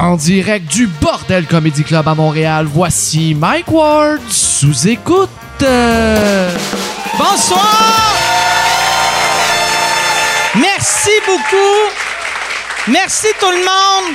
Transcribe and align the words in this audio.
En 0.00 0.14
direct 0.14 0.70
du 0.70 0.86
Bordel 0.86 1.44
Comedy 1.46 1.82
Club 1.82 2.06
à 2.06 2.14
Montréal, 2.14 2.68
voici 2.72 3.34
Mike 3.34 3.68
Ward 3.68 4.20
sous 4.28 4.86
écoute. 4.86 5.28
Bonsoir! 7.18 8.14
Merci 10.54 11.10
beaucoup. 11.26 11.90
Merci 12.86 13.26
tout 13.40 13.50
le 13.50 13.56
monde. 13.56 14.14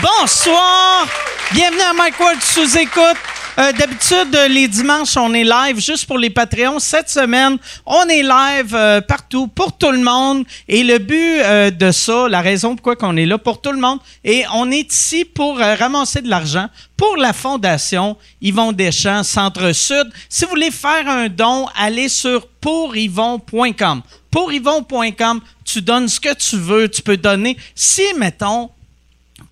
Bonsoir. 0.00 1.08
Bienvenue 1.50 1.82
à 1.82 1.92
Mike 1.92 2.20
Ward 2.20 2.40
sous 2.40 2.78
écoute. 2.78 3.33
Euh, 3.56 3.70
D'habitude, 3.72 4.36
les 4.50 4.66
dimanches, 4.66 5.16
on 5.16 5.32
est 5.32 5.44
live 5.44 5.78
juste 5.78 6.06
pour 6.06 6.18
les 6.18 6.30
Patreons. 6.30 6.80
Cette 6.80 7.08
semaine, 7.08 7.56
on 7.86 8.02
est 8.08 8.24
live 8.24 8.74
euh, 8.74 9.00
partout 9.00 9.46
pour 9.46 9.76
tout 9.76 9.92
le 9.92 10.00
monde. 10.00 10.44
Et 10.66 10.82
le 10.82 10.98
but 10.98 11.38
euh, 11.40 11.70
de 11.70 11.92
ça, 11.92 12.28
la 12.28 12.40
raison 12.40 12.74
pourquoi 12.74 12.96
on 13.02 13.16
est 13.16 13.26
là 13.26 13.38
pour 13.38 13.60
tout 13.60 13.70
le 13.70 13.78
monde, 13.78 14.00
et 14.24 14.44
on 14.54 14.72
est 14.72 14.92
ici 14.92 15.24
pour 15.24 15.60
euh, 15.60 15.76
ramasser 15.76 16.20
de 16.20 16.28
l'argent 16.28 16.68
pour 16.96 17.16
la 17.16 17.32
fondation 17.32 18.16
Yvon 18.40 18.72
Deschamps 18.72 19.22
Centre-Sud. 19.22 20.10
Si 20.28 20.44
vous 20.44 20.50
voulez 20.50 20.72
faire 20.72 21.08
un 21.08 21.28
don, 21.28 21.68
allez 21.76 22.08
sur 22.08 22.48
pouryvon.com. 22.48 24.02
Pouryvon.com, 24.32 25.40
tu 25.64 25.80
donnes 25.80 26.08
ce 26.08 26.18
que 26.18 26.34
tu 26.34 26.56
veux. 26.56 26.88
Tu 26.88 27.02
peux 27.02 27.16
donner, 27.16 27.56
si, 27.76 28.02
mettons, 28.18 28.70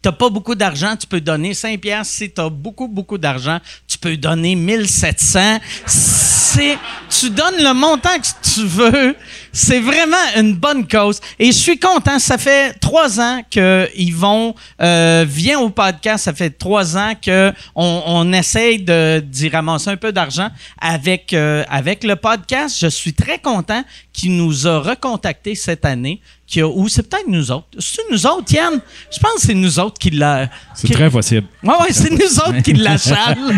t'as 0.02 0.12
pas 0.12 0.28
beaucoup 0.28 0.56
d'argent, 0.56 0.96
tu 0.96 1.06
peux 1.06 1.20
donner 1.20 1.54
5 1.54 1.80
piastres. 1.80 2.12
Si 2.12 2.30
t'as 2.30 2.50
beaucoup, 2.50 2.88
beaucoup 2.88 3.16
d'argent, 3.16 3.58
tu 3.86 3.96
peux 3.96 4.16
donner 4.16 4.56
1700. 4.56 5.60
C'est, 5.86 6.76
tu 7.08 7.30
donnes 7.30 7.58
le 7.58 7.72
montant 7.72 8.18
que 8.18 8.54
tu 8.54 8.66
veux. 8.66 9.16
C'est 9.52 9.80
vraiment 9.80 10.16
une 10.36 10.54
bonne 10.54 10.86
cause. 10.88 11.20
Et 11.38 11.46
je 11.46 11.56
suis 11.56 11.78
content. 11.78 12.18
Ça 12.18 12.36
fait 12.36 12.72
trois 12.74 13.20
ans 13.20 13.42
que 13.48 13.88
Yvon 13.94 14.54
euh, 14.80 15.24
vient 15.26 15.60
au 15.60 15.70
podcast. 15.70 16.24
Ça 16.24 16.34
fait 16.34 16.50
trois 16.50 16.96
ans 16.96 17.12
que 17.20 17.52
on, 17.76 18.32
essaye 18.32 18.82
de, 18.82 19.22
d'y 19.24 19.48
ramasser 19.48 19.90
un 19.90 19.96
peu 19.96 20.10
d'argent 20.12 20.48
avec, 20.80 21.32
euh, 21.32 21.64
avec 21.68 22.02
le 22.02 22.16
podcast. 22.16 22.76
Je 22.80 22.88
suis 22.88 23.14
très 23.14 23.38
content 23.38 23.84
qu'il 24.12 24.36
nous 24.36 24.66
a 24.66 24.80
recontacté 24.80 25.54
cette 25.54 25.84
année. 25.84 26.20
Qui 26.52 26.60
a, 26.60 26.66
ou 26.68 26.86
c'est 26.86 27.08
peut-être 27.08 27.28
nous 27.28 27.50
autres. 27.50 27.64
C'est 27.78 28.02
nous 28.10 28.26
autres, 28.26 28.52
Yann? 28.52 28.78
Je 29.10 29.18
pense 29.18 29.36
que 29.36 29.40
c'est 29.40 29.54
nous 29.54 29.78
autres 29.80 29.98
qui 29.98 30.10
l'a. 30.10 30.50
C'est 30.74 30.86
qui- 30.86 30.92
très 30.92 31.08
possible. 31.08 31.46
Ouais, 31.62 31.70
ouais, 31.80 31.92
c'est 31.92 32.10
nous 32.10 32.36
autres 32.40 32.60
qui 32.62 32.74
l'achalent. 32.74 33.52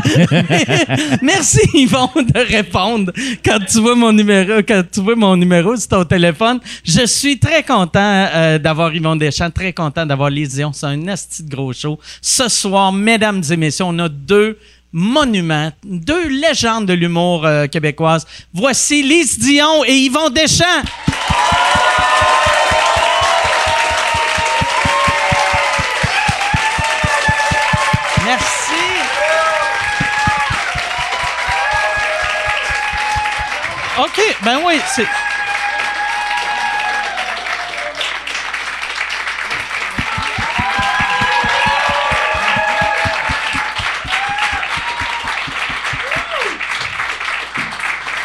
Merci, 1.22 1.58
Yvon, 1.74 2.08
de 2.14 2.38
répondre 2.38 3.12
quand 3.44 3.58
tu 3.68 3.80
vois 3.80 3.96
mon 3.96 4.12
numéro, 4.12 4.58
quand 4.62 4.84
tu 4.92 5.00
vois 5.00 5.16
mon 5.16 5.36
numéro 5.36 5.74
sur 5.76 5.88
ton 5.88 6.04
téléphone. 6.04 6.60
Je 6.84 7.04
suis 7.06 7.36
très 7.40 7.64
content 7.64 8.28
euh, 8.32 8.58
d'avoir 8.60 8.94
Yvon 8.94 9.16
Deschamps, 9.16 9.50
très 9.50 9.72
content 9.72 10.06
d'avoir 10.06 10.30
Lise 10.30 10.54
Dion. 10.54 10.72
C'est 10.72 10.86
un 10.86 11.08
asti 11.08 11.42
de 11.42 11.50
gros 11.50 11.72
show. 11.72 11.98
Ce 12.22 12.48
soir, 12.48 12.92
mesdames 12.92 13.42
et 13.50 13.56
messieurs, 13.56 13.86
on 13.88 13.98
a 13.98 14.08
deux 14.08 14.56
monuments, 14.92 15.72
deux 15.84 16.28
légendes 16.28 16.86
de 16.86 16.92
l'humour 16.92 17.44
euh, 17.44 17.66
québécoise. 17.66 18.24
Voici 18.52 19.02
Lise 19.02 19.36
Dion 19.40 19.82
et 19.84 19.96
Yvon 19.96 20.30
Deschamps. 20.30 20.84
OK, 33.98 34.20
ben 34.42 34.60
oui, 34.64 34.80
c'est. 34.94 35.06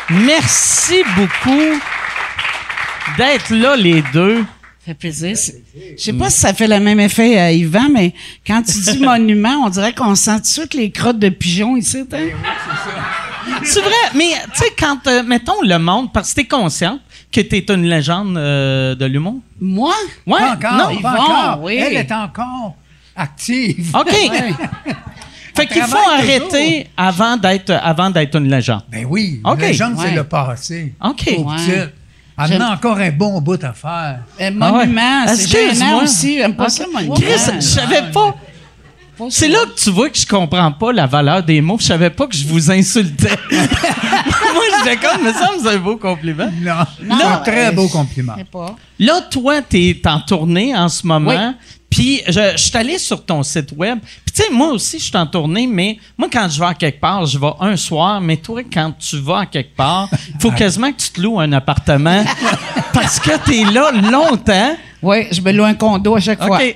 Merci 0.10 1.04
beaucoup 1.16 1.80
d'être 3.18 3.50
là, 3.52 3.76
les 3.76 4.02
deux. 4.14 4.40
Ça 4.80 4.86
fait 4.88 4.94
plaisir. 4.96 5.38
Je 5.98 6.02
sais 6.02 6.14
pas 6.14 6.30
si 6.32 6.40
ça 6.40 6.54
fait 6.54 6.68
le 6.68 6.80
même 6.80 7.00
effet 7.00 7.38
à 7.38 7.52
Yvan, 7.52 7.90
mais 7.94 8.14
quand 8.46 8.64
tu 8.64 8.80
dis 8.80 8.98
monument, 9.04 9.66
on 9.66 9.70
dirait 9.70 9.94
qu'on 9.94 10.16
sent 10.16 10.38
tout 10.38 10.42
de 10.42 10.46
suite 10.48 10.74
les 10.74 10.90
crottes 10.92 11.20
de 11.20 11.30
pigeons 11.30 11.78
ici. 11.78 12.00
hein? 12.00 12.06
C'est 12.12 13.19
vrai, 13.82 13.92
mais 14.16 14.32
tu 14.54 14.60
sais, 14.64 14.72
quand, 14.78 15.06
euh, 15.08 15.24
mettons, 15.24 15.62
le 15.64 15.78
monde, 15.78 16.12
parce 16.14 16.30
que 16.32 16.36
t'es 16.42 16.48
consciente 16.48 17.00
que 17.32 17.42
t'es 17.42 17.60
une 17.70 17.84
légende 17.86 18.38
euh, 18.38 18.96
de 18.96 19.06
l'humour. 19.06 19.40
Moi? 19.62 19.94
Ouais, 20.26 20.40
Pas 20.40 20.52
encore, 20.54 20.92
non. 20.94 21.02
pas 21.02 21.12
encore. 21.14 21.60
oui. 21.64 21.76
Elle 21.78 21.98
est 21.98 22.12
encore 22.12 22.76
active. 23.16 23.96
OK. 23.96 24.12
fait 25.56 25.68
qu'il 25.68 25.82
faut 25.84 25.98
arrêter 26.18 26.88
avant 26.96 27.38
d'être, 27.38 27.72
avant 27.72 28.10
d'être 28.10 28.36
une 28.38 28.50
légende. 28.50 28.84
Ben 28.90 29.06
oui, 29.08 29.42
OK. 29.44 29.60
la 29.62 29.68
légende, 29.68 29.96
c'est 29.98 30.06
Ouais. 30.10 30.16
le 30.16 30.24
passé. 30.24 30.94
OK. 31.04 31.24
Ouais. 31.40 31.90
J'aime- 32.48 32.62
en 32.62 32.66
a 32.70 32.74
encore 32.74 32.98
un 32.98 33.12
bon 33.12 33.42
bout 33.42 33.62
à 33.64 33.74
faire. 33.74 34.20
Monument, 34.54 35.24
Ah 35.26 35.30
ouais. 35.32 35.36
c'est 35.36 35.42
Excuse-moi. 35.44 35.74
gênant 35.74 36.04
aussi. 36.04 36.38
J'aime 36.38 36.56
pas 36.56 36.70
ça, 36.70 36.86
monument. 36.92 37.14
Chris, 37.16 37.52
je 37.56 37.60
savais 37.60 38.10
pas. 38.14 38.34
C'est 39.30 39.48
là 39.48 39.60
que 39.66 39.80
tu 39.82 39.90
vois 39.92 40.10
que 40.10 40.18
je 40.18 40.26
comprends 40.26 40.72
pas 40.72 40.92
la 40.94 41.06
valeur 41.06 41.44
des 41.44 41.62
mots. 41.62 41.78
Je 41.80 41.86
savais 41.86 42.10
pas 42.10 42.28
que 42.28 42.36
je 42.36 42.46
vous 42.48 42.72
insultais. 42.72 43.36
Moi, 43.52 44.64
j'étais 44.84 44.98
comme, 44.98 45.24
mais 45.24 45.34
ça, 45.34 45.50
c'est 45.62 45.70
un 45.70 45.78
beau 45.78 45.98
compliment. 45.98 46.50
Non, 46.62 46.74
Non, 47.04 47.18
c'est 47.20 47.26
un 47.26 47.38
très 47.38 47.68
euh, 47.68 47.72
beau 47.72 47.88
compliment. 47.88 48.34
Je 48.36 48.40
sais 48.40 48.46
pas. 48.46 48.76
Là, 49.00 49.22
toi, 49.30 49.62
t'es 49.62 50.00
en 50.06 50.20
tournée 50.22 50.76
en 50.76 50.90
ce 50.90 51.06
moment. 51.06 51.54
Puis, 51.90 52.22
je, 52.28 52.52
je 52.56 52.58
suis 52.58 52.78
allé 52.78 52.98
sur 53.00 53.26
ton 53.26 53.42
site 53.42 53.72
web. 53.76 53.98
Puis, 54.02 54.34
tu 54.36 54.44
sais, 54.44 54.50
moi 54.52 54.68
aussi, 54.70 55.00
je 55.00 55.06
suis 55.06 55.18
en 55.18 55.26
tournée, 55.26 55.66
mais 55.66 55.98
moi, 56.18 56.28
quand 56.32 56.48
je 56.48 56.60
vais 56.60 56.68
à 56.68 56.74
quelque 56.76 57.00
part, 57.00 57.26
je 57.26 57.40
vais 57.40 57.52
un 57.60 57.76
soir. 57.76 58.22
Mais 58.22 58.38
toi, 58.38 58.62
quand 58.72 58.94
tu 59.00 59.18
vas 59.18 59.40
à 59.40 59.46
quelque 59.48 59.76
part, 59.76 60.08
il 60.12 60.40
faut 60.40 60.52
quasiment 60.52 60.92
que 60.92 60.98
tu 60.98 61.10
te 61.10 61.20
loues 61.22 61.40
un 61.40 61.52
appartement 61.52 62.24
parce 62.94 63.20
que 63.20 63.32
t'es 63.44 63.64
là 63.72 63.92
longtemps. 63.92 64.76
Oui, 65.02 65.28
je 65.32 65.42
me 65.42 65.52
loue 65.52 65.64
un 65.64 65.74
condo 65.74 66.16
à 66.16 66.20
chaque 66.20 66.44
fois. 66.44 66.58
OK. 66.58 66.76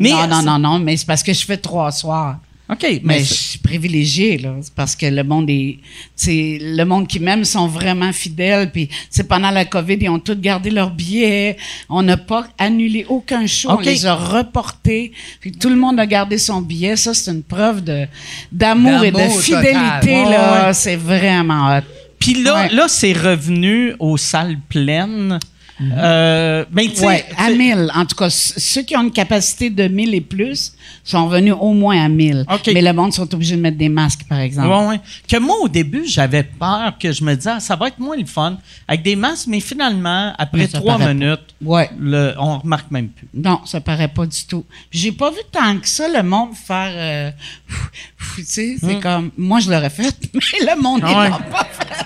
Mais, 0.00 0.10
non, 0.10 0.26
non, 0.28 0.42
non, 0.42 0.58
non, 0.58 0.78
mais 0.78 0.96
c'est 0.96 1.06
parce 1.06 1.22
que 1.22 1.32
je 1.32 1.44
fais 1.44 1.56
trois 1.56 1.90
soirs. 1.92 2.38
OK, 2.70 2.78
mais, 2.82 3.00
Mais 3.04 3.18
je 3.18 3.34
suis 3.34 3.58
privilégiée, 3.58 4.38
là. 4.38 4.54
C'est 4.62 4.72
parce 4.72 4.96
que 4.96 5.04
le 5.04 5.22
monde 5.22 5.50
est. 5.50 5.80
C'est 6.16 6.58
le 6.62 6.82
monde 6.84 7.06
qui 7.06 7.20
m'aime 7.20 7.44
sont 7.44 7.66
vraiment 7.66 8.10
fidèles. 8.10 8.70
Puis, 8.72 8.88
c'est 9.10 9.28
pendant 9.28 9.50
la 9.50 9.66
COVID, 9.66 9.98
ils 10.00 10.08
ont 10.08 10.18
tous 10.18 10.34
gardé 10.40 10.70
leurs 10.70 10.90
billets. 10.90 11.58
On 11.90 12.02
n'a 12.02 12.16
pas 12.16 12.46
annulé 12.56 13.04
aucun 13.06 13.46
show. 13.46 13.70
OK. 13.70 13.80
On 13.80 13.82
les 13.82 14.06
a 14.06 14.14
reportés. 14.14 15.12
Puis, 15.40 15.52
tout 15.52 15.68
le 15.68 15.76
monde 15.76 16.00
a 16.00 16.06
gardé 16.06 16.38
son 16.38 16.62
billet. 16.62 16.96
Ça, 16.96 17.12
c'est 17.12 17.30
une 17.30 17.42
preuve 17.42 17.84
de, 17.84 18.06
d'amour 18.50 19.04
et 19.04 19.10
de 19.10 19.18
fidélité, 19.18 20.22
total. 20.22 20.30
là. 20.30 20.52
Ouais, 20.62 20.66
ouais. 20.68 20.72
C'est 20.74 20.96
vraiment 20.96 21.76
hot. 21.76 21.82
Puis 22.18 22.42
là, 22.42 22.54
Ouais. 22.54 22.68
là 22.70 22.86
c'est 22.88 23.12
revenu 23.12 23.92
aux 23.98 24.16
salles 24.16 24.56
pleines. 24.70 25.38
Euh, 25.80 26.64
ben, 26.70 26.88
tu 26.88 26.96
sais, 26.96 27.06
Ouais, 27.06 27.24
à 27.36 27.48
tu- 27.50 27.56
1000. 27.58 27.90
En 27.94 28.06
tout 28.06 28.14
cas, 28.14 28.30
ceux 28.30 28.82
qui 28.82 28.96
ont 28.96 29.02
une 29.02 29.10
capacité 29.10 29.70
de 29.70 29.88
1000 29.88 30.14
et 30.14 30.20
plus 30.20 30.72
sont 31.02 31.26
venus 31.26 31.54
au 31.58 31.72
moins 31.72 32.04
à 32.04 32.08
1000. 32.08 32.44
OK. 32.50 32.70
Mais 32.72 32.80
le 32.80 32.92
monde 32.92 33.12
sont 33.12 33.32
obligés 33.34 33.56
de 33.56 33.60
mettre 33.60 33.76
des 33.76 33.88
masques, 33.88 34.24
par 34.28 34.38
exemple. 34.38 34.68
Ouais, 34.68 34.86
ouais. 34.86 35.00
Que 35.28 35.36
moi, 35.38 35.56
au 35.62 35.68
début, 35.68 36.04
j'avais 36.06 36.44
peur 36.44 36.94
que 36.98 37.10
je 37.12 37.24
me 37.24 37.34
disais, 37.34 37.50
ah, 37.56 37.60
ça 37.60 37.74
va 37.76 37.88
être 37.88 37.98
moins 37.98 38.16
le 38.16 38.24
fun 38.24 38.58
avec 38.86 39.02
des 39.02 39.16
masques, 39.16 39.46
mais 39.48 39.60
finalement, 39.60 40.32
après 40.38 40.58
Mais 40.58 40.68
trois 40.68 40.98
minutes, 40.98 41.40
Ouais. 41.62 41.90
le, 41.98 42.34
on 42.38 42.58
remarque 42.58 42.90
même 42.90 43.08
plus. 43.08 43.26
Non, 43.34 43.60
ça 43.64 43.80
paraît 43.80 44.08
pas 44.08 44.26
du 44.26 44.44
tout. 44.46 44.64
J'ai 44.92 45.12
pas 45.12 45.30
vu 45.30 45.38
tant 45.50 45.78
que 45.78 45.88
ça 45.88 46.06
le 46.08 46.22
monde 46.22 46.50
faire. 46.54 46.92
euh, 46.94 47.30
tu 48.36 48.44
sais, 48.44 48.76
c'est 48.80 49.00
comme. 49.00 49.30
Moi, 49.36 49.60
je 49.60 49.70
l'aurais 49.70 49.90
fait, 49.90 50.14
mais 50.34 50.40
le 50.74 50.80
monde 50.80 51.02
Hmm. 51.02 51.06
Ah 51.16 51.28
l'a 51.28 51.38
pas 51.38 51.68
fait. 51.70 52.04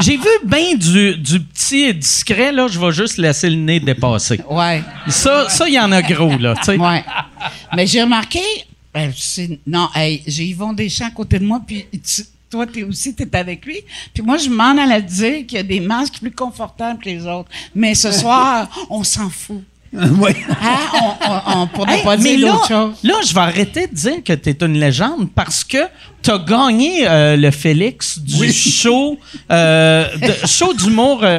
J'ai 0.00 0.16
vu 0.16 0.28
bien 0.44 0.74
du, 0.76 1.16
du 1.16 1.40
petit 1.40 1.82
et 1.84 1.94
discret, 1.94 2.52
là, 2.52 2.68
je 2.68 2.78
vais 2.78 2.92
juste 2.92 3.05
laisser 3.16 3.48
le 3.50 3.56
nez 3.56 3.80
dépasser. 3.80 4.40
Ouais. 4.50 4.82
Ça, 5.08 5.48
ça, 5.48 5.68
il 5.68 5.74
y 5.74 5.80
en 5.80 5.92
a 5.92 6.02
gros, 6.02 6.36
là, 6.38 6.54
tu 6.56 6.64
sais. 6.64 6.76
Ouais. 6.78 7.04
mais 7.74 7.86
j'ai 7.86 8.02
remarqué. 8.02 8.40
ben, 8.92 9.12
non, 9.66 9.88
hey, 9.94 10.22
j'ai 10.26 10.44
Yvon 10.46 10.72
Deschamps 10.72 11.06
à 11.06 11.10
côté 11.10 11.38
de 11.38 11.44
moi, 11.44 11.60
puis 11.66 11.86
tu- 11.92 12.22
toi, 12.50 12.66
t'es 12.66 12.82
aussi, 12.84 13.14
t'es 13.14 13.34
avec 13.36 13.64
lui. 13.66 13.78
Puis 14.14 14.22
moi, 14.22 14.36
je 14.36 14.48
m'en 14.48 14.76
allais 14.78 15.02
dire 15.02 15.46
qu'il 15.46 15.56
y 15.58 15.60
a 15.60 15.62
des 15.64 15.80
masques 15.80 16.18
plus 16.20 16.30
confortables 16.30 17.00
que 17.02 17.08
les 17.08 17.26
autres. 17.26 17.48
Mais 17.74 17.94
ce 17.94 18.10
soir, 18.20 18.68
on 18.90 19.02
s'en 19.04 19.28
fout. 19.30 19.62
oui. 20.20 20.30
Hein? 20.62 20.78
On, 20.94 21.14
on- 21.30 21.62
on- 21.62 21.66
pour 21.68 21.86
ne 21.86 21.92
Hey, 21.92 22.02
pas 22.04 22.16
mais 22.16 22.36
dire 22.36 22.46
là, 22.46 22.52
d'autre 22.52 22.68
chose. 22.68 22.94
là, 23.02 23.14
je 23.26 23.34
vais 23.34 23.40
arrêter 23.40 23.86
de 23.86 23.94
dire 23.94 24.24
que 24.24 24.32
tu 24.32 24.50
es 24.50 24.56
une 24.60 24.78
légende 24.78 25.28
parce 25.34 25.64
que 25.64 25.78
tu 26.22 26.30
as 26.30 26.38
gagné 26.38 27.06
euh, 27.08 27.36
le 27.36 27.50
Félix 27.50 28.18
du 28.18 28.52
show, 28.52 29.18
euh, 29.50 30.04
de- 30.16 30.46
show 30.46 30.74
d'humour 30.74 31.20
euh, 31.22 31.38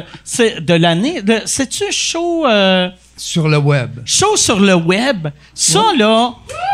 de 0.60 0.74
l'année. 0.74 1.22
De- 1.22 1.42
C'est-tu 1.44 1.84
show, 1.92 2.46
euh, 2.46 2.88
Sur 3.16 3.48
le 3.48 3.58
web. 3.58 3.90
show 4.04 4.36
sur 4.36 4.58
le 4.60 4.74
web? 4.74 5.28
Ça, 5.54 5.82
là, 5.96 6.32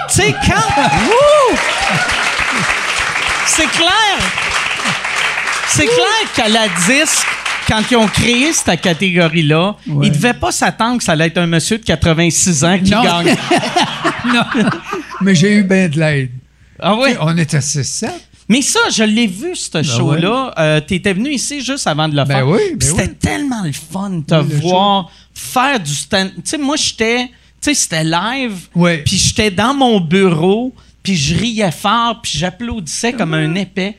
tu 0.09 0.15
sais, 0.17 0.35
quand. 0.47 0.83
Wouh! 1.09 1.57
C'est 3.47 3.71
clair! 3.71 4.19
C'est 5.69 5.87
clair 5.87 6.33
qu'à 6.37 6.49
la 6.49 6.69
disque, 6.87 7.27
quand 7.69 7.83
ils 7.91 7.97
ont 7.97 8.07
créé 8.07 8.53
cette 8.53 8.81
catégorie-là, 8.81 9.77
Ouais. 9.87 10.07
ils 10.07 10.13
devaient 10.13 10.35
pas 10.35 10.53
s'attendre 10.53 10.99
que 10.99 11.05
ça 11.05 11.13
allait 11.13 11.27
être 11.27 11.39
un 11.39 11.47
monsieur 11.47 11.79
de 11.79 11.85
86 11.85 12.65
ans 12.65 12.79
qui 12.79 12.91
Non. 12.91 13.03
gagne. 13.03 13.37
Non. 14.27 14.43
Mais 15.21 15.35
j'ai 15.35 15.53
eu 15.57 15.65
bien 15.65 15.89
de 15.89 15.99
l'aide. 16.01 16.31
Ah 16.81 16.95
oui? 16.97 17.11
On 17.21 17.37
était 17.37 17.59
6-7. 17.61 18.09
Mais 18.49 18.63
ça, 18.63 18.79
je 18.95 19.05
l'ai 19.05 19.27
vu, 19.27 19.55
ce 19.55 19.83
show-là. 19.83 20.55
Euh, 20.59 20.81
T'étais 20.81 21.13
venu 21.13 21.31
ici 21.31 21.63
juste 21.63 21.87
avant 21.87 22.09
de 22.09 22.17
le 22.17 22.25
Ben 22.25 22.37
faire. 22.37 22.49
oui, 22.49 22.59
ben 22.75 22.87
C'était 22.89 23.03
oui. 23.09 23.15
tellement 23.21 23.63
le 23.63 23.73
fun 23.73 24.11
de 24.11 24.23
te 24.23 24.35
Oui, 24.35 24.61
voir 24.63 25.11
faire 25.35 25.79
du 25.81 25.95
stand. 25.95 26.31
Tu 26.37 26.43
sais, 26.45 26.59
moi, 26.59 26.77
j'étais. 26.77 27.27
Tu 27.27 27.31
sais, 27.61 27.75
c'était 27.75 28.05
live. 28.05 28.55
Oui. 28.75 28.99
Puis 29.05 29.17
j'étais 29.19 29.51
dans 29.51 29.75
mon 29.75 30.01
bureau. 30.01 30.75
Puis 31.05 31.15
je 31.15 31.37
riais 31.37 31.71
fort. 31.71 32.21
Puis 32.21 32.37
j'applaudissais 32.39 33.13
comme 33.13 33.35
un 33.35 33.55
épais. 33.55 33.97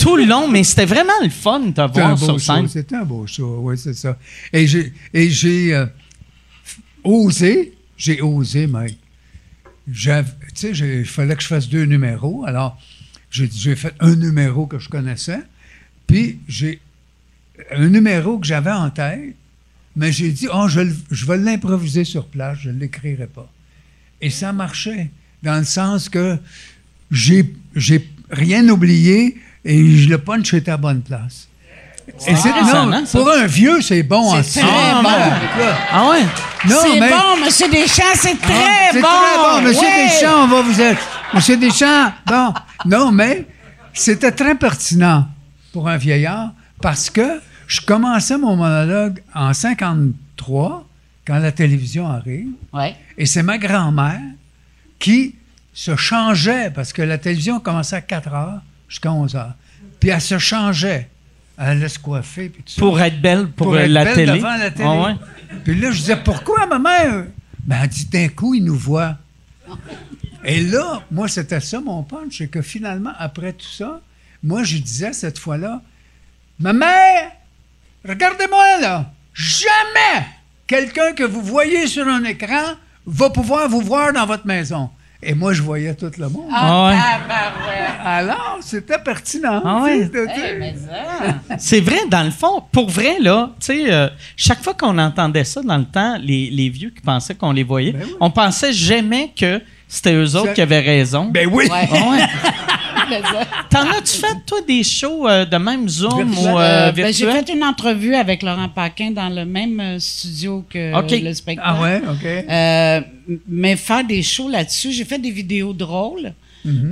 tout 0.00 0.16
le 0.16 0.24
long. 0.24 0.48
Mais 0.48 0.64
c'était 0.64 0.86
vraiment 0.86 1.12
le 1.22 1.28
fun 1.28 1.60
de 1.60 1.72
te 1.72 1.92
voir 1.92 2.18
sur 2.18 2.40
scène. 2.40 2.68
C'était 2.68 2.96
un 2.96 3.04
beau 3.04 3.26
show, 3.26 3.58
oui, 3.60 3.76
c'est 3.76 3.94
ça. 3.94 4.16
Et 4.52 4.66
j'ai, 4.66 4.94
et 5.12 5.28
j'ai 5.28 5.74
euh, 5.74 5.84
osé, 7.02 7.74
j'ai 7.98 8.22
osé, 8.22 8.66
Mike. 8.66 8.98
Tu 9.92 10.10
sais, 10.54 10.70
il 10.70 11.04
fallait 11.04 11.36
que 11.36 11.42
je 11.42 11.48
fasse 11.48 11.68
deux 11.68 11.84
numéros. 11.84 12.44
Alors, 12.46 12.80
j'ai, 13.30 13.50
j'ai 13.52 13.76
fait 13.76 13.94
un 14.00 14.14
numéro 14.14 14.66
que 14.66 14.78
je 14.78 14.88
connaissais, 14.88 15.40
puis 16.06 16.38
j'ai 16.48 16.80
un 17.70 17.88
numéro 17.88 18.38
que 18.38 18.46
j'avais 18.46 18.70
en 18.70 18.90
tête, 18.90 19.34
mais 19.96 20.10
j'ai 20.10 20.30
dit, 20.30 20.48
oh, 20.52 20.68
je, 20.68 20.80
je 21.10 21.26
vais 21.26 21.36
l'improviser 21.36 22.04
sur 22.04 22.26
place, 22.26 22.58
je 22.60 22.70
ne 22.70 22.78
l'écrirai 22.78 23.26
pas. 23.26 23.50
Et 24.20 24.30
ça 24.30 24.52
marchait, 24.52 25.10
dans 25.44 25.58
le 25.58 25.64
sens 25.64 26.08
que 26.08 26.36
j'ai, 27.10 27.54
j'ai 27.76 28.08
rien 28.30 28.68
oublié 28.68 29.36
et 29.64 29.82
le 29.82 30.16
punch 30.18 30.54
était 30.54 30.70
à 30.70 30.76
bonne 30.76 31.02
place. 31.02 31.48
Et 32.26 32.36
c'est, 32.36 32.50
non, 32.50 33.06
ça? 33.06 33.18
pour 33.18 33.30
un 33.30 33.46
vieux, 33.46 33.80
c'est 33.80 34.02
bon 34.02 34.30
en 34.34 34.42
C'est 34.42 34.60
très 34.60 34.68
Ah, 34.70 35.00
bon. 35.02 35.64
Ah 35.90 36.10
ouais? 36.10 36.22
Non, 36.68 36.76
c'est 36.82 37.00
mais- 37.00 37.10
bon, 37.10 37.44
Monsieur 37.44 37.68
Deschamps, 37.70 38.02
c'est 38.14 38.38
très 38.40 38.52
Ah, 38.52 38.88
c'est 38.92 39.00
bon. 39.00 39.06
très 39.08 39.60
bon. 39.62 39.68
Monsieur 39.68 39.80
Ouais. 39.88 40.04
Deschamps, 40.08 40.44
on 40.44 40.46
va 40.48 40.62
vous 40.62 40.80
être. 40.80 41.00
Monsieur 41.32 41.56
Deschamps, 41.56 42.12
bon. 42.26 42.52
Non, 42.84 43.10
mais 43.10 43.46
c'était 43.94 44.32
très 44.32 44.54
pertinent 44.54 45.26
pour 45.72 45.88
un 45.88 45.96
vieillard 45.96 46.50
parce 46.82 47.08
que 47.08 47.40
je 47.66 47.80
commençais 47.80 48.36
mon 48.36 48.54
monologue 48.56 49.22
en 49.34 49.54
53, 49.54 50.86
quand 51.26 51.38
la 51.38 51.52
télévision 51.52 52.06
arrive, 52.06 52.48
Ouais. 52.74 52.94
et 53.16 53.24
c'est 53.24 53.42
ma 53.42 53.56
grand-mère 53.56 54.20
qui 55.04 55.34
se 55.74 55.96
changeait 55.96 56.70
parce 56.70 56.94
que 56.94 57.02
la 57.02 57.18
télévision 57.18 57.60
commençait 57.60 57.96
à 57.96 58.00
4 58.00 58.32
heures 58.32 58.62
jusqu'à 58.88 59.12
11 59.12 59.36
heures. 59.36 59.54
Puis 60.00 60.08
elle 60.08 60.20
se 60.20 60.38
changeait. 60.38 61.10
Elle 61.58 61.64
allait 61.64 61.88
se 61.90 61.98
coiffer. 61.98 62.48
Puis 62.48 62.62
tout 62.62 62.72
ça. 62.72 62.80
Pour 62.80 62.98
être 62.98 63.20
belle 63.20 63.48
pour, 63.48 63.74
euh, 63.74 63.80
être 63.80 63.90
la 63.90 64.04
belle 64.04 64.14
télé. 64.14 64.32
devant 64.32 64.56
la 64.56 64.70
télé. 64.70 64.88
Ah 64.88 65.02
ouais? 65.02 65.14
Puis 65.62 65.78
là, 65.78 65.90
je 65.90 65.98
disais, 65.98 66.16
pourquoi, 66.16 66.66
ma 66.66 66.78
mère? 66.78 67.26
Ben, 67.64 67.80
elle 67.82 67.88
dit, 67.88 68.06
d'un 68.06 68.28
coup, 68.28 68.54
il 68.54 68.64
nous 68.64 68.78
voit. 68.78 69.18
Et 70.42 70.62
là, 70.62 71.02
moi, 71.10 71.28
c'était 71.28 71.60
ça 71.60 71.80
mon 71.80 72.02
punch, 72.02 72.38
c'est 72.38 72.48
que 72.48 72.62
finalement, 72.62 73.12
après 73.18 73.52
tout 73.52 73.66
ça, 73.66 74.00
moi, 74.42 74.62
je 74.62 74.78
disais 74.78 75.12
cette 75.12 75.38
fois-là, 75.38 75.82
ma 76.58 76.72
mère, 76.72 77.30
regardez-moi 78.08 78.80
là, 78.80 79.12
jamais 79.34 80.26
quelqu'un 80.66 81.12
que 81.12 81.24
vous 81.24 81.42
voyez 81.42 81.88
sur 81.88 82.08
un 82.08 82.24
écran 82.24 82.74
va 83.06 83.30
pouvoir 83.30 83.68
vous 83.68 83.80
voir 83.80 84.12
dans 84.12 84.26
votre 84.26 84.46
maison. 84.46 84.90
Et 85.26 85.34
moi, 85.34 85.54
je 85.54 85.62
voyais 85.62 85.94
tout 85.94 86.10
le 86.18 86.28
monde. 86.28 86.48
Ah 86.52 86.88
ouais. 86.90 86.96
Ah. 87.30 88.16
Alors, 88.18 88.58
c'était 88.60 88.98
pertinent. 88.98 89.62
Ah 89.64 89.82
ouais? 89.82 90.10
Eh. 90.12 91.56
C'est 91.58 91.80
vrai, 91.80 92.00
dans 92.10 92.22
le 92.22 92.30
fond, 92.30 92.62
pour 92.70 92.90
vrai, 92.90 93.16
là, 93.20 93.50
tu 93.58 93.66
sais, 93.66 93.90
euh, 93.90 94.08
chaque 94.36 94.62
fois 94.62 94.74
qu'on 94.74 94.98
entendait 94.98 95.44
ça 95.44 95.62
dans 95.62 95.78
le 95.78 95.86
temps, 95.86 96.18
les, 96.20 96.50
les 96.50 96.68
vieux 96.68 96.90
qui 96.90 97.00
pensaient 97.00 97.34
qu'on 97.34 97.52
les 97.52 97.62
voyait, 97.62 97.92
Ben 97.92 98.02
oui. 98.04 98.14
on 98.20 98.30
pensait 98.30 98.74
jamais 98.74 99.32
que 99.38 99.62
c'était 99.88 100.12
eux 100.14 100.36
autres 100.36 100.52
qui 100.52 100.60
avaient 100.60 100.80
raison. 100.80 101.30
Ben 101.32 101.48
oui. 101.50 101.68
Ouais. 101.70 101.88
T'en 103.70 103.90
as-tu 103.90 104.18
fait, 104.18 104.36
toi, 104.46 104.58
des 104.66 104.82
shows 104.82 105.28
euh, 105.28 105.44
de 105.44 105.56
même 105.56 105.88
Zoom 105.88 106.30
Virtuel. 106.30 106.52
ou 106.52 106.58
euh, 106.58 106.88
Euh, 106.88 106.92
ben, 106.92 107.12
j'ai 107.12 107.26
fait 107.30 107.48
une 107.52 107.64
entrevue 107.64 108.14
avec 108.14 108.42
Laurent 108.42 108.68
Paquin 108.68 109.10
dans 109.10 109.28
le 109.28 109.44
même 109.44 109.98
studio 110.00 110.64
que 110.68 110.92
le 111.24 111.34
spectacle. 111.34 111.68
Ah 111.70 111.80
ouais, 111.82 112.02
OK. 112.08 112.24
Euh, 112.26 113.00
mais 113.48 113.76
faire 113.76 114.04
des 114.04 114.22
shows 114.22 114.48
là-dessus, 114.48 114.92
j'ai 114.92 115.04
fait 115.04 115.18
des 115.18 115.30
vidéos 115.30 115.72
drôles. 115.72 116.32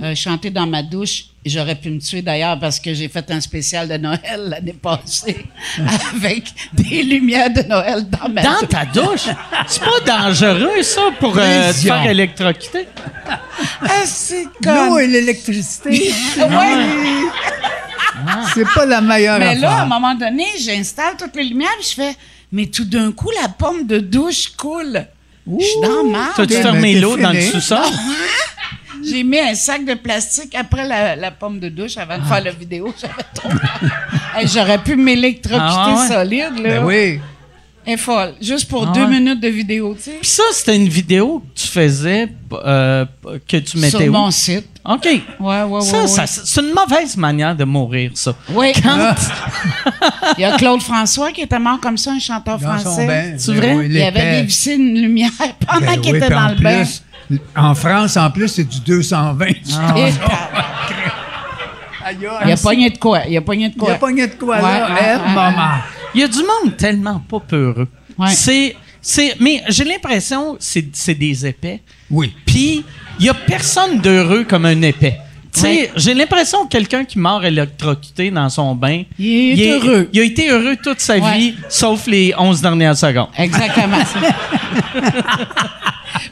Euh, 0.03 0.15
chanter 0.15 0.51
dans 0.51 0.67
ma 0.67 0.83
douche. 0.83 1.25
J'aurais 1.45 1.75
pu 1.75 1.91
me 1.91 1.99
tuer 2.01 2.23
d'ailleurs 2.23 2.57
parce 2.61 2.79
que 2.79 2.95
j'ai 2.95 3.09
fait 3.09 3.29
un 3.33 3.41
spécial 3.41 3.89
de 3.89 3.97
Noël 3.97 4.21
l'année 4.49 4.75
passée 4.81 5.45
avec 6.15 6.45
des 6.73 7.03
lumières 7.03 7.51
de 7.53 7.63
Noël 7.63 8.07
dans 8.09 8.29
ma 8.29 8.43
Dans 8.43 8.61
douche. 8.61 8.69
ta 8.69 8.85
douche? 8.85 9.27
C'est 9.67 9.81
pas 9.83 10.01
dangereux, 10.07 10.83
ça, 10.85 11.01
pour 11.19 11.37
euh, 11.37 11.73
te 11.73 11.79
faire 11.79 12.07
électrocuter? 12.07 12.87
Ah, 13.85 14.03
c'est 14.05 14.45
L'eau 14.45 14.51
con. 14.89 14.99
et 14.99 15.07
l'électricité, 15.07 15.91
Ouais. 16.37 17.25
c'est 18.55 18.67
pas 18.75 18.87
la 18.87 19.01
meilleure 19.01 19.39
Mais 19.39 19.55
là, 19.57 19.71
à 19.79 19.83
un 19.83 19.87
moment 19.87 20.15
donné, 20.15 20.45
j'installe 20.59 21.15
toutes 21.19 21.37
les 21.37 21.45
lumières 21.45 21.71
puis 21.79 21.89
je 21.91 21.95
fais, 21.95 22.17
mais 22.51 22.67
tout 22.67 22.85
d'un 22.85 23.13
coup, 23.13 23.31
la 23.41 23.49
pomme 23.49 23.87
de 23.87 23.99
douche 23.99 24.51
coule. 24.57 25.07
Je 25.59 25.65
suis 25.65 25.81
dans 25.81 26.05
marde. 26.05 26.33
T'as-tu 26.37 26.55
fermé 26.55 26.95
t'es 26.95 27.01
l'eau 27.01 27.17
dans 27.17 27.33
le 27.33 27.41
sous-sol? 27.41 27.79
J'ai 29.09 29.25
mis 29.25 29.39
un 29.39 29.55
sac 29.55 29.85
de 29.85 29.95
plastique 29.95 30.55
après 30.55 30.87
la, 30.87 31.17
la 31.17 31.31
pomme 31.31 31.59
de 31.59 31.69
douche 31.69 31.97
avant 31.97 32.19
de 32.19 32.25
faire 32.25 32.43
la 32.45 32.51
vidéo. 32.53 32.93
J'avais 33.01 33.15
trop. 33.35 33.51
Hey, 34.37 34.47
J'aurais 34.49 34.79
pu 34.79 34.97
m'électrocuter 34.97 35.59
Ah 35.61 35.95
ouais? 36.01 36.09
solide. 36.09 36.59
Là. 36.63 36.81
Ben 36.81 36.85
oui. 36.85 37.21
Est 37.85 37.97
folle. 37.97 38.35
Juste 38.41 38.69
pour 38.69 38.87
Ah 38.89 38.93
deux 38.95 39.01
ouais? 39.03 39.09
minutes 39.19 39.41
de 39.41 39.49
vidéo, 39.49 39.95
tu 39.97 40.05
sais. 40.05 40.19
Puis 40.21 40.31
ça, 40.31 40.45
c'était 40.53 40.77
une 40.77 40.89
vidéo 40.89 41.41
que 41.41 41.61
tu 41.61 41.67
faisais, 41.67 42.29
euh, 42.53 43.05
que 43.49 43.57
tu 43.57 43.77
mettais 43.77 43.91
Sur 43.99 44.07
où? 44.09 44.13
mon 44.13 44.31
site. 44.31 44.67
OK. 44.85 45.05
Ouais, 45.05 45.21
ouais, 45.41 45.63
ouais. 45.65 45.81
Ça, 45.81 46.01
ouais. 46.03 46.07
ça, 46.07 46.27
c'est 46.29 46.61
une 46.61 46.73
mauvaise 46.73 47.17
manière 47.17 47.57
de 47.57 47.65
mourir, 47.65 48.13
ça. 48.15 48.37
Oui. 48.51 48.71
Quand, 48.81 48.97
Il 50.39 50.43
y 50.43 50.45
a 50.45 50.57
Claude 50.57 50.81
François 50.81 51.33
qui 51.33 51.41
était 51.41 51.59
mort 51.59 51.81
comme 51.81 51.99
ça, 51.99 52.13
un 52.13 52.21
chanteur 52.21 52.59
Dans 52.61 52.79
son 52.79 52.85
français. 52.85 53.07
bain. 53.07 53.35
C'est 53.37 53.53
vrai? 53.53 53.75
oui, 53.75 53.87
Il 53.91 54.01
avait 54.03 54.41
dévissé 54.43 54.75
une 54.75 54.95
lumière 55.01 55.31
pendant 55.67 55.81
Ben 55.87 56.01
qu'il 56.01 56.13
oui, 56.13 56.19
était 56.19 56.31
dans 56.31 56.49
le 56.49 56.55
bain. 56.63 56.85
En 57.57 57.75
France, 57.75 58.17
en 58.17 58.31
plus, 58.31 58.49
c'est 58.49 58.65
du 58.65 58.81
220. 58.81 59.47
Et 59.97 60.13
Aïe, 62.05 62.19
Il 62.47 62.51
a 62.53 62.57
pogné 62.57 62.91
de 62.91 62.99
quoi? 62.99 63.21
Il 63.29 63.37
a 63.37 63.41
pogné 63.41 63.69
de 63.69 63.75
Il 63.75 63.79
quoi? 63.79 63.93
a 63.93 63.95
pogné 63.97 64.27
de 64.27 64.35
quoi, 64.35 64.57
Ouais, 64.57 64.63
là? 64.63 64.89
ouais, 64.89 65.01
ouais, 65.29 65.35
maman. 65.35 65.69
il 66.15 66.21
y 66.21 66.25
a 66.25 66.29
du 66.29 66.39
monde 66.39 66.77
tellement 66.77 67.21
pas 67.21 67.41
peureux. 67.41 67.89
Ouais. 68.19 68.29
C'est, 68.31 68.75
c'est, 69.01 69.37
mais 69.41 69.63
j'ai 69.69 69.85
l'impression 69.85 70.55
que 70.55 70.59
c'est, 70.61 70.87
c'est 70.93 71.15
des 71.15 71.47
épais. 71.47 71.81
Oui. 72.11 72.35
Puis, 72.45 72.85
il 73.21 73.27
y 73.27 73.29
a 73.29 73.35
personne 73.35 74.01
d'heureux 74.01 74.45
comme 74.45 74.65
un 74.67 74.83
épais. 74.83 75.19
Tu 75.55 75.61
sais, 75.61 75.67
Ouais. 75.69 75.93
j'ai 75.97 76.15
l'impression 76.15 76.65
que 76.65 76.69
quelqu'un 76.71 77.05
qui 77.05 77.19
meurt 77.19 77.45
électrocuté 77.45 78.31
dans 78.31 78.49
son 78.49 78.75
bain, 78.75 79.03
Il 79.19 79.61
est 79.61 79.71
heureux. 79.73 80.09
Il 80.13 80.21
a 80.21 80.25
été 80.25 80.49
heureux 80.51 80.77
toute 80.83 81.01
sa 81.01 81.19
Ouais. 81.19 81.39
vie, 81.39 81.55
sauf 81.69 82.07
les 82.07 82.33
11 82.39 82.61
dernières 82.63 82.97
secondes. 82.97 83.29
Exactement. 83.37 83.99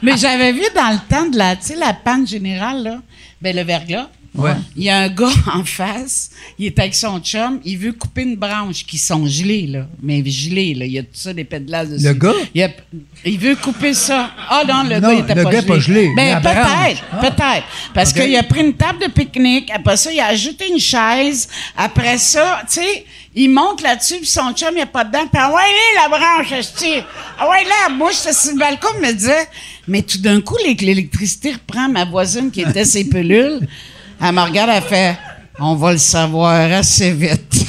Mais 0.01 0.17
j'avais 0.17 0.51
vu 0.51 0.63
dans 0.75 0.89
le 0.91 0.99
temps 1.07 1.27
de 1.27 1.37
la, 1.37 1.55
la 1.77 1.93
panne 1.93 2.25
générale, 2.27 2.83
là, 2.83 2.97
ben, 3.41 3.55
le 3.55 3.63
verglas. 3.63 4.09
Ouais. 4.33 4.53
Il 4.77 4.83
y 4.83 4.89
a 4.89 4.97
un 4.99 5.09
gars 5.09 5.27
en 5.53 5.65
face, 5.65 6.29
il 6.57 6.67
est 6.67 6.79
avec 6.79 6.95
son 6.95 7.19
chum, 7.19 7.59
il 7.65 7.77
veut 7.77 7.91
couper 7.91 8.21
une 8.21 8.37
branche 8.37 8.85
qui 8.85 8.97
sont 8.97 9.27
gelées, 9.27 9.67
là. 9.67 9.87
Mais 10.01 10.23
gelées, 10.25 10.73
là. 10.73 10.85
Il 10.85 10.91
y 10.93 10.99
a 10.99 11.03
tout 11.03 11.09
ça, 11.11 11.33
des 11.33 11.43
pédales 11.43 11.89
dessus. 11.89 12.05
Le 12.05 12.13
gars? 12.13 12.33
Il, 12.55 12.63
a- 12.63 12.69
il 13.25 13.37
veut 13.37 13.55
couper 13.57 13.93
ça. 13.93 14.31
Ah 14.49 14.63
non, 14.65 14.83
le 14.83 14.99
Non, 15.01 15.09
gars, 15.09 15.13
il 15.15 15.19
était 15.19 15.35
le 15.35 15.43
pas 15.43 15.51
gars 15.51 15.59
gelé. 15.59 15.67
pas 15.67 15.79
gelé, 15.79 16.13
Ben, 16.15 16.41
peut-être, 16.41 17.03
Ah. 17.11 17.17
peut-être. 17.19 17.65
Parce 17.93 18.13
qu'il 18.13 18.35
a 18.37 18.43
pris 18.43 18.61
une 18.61 18.73
table 18.73 18.99
de 19.05 19.07
pique-nique, 19.11 19.69
après 19.69 19.97
ça, 19.97 20.11
il 20.13 20.19
a 20.21 20.27
ajouté 20.27 20.69
une 20.71 20.79
chaise. 20.79 21.49
Après 21.75 22.17
ça, 22.17 22.61
tu 22.67 22.75
sais, 22.81 23.05
il 23.35 23.49
monte 23.49 23.81
là-dessus, 23.81 24.15
puis 24.19 24.27
son 24.27 24.53
chum, 24.53 24.69
il 24.71 24.75
n'y 24.75 24.81
a 24.81 24.85
pas 24.85 25.03
dedans. 25.03 25.27
Puis, 25.31 25.41
ah 25.43 25.49
ouais, 25.49 25.61
là, 25.95 26.03
la 26.03 26.17
branche, 26.17 26.51
esti. 26.53 27.01
Ah 27.37 27.49
ouais, 27.49 27.63
là, 27.65 27.93
bouche, 27.97 28.13
c'est 28.15 28.33
sur 28.33 28.53
le 28.53 28.59
balcon, 28.59 28.87
il 29.01 29.07
me 29.07 29.13
disait. 29.13 29.47
Mais 29.89 30.01
tout 30.03 30.19
d'un 30.19 30.39
coup, 30.39 30.55
l'é- 30.65 30.75
l'électricité 30.75 31.51
reprend 31.51 31.89
ma 31.89 32.05
voisine 32.05 32.49
qui 32.49 32.61
était 32.61 32.85
ses 32.85 33.03
pilules. 33.09 33.67
Elle 34.23 34.33
me 34.33 34.41
regarde, 34.41 34.69
elle 34.73 34.83
fait 34.83 35.17
On 35.59 35.75
va 35.75 35.91
le 35.93 35.97
savoir 35.97 36.71
assez 36.71 37.11
vite. 37.11 37.65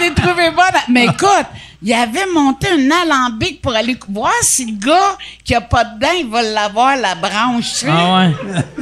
L'ai 0.00 0.14
trouvé 0.14 0.50
bonne. 0.50 0.80
Mais 0.88 1.04
écoute, 1.04 1.46
il 1.82 1.92
avait 1.92 2.26
monté 2.32 2.68
un 2.68 2.90
alambic 2.90 3.60
pour 3.60 3.74
aller 3.74 3.96
voir 4.08 4.32
si 4.42 4.66
le 4.66 4.78
gars 4.78 5.16
qui 5.44 5.54
a 5.54 5.60
pas 5.60 5.84
de 5.84 5.98
dents, 6.00 6.12
il 6.18 6.28
va 6.28 6.42
l'avoir, 6.42 6.96
la 6.96 7.14
branche. 7.14 7.84
Ah 7.88 8.28
ouais. 8.28 8.30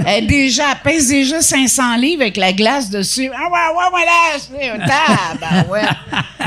Elle, 0.05 0.27
déjà, 0.27 0.73
elle 0.73 0.79
pèse 0.83 1.09
déjà 1.09 1.41
500 1.41 1.97
livres 1.97 2.23
avec 2.23 2.37
la 2.37 2.53
glace 2.53 2.91
dessus. 2.91 3.31
Ah 3.35 3.49
ouais, 3.51 3.77
ouais, 3.77 3.95
ouais, 3.95 4.77
là, 4.77 4.87
tab. 4.87 5.71
ouais. 5.71 5.83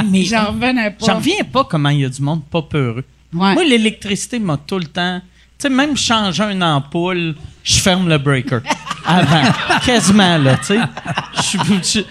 Mais 0.10 0.24
J'en 0.24 0.48
revenais 0.48 0.91
pas. 0.91 1.05
J'en 1.05 1.15
reviens 1.15 1.43
pas 1.51 1.63
comment 1.63 1.89
il 1.89 2.01
y 2.01 2.05
a 2.05 2.10
du 2.10 2.22
monde 2.22 2.43
pas 2.46 2.62
peureux. 2.62 3.03
Ouais. 3.34 3.53
Moi, 3.53 3.63
l'électricité 3.63 4.38
m'a 4.38 4.58
tout 4.58 4.77
le 4.77 4.86
temps. 4.86 5.22
Tu 5.58 5.63
sais, 5.63 5.70
même 5.70 5.98
changer 5.98 6.43
une 6.43 6.63
ampoule, 6.63 7.36
je 7.63 7.75
ferme 7.79 8.10
le 8.10 8.17
breaker. 8.17 8.60
Avant. 9.05 9.43
Quasiment, 9.86 10.38
là, 10.38 10.58
tu 10.58 10.65
sais. 10.67 10.79
Je 11.38 11.41
suis- 11.41 11.60
je- 12.01 12.03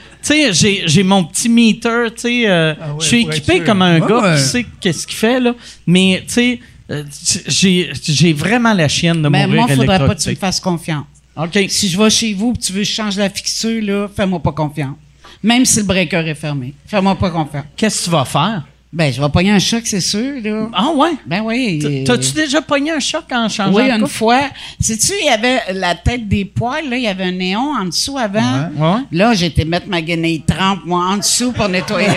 sais, 0.53 0.85
j'ai, 0.87 1.03
mon 1.03 1.25
petit 1.25 1.49
meter, 1.49 2.07
tu 2.15 2.21
sais, 2.23 2.45
euh, 2.49 2.75
Ah 2.81 2.89
ouais, 2.89 2.95
je 3.01 3.07
suis 3.07 3.23
équipé 3.23 3.61
comme 3.61 3.83
un 3.83 4.01
Ouais, 4.01 4.09
gars 4.09 4.21
ouais. 4.33 4.37
qui 4.37 4.43
sait 4.43 4.67
qu'est-ce 4.81 5.07
qu'il 5.07 5.17
fait, 5.17 5.41
là. 5.41 5.55
Mais, 5.87 6.23
tu 6.27 6.33
sais, 6.33 6.61
euh, 6.91 7.05
j'ai, 7.47 8.33
vraiment 8.33 8.73
la 8.75 8.89
chienne 8.89 9.23
de 9.23 9.29
Mais 9.29 9.47
mourir 9.47 9.63
moi, 9.63 9.67
il 9.71 9.77
faudrait 9.77 9.99
pas 10.07 10.15
que 10.15 10.21
tu 10.23 10.31
me 10.31 10.35
fasses 10.35 10.61
confiance. 10.61 11.05
OK. 11.37 11.59
Si 11.69 11.89
je 11.89 11.97
vais 11.99 12.11
chez 12.11 12.35
vous 12.35 12.53
et 12.55 12.59
tu 12.59 12.73
veux 12.73 12.81
que 12.81 12.85
je 12.87 12.93
change 12.93 13.17
la 13.17 13.31
fixture, 13.31 13.83
là, 13.83 14.09
fais-moi 14.15 14.39
pas 14.41 14.53
confiance. 14.53 14.97
Même 15.43 15.65
si 15.65 15.79
le 15.79 15.85
breaker 15.85 16.19
est 16.29 16.35
fermé. 16.35 16.75
Fais-moi 16.87 17.15
pas 17.17 17.31
confiance. 17.31 17.65
Qu'est-ce 17.77 18.01
que 18.01 18.05
tu 18.05 18.11
vas 18.11 18.25
faire? 18.25 18.63
Ben, 18.95 19.11
je 19.11 19.23
vais 19.23 19.29
pogner 19.31 19.53
un 19.53 19.59
choc, 19.59 19.85
c'est 19.87 20.03
sûr, 20.03 20.35
là. 20.45 20.69
Ah 20.75 20.91
ouais? 20.95 21.13
Ben 21.25 21.41
oui. 21.43 22.05
T'as-tu 22.07 22.33
déjà 22.33 22.61
pogné 22.61 22.91
un 22.91 23.01
choc 23.01 23.25
en 23.33 23.49
changeant 23.49 23.73
Oui, 23.75 23.89
de 23.89 23.95
une 23.99 24.07
fois. 24.07 24.43
Sais-tu, 24.79 25.15
il 25.19 25.27
y 25.27 25.31
avait 25.31 25.63
la 25.73 25.95
tête 25.95 26.29
des 26.29 26.45
poils, 26.45 26.91
là, 26.91 26.99
il 26.99 27.03
y 27.05 27.09
avait 27.09 27.25
un 27.25 27.33
néon 27.33 27.73
en 27.75 27.87
dessous 27.87 28.19
avant. 28.19 28.69
Ouais. 28.77 28.87
Ouais. 28.87 29.01
Là, 29.13 29.33
j'ai 29.33 29.47
été 29.47 29.65
mettre 29.65 29.89
ma 29.89 30.03
guenille 30.03 30.43
trempe, 30.43 30.81
moi, 30.85 31.07
en 31.07 31.17
dessous 31.17 31.53
pour 31.53 31.71
nettoyer. 31.71 32.09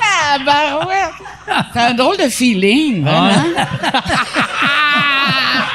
ah, 0.00 0.38
ben 0.46 0.86
ouais. 0.88 1.54
C'est 1.74 1.80
un 1.80 1.92
drôle 1.92 2.16
de 2.16 2.30
feeling, 2.30 3.02
vraiment. 3.02 3.34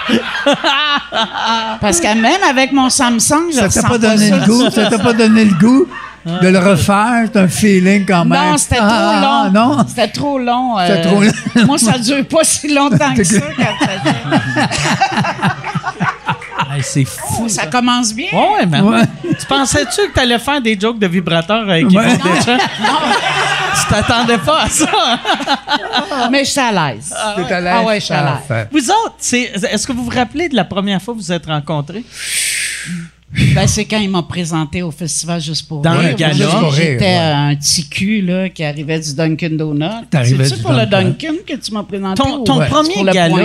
Parce 1.79 1.99
que 1.99 2.13
même 2.15 2.41
avec 2.49 2.71
mon 2.71 2.89
Samsung, 2.89 3.51
je 3.51 3.57
Ça 3.69 3.69
t'a 3.69 3.87
pas 3.87 3.99
donné 3.99 4.31
le 4.31 4.45
goût? 4.47 4.69
Ça 4.71 4.87
t'a 4.89 4.97
pas 4.97 5.13
donné 5.13 5.45
le 5.45 5.53
goût? 5.53 5.85
De 6.25 6.47
le 6.47 6.59
refaire? 6.59 7.23
C'est 7.31 7.39
un 7.39 7.47
feeling 7.47 8.05
quand 8.05 8.25
même. 8.25 8.39
Non, 8.51 8.57
c'était 8.57 8.77
Ah, 8.79 8.87
trop 8.87 9.21
long. 9.21 9.41
ah, 9.43 9.49
non? 9.53 9.85
C'était 9.87 10.07
trop 10.07 10.39
long. 10.39 10.77
euh, 10.79 10.87
C'était 10.87 11.01
trop 11.09 11.21
long. 11.21 11.31
moi, 11.65 11.77
ça 11.77 11.97
dure 11.97 12.25
pas 12.25 12.43
si 12.43 12.73
longtemps 12.73 13.13
que 13.15 13.23
ça. 13.23 13.39
quand. 13.57 13.75
Hey, 16.73 16.81
c'est 16.83 17.03
fou. 17.03 17.49
Ça 17.49 17.65
commence 17.65 18.13
bien. 18.13 18.29
Ouais, 18.31 18.59
ouais, 18.59 18.65
man. 18.65 18.83
Ouais. 18.85 19.01
Tu 19.37 19.45
pensais-tu 19.45 20.07
que 20.07 20.13
t'allais 20.13 20.39
faire 20.39 20.61
des 20.61 20.79
jokes 20.79 20.99
de 20.99 21.07
vibrateur 21.07 21.63
avec 21.69 21.91
Yvon 21.91 21.99
Ouais. 21.99 22.15
Deschamps? 22.17 22.57
Tu 23.73 23.87
t'attendais 23.93 24.37
pas 24.37 24.63
à 24.63 24.69
ça. 24.69 24.85
Mais 26.29 26.45
je 26.45 26.49
suis 26.51 26.59
à 26.61 26.71
l'aise. 26.93 27.13
T'es 27.47 27.53
à 27.53 27.59
l'aise? 27.61 27.73
Ah 27.75 27.83
ouais, 27.83 27.99
je 27.99 28.05
suis 28.05 28.13
à 28.13 28.39
l'aise. 28.49 28.67
Vous 28.71 28.89
autres, 28.91 29.15
c'est- 29.17 29.51
est-ce 29.69 29.85
que 29.87 29.91
vous 29.93 30.03
vous 30.05 30.11
rappelez 30.15 30.47
de 30.49 30.55
la 30.55 30.63
première 30.65 31.01
fois 31.01 31.13
que 31.13 31.19
vous 31.19 31.25
vous 31.25 31.31
êtes 31.31 31.45
rencontrés? 31.45 32.03
Ben, 33.55 33.65
c'est 33.65 33.85
quand 33.85 33.99
il 33.99 34.09
m'a 34.09 34.23
présenté 34.23 34.81
au 34.81 34.91
festival 34.91 35.39
Juste 35.39 35.67
pour 35.67 35.81
Dans 35.81 35.97
rire. 35.97 36.15
le 36.17 36.59
pour 36.59 36.71
rire, 36.73 36.83
J'étais 36.83 37.05
ouais. 37.05 37.15
un 37.17 37.55
petit 37.55 37.87
cul 37.87 38.21
là, 38.21 38.49
qui 38.49 38.63
arrivait 38.63 38.99
du 38.99 39.15
Dunkin' 39.15 39.55
Donut. 39.57 39.85
C'est-tu 40.11 40.61
pour 40.61 40.73
le 40.73 40.85
Dunkin'? 40.85 41.31
Dunkin' 41.37 41.43
que 41.47 41.55
tu 41.55 41.71
m'as 41.73 41.83
présenté? 41.83 42.21
Ton- 42.21 42.43
ton 42.43 42.59
premier 42.65 42.93
pour 42.93 43.03
le 43.05 43.13
gala? 43.13 43.35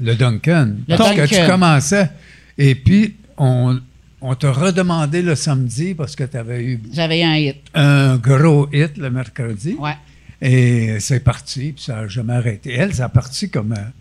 Le 0.00 0.14
Duncan. 0.14 0.70
Le 0.86 0.96
parce 0.96 1.14
que 1.14 1.26
tu 1.26 1.46
commençais 1.50 2.10
et 2.58 2.74
puis 2.74 3.14
on, 3.38 3.78
on 4.20 4.34
t'a 4.34 4.52
redemandé 4.52 5.22
le 5.22 5.34
samedi 5.34 5.94
parce 5.94 6.14
que 6.14 6.24
tu 6.24 6.36
avais 6.36 6.62
eu 6.62 6.80
J'avais 6.92 7.20
eu 7.20 7.24
un 7.24 7.36
hit. 7.36 7.56
un 7.74 8.16
gros 8.16 8.68
hit 8.72 8.98
le 8.98 9.10
mercredi. 9.10 9.76
Ouais. 9.78 9.96
Et 10.42 11.00
c'est 11.00 11.20
parti, 11.24 11.72
puis 11.74 11.82
ça 11.84 12.02
n'a 12.02 12.08
jamais 12.08 12.34
arrêté. 12.34 12.74
Elle, 12.74 12.92
ça 12.94 13.06
a 13.06 13.08
parti 13.08 13.48
comme 13.48 13.72
un... 13.72 13.92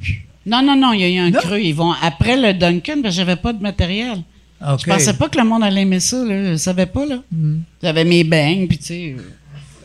Non, 0.46 0.62
non, 0.62 0.76
non, 0.76 0.92
il 0.92 1.00
y 1.00 1.04
a 1.06 1.10
eu 1.10 1.18
un 1.20 1.30
Non? 1.32 1.40
creux. 1.40 1.62
Ils 1.62 1.74
vont 1.74 1.94
après 2.04 2.36
le 2.36 2.54
Dunkin', 2.54 3.02
ben, 3.02 3.10
j'avais 3.12 3.38
pas 3.38 3.54
de 3.54 3.62
matériel. 3.64 4.18
Je 4.62 4.86
pensais 4.86 5.14
pas 5.14 5.30
que 5.30 5.38
le 5.38 5.44
monde 5.44 5.64
allait 5.64 5.82
aimer 5.82 6.00
ça, 6.00 6.18
là. 6.24 6.52
Je 6.54 6.58
savais 6.58 6.86
pas, 6.86 7.06
là. 7.06 7.18
Mm. 7.32 7.58
J'avais 7.84 8.04
mes 8.06 8.24
bangs, 8.24 8.66
puis 8.68 8.78
tu 8.78 8.86
sais. 8.86 9.16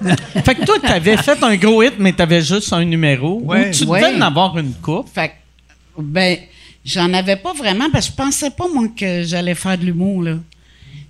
euh, 0.05 0.15
Fait 0.45 0.55
que 0.55 0.65
toi, 0.65 0.77
t'avais 0.81 1.17
fait 1.19 1.43
un 1.43 1.57
gros 1.57 1.83
hit, 1.83 1.95
mais 1.99 2.13
t'avais 2.13 2.41
juste 2.41 2.73
un 2.73 2.85
numéro. 2.85 3.41
Ouais. 3.43 3.69
Ou 3.69 3.73
tu 3.73 3.85
Ouais. 3.85 4.01
devais 4.01 4.17
en 4.17 4.21
avoir 4.23 4.57
une 4.59 4.73
coupe. 4.75 5.09
Fait 5.13 5.29
que, 5.29 6.01
ben, 6.03 6.39
j'en 6.85 7.13
avais 7.13 7.37
pas 7.37 7.53
vraiment 7.53 7.91
parce 7.91 8.07
que 8.09 8.13
je 8.13 8.17
pensais 8.17 8.51
pas, 8.51 8.67
moi, 8.73 8.87
que 8.97 9.23
j'allais 9.25 9.55
faire 9.55 9.77
de 9.77 9.85
l'humour, 9.85 10.23
là. 10.23 10.37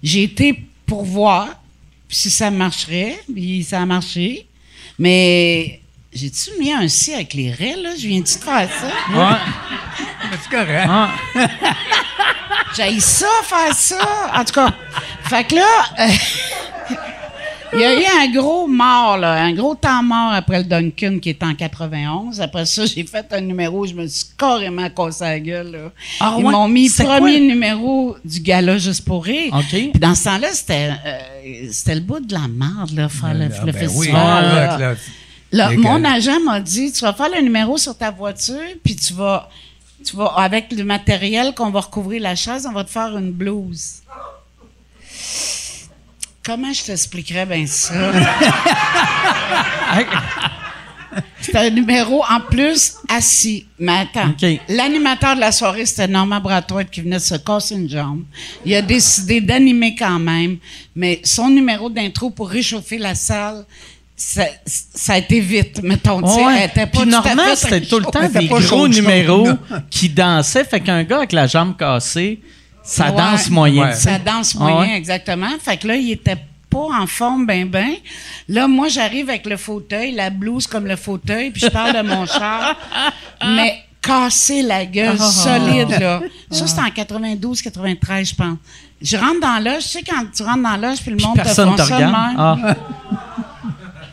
J'ai 0.03 0.23
été 0.25 0.65
pour 0.87 1.05
voir 1.05 1.49
si 2.09 2.31
ça 2.31 2.51
marcherait, 2.51 3.21
puis 3.33 3.63
ça 3.63 3.81
a 3.83 3.87
marché. 3.87 4.47
Mais 4.99 5.81
j'ai-tu 6.13 6.51
mis 6.59 6.73
un 6.73 6.89
si 6.89 7.13
avec 7.15 7.35
les 7.35 7.53
raies, 7.53 7.77
là? 7.81 7.91
Je 7.97 8.07
viens-tu 8.09 8.35
de 8.39 8.43
faire 8.43 8.69
ça? 8.69 8.87
Ouais. 9.15 9.37
C'est 10.43 10.51
correct. 10.51 10.87
Ah. 10.89 11.11
J'ai 12.77 13.01
ça, 13.01 13.27
faire 13.45 13.75
ça. 13.75 13.99
En 14.35 14.45
tout 14.45 14.53
cas, 14.55 14.73
fait 15.25 15.45
que 15.45 15.55
là, 15.57 15.63
euh, 16.01 16.07
il 17.73 17.81
y 17.81 17.85
a 17.85 17.95
eu 18.01 18.05
un 18.23 18.33
gros 18.33 18.67
mort, 18.67 19.17
là, 19.17 19.43
un 19.45 19.53
gros 19.53 19.75
temps 19.75 20.03
mort 20.03 20.33
après 20.33 20.59
le 20.59 20.65
Duncan 20.65 21.19
qui 21.21 21.31
est 21.31 21.43
en 21.43 21.55
91. 21.55 22.41
Après 22.41 22.67
ça, 22.67 22.85
j'ai 22.87 23.05
fait 23.05 23.27
un 23.33 23.41
numéro, 23.41 23.87
je 23.87 23.95
me 23.95 24.07
suis 24.07 24.27
carrément 24.37 24.89
cassé 24.91 25.25
la 25.25 25.39
gueule. 25.41 25.71
Là. 25.73 25.79
Ah 26.21 26.35
Ils 26.39 26.45
ouais? 26.45 26.53
m'ont 26.53 26.69
mis 26.69 26.91
premier 26.91 27.19
quoi? 27.19 27.31
numéro 27.55 28.17
du 28.25 28.41
gala 28.41 28.79
juste 28.79 29.05
pour 29.05 29.25
rire. 29.25 29.53
Puis 29.69 29.93
dans 30.01 30.15
ce 30.15 30.25
temps-là, 30.25 30.49
c'était 30.53 30.91
euh, 31.07 31.19
c'était 31.73 31.95
le 31.95 32.01
bout 32.01 32.21
de 32.21 32.33
la 32.33 32.49
merde, 32.49 32.91
là, 32.95 33.09
faire 33.09 33.35
le, 33.35 33.49
Ah, 33.53 33.65
le 33.67 33.73
ben 33.73 33.89
oui, 33.95 34.07
festival. 34.07 34.45
là. 34.45 34.79
la- 34.79 34.95
Là, 35.53 35.71
Les 35.71 35.79
mon 35.79 36.05
agent 36.05 36.39
m'a 36.45 36.61
dit, 36.61 36.93
tu 36.93 37.01
vas 37.01 37.13
faire 37.13 37.29
le 37.35 37.41
numéro 37.43 37.77
sur 37.77 37.99
ta 37.99 38.13
voiture, 38.13 38.55
puis 38.85 38.95
tu 38.95 39.13
vas, 39.15 39.49
tu 40.05 40.17
vas, 40.17 40.27
avec 40.37 40.73
le 40.73 40.85
matériel 40.85 41.55
qu'on 41.55 41.71
va 41.71 41.81
recouvrir 41.81 42.23
la 42.23 42.35
chaise, 42.35 42.67
on 42.69 42.73
va 42.73 42.85
te 42.85 42.91
faire 42.91 43.17
une 43.17 43.33
blouse. 43.33 44.03
Comment 46.45 46.73
je 46.73 46.85
t'expliquerais 46.85 47.47
bien 47.47 47.67
ça? 47.67 47.95
C'était 51.41 51.59
un 51.59 51.71
numéro 51.71 52.23
en 52.23 52.41
plus 52.41 52.97
assis. 53.09 53.67
Mais 53.79 53.93
attends, 53.93 54.35
l'animateur 54.69 55.35
de 55.35 55.41
la 55.41 55.53
soirée, 55.53 55.87
c'était 55.87 56.07
Norman 56.07 56.41
Brathwaite 56.41 56.91
qui 56.91 57.01
venait 57.01 57.17
de 57.17 57.23
se 57.23 57.35
casser 57.35 57.75
une 57.75 57.89
jambe. 57.89 58.23
Il 58.65 58.75
a 58.75 58.83
décidé 58.83 59.41
d'animer 59.41 59.97
quand 59.97 60.19
même, 60.19 60.59
mais 60.95 61.21
son 61.25 61.49
numéro 61.49 61.91
d'intro 61.91 62.31
pour 62.31 62.49
réchauffer 62.49 62.99
la 62.99 63.15
salle, 63.15 63.65
ça, 64.23 64.45
ça 64.67 65.15
a 65.15 65.17
été 65.17 65.41
vite, 65.41 65.83
mettons. 65.83 66.27
sais, 66.27 66.45
Ouais. 66.45 66.59
elle 66.59 66.71
était 66.71 66.87
pas 66.87 67.01
Puis 67.01 67.11
tout 67.11 67.17
à 67.17 67.35
Normand, 67.35 67.43
fait 67.47 67.57
c'était 67.57 67.81
tout 67.81 67.99
le 68.01 68.05
temps 68.05 68.29
des 68.29 68.47
gros 68.49 68.87
numéros 68.87 69.49
qui 69.89 70.11
dansaient. 70.11 70.65
Fait 70.65 70.81
qu'un 70.81 71.03
gars 71.05 71.17
avec 71.19 71.33
la 71.33 71.47
jambe 71.47 71.75
cassée, 71.75 72.39
ça 72.83 73.07
Ouais. 73.07 73.17
danse 73.17 73.49
moyen. 73.49 73.85
Ouais. 73.89 73.95
Ça 73.95 74.19
danse 74.19 74.55
Ah 74.57 74.63
moyen, 74.63 74.91
ouais? 74.93 74.97
exactement. 74.97 75.49
Fait 75.63 75.79
que 75.79 75.89
là, 75.89 75.97
il 75.97 76.11
était 76.13 76.37
pas 76.69 76.89
en 77.01 77.07
forme 77.07 77.47
ben 77.47 77.67
ben. 77.67 77.95
Là, 78.47 78.69
moi, 78.69 78.89
j'arrive 78.89 79.31
avec 79.31 79.47
le 79.47 79.57
fauteuil, 79.57 80.13
la 80.13 80.29
blouse 80.29 80.67
comme 80.67 80.85
le 80.87 80.97
fauteuil, 80.97 81.51
puis 81.51 81.63
je 81.63 81.69
parle 81.69 81.95
de 81.97 82.03
mon 82.07 82.27
char. 82.27 82.77
Mais 83.43 83.83
casser 84.03 84.61
la 84.61 84.85
gueule 84.85 85.17
Ah. 85.19 85.31
solide, 85.31 85.99
là. 85.99 86.21
Ça, 86.51 86.67
c'était 86.67 86.83
en 86.83 86.91
92, 86.91 87.63
93, 87.63 88.29
je 88.29 88.35
pense. 88.35 88.57
Je 89.01 89.17
rentre 89.17 89.41
dans 89.41 89.59
l'âge, 89.65 89.85
tu 89.85 89.89
sais, 89.93 90.03
quand 90.03 90.25
tu 90.37 90.43
rentres 90.43 90.63
dans 90.63 90.77
l'âge, 90.77 90.99
puis 91.01 91.11
le 91.11 91.17
monde 91.17 91.39
te 91.39 91.55
te 91.55 91.61
regarde. 91.93 92.35
Ah. 92.37 92.57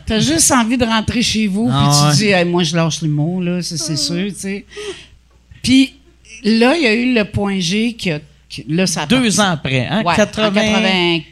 T'as 0.08 0.20
juste 0.20 0.50
envie 0.50 0.76
de 0.78 0.84
rentrer 0.84 1.22
chez 1.22 1.46
vous, 1.46 1.68
Ah 1.70 1.90
puis 1.92 2.00
ouais. 2.06 2.10
tu 2.12 2.16
dis, 2.18 2.26
Hey, 2.30 2.44
moi, 2.44 2.62
je 2.64 2.74
lâche 2.74 3.02
les 3.02 3.08
mots, 3.08 3.40
là, 3.40 3.62
ça, 3.62 3.76
c'est 3.76 3.96
sûr, 3.96 4.26
tu 4.32 4.34
sais. 4.38 4.64
Puis 5.62 5.94
là, 6.44 6.74
il 6.76 6.82
y 6.82 6.86
a 6.86 6.94
eu 6.94 7.14
le 7.14 7.24
point 7.24 7.58
G 7.60 7.92
qui 7.94 8.10
a. 8.10 8.20
qui- 8.48 8.64
là, 8.68 8.86
ça 8.86 9.02
a 9.02 9.06
Deux 9.06 9.22
parti. 9.22 9.40
ans 9.40 9.50
après, 9.50 9.86
hein? 9.86 10.02
Ouais, 10.04 10.12
en 10.12 10.16
80... 10.16 10.50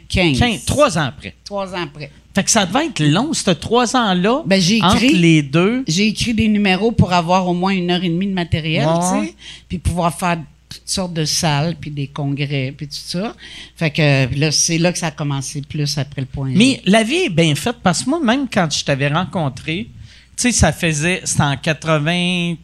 95. 0.09 0.39
15, 0.39 0.65
trois 0.65 0.97
ans 0.97 1.05
après. 1.05 1.33
Trois 1.43 1.73
ans 1.73 1.83
après. 1.83 2.11
Fait 2.35 2.43
que 2.43 2.51
ça 2.51 2.67
devait 2.67 2.85
être 2.85 2.99
long, 3.03 3.33
ce 3.33 3.49
trois 3.49 3.95
ans-là. 3.95 4.43
Ben, 4.45 4.61
j'ai 4.61 4.79
entre 4.83 4.97
écrit- 5.03 5.17
les 5.17 5.41
deux. 5.41 5.83
J'ai 5.87 6.05
écrit 6.07 6.35
des 6.35 6.47
numéros 6.47 6.91
pour 6.91 7.11
avoir 7.11 7.47
au 7.47 7.53
moins 7.55 7.71
une 7.71 7.89
heure 7.89 8.03
et 8.03 8.09
demie 8.09 8.27
de 8.27 8.33
matériel, 8.33 8.85
Ouais. 8.85 9.21
tu 9.21 9.27
sais, 9.29 9.35
puis 9.67 9.77
pouvoir 9.79 10.15
faire 10.15 10.37
toutes 10.79 10.89
sortes 10.89 11.13
de 11.13 11.25
salles, 11.25 11.75
puis 11.79 11.91
des 11.91 12.07
congrès, 12.07 12.73
puis 12.75 12.87
tout 12.87 12.95
ça. 12.95 13.35
Fait 13.75 13.91
que 13.91 14.39
là, 14.39 14.51
c'est 14.51 14.77
là 14.77 14.91
que 14.91 14.99
ça 14.99 15.07
a 15.07 15.11
commencé 15.11 15.61
plus 15.61 15.97
après 15.97 16.21
le 16.21 16.27
point 16.27 16.49
G. 16.49 16.55
Mais 16.57 16.81
la 16.85 17.03
vie 17.03 17.25
est 17.25 17.29
bien 17.29 17.55
faite 17.55 17.77
parce 17.83 18.03
que 18.03 18.09
moi, 18.09 18.19
même 18.19 18.47
quand 18.51 18.71
je 18.71 18.83
t'avais 18.83 19.07
rencontré, 19.07 19.89
tu 20.35 20.43
sais, 20.43 20.51
ça 20.51 20.71
faisait. 20.71 21.21
C'était 21.23 21.43
en 21.43 21.57
80. 21.57 22.55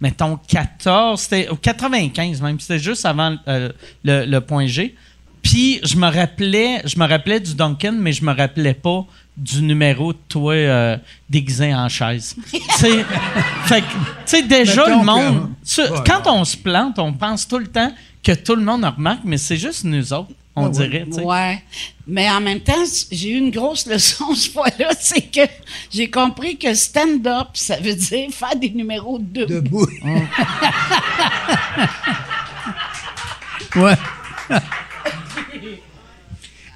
Mettons 0.00 0.36
14, 0.48 1.20
c'était 1.20 1.48
ou 1.48 1.54
95 1.54 2.42
même, 2.42 2.58
c'était 2.58 2.80
juste 2.80 3.06
avant 3.06 3.36
euh, 3.46 3.70
le, 4.02 4.24
le 4.24 4.40
point 4.40 4.66
G. 4.66 4.96
Puis 5.42 5.80
je 5.84 5.96
me 5.96 6.08
rappelais, 6.08 6.82
je 6.84 6.98
me 6.98 7.06
rappelais 7.06 7.38
du 7.38 7.54
Duncan, 7.54 7.94
mais 7.98 8.12
je 8.12 8.24
me 8.24 8.32
rappelais 8.32 8.74
pas 8.74 9.06
du 9.36 9.62
numéro 9.62 10.12
de 10.12 10.18
toi 10.28 10.52
euh, 10.54 10.96
déguisé 11.30 11.74
en 11.74 11.88
chaise. 11.88 12.36
Tu 12.52 12.58
sais, 12.76 13.04
fait 13.64 13.80
que, 13.80 13.86
tu 13.86 13.92
sais, 14.26 14.42
déjà 14.42 14.86
le 14.88 15.04
monde, 15.04 15.50
Ouais. 15.78 15.88
quand 16.06 16.22
on 16.26 16.44
se 16.44 16.56
plante, 16.56 16.98
on 16.98 17.12
pense 17.12 17.48
tout 17.48 17.58
le 17.58 17.66
temps 17.66 17.92
que 18.22 18.32
tout 18.32 18.54
le 18.54 18.62
monde 18.62 18.84
remarque, 18.84 19.20
mais 19.24 19.38
c'est 19.38 19.56
juste 19.56 19.84
nous 19.84 20.12
autres, 20.12 20.30
on 20.54 20.66
Ouais, 20.66 20.70
dirait. 20.70 21.06
sais. 21.10 21.22
Ouais. 21.22 21.62
Mais 22.06 22.28
en 22.30 22.40
même 22.40 22.60
temps, 22.60 22.84
j'ai 23.10 23.30
eu 23.30 23.38
une 23.38 23.50
grosse 23.50 23.86
leçon 23.86 24.34
ce 24.34 24.50
fois-là, 24.50 24.90
c'est 25.00 25.22
que 25.30 25.40
j'ai 25.90 26.10
compris 26.10 26.58
que 26.58 26.74
stand-up, 26.74 27.48
ça 27.54 27.76
veut 27.76 27.94
dire 27.94 28.28
faire 28.32 28.54
des 28.56 28.70
numéros 28.70 29.18
debout. 29.18 29.54
Debout. 29.54 29.86
Ouais. 33.76 33.96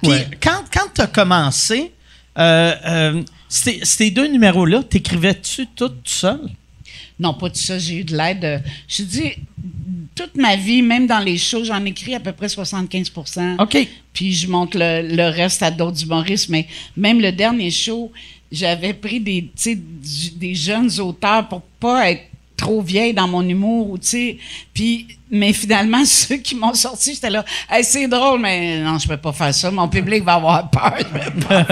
Puis 0.01 0.09
Ouais. 0.09 0.27
quand, 0.41 0.63
quand 0.73 0.87
tu 0.93 1.01
as 1.01 1.07
commencé, 1.07 1.91
euh, 2.37 2.73
euh, 2.85 3.23
ces, 3.49 3.79
ces 3.83 4.11
deux 4.11 4.27
numéros-là, 4.27 4.83
t'écrivais-tu 4.83 5.67
tout 5.75 5.91
seul? 6.03 6.39
Non, 7.19 7.33
pas 7.33 7.49
tout 7.49 7.59
ça. 7.59 7.79
J'ai 7.79 7.95
eu 7.97 8.03
de 8.03 8.15
l'aide. 8.15 8.43
euh, 8.45 8.59
Je 8.87 8.97
te 8.97 9.01
dis, 9.03 9.31
toute 10.15 10.35
ma 10.35 10.55
vie, 10.55 10.81
même 10.81 11.07
dans 11.07 11.19
les 11.19 11.37
shows, 11.37 11.63
j'en 11.63 11.83
écris 11.85 12.13
à 12.15 12.19
peu 12.19 12.31
près 12.31 12.47
75% 12.47 13.61
OK. 13.61 13.87
puis 14.13 14.33
je 14.33 14.47
montre 14.47 14.77
le, 14.77 15.15
le 15.15 15.29
reste 15.29 15.63
à 15.63 15.71
d'autres 15.71 16.03
humoristes. 16.03 16.49
Mais 16.49 16.67
même 16.95 17.19
le 17.19 17.31
dernier 17.31 17.71
show, 17.71 18.11
j'avais 18.51 18.93
pris 18.93 19.19
des, 19.19 19.41
du- 19.41 20.29
des 20.35 20.53
jeunes 20.55 20.99
auteurs 20.99 21.47
pour 21.47 21.61
pas 21.79 22.11
être 22.11 22.23
trop 22.57 22.81
vieille 22.81 23.13
dans 23.13 23.27
mon 23.27 23.47
humour, 23.47 23.91
ou 23.91 23.97
tu 23.97 24.07
sais. 24.07 24.37
Puis, 24.73 25.07
mais 25.31 25.53
finalement, 25.53 26.03
ceux 26.05 26.37
qui 26.37 26.55
m'ont 26.55 26.73
sorti, 26.73 27.13
j'étais 27.13 27.29
là, 27.29 27.45
hey, 27.69 27.83
c'est 27.83 28.07
drôle, 28.07 28.41
mais 28.41 28.79
non, 28.81 28.97
je 28.97 29.07
peux 29.07 29.17
pas 29.17 29.31
faire 29.31 29.53
ça. 29.53 29.69
Mon 29.71 29.87
public 29.87 30.23
va 30.23 30.33
avoir 30.33 30.69
peur. 30.69 30.95
Je 30.99 31.03
peux 31.05 31.45
pas. 31.47 31.65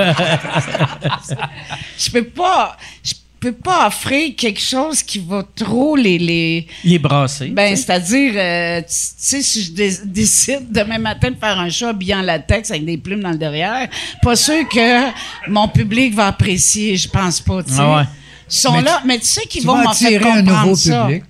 je 1.98 2.10
peux 2.12 2.24
pas. 2.26 2.78
Je 3.04 3.14
peux 3.40 3.52
pas 3.52 3.88
offrir 3.88 4.34
quelque 4.36 4.62
chose 4.62 5.04
qui 5.04 5.20
va 5.20 5.44
trop 5.56 5.96
les 5.96 6.18
les 6.18 6.66
Les 6.84 6.98
brasser. 6.98 7.50
ben, 7.50 7.76
c'est-à-dire, 7.76 8.34
euh, 8.36 8.80
tu 8.82 8.86
sais, 8.90 9.42
si 9.44 9.64
je 9.66 9.72
dé- 9.72 9.98
décide 10.06 10.72
demain 10.72 10.98
matin 10.98 11.30
de 11.30 11.36
faire 11.36 11.60
un 11.60 11.70
show 11.70 11.86
habillé 11.88 12.16
en 12.16 12.24
latex 12.24 12.72
avec 12.72 12.86
des 12.86 12.98
plumes 12.98 13.22
dans 13.22 13.30
le 13.30 13.38
derrière, 13.38 13.88
pas 14.24 14.36
sûr 14.36 14.68
que 14.68 15.12
mon 15.48 15.68
public 15.68 16.16
va 16.16 16.28
apprécier, 16.28 16.98
je 16.98 17.08
pense 17.08 17.40
pas, 17.40 17.62
tu 17.62 17.70
sais. 17.72 17.78
Ah 17.82 17.98
ouais. 17.98 18.04
Ils 18.50 18.54
sont 18.54 18.74
Mais 18.74 18.82
là, 18.84 19.02
mais 19.06 19.20
tu 19.20 19.26
sais 19.26 19.46
qu'ils 19.48 19.66
vont 19.66 19.76
m'en 19.78 19.94
faire 19.94 20.26
un 20.28 20.42
nouveau 20.42 20.76
ça. 20.76 21.04
public. 21.06 21.24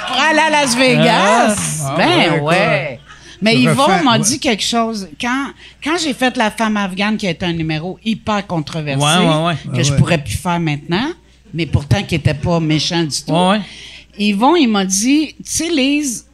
Pour 0.08 0.20
aller 0.20 0.40
à 0.40 0.50
Las 0.50 0.76
Vegas, 0.76 1.56
Ah, 1.86 1.96
ben 1.98 2.32
ouais, 2.34 2.40
ouais. 2.42 3.00
Mais 3.42 3.56
refais- 3.56 4.04
m'a 4.04 4.12
ouais. 4.14 4.20
dit 4.20 4.40
quelque 4.40 4.64
chose. 4.64 5.08
Quand, 5.20 5.48
quand 5.84 5.98
j'ai 5.98 6.14
fait 6.14 6.36
La 6.38 6.52
femme 6.52 6.78
afghane, 6.78 7.18
qui 7.18 7.26
a 7.28 7.32
été 7.32 7.46
un 7.46 7.54
numéro 7.54 7.98
hyper 8.04 8.46
controversé, 8.46 9.04
Ouais, 9.04 9.18
ouais, 9.18 9.46
ouais. 9.46 9.56
que 9.72 9.78
Ouais, 9.78 9.84
je 9.84 9.92
ouais. 9.92 9.98
pourrais 9.98 10.18
plus 10.24 10.36
faire 10.36 10.60
maintenant, 10.60 11.10
mais 11.54 11.66
pourtant 11.66 12.04
qui 12.04 12.16
était 12.16 12.34
pas 12.36 12.60
méchant 12.60 13.04
du 13.04 13.22
tout. 13.24 13.32
Ouais, 13.34 13.50
ouais. 13.58 13.62
Yvon, 14.20 14.56
il 14.56 14.68
m'a 14.68 14.86
dit, 14.86 15.34
tu 15.38 15.44
sais, 15.46 15.70
Lise, 15.70 16.28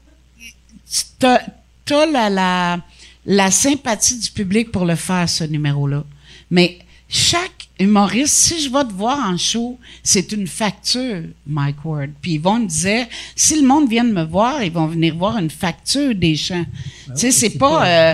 tu 1.19 1.25
as, 1.25 2.05
la, 2.11 2.29
la, 2.29 2.77
la 3.25 3.51
sympathie 3.51 4.19
du 4.19 4.29
public 4.31 4.71
pour 4.71 4.83
le 4.85 4.95
faire, 4.95 5.29
ce 5.29 5.43
numéro-là. 5.45 6.03
Mais 6.51 6.79
chaque 7.09 7.69
humoriste, 7.79 8.33
si 8.33 8.61
je 8.61 8.69
vais 8.69 8.83
te 8.83 8.91
voir 8.91 9.19
en 9.29 9.37
show, 9.37 9.79
c'est 10.03 10.31
une 10.31 10.47
facture, 10.47 11.23
Mike 11.45 11.85
Ward. 11.85 12.09
Puis 12.21 12.33
Yvon 12.33 12.59
me 12.59 12.67
disait, 12.67 13.07
si 13.35 13.59
le 13.61 13.67
monde 13.67 13.89
vient 13.89 14.03
de 14.03 14.11
me 14.11 14.23
voir, 14.23 14.63
ils 14.63 14.71
vont 14.71 14.87
venir 14.87 15.15
voir 15.15 15.37
une 15.37 15.49
facture 15.49 16.13
des 16.15 16.35
chants. 16.35 16.65
tu 17.07 17.11
sais, 17.15 17.31
c'est 17.31 17.57
pas... 17.57 17.85
euh, 17.87 18.13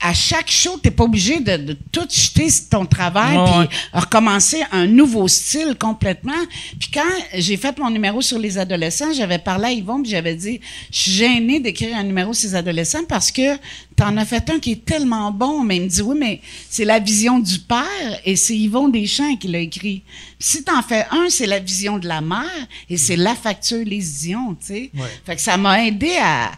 à 0.00 0.14
chaque 0.14 0.50
show, 0.50 0.78
t'es 0.78 0.92
pas 0.92 1.04
obligé 1.04 1.40
de, 1.40 1.56
de 1.56 1.72
tout 1.90 2.06
jeter 2.08 2.48
sur 2.50 2.68
ton 2.68 2.86
travail 2.86 3.36
puis 3.44 3.58
ouais. 3.58 3.68
recommencer 3.92 4.62
un 4.70 4.86
nouveau 4.86 5.26
style 5.26 5.74
complètement. 5.78 6.32
Puis 6.78 6.90
quand 6.94 7.10
j'ai 7.34 7.56
fait 7.56 7.76
mon 7.78 7.90
numéro 7.90 8.22
sur 8.22 8.38
les 8.38 8.58
adolescents, 8.58 9.12
j'avais 9.12 9.38
parlé 9.38 9.64
à 9.64 9.72
Yvon 9.72 10.00
puis 10.02 10.12
j'avais 10.12 10.36
dit, 10.36 10.60
je 10.92 10.98
suis 10.98 11.10
gênée 11.10 11.58
d'écrire 11.58 11.96
un 11.96 12.04
numéro 12.04 12.32
sur 12.32 12.48
les 12.48 12.54
adolescents 12.54 13.04
parce 13.08 13.32
que 13.32 13.56
t'en 13.96 14.16
as 14.16 14.24
fait 14.24 14.48
un 14.50 14.60
qui 14.60 14.72
est 14.72 14.84
tellement 14.84 15.32
bon. 15.32 15.64
Mais 15.64 15.76
il 15.76 15.82
me 15.82 15.88
dit, 15.88 16.02
oui, 16.02 16.16
mais 16.18 16.40
c'est 16.70 16.84
la 16.84 17.00
vision 17.00 17.40
du 17.40 17.58
père 17.58 18.20
et 18.24 18.36
c'est 18.36 18.56
Yvon 18.56 18.88
Deschamps 18.88 19.36
qui 19.36 19.48
l'a 19.48 19.58
écrit. 19.58 20.02
Puis 20.38 20.48
si 20.48 20.62
t'en 20.62 20.82
fais 20.82 21.06
un, 21.10 21.28
c'est 21.28 21.46
la 21.46 21.58
vision 21.58 21.98
de 21.98 22.06
la 22.06 22.20
mère 22.20 22.66
et 22.88 22.96
c'est 22.96 23.16
la 23.16 23.34
facture 23.34 23.84
Les 23.84 23.98
Dion, 23.98 24.54
tu 24.60 24.66
sais. 24.66 24.90
Ouais. 24.94 25.08
Fait 25.26 25.34
que 25.34 25.42
ça 25.42 25.56
m'a 25.56 25.84
aidé 25.84 26.16
à, 26.22 26.52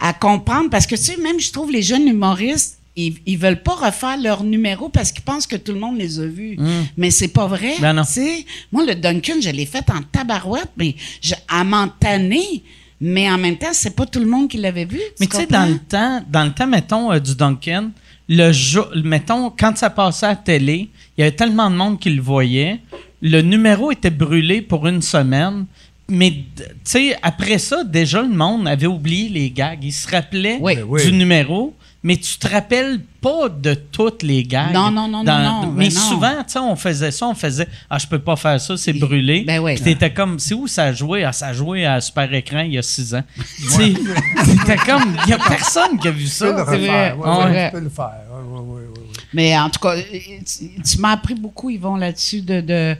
à 0.00 0.12
comprendre 0.12 0.70
parce 0.70 0.86
que 0.86 0.94
tu 0.94 1.02
sais 1.02 1.16
même 1.16 1.40
je 1.40 1.52
trouve 1.52 1.70
les 1.70 1.82
jeunes 1.82 2.08
humoristes 2.08 2.78
ils, 2.96 3.14
ils 3.26 3.38
veulent 3.38 3.62
pas 3.62 3.74
refaire 3.74 4.16
leur 4.20 4.44
numéro 4.44 4.88
parce 4.88 5.10
qu'ils 5.10 5.24
pensent 5.24 5.46
que 5.46 5.56
tout 5.56 5.72
le 5.72 5.80
monde 5.80 5.98
les 5.98 6.20
a 6.20 6.26
vus. 6.26 6.56
Mais 6.96 7.10
c'est 7.10 7.28
pas 7.28 7.46
vrai. 7.46 7.74
Ben 7.80 7.92
non. 7.92 8.04
tu 8.04 8.12
sais. 8.12 8.46
Moi, 8.70 8.84
le 8.86 8.94
Duncan, 8.94 9.34
je 9.40 9.50
l'ai 9.50 9.66
fait 9.66 9.84
en 9.90 10.00
tabarouette, 10.12 10.70
mais 10.76 10.94
je, 11.20 11.34
à 11.48 11.64
m'en 11.64 11.88
tanner. 11.88 12.62
Mais 13.00 13.28
en 13.28 13.38
même 13.38 13.56
temps, 13.56 13.72
c'est 13.72 13.94
pas 13.96 14.06
tout 14.06 14.20
le 14.20 14.26
monde 14.26 14.48
qui 14.48 14.58
l'avait 14.58 14.84
vu. 14.84 15.00
Mais 15.18 15.26
tu 15.26 15.36
sais, 15.36 15.46
dans 15.46 15.66
le 15.66 15.78
temps, 15.78 16.22
dans 16.30 16.44
le 16.44 16.52
temps, 16.52 16.66
mettons, 16.66 17.12
euh, 17.12 17.18
du 17.18 17.34
Duncan, 17.34 17.90
le 18.28 18.52
jour, 18.52 18.88
mettons, 19.04 19.50
quand 19.50 19.76
ça 19.76 19.90
passait 19.90 20.26
à 20.26 20.30
la 20.30 20.36
télé, 20.36 20.88
il 21.16 21.20
y 21.20 21.24
avait 21.24 21.36
tellement 21.36 21.70
de 21.70 21.76
monde 21.76 21.98
qui 21.98 22.10
le 22.10 22.22
voyait. 22.22 22.80
Le 23.20 23.42
numéro 23.42 23.90
était 23.90 24.10
brûlé 24.10 24.62
pour 24.62 24.86
une 24.86 25.02
semaine. 25.02 25.66
Mais, 26.08 26.30
tu 26.56 26.62
sais, 26.84 27.16
après 27.22 27.58
ça, 27.58 27.82
déjà, 27.82 28.20
le 28.22 28.28
monde 28.28 28.68
avait 28.68 28.86
oublié 28.86 29.28
les 29.30 29.50
gags. 29.50 29.82
Il 29.82 29.92
se 29.92 30.06
rappelait 30.08 30.58
Oui. 30.60 30.76
Ben 30.76 30.84
oui. 30.86 31.02
du 31.02 31.12
numéro, 31.12 31.74
mais 32.02 32.18
tu 32.18 32.36
te 32.36 32.46
rappelles 32.46 33.00
pas 33.22 33.48
de 33.48 33.72
toutes 33.72 34.22
les 34.22 34.42
gags. 34.42 34.74
Non, 34.74 34.90
non, 34.90 35.08
non, 35.08 35.24
Dans- 35.24 35.38
non, 35.38 35.62
non, 35.62 35.72
Mais 35.72 35.88
ben 35.88 35.94
non. 35.94 36.00
souvent, 36.00 36.34
tu 36.44 36.52
sais, 36.52 36.58
on 36.58 36.76
faisait 36.76 37.10
ça, 37.10 37.26
on 37.26 37.34
faisait 37.34 37.66
«Ah, 37.90 37.96
je 37.98 38.06
peux 38.06 38.18
pas 38.18 38.36
faire 38.36 38.60
ça, 38.60 38.76
c'est 38.76 38.92
brûlé. 38.92 39.44
Ben 39.46 39.60
oui. 39.60 39.76
Puis 39.76 39.84
t'étais 39.84 40.12
comme 40.12 40.38
«C'est 40.40 40.52
où 40.52 40.66
ça 40.66 40.84
a 40.84 40.92
joué? 40.92 41.24
Ah, 41.24 41.32
ça 41.32 41.46
a 41.46 41.52
joué 41.54 41.86
à 41.86 41.98
Super 42.02 42.32
Écran 42.34 42.60
il 42.60 42.74
y 42.74 42.78
a 42.78 42.82
six 42.82 43.14
ans. 43.14 43.24
Tu 43.56 43.64
sais, 43.70 43.94
T'étais 43.94 44.76
comme 44.84 45.16
«Il 45.26 45.30
y 45.30 45.32
a 45.32 45.38
personne 45.38 45.98
qui 45.98 46.08
a 46.08 46.10
vu 46.10 46.24
Tu 46.24 46.28
peux 46.28 46.34
ça. 46.34 46.46
le 46.52 46.62
refaire. 46.62 47.18
Ouais, 47.18 47.26
ouais, 47.28 47.34
vrai. 47.50 47.70
tu 47.70 47.76
peux 47.78 47.82
le 47.84 47.88
faire. 47.88 48.12
Ouais, 48.30 48.42
ouais, 48.42 48.58
ouais, 48.60 48.66
ouais, 48.82 48.88
ouais. 48.88 49.06
Mais 49.32 49.58
en 49.58 49.70
tout 49.70 49.80
cas, 49.80 49.96
tu, 49.96 50.82
tu 50.82 50.98
m'as 50.98 51.12
appris 51.12 51.34
beaucoup, 51.34 51.70
Yvon, 51.70 51.96
là-dessus, 51.96 52.42
de, 52.42 52.60
de, 52.60 52.94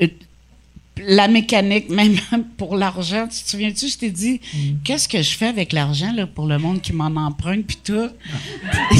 de- 0.00 0.10
la 0.98 1.28
mécanique, 1.28 1.88
même 1.90 2.16
pour 2.56 2.76
l'argent. 2.76 3.26
Tu 3.28 3.42
te 3.42 3.50
souviens-tu, 3.50 3.88
je 3.88 3.98
t'ai 3.98 4.10
dit, 4.10 4.40
qu'est-ce 4.84 5.08
que 5.08 5.22
je 5.22 5.36
fais 5.36 5.46
avec 5.48 5.72
l'argent 5.72 6.12
là, 6.14 6.26
pour 6.26 6.46
le 6.46 6.58
monde 6.58 6.80
qui 6.80 6.92
m'en 6.92 7.06
emprunte, 7.06 7.64
puis 7.66 7.78
tout? 7.82 8.08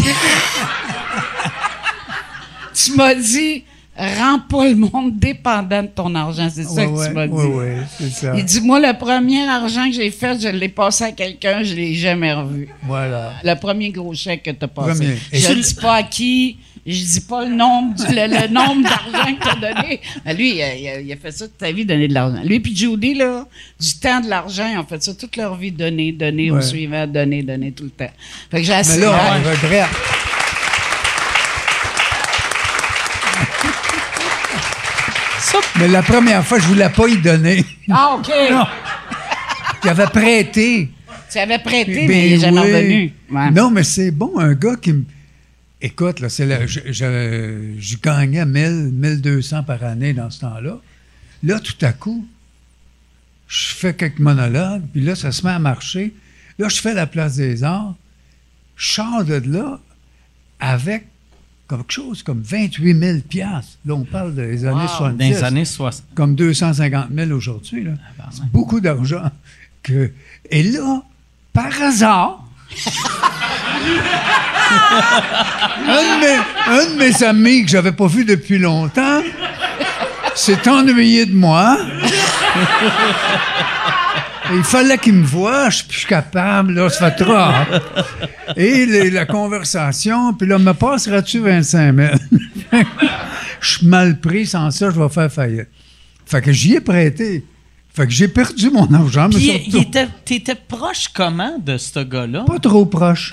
tu 2.74 2.94
m'as 2.96 3.14
dit, 3.14 3.64
rends 3.96 4.38
pas 4.40 4.68
le 4.68 4.74
monde 4.74 5.18
dépendant 5.18 5.82
de 5.82 5.88
ton 5.88 6.14
argent. 6.14 6.48
C'est 6.52 6.64
ça 6.64 6.82
Ouais, 6.82 6.86
que 6.86 6.92
ouais, 6.92 7.08
tu 7.08 7.12
m'as 7.14 7.26
dit. 7.26 7.32
ouais, 7.34 7.46
ouais, 7.46 7.76
c'est 7.98 8.10
ça. 8.10 8.34
Il 8.36 8.44
dit, 8.44 8.60
moi, 8.62 8.80
le 8.80 8.96
premier 8.98 9.46
argent 9.48 9.86
que 9.86 9.92
j'ai 9.94 10.10
fait, 10.10 10.40
je 10.40 10.48
l'ai 10.48 10.68
passé 10.68 11.04
à 11.04 11.12
quelqu'un, 11.12 11.62
je 11.62 11.74
l'ai 11.74 11.94
jamais 11.94 12.32
revu. 12.32 12.68
Voilà. 12.84 13.32
Le 13.44 13.54
premier 13.54 13.90
gros 13.90 14.14
chèque 14.14 14.42
que 14.44 14.50
tu 14.50 14.64
as 14.64 14.68
passé. 14.68 15.04
Premier. 15.04 15.16
Je 15.32 15.52
ne 15.52 15.62
dis 15.62 15.74
pas 15.74 15.96
à 15.96 16.02
qui, 16.02 16.56
je 16.84 17.04
dis 17.04 17.20
pas 17.20 17.44
le 17.44 17.54
nombre, 17.54 17.94
du- 17.94 18.12
le, 18.14 18.26
le 18.26 18.48
nombre 18.52 18.82
d'argent 18.82 19.34
que 19.36 19.42
tu 19.42 19.48
as 19.48 19.54
donné. 19.74 20.00
Mais 20.24 20.34
lui, 20.34 20.56
il 20.56 20.62
a, 20.62 21.00
il 21.00 21.16
fait 21.16 21.30
ça 21.30 21.46
toute 21.46 21.60
sa 21.60 21.70
vie, 21.70 21.84
donner 21.84 22.08
de 22.08 22.14
l'argent. 22.14 22.42
Lui 22.44 22.58
puis 22.60 22.74
Judy, 22.76 23.14
là, 23.14 23.46
du 23.80 23.94
temps 24.00 24.20
de 24.20 24.28
l'argent, 24.28 24.68
ils 24.72 24.78
ont 24.78 24.84
fait 24.86 25.02
ça 25.02 25.14
toute 25.14 25.36
leur 25.36 25.54
vie, 25.56 25.70
donner, 25.70 26.10
donner 26.12 26.50
au 26.50 26.56
Ouais. 26.56 26.62
suivant, 26.62 27.06
donner, 27.06 27.42
donner 27.42 27.70
tout 27.72 27.84
le 27.84 27.90
temps. 27.90 28.10
Fait 28.50 28.58
que 28.58 28.62
j'ai 28.64 28.72
Mais 28.72 28.78
assez 28.78 29.00
là, 29.00 29.12
hâte. 29.14 29.42
on 29.44 29.48
regrette. 29.50 29.88
Mais 35.78 35.88
la 35.88 36.02
première 36.02 36.44
fois, 36.46 36.58
je 36.58 36.66
voulais 36.66 36.88
pas 36.88 37.08
y 37.08 37.16
donner. 37.18 37.64
Ah, 37.90 38.16
OK! 38.18 38.30
J'avais 39.84 40.06
prêté. 40.06 40.88
Tu 41.30 41.38
avais 41.38 41.58
prêté, 41.58 42.06
Ben 42.06 42.08
mais 42.08 42.26
il 42.28 42.32
n'est 42.34 42.38
jamais 42.40 42.60
oui. 42.60 42.72
revenu. 42.72 43.12
Ouais. 43.30 43.50
Non, 43.50 43.70
mais 43.70 43.82
c'est 43.82 44.10
bon, 44.10 44.38
un 44.38 44.52
gars 44.54 44.76
qui 44.80 44.92
me. 44.92 45.04
Écoute, 45.84 46.20
là, 46.20 46.28
c'est 46.28 46.46
là, 46.46 46.64
je, 46.66 46.78
je, 46.86 47.74
je 47.78 47.96
gagnais 47.98 48.46
1000, 48.46 48.90
1200 48.92 49.64
par 49.64 49.82
année 49.82 50.12
dans 50.12 50.30
ce 50.30 50.40
temps-là. 50.40 50.78
Là, 51.42 51.58
tout 51.58 51.74
à 51.84 51.92
coup, 51.92 52.24
je 53.48 53.74
fais 53.74 53.92
quelques 53.92 54.20
monologues, 54.20 54.82
puis 54.92 55.02
là, 55.02 55.16
ça 55.16 55.32
se 55.32 55.44
met 55.44 55.50
à 55.52 55.58
marcher. 55.58 56.14
Là, 56.58 56.68
je 56.68 56.80
fais 56.80 56.94
la 56.94 57.06
place 57.08 57.34
des 57.36 57.64
arts. 57.64 57.96
Je 58.76 58.92
sors 58.92 59.24
de 59.24 59.34
là 59.50 59.80
avec 60.60 61.06
quelque 61.68 61.92
chose 61.92 62.22
comme 62.22 62.42
28 62.42 62.98
000 62.98 63.18
piastres. 63.28 63.78
Là, 63.84 63.94
on 63.94 64.04
parle 64.04 64.34
des 64.36 64.64
années 64.64 64.82
Wow. 64.82 64.88
70. 64.88 65.18
dans 65.18 65.24
les 65.38 65.42
années 65.44 65.64
60. 65.64 66.04
Comme 66.14 66.36
250 66.36 67.08
000 67.12 67.30
aujourd'hui. 67.32 67.82
là. 67.84 67.92
C'est 68.30 68.44
beaucoup 68.52 68.80
d'argent. 68.80 69.30
Que... 69.82 70.12
Et 70.48 70.62
là, 70.62 71.02
par 71.52 71.72
hasard, 71.82 72.48
un, 75.88 75.94
de 75.94 76.20
mes, 76.20 76.38
un 76.80 76.86
de 76.92 76.98
mes 76.98 77.22
amis 77.24 77.64
que 77.64 77.70
j'avais 77.70 77.92
pas 77.92 78.06
vu 78.06 78.24
depuis 78.24 78.58
longtemps 78.58 79.20
s'est 80.34 80.68
ennuyé 80.68 81.26
de 81.26 81.34
moi. 81.34 81.78
Il 84.54 84.64
fallait 84.64 84.98
qu'il 84.98 85.14
me 85.14 85.24
voie, 85.24 85.70
je 85.70 85.76
suis 85.78 85.86
plus 85.86 86.06
capable, 86.06 86.74
là, 86.74 86.90
ça 86.90 87.10
fait 87.10 87.24
trop. 87.24 87.32
hein. 87.34 87.64
Et 88.56 88.84
les- 88.86 89.10
la 89.10 89.24
conversation, 89.24 90.34
puis 90.34 90.46
là, 90.46 90.58
me 90.58 90.72
passeras-tu 90.74 91.38
25 91.38 91.94
000? 91.96 92.08
Je 93.60 93.76
suis 93.78 93.86
mal 93.86 94.18
pris, 94.20 94.44
sans 94.46 94.70
ça, 94.70 94.90
je 94.90 95.00
vais 95.00 95.08
faire 95.08 95.32
faillite. 95.32 95.68
Fait 96.26 96.42
que 96.42 96.52
j'y 96.52 96.74
ai 96.74 96.80
prêté. 96.80 97.44
Fait 97.94 98.06
que 98.06 98.12
j'ai 98.12 98.26
perdu 98.28 98.70
mon 98.70 98.92
argent, 98.94 99.28
mais 99.28 99.36
Puis, 99.38 99.90
t'étais 100.24 100.54
proche 100.54 101.08
comment 101.14 101.58
de 101.58 101.76
ce 101.78 102.00
gars-là? 102.00 102.44
pas 102.46 102.58
trop 102.58 102.84
proche. 102.86 103.32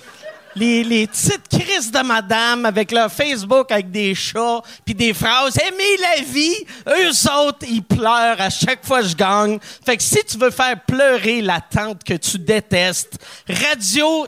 Les, 0.55 0.83
les 0.83 1.07
petites 1.07 1.47
crises 1.49 1.91
de 1.91 1.99
madame 1.99 2.65
avec 2.65 2.91
leur 2.91 3.11
Facebook 3.11 3.71
avec 3.71 3.89
des 3.89 4.13
chats 4.13 4.61
puis 4.85 4.93
des 4.93 5.13
phrases 5.13 5.57
Aimez 5.57 5.97
la 6.01 6.23
vie, 6.23 6.55
eux 6.87 7.47
autres, 7.47 7.65
ils 7.69 7.83
pleurent 7.83 8.39
à 8.39 8.49
chaque 8.49 8.85
fois 8.85 9.01
que 9.01 9.07
je 9.07 9.15
gagne. 9.15 9.59
Fait 9.85 9.97
que 9.97 10.03
si 10.03 10.23
tu 10.25 10.37
veux 10.37 10.51
faire 10.51 10.75
pleurer 10.85 11.41
la 11.41 11.61
tante 11.61 12.03
que 12.03 12.13
tu 12.15 12.37
détestes, 12.37 13.17
radio 13.47 14.27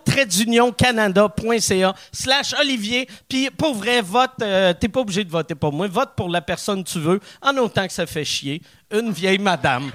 canada.ca 0.78 1.94
slash 2.12 2.54
Olivier, 2.60 3.08
puis 3.28 3.50
pour 3.50 3.76
vrai, 3.76 4.02
vote, 4.02 4.32
euh, 4.42 4.74
t'es 4.74 4.88
pas 4.88 5.02
obligé 5.02 5.24
de 5.24 5.32
voter 5.32 5.56
pour 5.56 5.74
moi, 5.74 5.88
vote 5.88 6.12
pour 6.16 6.30
la 6.30 6.42
personne 6.42 6.84
que 6.84 6.90
tu 6.90 7.00
veux, 7.00 7.20
en 7.42 7.56
autant 7.58 7.86
que 7.88 7.94
ça 7.94 8.06
fait 8.06 8.26
chier. 8.26 8.62
Une 8.92 9.12
vieille 9.12 9.40
madame. 9.40 9.92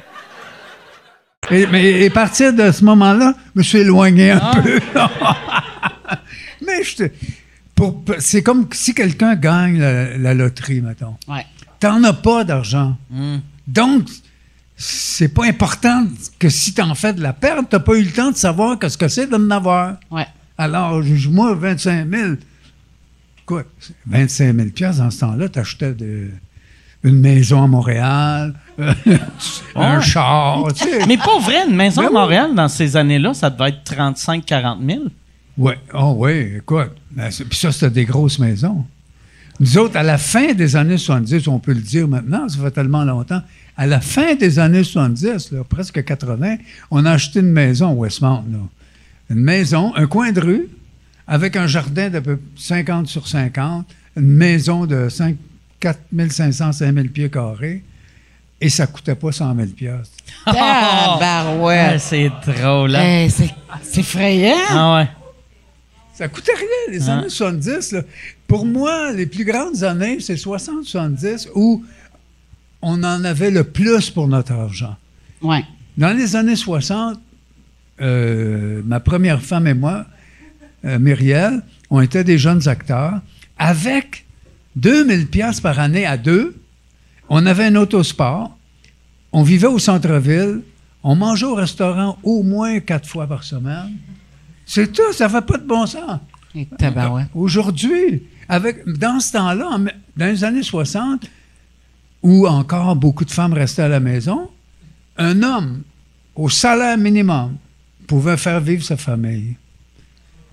Et, 1.51 1.67
mais 1.67 2.07
à 2.07 2.11
partir 2.11 2.53
de 2.53 2.71
ce 2.71 2.85
moment-là, 2.85 3.33
je 3.55 3.59
me 3.59 3.63
suis 3.63 3.79
éloigné 3.79 4.33
un 4.33 4.53
peu. 4.63 4.81
mais 6.69 7.11
pour- 7.75 8.03
c'est 8.19 8.43
comme 8.43 8.67
si 8.73 8.95
quelqu'un 8.95 9.35
gagne 9.37 9.79
la, 9.79 10.17
la 10.19 10.35
loterie, 10.35 10.81
mettons. 10.81 11.17
Ouais. 11.27 11.47
T'en 11.81 12.03
as 12.05 12.13
pas 12.13 12.45
d'argent. 12.45 12.97
Donc, 13.67 14.09
c'est 14.77 15.29
pas 15.29 15.45
important 15.47 16.07
que 16.39 16.49
si 16.49 16.75
t'en 16.75 16.95
fais 16.95 17.13
de 17.13 17.21
la 17.23 17.33
perte, 17.33 17.67
t'as 17.71 17.79
pas 17.81 17.95
eu 17.97 18.03
le 18.03 18.13
temps 18.13 18.31
de 18.31 18.37
savoir 18.37 18.79
qu'est-ce 18.79 18.99
que 18.99 19.09
c'est 19.09 19.27
d'en 19.27 19.49
avoir. 19.51 19.97
Ouais. 20.11 20.27
Alors, 20.57 21.03
je- 21.03 21.29
moi, 21.29 21.55
25 21.55 22.09
000, 22.11 22.35
quoi, 23.47 23.63
25 24.07 24.55
000 24.57 24.69
piastres, 24.71 25.03
dans 25.03 25.11
ce 25.11 25.21
temps-là, 25.21 25.49
t'achetais 25.49 25.93
de- 25.95 26.31
une 27.05 27.21
maison 27.21 27.63
à 27.63 27.67
Montréal, 27.69 28.55
un 29.77 29.97
Ouais. 29.99 30.03
char, 30.03 30.65
tu 30.75 30.83
sais. 30.85 31.07
Mais 31.07 31.17
pas 31.17 31.39
vrai, 31.39 31.69
une 31.69 31.77
maison 31.77 32.01
Ben 32.03 32.09
à 32.09 32.11
oui. 32.11 32.15
Montréal, 32.17 32.55
dans 32.57 32.69
ces 32.69 32.97
années-là, 32.97 33.35
ça 33.35 33.51
devait 33.51 33.69
être 33.71 33.85
35-40 33.85 34.79
000. 34.85 35.05
Oui, 35.59 35.73
oh 35.95 36.15
oui, 36.19 36.55
écoute. 36.59 36.93
ben, 37.11 37.31
c'est- 37.31 37.45
Puis 37.45 37.59
ça, 37.59 37.73
c'était 37.73 37.91
des 37.91 38.05
grosses 38.05 38.39
maisons. 38.39 38.85
Nous 39.61 39.77
autres, 39.77 39.97
à 39.97 40.05
la 40.05 40.19
fin 40.19 40.53
des 40.55 40.77
années 40.77 40.99
70, 40.99 41.49
on 41.49 41.59
peut 41.59 41.73
le 41.73 41.81
dire 41.81 42.07
maintenant, 42.07 42.49
ça 42.49 42.59
fait 42.63 42.71
tellement 42.71 43.05
longtemps, 43.05 43.43
à 43.77 43.87
la 43.87 44.01
fin 44.01 44.37
des 44.37 44.59
années 44.61 44.85
70, 44.85 45.51
là, 45.53 45.65
presque 45.69 46.05
80, 46.05 46.57
on 46.93 47.05
a 47.05 47.11
acheté 47.11 47.41
une 47.41 47.51
maison 47.51 47.89
à 47.91 47.93
Westmount. 47.95 48.45
Là. 48.53 48.59
Une 49.31 49.41
maison, 49.41 49.93
un 49.97 50.07
coin 50.07 50.31
de 50.31 50.41
rue, 50.41 50.69
avec 51.27 51.57
un 51.57 51.67
jardin 51.67 52.09
d'à 52.09 52.21
peu 52.21 52.39
50 52.57 53.09
sur 53.09 53.27
50, 53.27 53.87
une 54.17 54.23
maison 54.31 54.87
de 54.87 55.09
5, 55.09 55.37
4500, 55.81 56.73
5000 56.73 57.11
pieds 57.11 57.29
carrés, 57.31 57.83
et 58.61 58.69
ça 58.71 58.87
coûtait 58.87 59.15
pas 59.17 59.33
100 59.33 59.55
000 59.57 59.69
piastres. 59.77 60.15
Ah, 60.47 61.17
Tabarouette. 61.19 62.01
c'est 62.01 62.31
drôle. 62.47 62.95
hein? 62.95 63.01
Hey, 63.03 63.31
c'est 63.31 63.51
c'est 63.83 64.01
effrayant. 64.01 64.55
Ah 64.71 64.97
ouais. 64.99 65.09
Ça 66.19 66.27
coûtait 66.27 66.53
rien, 66.53 66.93
les 66.99 67.09
Hein? 67.09 67.19
années 67.21 67.29
70. 67.29 67.93
là. 67.93 68.03
Pour 68.49 68.67
moi, 68.67 69.13
les 69.13 69.27
plus 69.27 69.45
grandes 69.45 69.85
années, 69.85 70.19
c'est 70.19 70.35
60-70 70.35 71.49
où 71.55 71.85
on 72.83 73.05
en 73.05 73.23
avait 73.25 73.53
le 73.53 73.63
plus 73.63 74.11
pour 74.11 74.27
notre 74.27 74.51
argent. 74.53 74.97
Ouais. 75.43 75.65
Dans 75.97 76.17
les 76.17 76.35
années 76.35 76.57
60, 76.57 77.21
euh, 78.01 78.83
ma 78.85 78.99
première 78.99 79.41
femme 79.43 79.69
et 79.69 79.75
moi, 79.75 80.07
euh, 80.85 80.99
Myriel, 80.99 81.63
on 81.89 82.01
était 82.01 82.25
des 82.25 82.37
jeunes 82.37 82.67
acteurs. 82.69 83.21
Avec 83.57 84.27
2000 84.75 85.29
pièces 85.29 85.61
par 85.61 85.79
année 85.79 86.05
à 86.05 86.17
deux, 86.17 86.57
on 87.29 87.47
avait 87.47 87.67
un 87.67 87.77
autosport, 87.77 88.57
on 89.33 89.45
vivait 89.45 89.67
au 89.69 89.79
centre-ville, 89.79 90.63
on 91.05 91.15
mangeait 91.15 91.47
au 91.47 91.55
restaurant 91.55 92.19
au 92.25 92.43
moins 92.43 92.81
quatre 92.81 93.09
fois 93.09 93.29
par 93.29 93.45
semaine. 93.45 93.93
C'est 94.71 94.93
tout, 94.93 95.13
ça 95.15 95.31
fait 95.31 95.41
pas 95.41 95.57
de 95.57 95.67
bon 95.67 95.87
sens. 95.87 96.21
Aujourd'hui, 97.35 98.23
avec, 98.51 98.87
dans 98.87 99.19
ce 99.19 99.33
temps-là, 99.33 99.67
en- 99.67 99.79
dans 99.81 100.27
les 100.27 100.45
années 100.45 100.63
60, 100.63 101.25
où 102.23 102.47
encore 102.47 102.95
beaucoup 102.97 103.25
de 103.25 103.31
femmes 103.31 103.55
restaient 103.55 103.83
à 103.83 103.89
la 103.89 104.01
maison, 104.01 104.51
un 105.17 105.43
homme 105.43 105.83
au 106.37 106.49
salaire 106.51 106.99
minimum 106.99 107.57
pouvait 108.07 108.37
faire 108.37 108.61
vivre 108.61 108.85
sa 108.85 108.97
famille. 108.99 109.57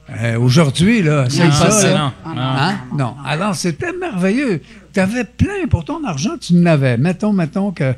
Euh, 0.10 0.38
Aujourd'hui, 0.40 1.02
là, 1.02 1.26
c'est 1.30 1.46
Non, 1.48 1.52
ça. 1.52 1.72
c'est 1.72 1.94
là. 1.94 2.14
non. 2.26 2.34
non. 2.36 2.42
Hein? 2.42 2.76
Non. 2.98 3.16
Alors, 3.26 3.56
c'était 3.56 3.92
merveilleux. 3.92 4.62
Tu 4.94 5.00
avais 5.00 5.24
plein 5.26 5.68
pour 5.70 5.84
ton 5.84 6.04
argent, 6.06 6.38
tu 6.40 6.54
en 6.58 6.66
avais. 6.68 6.96
Mettons, 6.98 7.34
mettons 7.34 7.72
que. 7.72 7.94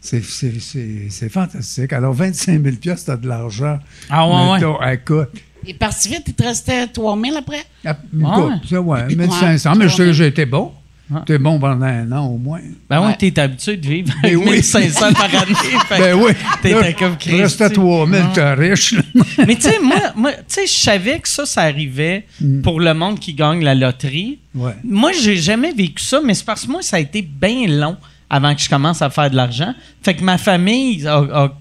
C'est, 0.00 0.24
c'est, 0.24 0.58
c'est, 0.60 1.06
c'est 1.10 1.28
fantastique. 1.28 1.92
Alors, 1.92 2.14
25 2.14 2.62
000 2.62 2.76
piastres, 2.76 3.06
t'as 3.06 3.16
de 3.16 3.28
l'argent. 3.28 3.78
Ah 4.08 4.26
ouais, 4.26 4.34
ouais. 4.34 4.58
Mettons, 4.58 4.82
écoute. 4.90 5.28
Est 5.66 5.74
parti 5.74 6.08
vite, 6.08 6.22
il 6.26 6.32
te 6.34 6.42
restait 6.42 6.86
3000 6.86 7.34
après? 7.36 7.64
Ah, 7.84 7.96
Ouais. 8.14 8.28
Écoute, 8.30 8.68
ça, 8.70 8.80
ouais, 8.80 9.00
Ouais, 9.04 9.14
1500. 9.14 9.72
Mais 9.76 9.88
je 9.88 9.94
sais 9.94 9.96
que 10.04 10.08
ouais. 10.08 10.12
j'ai 10.14 10.26
été 10.28 10.46
bon. 10.46 10.72
Ouais. 11.10 11.18
J'étais 11.26 11.38
bon 11.38 11.58
pendant 11.58 11.84
un 11.86 12.10
an 12.12 12.24
au 12.28 12.38
moins. 12.38 12.60
Ben 12.88 13.00
ouais, 13.00 13.08
Ouais. 13.08 13.16
t'es 13.18 13.36
habitué 13.38 13.76
de 13.76 13.86
vivre 13.86 14.14
Ben 14.22 14.28
avec 14.36 14.46
oui. 14.46 14.50
1500 14.52 15.12
par 15.12 15.24
année. 15.24 15.52
Ben 15.90 16.14
oui. 16.14 16.32
T'étais 16.62 16.80
Là, 16.80 16.92
comme 16.94 17.16
Christy. 17.18 17.42
Reste 17.42 17.60
à 17.60 17.68
3000, 17.68 18.22
t'es 18.32 18.54
riche. 18.54 18.94
Mais 19.46 19.56
tu 19.56 19.62
sais, 19.62 19.78
moi, 19.82 19.96
moi 20.16 20.32
tu 20.32 20.38
sais, 20.46 20.66
je 20.66 20.72
savais 20.80 21.18
que 21.18 21.28
ça, 21.28 21.44
ça 21.44 21.62
arrivait 21.62 22.26
pour 22.62 22.80
le 22.80 22.94
monde 22.94 23.18
qui 23.18 23.34
gagne 23.34 23.62
la 23.64 23.74
loterie. 23.74 24.38
Ouais. 24.54 24.72
Moi, 24.84 25.10
j'ai 25.20 25.36
jamais 25.36 25.72
vécu 25.72 26.02
ça, 26.02 26.20
mais 26.24 26.34
c'est 26.34 26.44
parce 26.46 26.64
que 26.64 26.70
moi, 26.70 26.80
ça 26.82 26.96
a 26.96 27.00
été 27.00 27.22
bien 27.22 27.66
long 27.66 27.96
avant 28.30 28.54
que 28.54 28.60
je 28.62 28.68
commence 28.70 29.02
à 29.02 29.10
faire 29.10 29.28
de 29.30 29.36
l'argent. 29.36 29.74
Fait 30.02 30.14
que 30.14 30.22
ma 30.22 30.38
famille 30.38 31.06
a. 31.06 31.16
a- 31.18 31.52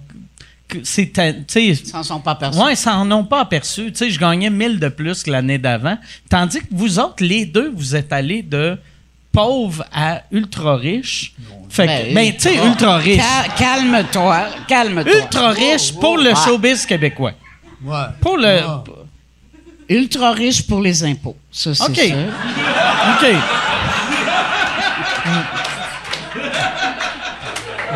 Ils 1.55 1.75
s'en 1.87 2.03
sont 2.03 2.19
pas 2.19 2.31
aperçus. 2.31 2.59
Ouais, 2.61 2.73
ils 2.73 2.77
s'en 2.77 3.09
ont 3.11 3.23
pas 3.23 3.41
aperçu. 3.41 3.91
Tu 3.91 3.97
sais, 3.97 4.09
je 4.11 4.19
gagnais 4.19 4.51
1000 4.51 4.79
de 4.79 4.87
plus 4.89 5.23
que 5.23 5.31
l'année 5.31 5.57
d'avant. 5.57 5.97
Tandis 6.29 6.59
que 6.59 6.67
vous 6.71 6.99
autres, 6.99 7.23
les 7.23 7.45
deux, 7.45 7.71
vous 7.75 7.95
êtes 7.95 8.13
allés 8.13 8.43
de 8.43 8.77
pauvre 9.31 9.83
à 9.91 10.21
ultra 10.31 10.75
riche. 10.75 11.33
Fait 11.69 11.87
que, 11.87 12.13
ben, 12.13 12.33
tu 12.33 12.39
sais, 12.41 12.55
ultra 12.63 12.97
riche. 12.97 13.17
Cal- 13.17 13.55
calme-toi, 13.57 14.45
calme-toi. 14.67 15.11
Ultra 15.17 15.49
riche 15.51 15.93
pour 15.93 16.17
le 16.17 16.29
Ouais. 16.29 16.35
showbiz 16.35 16.85
québécois. 16.85 17.33
Ouais. 17.83 17.97
Pour 18.21 18.37
le. 18.37 18.43
Ouais. 18.57 18.93
Ultra 19.89 20.31
riche 20.33 20.67
pour 20.67 20.81
les 20.81 21.03
impôts. 21.03 21.35
Ça, 21.51 21.73
c'est 21.73 21.83
OK. 21.83 21.95
sûr. 21.95 22.15
OK. 22.15 23.35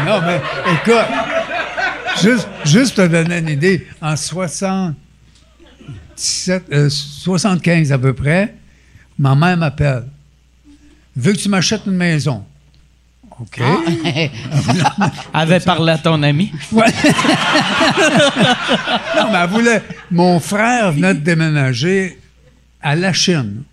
Non, 0.05 0.21
mais 0.21 0.41
écoute, 0.73 1.05
juste, 2.21 2.47
juste 2.65 2.95
pour 2.95 3.05
te 3.05 3.09
donner 3.09 3.39
une 3.39 3.49
idée, 3.49 3.87
en 4.01 4.15
77, 4.15 4.95
euh, 6.71 6.89
75 6.89 7.91
à 7.91 7.97
peu 7.97 8.13
près, 8.13 8.55
ma 9.17 9.35
mère 9.35 9.57
m'appelle. 9.57 10.05
Veux 11.15 11.33
que 11.33 11.37
tu 11.37 11.49
m'achètes 11.49 11.85
une 11.85 11.93
maison? 11.93 12.43
OK. 13.39 13.61
Avait 15.33 15.59
parlé 15.59 15.93
à 15.93 15.97
ton 15.97 16.21
ami. 16.21 16.51
Ouais. 16.71 16.85
non, 19.15 19.31
mais 19.31 19.39
elle 19.43 19.49
voulait. 19.49 19.81
Mon 20.11 20.39
frère 20.39 20.91
venait 20.91 21.15
de 21.15 21.19
déménager 21.19 22.19
à 22.81 22.95
la 22.95 23.11
Chine. 23.13 23.63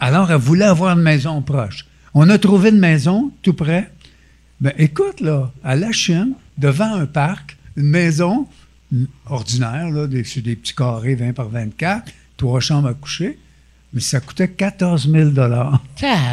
Alors, 0.00 0.30
elle 0.30 0.38
voulait 0.38 0.66
avoir 0.66 0.96
une 0.96 1.02
maison 1.02 1.40
proche. 1.40 1.86
On 2.12 2.28
a 2.28 2.38
trouvé 2.38 2.70
une 2.70 2.78
maison 2.78 3.32
tout 3.42 3.54
près. 3.54 3.90
Ben, 4.60 4.72
écoute, 4.78 5.20
là, 5.20 5.50
à 5.62 5.76
la 5.76 5.92
Chine, 5.92 6.34
devant 6.58 6.92
un 6.94 7.06
parc, 7.06 7.56
une 7.76 7.88
maison 7.88 8.46
ordinaire, 9.28 9.90
là, 9.90 10.06
des, 10.06 10.24
sur 10.24 10.42
des 10.42 10.56
petits 10.56 10.74
carrés 10.74 11.14
20 11.14 11.32
par 11.32 11.48
24, 11.48 12.10
trois 12.36 12.60
chambres 12.60 12.88
à 12.88 12.94
coucher, 12.94 13.38
mais 13.92 14.00
ça 14.00 14.20
coûtait 14.20 14.48
14 14.48 15.08
000 15.10 15.30
Ah, 15.38 15.80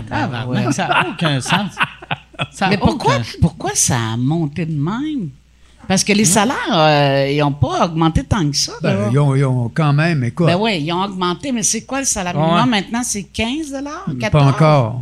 Tabarouette. 0.07 0.71
ça 0.73 0.87
n'a 0.87 1.09
aucun 1.09 1.41
sens. 1.41 1.71
Ça 2.51 2.69
Mais 2.69 2.77
pourquoi, 2.77 3.15
aucun- 3.17 3.23
pourquoi 3.39 3.71
ça 3.75 3.97
a 4.13 4.17
monté 4.17 4.65
de 4.65 4.73
même? 4.73 5.29
Parce 5.87 6.03
que 6.03 6.13
les 6.13 6.25
salaires, 6.25 6.55
euh, 6.71 7.27
ils 7.31 7.39
n'ont 7.39 7.51
pas 7.51 7.85
augmenté 7.85 8.23
tant 8.23 8.49
que 8.49 8.55
ça. 8.55 8.73
Ben, 8.81 9.09
ils, 9.11 9.19
ont, 9.19 9.35
ils 9.35 9.43
ont 9.43 9.69
quand 9.73 9.93
même, 9.93 10.23
écoute, 10.23 10.45
Ben 10.47 10.57
oui, 10.59 10.79
ils 10.81 10.91
ont 10.93 11.03
augmenté, 11.03 11.51
mais 11.51 11.63
c'est 11.63 11.81
quoi 11.81 11.99
le 11.99 12.05
salaire 12.05 12.35
Ouais. 12.35 12.45
minimum 12.45 12.69
maintenant? 12.69 13.03
C'est 13.03 13.23
15 13.23 13.73
14 14.19 14.31
pas 14.31 14.43
encore. 14.43 15.01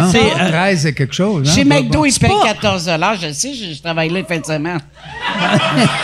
Non, 0.00 0.10
C'est, 0.10 0.32
euh, 0.40 0.48
13 0.48 0.86
et 0.86 0.94
quelque 0.94 1.14
chose. 1.14 1.48
hein? 1.48 1.52
Chez 1.54 1.64
McDo, 1.64 2.00
bon. 2.00 2.04
ils 2.04 2.18
payent 2.18 2.30
14 2.44 2.90
Je 3.20 3.32
sais, 3.32 3.54
je, 3.54 3.74
je 3.74 3.82
travaille 3.82 4.08
là 4.08 4.20
les 4.20 4.24
fins 4.24 4.38
de 4.40 4.46
semaine. 4.46 4.80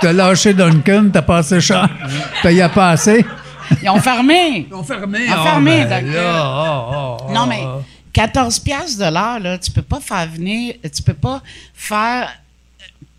T'as 0.00 0.12
lâché 0.12 0.54
Duncan, 0.54 1.08
t'as 1.12 1.22
passé 1.22 1.60
cher. 1.60 1.88
Payé 2.42 2.68
pas 2.68 2.90
assez? 2.90 3.24
Ils 3.82 3.88
ont 3.90 4.00
fermé. 4.00 4.66
Ils 4.70 4.74
ont 4.74 4.82
fermé. 4.84 5.18
Ils 5.26 5.32
ont 5.32 5.44
fermé, 5.44 5.84
ben 5.84 6.12
là, 6.12 6.46
oh, 6.46 6.92
oh, 6.92 7.16
oh. 7.28 7.32
Non, 7.32 7.46
mais 7.46 7.62
14 8.12 8.58
piastres 8.60 8.98
de 8.98 9.12
l'heure, 9.12 9.40
là, 9.40 9.58
tu 9.58 9.70
peux 9.70 9.82
pas 9.82 10.00
faire 10.00 10.26
venir, 10.28 10.74
tu 10.94 11.02
peux 11.02 11.14
pas 11.14 11.42
faire 11.74 12.28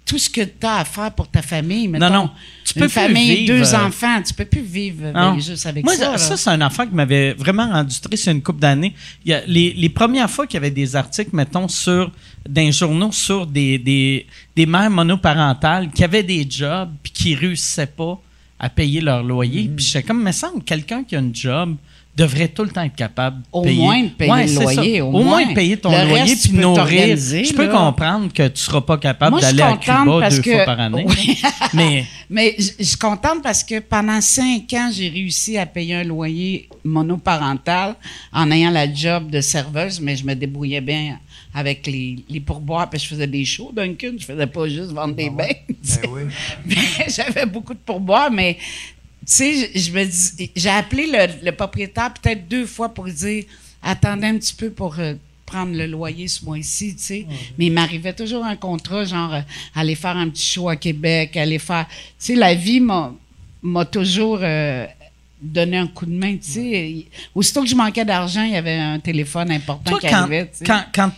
tout 0.10 0.18
ce 0.18 0.28
que 0.28 0.42
tu 0.42 0.66
as 0.66 0.78
à 0.78 0.86
faire 0.86 1.12
pour 1.12 1.28
ta 1.28 1.44
famille. 1.44 1.88
Mettons, 1.88 2.10
non. 2.10 2.30
Tu 2.66 2.74
peux 2.74 2.80
une 2.80 2.86
plus 2.88 2.94
famille, 2.94 3.36
vivre, 3.46 3.58
deux 3.60 3.76
euh, 3.76 3.86
enfants, 3.86 4.20
tu 4.24 4.34
peux 4.34 4.46
plus 4.46 4.64
vivre 4.64 5.12
Non. 5.14 5.40
juste 5.40 5.68
avec 5.68 5.84
Moi, 5.84 5.96
ça. 5.96 6.18
ça, 6.18 6.30
là. 6.32 6.38
c'est 6.38 6.50
un 6.50 6.62
enfant 6.62 6.88
qui 6.88 6.96
m'avait 6.96 7.34
vraiment 7.34 7.70
rendu 7.70 7.96
triste 8.00 8.26
une 8.26 8.42
couple 8.42 8.60
d'années. 8.60 8.96
Les, 9.24 9.72
les 9.72 9.90
premières 9.90 10.28
fois 10.30 10.48
qu'il 10.48 10.56
y 10.56 10.58
avait 10.58 10.72
des 10.72 10.96
articles, 10.96 11.30
mettons, 11.34 11.68
sur 11.68 12.12
d'un 12.48 12.72
journaux 12.72 13.12
sur 13.12 13.46
des, 13.46 13.78
des, 13.78 14.26
des 14.56 14.66
mères 14.66 14.90
monoparentales 14.90 15.92
qui 15.92 16.04
avaient 16.04 16.24
des 16.24 16.48
jobs 16.50 16.90
puis 17.04 17.12
qui 17.12 17.36
réussissaient 17.36 17.86
pas 17.86 18.20
à 18.60 18.70
payer 18.70 19.02
leur 19.02 19.22
loyer. 19.22 19.68
Mm. 19.68 19.76
Puis 19.76 19.86
j'étais 19.86 20.08
comme, 20.08 20.24
me 20.24 20.32
semble, 20.32 20.64
quelqu'un 20.64 21.04
qui 21.04 21.16
a 21.16 21.20
un 21.20 21.30
job 21.32 21.76
devrait 22.20 22.48
tout 22.50 22.64
le 22.64 22.70
temps 22.70 22.84
être 22.84 22.96
capable 22.96 23.38
de 23.42 23.46
Au 23.52 23.62
payer. 23.62 23.82
moins 23.82 24.04
de 24.04 24.10
payer 24.10 24.46
le 24.48 24.54
loyer, 24.64 25.02
au 25.02 25.08
Au 25.08 25.24
moins 25.24 25.46
de 25.46 25.54
payer 25.54 25.78
ton 25.78 25.90
Le 25.92 26.08
loyer 26.10 26.22
reste, 26.24 26.42
puis 26.44 26.50
tu 26.52 26.56
peux 26.56 26.62
nourrir. 26.62 27.18
Je 27.18 27.54
peux 27.54 27.68
là. 27.68 27.74
comprendre 27.78 28.32
que 28.34 28.48
tu 28.48 28.62
seras 28.62 28.82
pas 28.82 28.98
capable 28.98 29.40
d'aller 29.42 29.62
à 29.64 29.78
Cuba 29.78 30.30
deux 30.30 30.42
que- 30.42 30.52
fois 30.52 30.66
par 30.66 30.80
année. 30.80 31.06
Oui. 31.08 31.42
Mais 31.74 32.06
Mais 32.30 32.56
je 32.60 32.70
je 32.80 32.84
suis 32.84 32.98
contente 32.98 33.42
parce 33.44 33.64
que 33.64 33.80
pendant 33.80 34.22
cinq 34.22 34.72
ans, 34.74 34.90
j'ai 34.94 35.10
réussi 35.10 35.58
à 35.58 35.66
payer 35.66 35.96
un 35.96 36.04
loyer 36.04 36.68
monoparental 36.84 37.96
en 38.34 38.52
ayant 38.52 38.72
la 38.72 38.92
job 38.94 39.30
de 39.30 39.42
serveuse, 39.42 40.00
mais 40.02 40.16
je 40.16 40.24
me 40.26 40.34
débrouillais 40.36 40.82
bien 40.82 41.18
avec 41.54 41.88
les, 41.88 42.18
les 42.30 42.40
pourboires, 42.40 42.90
puis 42.90 43.00
je 43.00 43.08
faisais 43.08 43.26
des 43.28 43.44
shows, 43.46 43.72
Duncan. 43.76 44.12
Je 44.20 44.26
faisais 44.26 44.46
pas 44.48 44.68
juste 44.68 44.92
vendre 44.92 45.16
des 45.16 45.30
bains. 45.30 45.48
Ben 46.04 46.10
oui. 46.68 46.76
J'avais 47.08 47.46
beaucoup 47.46 47.74
de 47.74 47.80
pourboires, 47.80 48.30
mais 48.32 48.58
sais, 49.26 49.72
je, 49.76 49.92
me 49.92 50.06
dis, 50.06 50.52
j'ai 50.56 50.70
appelé 50.70 51.08
le, 51.08 51.46
le 51.46 51.52
propriétaire 51.52 52.14
peut-être 52.14 52.48
deux 52.48 52.66
fois 52.66 52.90
pour 52.90 53.06
dire 53.06 53.44
attendez 53.82 54.28
un 54.28 54.38
petit 54.38 54.54
peu 54.54 54.70
pour 54.70 55.00
euh, 55.00 55.14
prendre 55.46 55.76
le 55.76 55.88
loyer 55.88 56.28
ce 56.28 56.46
mois-ci, 56.46 56.96
tu 56.96 57.04
sais. 57.04 57.28
Mais 57.58 57.68
il 57.68 57.74
m'arrivait 57.74 58.14
toujours 58.14 58.46
un 58.46 58.56
contrat, 58.56 59.04
genre 59.04 59.34
euh, 59.34 59.42
aller 59.76 59.96
faire 59.96 60.18
un 60.18 60.30
petit 60.30 60.46
show 60.46 60.70
à 60.70 60.76
Québec, 60.76 61.36
aller 61.38 61.60
faire. 61.60 61.86
Tu 61.88 61.96
sais, 62.20 62.36
la 62.36 62.54
vie 62.54 62.80
m'a 62.80 63.86
toujours 63.86 64.40
euh, 64.42 64.86
donné 65.42 65.78
un 65.78 65.88
coup 65.88 66.06
de 66.06 66.14
main, 66.14 66.36
tu 66.38 66.52
sais. 66.52 67.06
Aussitôt 67.34 67.64
que 67.64 67.68
je 67.68 67.76
manquais 67.76 68.06
d'argent, 68.06 68.44
il 68.44 68.52
y 68.52 68.58
avait 68.58 68.78
un 68.78 69.00
téléphone 69.00 69.52
important 69.52 69.92
toi, 69.92 70.00
qui 70.00 70.08
quand, 70.08 70.16
arrivait, 70.16 70.46
tu 70.46 70.58
sais. 70.58 70.66
quand, 70.66 70.84
quand 70.94 71.12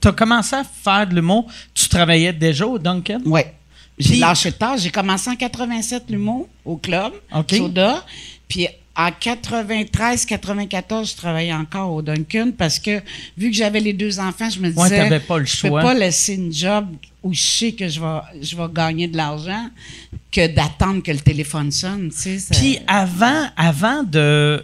tu 0.00 0.08
as, 0.08 0.12
commencé 0.12 0.54
à 0.56 0.64
faire 0.64 1.06
de 1.06 1.14
l'humour, 1.14 1.50
tu 1.74 1.88
travaillais 1.88 2.32
déjà 2.32 2.66
au 2.66 2.78
Duncan? 2.78 3.20
Ouais. 3.24 3.52
J'ai 3.98 4.16
lâché 4.16 4.52
tard. 4.52 4.76
J'ai 4.78 4.90
commencé 4.90 5.30
en 5.30 5.36
87 5.36 6.04
l'humour 6.08 6.48
au 6.64 6.76
club. 6.76 7.12
Soda. 7.50 8.04
Puis 8.48 8.66
en 8.94 9.10
93, 9.10 10.26
94, 10.26 11.10
je 11.10 11.16
travaillais 11.16 11.52
encore 11.52 11.92
au 11.92 12.02
Duncan 12.02 12.50
parce 12.56 12.78
que 12.78 13.00
vu 13.38 13.50
que 13.50 13.56
j'avais 13.56 13.80
les 13.80 13.92
deux 13.94 14.18
enfants, 14.20 14.50
je 14.50 14.58
me 14.60 14.68
Ouais, 14.68 14.82
disais, 14.84 14.96
t'avais 14.98 15.20
pas 15.20 15.38
le 15.38 15.44
je 15.46 15.62
peux 15.62 15.70
pas 15.70 15.94
laisser 15.94 16.34
une 16.34 16.52
job 16.52 16.86
où 17.22 17.32
je 17.32 17.40
sais 17.40 17.72
que 17.72 17.88
je 17.88 18.00
vais, 18.00 18.18
je 18.42 18.56
vais 18.56 18.66
gagner 18.72 19.08
de 19.08 19.16
l'argent 19.16 19.68
que 20.30 20.46
d'attendre 20.46 21.02
que 21.02 21.10
le 21.12 21.20
téléphone 21.20 21.70
sonne. 21.70 22.10
Tu 22.10 22.16
sais, 22.18 22.38
ça- 22.38 22.54
Puis 22.54 22.78
avant, 22.86 23.46
avant 23.56 24.02
de 24.02 24.62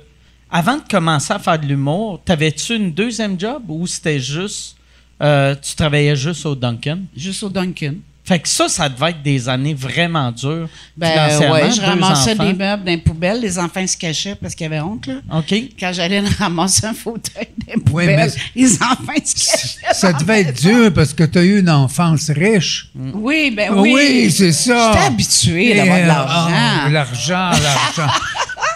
avant 0.50 0.76
de 0.76 0.82
commencer 0.90 1.32
à 1.32 1.38
faire 1.38 1.58
de 1.58 1.66
l'humour, 1.66 2.20
t'avais-tu 2.24 2.74
une 2.76 2.92
deuxième 2.92 3.38
job 3.38 3.62
ou 3.68 3.86
c'était 3.86 4.20
juste 4.20 4.76
euh, 5.22 5.54
tu 5.60 5.74
travaillais 5.74 6.16
juste 6.16 6.44
au 6.46 6.54
Duncan? 6.54 7.00
juste 7.16 7.42
au 7.42 7.48
Duncan. 7.48 7.94
Fait 8.28 8.40
que 8.40 8.46
ça, 8.48 8.68
ça 8.68 8.90
devait 8.90 9.12
être 9.12 9.22
des 9.22 9.48
années 9.48 9.72
vraiment 9.72 10.30
dures. 10.30 10.68
Ben 10.94 11.08
ouais, 11.50 11.70
je 11.70 11.80
ramassais 11.80 12.34
enfants. 12.34 12.44
des 12.44 12.52
meubles 12.52 12.84
dans 12.84 12.90
les 12.90 12.98
poubelles. 12.98 13.40
Les 13.40 13.58
enfants 13.58 13.86
se 13.86 13.96
cachaient 13.96 14.34
parce 14.34 14.54
qu'ils 14.54 14.66
avaient 14.66 14.80
honte. 14.80 15.06
Là. 15.06 15.14
OK. 15.38 15.54
Quand 15.80 15.92
j'allais 15.94 16.20
ramasser 16.38 16.84
un 16.84 16.92
fauteuil 16.92 17.48
dans 17.66 17.72
les 17.74 17.80
poubelles, 17.80 18.30
mais- 18.54 18.60
les 18.62 18.74
enfants 18.82 19.12
se 19.24 19.34
cachaient. 19.34 19.94
Ça 19.94 20.12
devait 20.12 20.42
être 20.42 20.60
dur 20.60 20.92
parce 20.92 21.14
que 21.14 21.24
tu 21.24 21.38
as 21.38 21.42
eu 21.42 21.60
une 21.60 21.70
enfance 21.70 22.28
riche. 22.28 22.90
Oui, 23.14 23.50
ben 23.56 23.72
Oui, 23.74 23.92
oui. 23.94 24.30
c'est 24.30 24.52
ça. 24.52 24.92
J'étais 24.92 25.06
habituée 25.06 25.74
d'avoir 25.74 25.96
de 25.96 26.02
Et, 26.02 26.06
l'argent. 26.06 26.50
ah, 26.54 26.88
l'argent, 26.90 27.50
l'argent. 27.62 28.12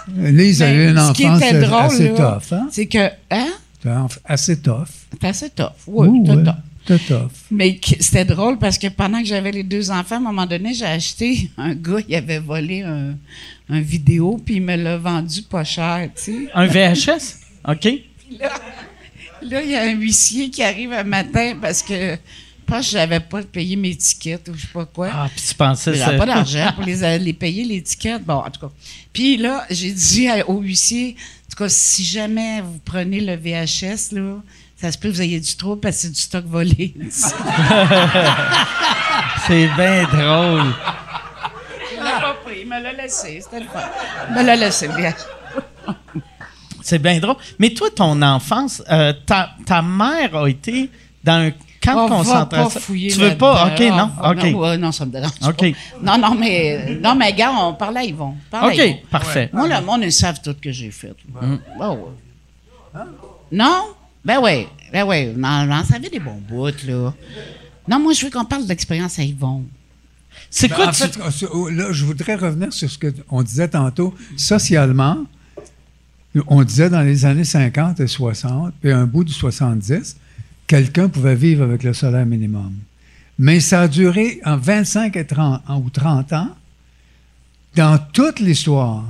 Lise 0.17 0.63
a 0.63 0.71
eu 0.71 0.87
une 0.89 0.93
Mais 0.95 1.01
ce 1.07 1.11
qui 1.11 1.27
enfance 1.27 1.43
était 1.43 1.61
drôle, 1.61 1.83
assez 1.83 2.09
là, 2.09 2.15
tough. 2.41 2.53
Hein? 2.57 2.67
c'est 2.71 2.87
que, 2.87 3.09
hein? 3.31 3.47
Assez 4.25 4.59
tough. 4.59 4.87
Assez 5.21 5.49
tough. 5.51 5.67
Oui, 5.87 6.09
c'était 6.25 6.37
ouais. 6.37 6.43
tough. 6.43 6.55
Mais 7.51 7.79
c'était 7.99 8.25
drôle 8.25 8.57
parce 8.57 8.77
que 8.77 8.87
pendant 8.87 9.21
que 9.21 9.27
j'avais 9.27 9.51
les 9.51 9.63
deux 9.63 9.91
enfants, 9.91 10.15
à 10.15 10.17
un 10.17 10.21
moment 10.21 10.45
donné, 10.45 10.73
j'ai 10.73 10.85
acheté 10.85 11.49
un 11.57 11.73
gars, 11.73 11.99
il 12.07 12.15
avait 12.15 12.39
volé 12.39 12.81
un, 12.81 13.15
un 13.69 13.81
vidéo, 13.81 14.41
puis 14.43 14.55
il 14.55 14.61
me 14.61 14.75
l'a 14.75 14.97
vendu 14.97 15.41
pas 15.43 15.63
cher, 15.63 16.09
tu 16.15 16.21
sais. 16.23 16.49
Un 16.53 16.67
VHS? 16.67 17.39
OK. 17.67 17.87
Là, 19.41 19.61
il 19.61 19.71
y 19.71 19.75
a 19.75 19.83
un 19.83 19.93
huissier 19.93 20.49
qui 20.49 20.63
arrive 20.63 20.93
un 20.93 21.03
matin 21.03 21.57
parce 21.61 21.81
que, 21.81 21.93
je 21.93 22.17
pense 22.65 22.85
que 22.85 22.91
j'avais 22.91 23.19
pas 23.19 23.41
payé 23.43 23.75
mes 23.75 23.95
tickets 23.95 24.47
ou 24.49 24.53
je 24.55 24.61
sais 24.61 24.67
pas 24.73 24.85
quoi. 24.85 25.09
Ah, 25.11 25.29
puis 25.33 25.43
tu 25.45 25.53
pensais 25.53 25.95
ça. 25.95 26.13
pas 26.13 26.25
d'argent 26.25 26.71
pour 26.75 26.85
les, 26.85 27.19
les 27.19 27.33
payer, 27.33 27.65
les 27.65 27.81
tickets. 27.81 28.23
Bon, 28.23 28.35
en 28.35 28.49
tout 28.49 28.61
cas. 28.61 28.71
Puis 29.11 29.37
là, 29.37 29.65
j'ai 29.69 29.91
dit 29.91 30.27
au 30.47 30.59
huissier, 30.59 31.15
en 31.17 31.49
tout 31.49 31.63
cas, 31.63 31.69
si 31.69 32.03
jamais 32.03 32.61
vous 32.61 32.79
prenez 32.83 33.19
le 33.19 33.35
VHS, 33.35 34.13
là, 34.13 34.41
ça 34.83 34.91
se 34.91 34.97
peut 34.97 35.07
que 35.07 35.13
vous 35.13 35.21
ayez 35.21 35.39
du 35.39 35.55
trouble 35.55 35.79
parce 35.79 35.95
que 35.95 36.01
c'est 36.01 36.09
du 36.09 36.19
stock 36.19 36.43
volé. 36.45 36.93
C'est 39.47 39.67
bien 39.77 40.03
drôle. 40.03 40.73
Il 41.93 42.03
l'a 42.03 42.19
pas 42.19 42.33
pris, 42.43 42.59
il 42.63 42.67
me 42.67 42.81
l'a 42.81 42.91
laissé. 42.91 43.39
C'était 43.41 43.61
le 43.61 43.67
fun. 43.67 43.79
Il 44.29 44.35
me 44.35 44.43
l'a 44.43 44.57
laissé, 44.57 44.87
VHS. 44.87 45.25
C'est 46.81 46.99
bien 46.99 47.17
drôle. 47.19 47.37
Mais 47.59 47.69
toi, 47.69 47.87
ton 47.95 48.21
enfance, 48.21 48.83
euh, 48.91 49.13
ta, 49.25 49.51
ta 49.65 49.81
mère 49.81 50.35
a 50.35 50.49
été 50.49 50.89
dans 51.23 51.47
un 51.47 51.51
camp 51.81 51.93
de 51.93 51.99
On 51.99 52.01
va 52.01 52.07
pas 52.07 52.15
concentration. 52.15 52.79
fouiller 52.81 53.09
tu 53.11 53.19
veux 53.19 53.37
pas? 53.37 53.67
OK, 53.67 53.79
non? 53.79 54.11
Ah, 54.21 54.31
OK. 54.31 54.43
Non, 54.43 54.59
ouais, 54.59 54.77
non, 54.77 54.91
ça 54.91 55.05
me 55.05 55.11
dérange 55.11 55.31
OK. 55.47 55.59
pas. 55.61 55.67
Non, 56.01 56.17
non, 56.17 56.35
mais, 56.35 56.97
non, 57.01 57.15
mais 57.15 57.31
gars, 57.31 57.53
on 57.57 57.73
parlait 57.73 58.01
à 58.01 58.03
Yvon. 58.03 58.35
Parle 58.51 58.71
à 58.71 58.73
Yvon. 58.75 58.83
OK, 58.99 59.09
parfait. 59.09 59.49
Moi, 59.53 59.65
le 59.69 59.79
monde, 59.79 60.01
ils 60.03 60.11
savent 60.11 60.41
tout 60.41 60.55
que 60.61 60.73
j'ai 60.73 60.91
fait. 60.91 61.15
Ben 61.29 61.61
ouais. 61.79 63.01
Non? 63.49 63.83
Ben 64.25 64.39
oui. 64.41 64.67
Ben 64.91 65.05
oui. 65.07 65.27
Non, 65.35 65.65
non, 65.65 65.83
ça 65.83 65.95
avait 65.95 66.09
des 66.09 66.19
bons 66.19 66.41
bouts, 66.47 66.67
là. 66.87 67.13
Non, 67.87 67.99
moi, 67.99 68.13
je 68.13 68.25
veux 68.25 68.31
qu'on 68.31 68.45
parle 68.45 68.63
de 68.63 68.69
l'expérience 68.69 69.19
à 69.19 69.23
Yvon. 69.23 69.65
C'est 70.49 70.67
Ben, 70.69 70.75
quoi 70.75 70.87
en 70.87 70.91
tu- 70.91 71.03
fait, 71.03 71.17
euh, 71.19 71.71
là, 71.71 71.91
je 71.91 72.05
voudrais 72.05 72.35
revenir 72.35 72.71
sur 72.71 72.89
ce 72.89 72.97
qu'on 72.97 73.41
disait 73.43 73.67
tantôt. 73.67 74.13
Socialement, 74.37 75.17
on 76.47 76.63
disait 76.63 76.89
dans 76.89 77.01
les 77.01 77.25
années 77.25 77.43
50 77.43 77.99
et 77.99 78.07
60, 78.07 78.73
puis 78.81 78.91
un 78.91 79.05
bout 79.05 79.23
du 79.23 79.33
70, 79.33 80.15
quelqu'un 80.67 81.09
pouvait 81.09 81.35
vivre 81.35 81.63
avec 81.63 81.83
le 81.83 81.93
salaire 81.93 82.25
minimum. 82.25 82.73
Mais 83.37 83.59
ça 83.59 83.81
a 83.81 83.87
duré 83.87 84.39
en 84.45 84.57
25 84.57 85.15
et 85.17 85.25
30, 85.25 85.61
ans- 85.69 85.77
ou 85.83 85.89
30 85.89 86.31
ans 86.33 86.49
dans 87.75 87.97
toute 88.13 88.39
l'histoire. 88.39 89.03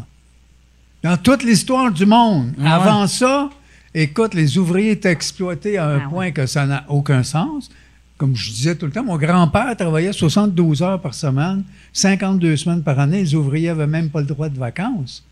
Dans 1.03 1.17
toute 1.17 1.43
l'histoire 1.43 1.91
du 1.91 2.05
monde. 2.05 2.53
Ah 2.57 2.61
ouais. 2.63 2.69
Avant 2.87 3.07
ça, 3.07 3.49
écoute, 3.93 4.33
les 4.33 4.57
ouvriers 4.57 4.91
étaient 4.91 5.11
exploités 5.11 5.77
à 5.77 5.87
un 5.87 6.01
Ah 6.05 6.09
point 6.09 6.31
que 6.31 6.45
ça 6.45 6.65
n'a 6.65 6.85
aucun 6.89 7.23
sens. 7.23 7.69
Comme 8.17 8.35
je 8.35 8.51
disais 8.51 8.75
tout 8.75 8.85
le 8.85 8.91
temps, 8.91 9.03
mon 9.03 9.17
grand-père 9.17 9.75
travaillait 9.75 10.13
72 10.13 10.81
heures 10.81 11.01
par 11.01 11.13
semaine, 11.13 11.63
52 11.93 12.55
semaines 12.57 12.83
par 12.83 12.99
année. 12.99 13.21
Les 13.21 13.35
ouvriers 13.35 13.67
n'avaient 13.67 13.87
même 13.87 14.09
pas 14.09 14.21
le 14.21 14.27
droit 14.27 14.49
de 14.49 14.57
vacances. 14.57 15.23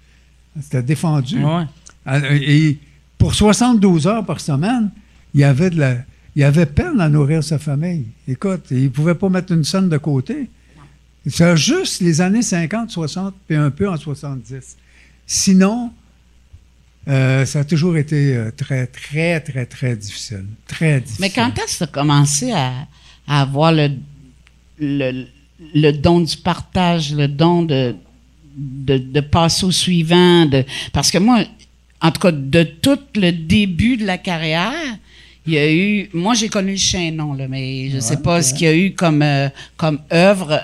C'était 0.60 0.84
défendu. 0.84 1.43
Ouais. 1.43 1.63
Alors, 2.06 2.32
Et 2.32 2.78
pour 3.17 3.34
72 3.34 4.08
heures 4.08 4.26
par 4.26 4.39
semaine, 4.39 4.89
il 5.34 5.41
y 5.41 5.43
avait 5.43 5.69
de 5.69 5.80
la, 5.80 5.97
il 6.36 6.43
avait 6.43 6.65
peine 6.65 7.00
à 7.00 7.10
nourrir 7.10 7.43
sa 7.43 7.60
famille. 7.60 8.06
Écoute, 8.28 8.65
il 8.71 8.84
ne 8.84 8.89
pouvait 8.89 9.15
pas 9.15 9.30
mettre 9.30 9.54
une 9.54 9.63
scène 9.63 9.89
de 9.89 9.97
côté. 9.97 10.50
C'est 11.28 11.56
juste 11.56 12.02
les 12.02 12.19
années 12.19 12.41
50, 12.41 12.89
60, 12.89 13.36
puis 13.47 13.56
un 13.56 13.69
peu 13.69 13.88
en 13.88 13.95
70. 13.95 14.76
Sinon, 15.28 15.91
euh, 17.08 17.46
ça 17.46 17.60
a 17.60 17.64
toujours 17.64 17.98
été 17.98 18.36
euh, 18.36 18.52
très, 18.56 18.86
très, 18.88 19.40
très, 19.40 19.66
très 19.66 19.96
difficile. 19.96 20.46
Très 20.68 21.00
difficile. 21.02 21.22
Mais 21.22 21.30
quand 21.30 21.52
est-ce 21.58 21.74
que 21.74 21.78
tu 21.80 21.84
as 21.84 21.88
commencé 21.88 22.52
à, 22.52 22.74
à 23.28 23.42
avoir 23.42 23.72
le, 23.72 23.90
le, 24.80 25.26
le 25.74 25.92
don 25.92 26.22
du 26.22 26.38
partage, 26.38 27.14
le 27.14 27.28
don 27.28 27.64
de, 27.64 27.96
de, 28.56 28.98
de 28.98 29.20
passer 29.20 29.66
au 29.66 29.72
suivant? 29.72 30.46
De, 30.46 30.64
parce 30.94 31.10
que 31.12 31.18
moi, 31.18 31.44
en 32.02 32.12
tout 32.12 32.22
cas, 32.22 32.32
de 32.32 32.64
tout 32.64 33.00
le 33.16 33.32
début 33.32 33.98
de 33.98 34.06
la 34.06 34.18
carrière, 34.18 34.74
il 35.48 35.54
y 35.54 35.58
a 35.58 35.72
eu. 35.74 36.10
Moi, 36.14 36.36
j'ai 36.36 36.50
connu 36.50 36.72
le 36.74 36.78
chaînon, 36.78 37.34
là, 37.34 37.48
mais 37.48 37.90
je 37.90 37.96
ne 37.96 38.02
sais 38.02 38.18
pas 38.18 38.44
ce 38.44 38.54
qu'il 38.54 38.68
y 38.68 38.70
a 38.70 38.76
eu 38.76 38.94
comme, 38.94 39.22
euh, 39.24 39.50
comme 39.76 40.00
œuvre. 40.14 40.52
euh, 40.54 40.60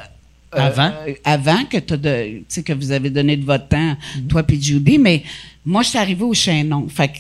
Avant? 0.52 0.92
euh, 1.08 1.14
avant 1.26 1.66
que, 1.66 1.78
de- 1.78 2.38
tu 2.40 2.46
sais, 2.48 2.64
que 2.64 2.74
vous 2.74 2.92
avez 2.92 3.10
donné 3.10 3.36
de 3.38 3.44
votre 3.46 3.68
temps, 3.68 3.98
Mhm. 4.16 4.28
toi 4.28 4.44
puis 4.44 4.62
Judy, 4.62 4.98
mais 4.98 5.24
moi, 5.68 5.84
je 5.84 5.90
suis 5.90 5.98
arrivée 6.00 6.24
au 6.24 6.34
chaînon. 6.34 6.88
Fait 6.90 7.10
que 7.10 7.18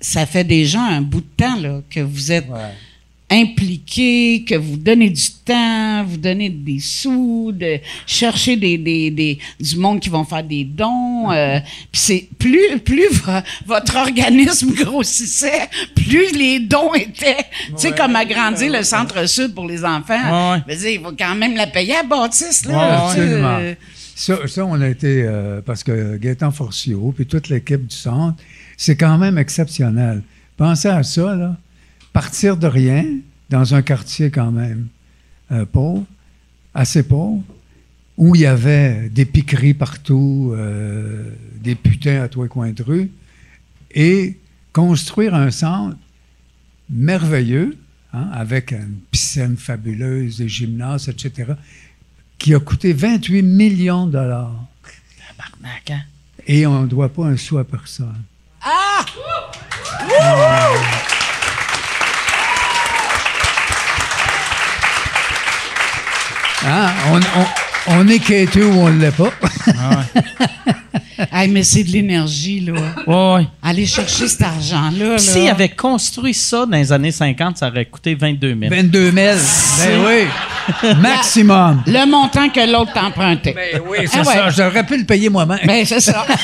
ça 0.00 0.26
fait 0.26 0.44
déjà 0.44 0.80
un 0.80 1.00
bout 1.00 1.20
de 1.22 1.26
temps 1.36 1.56
là, 1.56 1.80
que 1.90 2.00
vous 2.00 2.30
êtes 2.30 2.48
Ouais. 2.48 3.38
impliqué, 3.40 4.44
que 4.48 4.54
vous 4.54 4.76
donnez 4.76 5.10
du 5.10 5.30
temps, 5.44 6.04
vous 6.04 6.16
donnez 6.16 6.48
des 6.48 6.78
sous, 6.78 7.50
de 7.52 7.78
chercher 8.06 8.56
des, 8.56 8.78
des, 8.78 9.10
des 9.10 9.38
du 9.58 9.76
monde 9.76 9.98
qui 10.00 10.08
vont 10.08 10.24
faire 10.24 10.44
des 10.44 10.64
dons. 10.64 11.30
euh, 11.32 11.58
Puis 11.90 12.00
c'est 12.00 12.28
plus 12.38 12.78
plus 12.84 13.08
vo- 13.10 13.40
votre 13.66 13.96
organisme 13.96 14.72
grossissait, 14.74 15.68
plus 15.94 16.30
les 16.32 16.60
dons 16.60 16.94
étaient. 16.94 17.44
tu 17.68 17.72
sais 17.78 17.92
comme 17.92 18.14
agrandir 18.16 18.70
le 18.72 18.82
centre 18.84 19.26
sud 19.28 19.54
pour 19.54 19.66
les 19.66 19.84
enfants. 19.84 20.52
Ouais, 20.54 20.62
ouais. 20.68 20.76
Dire, 20.76 20.90
il 20.90 21.00
faut 21.00 21.12
quand 21.18 21.34
même 21.34 21.56
la 21.56 21.66
payer 21.66 21.96
à 21.96 22.02
Baptiste 22.04 22.66
là. 22.66 22.74
Ouais, 22.78 22.94
Absolument. 23.18 23.58
euh, 23.60 23.74
Ça, 24.18 24.48
ça, 24.48 24.64
on 24.64 24.80
a 24.80 24.88
été, 24.88 25.24
euh, 25.24 25.60
parce 25.60 25.84
que 25.84 26.16
Gaëtan 26.16 26.50
Forcio, 26.50 27.12
puis 27.14 27.26
toute 27.26 27.50
l'équipe 27.50 27.86
du 27.86 27.94
centre, 27.94 28.42
c'est 28.78 28.96
quand 28.96 29.18
même 29.18 29.36
exceptionnel. 29.36 30.22
Pensez 30.56 30.88
à 30.88 31.02
ça, 31.02 31.36
là. 31.36 31.54
Partir 32.14 32.56
de 32.56 32.66
rien, 32.66 33.04
dans 33.50 33.74
un 33.74 33.82
quartier 33.82 34.30
quand 34.30 34.50
même 34.50 34.86
euh, 35.52 35.66
pauvre, 35.66 36.06
assez 36.72 37.02
pauvre, 37.02 37.42
où 38.16 38.34
il 38.34 38.40
y 38.40 38.46
avait 38.46 39.10
des 39.10 39.26
piqueries 39.26 39.74
partout, 39.74 40.54
euh, 40.56 41.30
des 41.60 41.74
putains 41.74 42.22
à 42.22 42.28
tous 42.28 42.42
les 42.42 42.48
coins 42.48 42.72
de 42.72 42.82
rue, 42.82 43.10
et 43.90 44.38
construire 44.72 45.34
un 45.34 45.50
centre 45.50 45.98
merveilleux, 46.88 47.76
hein, 48.14 48.30
avec 48.32 48.72
une 48.72 48.96
piscine 49.10 49.58
fabuleuse, 49.58 50.38
des 50.38 50.48
gymnases, 50.48 51.10
etc., 51.10 51.52
qui 52.38 52.54
a 52.54 52.60
coûté 52.60 52.92
28 52.92 53.42
millions 53.42 54.06
de 54.06 54.12
dollars. 54.12 54.52
Tabarnak, 55.36 55.90
hein? 55.90 56.00
Et 56.46 56.66
on 56.66 56.82
ne 56.82 56.86
doit 56.86 57.08
pas 57.08 57.24
un 57.24 57.36
sou 57.36 57.58
à 57.58 57.64
personne. 57.64 58.22
Ah! 58.62 59.04
On, 67.10 67.20
on- 67.20 67.65
on 67.88 68.08
est 68.08 68.18
quêteux 68.18 68.66
ou 68.66 68.80
on 68.80 68.90
ne 68.90 69.00
l'est 69.00 69.10
pas. 69.16 69.30
hey, 71.32 71.48
mais 71.48 71.62
c'est 71.62 71.84
de 71.84 71.90
l'énergie 71.90 72.60
là. 72.60 72.72
Ouais, 73.06 73.34
ouais. 73.42 73.46
Aller 73.62 73.86
chercher 73.86 74.28
cet 74.28 74.42
argent-là. 74.42 75.18
S'il 75.18 75.48
avait 75.48 75.68
construit 75.68 76.34
ça 76.34 76.66
dans 76.66 76.76
les 76.76 76.92
années 76.92 77.12
50, 77.12 77.58
ça 77.58 77.68
aurait 77.68 77.84
coûté 77.86 78.14
22 78.14 78.56
000. 78.60 78.74
22 78.74 79.10
000. 79.12 79.36
Ben 79.78 80.04
oui. 80.06 80.90
Maximum. 81.00 81.82
Le 81.86 82.10
montant 82.10 82.48
que 82.48 82.60
l'autre 82.70 82.92
t'empruntait. 82.92 83.54
Ben 83.54 83.80
oui, 83.88 83.98
c'est 84.06 84.18
Ah 84.18 84.22
ouais. 84.22 84.34
ça. 84.34 84.50
J'aurais 84.50 84.84
pu 84.84 84.98
le 84.98 85.04
payer 85.04 85.28
moi-même. 85.28 85.60
Ben, 85.66 85.84
c'est 85.84 86.00
ça. 86.00 86.26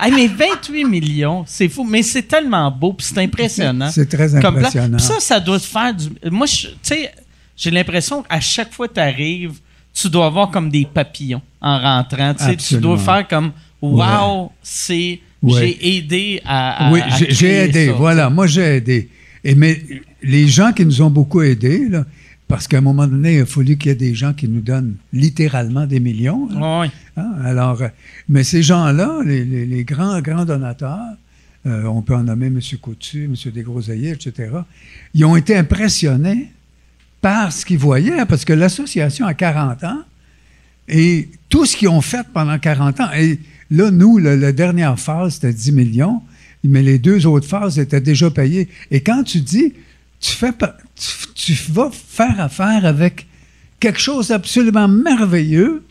Hey, 0.00 0.12
mais 0.12 0.28
28 0.28 0.84
millions, 0.84 1.44
c'est 1.46 1.68
fou. 1.68 1.84
Mais 1.84 2.02
c'est 2.02 2.22
tellement 2.22 2.70
beau, 2.70 2.92
puis 2.92 3.06
c'est 3.08 3.18
impressionnant. 3.20 3.90
C'est 3.92 4.08
très 4.08 4.40
Comme 4.40 4.58
impressionnant. 4.58 4.96
Puis 4.96 5.06
ça, 5.06 5.14
ça 5.20 5.40
doit 5.40 5.58
te 5.58 5.64
faire 5.66 5.92
du. 5.94 6.08
Moi, 6.30 6.46
je- 6.46 6.68
tu 6.68 6.74
sais, 6.82 7.12
j'ai 7.56 7.70
l'impression 7.72 8.22
qu'à 8.22 8.38
chaque 8.40 8.72
fois 8.72 8.86
que 8.88 8.94
tu 8.94 9.00
arrives, 9.00 9.54
tu 9.94 10.08
dois 10.10 10.26
avoir 10.26 10.50
comme 10.50 10.70
des 10.70 10.86
papillons 10.86 11.42
en 11.60 11.78
rentrant. 11.78 12.34
Tu 12.34 12.40
sais, 12.44 12.48
tu 12.50 12.54
Absolument. 12.54 12.88
dois 12.94 12.98
faire 12.98 13.28
comme 13.28 13.52
Wow, 13.80 14.52
c'est. 14.62 15.20
Ouais. 15.42 15.76
J'ai 15.80 15.96
aidé 15.98 16.40
à. 16.44 16.86
à- 16.88 16.92
oui, 16.92 17.00
j'ai- 17.30 17.64
aidé. 17.64 17.86
ça. 17.88 17.92
Voilà, 17.94 18.30
moi 18.30 18.46
j'ai 18.46 18.76
aidé. 18.76 19.08
Et 19.42 19.56
mais 19.56 19.82
les 20.22 20.46
gens 20.46 20.72
qui 20.72 20.86
nous 20.86 21.02
ont 21.02 21.10
beaucoup 21.10 21.42
aidés, 21.42 21.88
là, 21.88 22.04
parce 22.46 22.68
qu'à 22.68 22.78
un 22.78 22.82
moment 22.82 23.08
donné, 23.08 23.36
il 23.38 23.40
a 23.40 23.46
fallu 23.46 23.76
qu'il 23.76 23.88
y 23.88 23.92
ait 23.92 23.96
des 23.96 24.14
gens 24.14 24.32
qui 24.34 24.46
nous 24.46 24.60
donnent 24.60 24.94
littéralement 25.12 25.84
des 25.84 25.98
millions. 25.98 26.48
là. 26.50 26.80
Ouais. 26.80 26.90
Hein, 27.16 27.32
Alors, 27.44 27.82
euh, 27.82 27.88
mais 28.28 28.44
ces 28.44 28.62
gens-là, 28.62 29.18
les, 29.26 29.44
les- 29.44 29.66
les 29.66 29.82
grands, 29.84 30.20
grands 30.20 30.44
donateurs, 30.44 30.98
euh, 31.66 31.84
on 31.86 32.02
peut 32.02 32.14
en 32.14 32.22
nommer 32.22 32.46
M. 32.46 32.60
Coutu, 32.80 33.24
M. 33.24 33.34
Desgroseilliers, 33.52 34.10
etc., 34.12 34.48
ils 35.12 35.24
ont 35.24 35.34
été 35.34 35.56
impressionnés 35.56 36.52
par 37.22 37.52
ce 37.52 37.64
qu'ils 37.64 37.78
voyaient, 37.78 38.20
hein, 38.20 38.26
parce 38.26 38.44
que 38.44 38.52
l'association 38.52 39.24
a 39.24 39.32
40 39.32 39.84
ans, 39.84 40.02
et 40.88 41.30
tout 41.48 41.64
ce 41.64 41.76
qu'ils 41.76 41.88
ont 41.88 42.02
fait 42.02 42.26
pendant 42.34 42.58
40 42.58 43.00
ans, 43.00 43.08
et 43.16 43.38
là, 43.70 43.90
nous, 43.90 44.18
la 44.18 44.52
dernière 44.52 44.98
phase, 44.98 45.34
c'était 45.34 45.54
10 45.54 45.72
millions, 45.72 46.20
mais 46.64 46.82
les 46.82 46.98
deux 46.98 47.26
autres 47.26 47.48
phases 47.48 47.78
étaient 47.78 48.00
déjà 48.00 48.30
payées. 48.30 48.68
Et 48.90 49.00
quand 49.00 49.22
tu 49.22 49.40
dis, 49.40 49.72
tu, 50.20 50.32
fais, 50.32 50.52
tu 51.34 51.54
vas 51.70 51.90
faire 51.90 52.40
affaire 52.40 52.84
avec 52.84 53.26
quelque 53.80 54.00
chose 54.00 54.28
d'absolument 54.28 54.88
merveilleux, 54.88 55.82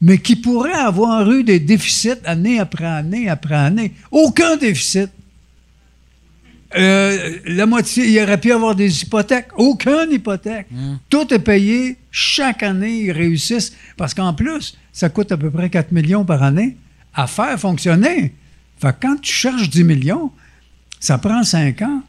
mais 0.00 0.18
qui 0.18 0.36
pourrait 0.36 0.72
avoir 0.72 1.30
eu 1.30 1.42
des 1.44 1.60
déficits 1.60 2.20
année 2.24 2.58
après 2.58 2.86
année 2.86 3.28
après 3.28 3.54
année. 3.54 3.92
Aucun 4.10 4.56
déficit. 4.56 5.10
Euh, 6.76 7.38
la 7.46 7.66
moitié, 7.66 8.06
il 8.08 8.18
aurait 8.22 8.40
pu 8.40 8.48
y 8.48 8.52
avoir 8.52 8.74
des 8.74 9.02
hypothèques. 9.02 9.48
Aucune 9.56 10.08
hypothèque. 10.10 10.66
Tout 11.08 11.32
est 11.32 11.38
payé. 11.38 11.96
Chaque 12.10 12.62
année, 12.62 13.02
ils 13.04 13.12
réussissent. 13.12 13.72
Parce 13.96 14.14
qu'en 14.14 14.34
plus, 14.34 14.76
ça 14.92 15.08
coûte 15.08 15.30
à 15.32 15.36
peu 15.36 15.50
près 15.50 15.70
4 15.70 15.92
millions 15.92 16.24
par 16.24 16.42
année 16.42 16.76
à 17.14 17.26
faire 17.26 17.58
fonctionner. 17.58 18.34
Fait 18.78 18.88
que 18.92 19.06
quand 19.06 19.16
tu 19.20 19.32
cherches 19.32 19.70
10 19.70 19.84
millions, 19.84 20.30
ça 20.98 21.18
prend 21.18 21.42
5 21.44 21.82
ans. 21.82 22.02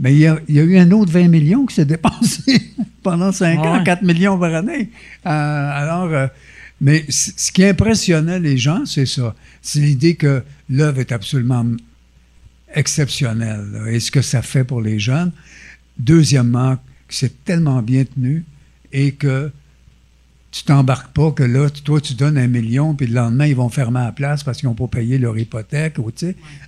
Mais 0.00 0.12
il 0.12 0.18
y, 0.20 0.26
a, 0.26 0.38
il 0.48 0.54
y 0.54 0.60
a 0.60 0.62
eu 0.62 0.78
un 0.78 0.90
autre 0.92 1.10
20 1.10 1.26
millions 1.28 1.66
qui 1.66 1.74
s'est 1.74 1.84
dépensé 1.84 2.72
pendant 3.02 3.32
5 3.32 3.58
ans, 3.58 3.78
Ouais. 3.78 3.84
4 3.84 4.02
millions 4.02 4.38
par 4.38 4.54
année. 4.54 4.90
Euh, 5.26 5.30
alors, 5.30 6.04
euh, 6.12 6.26
mais 6.80 7.04
ce 7.08 7.50
qui 7.50 7.64
impressionnait 7.64 8.38
les 8.38 8.56
gens, 8.58 8.84
c'est 8.86 9.06
ça. 9.06 9.34
C'est 9.60 9.80
l'idée 9.80 10.14
que 10.14 10.44
l'œuvre 10.70 11.00
est 11.00 11.10
absolument 11.10 11.64
exceptionnelle. 12.74 13.66
là, 13.72 13.90
et 13.90 14.00
ce 14.00 14.10
que 14.10 14.22
ça 14.22 14.42
fait 14.42 14.64
pour 14.64 14.80
les 14.80 14.98
jeunes. 14.98 15.32
Deuxièmement, 15.98 16.76
que 16.76 17.14
c'est 17.14 17.44
tellement 17.44 17.82
bien 17.82 18.04
tenu 18.04 18.44
et 18.92 19.12
que 19.12 19.50
tu 20.50 20.64
t'embarques 20.64 21.12
pas 21.12 21.30
que 21.32 21.42
là, 21.42 21.68
toi, 21.70 22.00
tu 22.00 22.14
donnes 22.14 22.38
un 22.38 22.46
million, 22.46 22.94
puis 22.94 23.06
le 23.06 23.14
lendemain, 23.14 23.46
ils 23.46 23.56
vont 23.56 23.68
fermer 23.68 24.00
la 24.00 24.12
place 24.12 24.42
parce 24.42 24.58
qu'ils 24.58 24.68
n'ont 24.68 24.74
pas 24.74 24.86
payé 24.86 25.18
leur 25.18 25.36
hypothèque. 25.38 25.98
Ou. 25.98 26.10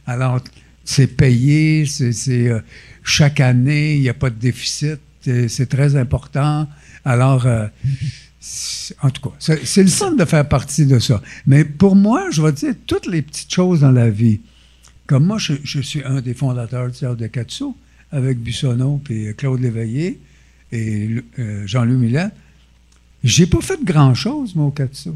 Alors, 0.06 0.40
c'est 0.84 1.06
payé, 1.06 1.86
c'est, 1.86 2.48
euh, 2.48 2.60
chaque 3.02 3.40
année, 3.40 3.94
il 3.94 4.00
n'y 4.00 4.08
a 4.08 4.14
pas 4.14 4.30
de 4.30 4.34
déficit, 4.34 4.98
c'est, 5.22 5.68
très 5.68 5.96
important. 5.96 6.68
Alors, 7.04 7.46
euh, 7.46 7.66
en 9.02 9.10
tout 9.10 9.28
cas, 9.28 9.34
c'est, 9.38 9.64
c'est 9.66 9.82
le 9.82 9.88
fun 9.88 10.12
de 10.12 10.24
faire 10.24 10.46
partie 10.46 10.86
de 10.86 10.98
ça. 10.98 11.22
Mais 11.46 11.64
pour 11.64 11.96
moi, 11.96 12.30
je 12.30 12.42
vais 12.42 12.52
dire, 12.52 12.74
toutes 12.86 13.06
les 13.06 13.22
petites 13.22 13.52
choses 13.52 13.80
dans 13.80 13.92
la 13.92 14.10
vie, 14.10 14.40
comme 15.10 15.26
moi, 15.26 15.38
je, 15.38 15.54
je 15.64 15.80
suis 15.80 16.04
un 16.04 16.20
des 16.20 16.34
fondateurs 16.34 16.88
du 16.88 16.96
Théâtre 16.96 17.16
de 17.16 17.26
Katsu, 17.26 17.64
avec 18.12 18.38
Bussonneau, 18.38 19.00
puis 19.02 19.34
Claude 19.36 19.58
Léveillé 19.60 20.20
et 20.70 21.08
euh, 21.40 21.66
Jean-Louis 21.66 21.96
Millet, 21.96 22.28
j'ai 23.24 23.46
pas 23.46 23.60
fait 23.60 23.82
grand-chose, 23.82 24.54
moi, 24.54 24.66
au 24.66 24.70
Katsu. 24.70 25.10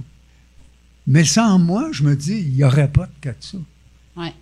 Mais 1.07 1.23
sans 1.23 1.61
moi, 1.61 1.91
je 1.93 2.03
me 2.03 2.17
dis, 2.17 2.41
il 2.41 2.55
n'y 2.55 2.65
aurait 2.65 2.89
pas 2.89 3.07
de 3.07 3.13
Katsu. 3.21 3.59
Ouais. 4.17 4.33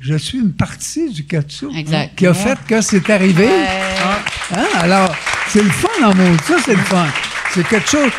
Je 0.00 0.16
suis 0.16 0.38
une 0.38 0.52
partie 0.52 1.10
du 1.10 1.24
Katsu 1.24 1.74
Exact. 1.74 2.14
qui 2.14 2.26
a 2.26 2.34
fait 2.34 2.58
que 2.68 2.82
c'est 2.82 3.08
arrivé. 3.08 3.48
Hein? 3.48 4.66
Alors, 4.74 5.16
c'est 5.48 5.62
le 5.62 5.70
fun 5.70 5.88
en 6.10 6.14
mode. 6.14 6.42
Ça, 6.42 6.56
c'est 6.62 6.76
le 6.76 6.82
fun. 6.82 7.06
C'est 7.54 7.66
quelque 7.66 7.88
chose. 7.88 8.12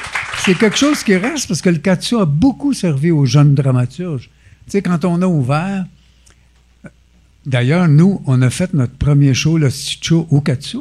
C'est 0.44 0.58
quelque 0.58 0.78
chose 0.78 1.04
qui 1.04 1.15
reste 1.15 1.48
parce 1.48 1.62
que 1.62 1.70
le 1.70 1.78
Katsu 1.78 2.17
a 2.17 2.26
beaucoup 2.26 2.74
servi 2.74 3.12
aux 3.12 3.28
jeunes 3.28 3.54
dramaturges. 3.54 4.32
Tu 4.65 4.72
sais, 4.72 4.82
quand 4.82 5.06
on 5.06 5.22
a 5.22 5.28
ouvert, 5.28 5.86
d'ailleurs, 7.46 7.88
nous, 7.88 8.22
on 8.26 8.42
a 8.42 8.50
fait 8.50 8.74
notre 8.74 8.94
premier 8.94 9.34
show, 9.34 9.58
le 9.58 9.70
Show 9.70 10.28
au 10.30 10.42
Katsu. 10.42 10.78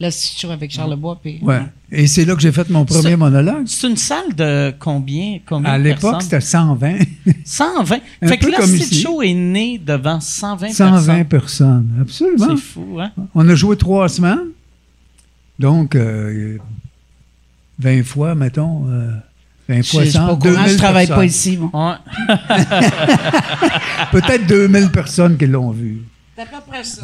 Là, 0.00 0.10
c'est 0.10 0.34
toujours 0.34 0.50
avec 0.50 0.72
Charles 0.72 0.96
Bois. 0.96 1.18
Puis, 1.22 1.38
Ouais. 1.42 1.60
Et 1.92 2.08
c'est 2.08 2.24
là 2.24 2.34
que 2.34 2.40
j'ai 2.40 2.50
fait 2.50 2.68
mon 2.70 2.84
premier 2.84 3.14
monologue. 3.14 3.64
C'est 3.66 3.86
une 3.88 3.96
salle 3.96 4.34
de 4.34 4.74
combien, 4.80 5.38
combien 5.46 5.70
À 5.70 5.78
l'époque, 5.78 6.00
personnes? 6.18 6.20
c'était 6.22 6.40
120. 6.40 6.94
120. 7.44 7.96
Un 8.22 8.26
fait 8.28 8.38
que 8.38 8.46
peu 8.46 8.50
là, 8.50 8.58
comme 8.58 8.74
ici. 8.74 9.00
Show 9.00 9.22
est 9.22 9.34
né 9.34 9.78
devant 9.78 10.18
120, 10.18 10.70
120 10.70 11.24
personnes. 11.24 11.26
personnes. 11.28 11.96
Absolument. 12.00 12.46
C'est 12.56 12.62
fou, 12.62 12.98
hein? 12.98 13.12
On 13.34 13.48
a 13.48 13.54
joué 13.54 13.76
trois 13.76 14.08
semaines. 14.08 14.48
Donc, 15.60 15.94
euh, 15.94 16.58
20 17.78 18.02
fois, 18.04 18.34
mettons. 18.34 18.86
euh, 18.88 19.12
20 19.68 19.82
Je 19.82 19.90
fois 19.90 20.04
je 20.04 20.08
suis 20.10 20.18
pas 20.18 20.26
100, 20.26 20.32
au 20.32 20.36
courant, 20.36 20.52
2000 20.54 20.68
je 20.72 20.76
travaille 20.76 21.06
pas 21.06 21.14
personnes. 21.14 21.28
ici. 21.28 21.56
Bon. 21.56 21.70
Ouais. 21.72 21.94
Peut-être 24.12 24.46
2000 24.46 24.90
personnes 24.90 25.36
qui 25.36 25.46
l'ont 25.46 25.70
vu. 25.70 26.02
C'est 26.36 26.42
à 26.42 26.46
peu 26.46 26.56
près 26.68 26.84
ça. 26.84 27.02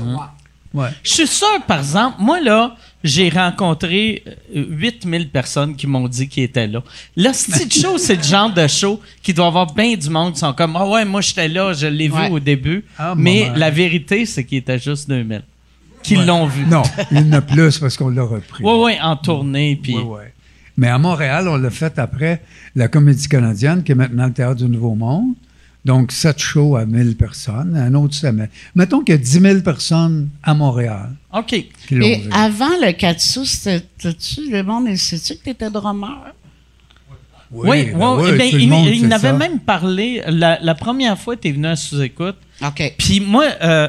Ouais. 0.74 0.88
Je 1.02 1.10
suis 1.10 1.26
sûr, 1.26 1.46
par 1.66 1.78
exemple, 1.78 2.16
moi, 2.18 2.40
là, 2.40 2.76
j'ai 3.02 3.30
rencontré 3.30 4.22
euh, 4.54 4.64
8000 4.68 5.30
personnes 5.30 5.74
qui 5.76 5.86
m'ont 5.86 6.06
dit 6.08 6.28
qu'ils 6.28 6.42
étaient 6.42 6.66
là. 6.66 6.82
Le 7.16 7.32
style 7.32 7.72
show, 7.72 7.96
c'est 7.96 8.16
le 8.16 8.22
genre 8.22 8.52
de 8.52 8.66
show 8.66 9.00
qui 9.22 9.32
doit 9.32 9.46
avoir 9.46 9.72
bien 9.72 9.94
du 9.96 10.10
monde 10.10 10.34
qui 10.34 10.40
sont 10.40 10.52
comme 10.52 10.76
Ah 10.76 10.86
ouais, 10.86 11.04
moi, 11.06 11.22
j'étais 11.22 11.48
là, 11.48 11.72
je 11.72 11.86
l'ai 11.86 12.10
Ouais. 12.10 12.28
vu 12.28 12.34
au 12.34 12.40
début. 12.40 12.84
Ah, 12.98 13.14
mais 13.16 13.44
maman. 13.46 13.58
la 13.58 13.70
vérité, 13.70 14.26
c'est 14.26 14.44
qu'ils 14.44 14.58
étaient 14.58 14.78
juste 14.78 15.08
2000 15.08 15.42
qui 16.02 16.16
Ouais. 16.18 16.24
l'ont 16.26 16.46
vu. 16.46 16.66
Non, 16.66 16.82
il 17.12 17.18
y 17.18 17.20
en 17.22 17.32
a 17.32 17.40
plus 17.40 17.78
parce 17.78 17.96
qu'on 17.96 18.08
l'a 18.10 18.22
repris. 18.24 18.62
Oui, 18.62 18.72
oui, 18.76 18.92
en 19.02 19.16
tournée. 19.16 19.78
Puis, 19.82 19.96
Ouais, 19.96 20.02
ouais. 20.02 20.34
Mais 20.78 20.86
à 20.88 20.96
Montréal, 20.96 21.48
on 21.48 21.56
l'a 21.56 21.70
fait 21.70 21.98
après 21.98 22.40
la 22.76 22.86
Comédie 22.88 23.28
canadienne, 23.28 23.82
qui 23.82 23.92
est 23.92 23.94
maintenant 23.96 24.26
le 24.26 24.32
Théâtre 24.32 24.54
du 24.64 24.68
Nouveau 24.68 24.94
Monde. 24.94 25.34
Donc, 25.84 26.12
7 26.12 26.38
shows 26.38 26.76
à 26.76 26.86
1000 26.86 27.16
personnes, 27.16 27.76
un 27.76 27.92
autre 27.94 28.14
semaine. 28.14 28.48
Mettons 28.74 29.00
qu'il 29.02 29.14
y 29.14 29.18
a 29.18 29.20
10 29.20 29.40
000 29.40 29.60
personnes 29.60 30.28
à 30.42 30.54
Montréal 30.54 31.10
OK. 31.32 31.46
qui 31.46 31.94
l'ont 31.94 32.06
Et 32.06 32.16
vu. 32.20 32.30
avant 32.32 32.68
le 32.80 32.92
4 32.92 33.20
sous, 33.20 33.44
c'était-tu 33.44 34.50
le 34.50 34.62
monde, 34.62 34.94
sais-tu 34.96 35.34
que 35.36 35.44
tu 35.44 35.50
étais 35.50 35.70
drummer? 35.70 36.32
Oui, 37.50 37.86
ben 37.92 38.16
oui, 38.18 38.32
ben, 38.36 38.50
tout 38.50 38.56
le 38.56 38.62
il, 38.62 38.68
monde 38.68 39.18
ça. 39.18 39.32
même 39.32 39.58
parlé 39.58 40.22
la, 40.28 40.58
la 40.60 40.74
première 40.74 41.18
fois 41.18 41.34
que 41.34 41.40
tu 41.42 41.48
es 41.48 41.52
venu 41.52 41.66
à 41.66 41.76
sous-écoute. 41.76 42.36
OK. 42.64 42.94
Puis 42.98 43.20
moi, 43.20 43.46
euh, 43.62 43.88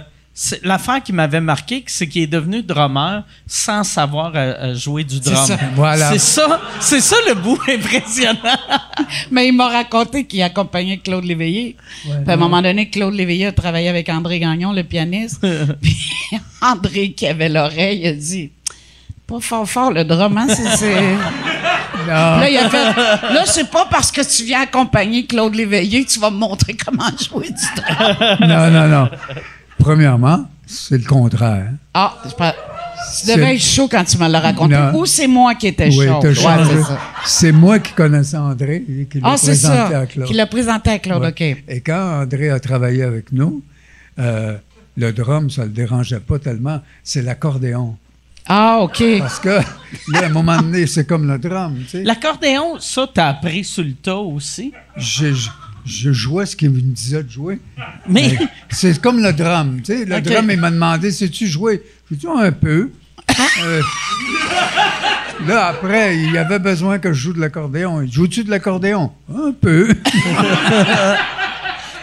l'affaire 0.64 1.04
qui 1.04 1.12
m'avait 1.12 1.42
marqué, 1.42 1.84
c'est 1.88 2.08
qu'il 2.08 2.22
est 2.22 2.28
devenu 2.28 2.64
drummer 2.64 3.24
sans 3.46 3.84
savoir 3.84 4.32
euh, 4.36 4.54
euh, 4.60 4.76
jouer 4.76 5.04
du 5.04 5.20
drum. 5.20 5.36
ça. 5.36 5.58
Voilà. 5.76 6.12
C'est 6.12 6.20
ça, 6.20 6.62
c'est 6.80 7.02
ça 7.02 7.16
le 7.28 7.36
bout 7.36 7.60
impressionnant. 7.68 8.40
Mais 9.32 9.48
il 9.48 9.54
m'a 9.54 9.68
raconté 9.68 10.26
qu'il 10.26 10.42
accompagnait 10.42 10.98
Claude 10.98 11.26
Léveillé. 11.26 11.76
Puis 12.04 12.12
à 12.26 12.34
un 12.34 12.38
moment 12.38 12.62
donné, 12.62 12.90
Claude 12.90 13.14
Léveillé 13.14 13.48
a 13.48 13.52
travaillé 13.52 13.90
avec 13.90 14.08
André 14.10 14.40
Gagnon, 14.40 14.72
le 14.72 14.84
pianiste. 14.84 15.46
Puis 15.82 15.98
André, 16.62 17.12
qui 17.12 17.28
avait 17.28 17.50
l'oreille, 17.50 18.08
a 18.08 18.14
dit 18.14 18.52
Pas 19.28 19.40
fort 19.42 19.68
fort 19.70 19.92
le 19.92 20.06
drum, 20.06 20.38
hein? 20.38 20.48
c'est-. 20.48 20.96
Là, 22.08 22.50
il 22.50 22.58
a 22.58 22.70
fait 22.70 22.96
Là, 23.34 23.46
c'est 23.46 23.70
pas 23.70 23.88
parce 23.92 24.12
que 24.12 24.22
tu 24.22 24.46
viens 24.46 24.62
accompagner 24.62 25.26
Claude 25.26 25.54
Léveillé 25.54 26.06
que 26.06 26.10
tu 26.10 26.20
vas 26.20 26.32
me 26.32 26.38
montrer 26.38 26.76
comment 26.76 27.10
jouer 27.20 27.50
du 27.50 27.82
drum. 27.82 28.38
non, 28.48 28.72
non, 28.72 28.88
non. 28.88 29.10
Premièrement, 29.80 30.46
c'est 30.68 30.98
le 30.98 31.06
contraire. 31.08 31.72
Ah, 31.94 32.16
c'est 32.26 32.36
pas. 32.38 32.54
Tu 33.22 33.28
devais 33.32 33.56
être 33.56 33.62
chaud 33.62 33.88
quand 33.90 34.04
tu 34.04 34.18
me 34.18 34.28
l'as 34.28 34.40
raconté. 34.40 34.76
Non. 34.76 35.00
Ou 35.00 35.06
c'est 35.06 35.26
moi 35.28 35.56
qui 35.56 35.68
étais 35.68 35.88
Oui, 35.88 36.06
chaud. 36.06 36.20
Ouais, 36.22 36.34
c'est 36.36 36.84
ça. 36.84 37.00
C'est 37.26 37.52
moi 37.52 37.80
qui 37.80 37.94
connaissais 37.94 38.38
André 38.38 38.84
et 38.88 39.06
qui 39.06 39.20
l'a 39.20 39.30
Ah, 39.32 39.38
c'est 39.38 39.48
présenté 39.52 39.76
ça. 39.92 40.00
à 40.00 40.06
Claude. 40.06 40.28
Qui 40.28 40.34
l'a 40.34 40.46
présenté 40.46 40.90
à 40.92 41.00
Claude, 41.00 41.22
Ouais. 41.24 41.30
OK. 41.30 41.42
Et 41.42 41.82
quand 41.82 42.22
André 42.22 42.50
a 42.50 42.60
travaillé 42.60 43.02
avec 43.04 43.32
nous, 43.32 43.64
euh, 44.20 44.58
le 44.98 45.12
drum, 45.14 45.50
ça 45.50 45.64
le 45.64 45.70
dérangeait 45.72 46.20
pas 46.20 46.38
tellement. 46.40 46.82
C'est 47.04 47.22
l'accordéon. 47.24 47.96
Ah, 48.48 48.80
OK. 48.82 49.04
Parce 49.20 49.40
que, 49.40 49.50
là, 50.12 50.20
à 50.22 50.26
un 50.26 50.30
moment 50.30 50.58
donné, 50.62 50.86
c'est 50.88 51.06
comme 51.06 51.28
le 51.32 51.38
drum, 51.40 51.78
tu 51.84 51.88
sais. 51.90 52.04
L'accordéon, 52.04 52.80
ça, 52.80 53.08
t'as 53.12 53.28
appris 53.30 53.64
sur 53.64 53.84
le 53.84 53.94
tas 53.94 54.18
aussi? 54.18 54.74
Je, 54.98 55.34
je- 55.86 56.10
je 56.10 56.14
jouais 56.14 56.46
ce 56.46 56.56
qu'il 56.56 56.70
me 56.72 56.80
disait 56.82 57.24
de 57.24 57.30
jouer. 57.30 57.60
Mais, 58.08 58.36
Mais 58.40 58.48
c'est 58.70 59.00
comme 59.02 59.22
le 59.22 59.34
drum, 59.34 59.82
tu 59.82 59.86
sais. 59.98 60.06
Le 60.06 60.22
drum, 60.22 60.50
il 60.52 60.60
m'a 60.60 60.72
demandé, 60.72 61.12
sais-tu 61.12 61.48
jouer? 61.48 61.82
J'ai 62.10 62.18
dit, 62.18 62.28
un 62.28 62.52
peu. 62.52 62.90
Euh, 63.64 63.82
là, 65.48 65.68
après, 65.68 66.18
il 66.18 66.38
avait 66.38 66.60
besoin 66.60 67.00
que 67.00 67.14
je 67.14 67.22
joue 67.22 67.34
de 67.34 67.40
l'accordéon. 67.40 68.02
Il 68.02 68.08
dit, 68.10 68.14
joues-tu 68.16 68.44
de 68.44 68.50
l'accordéon? 68.50 69.12
Un 69.34 69.52
peu. 69.52 69.88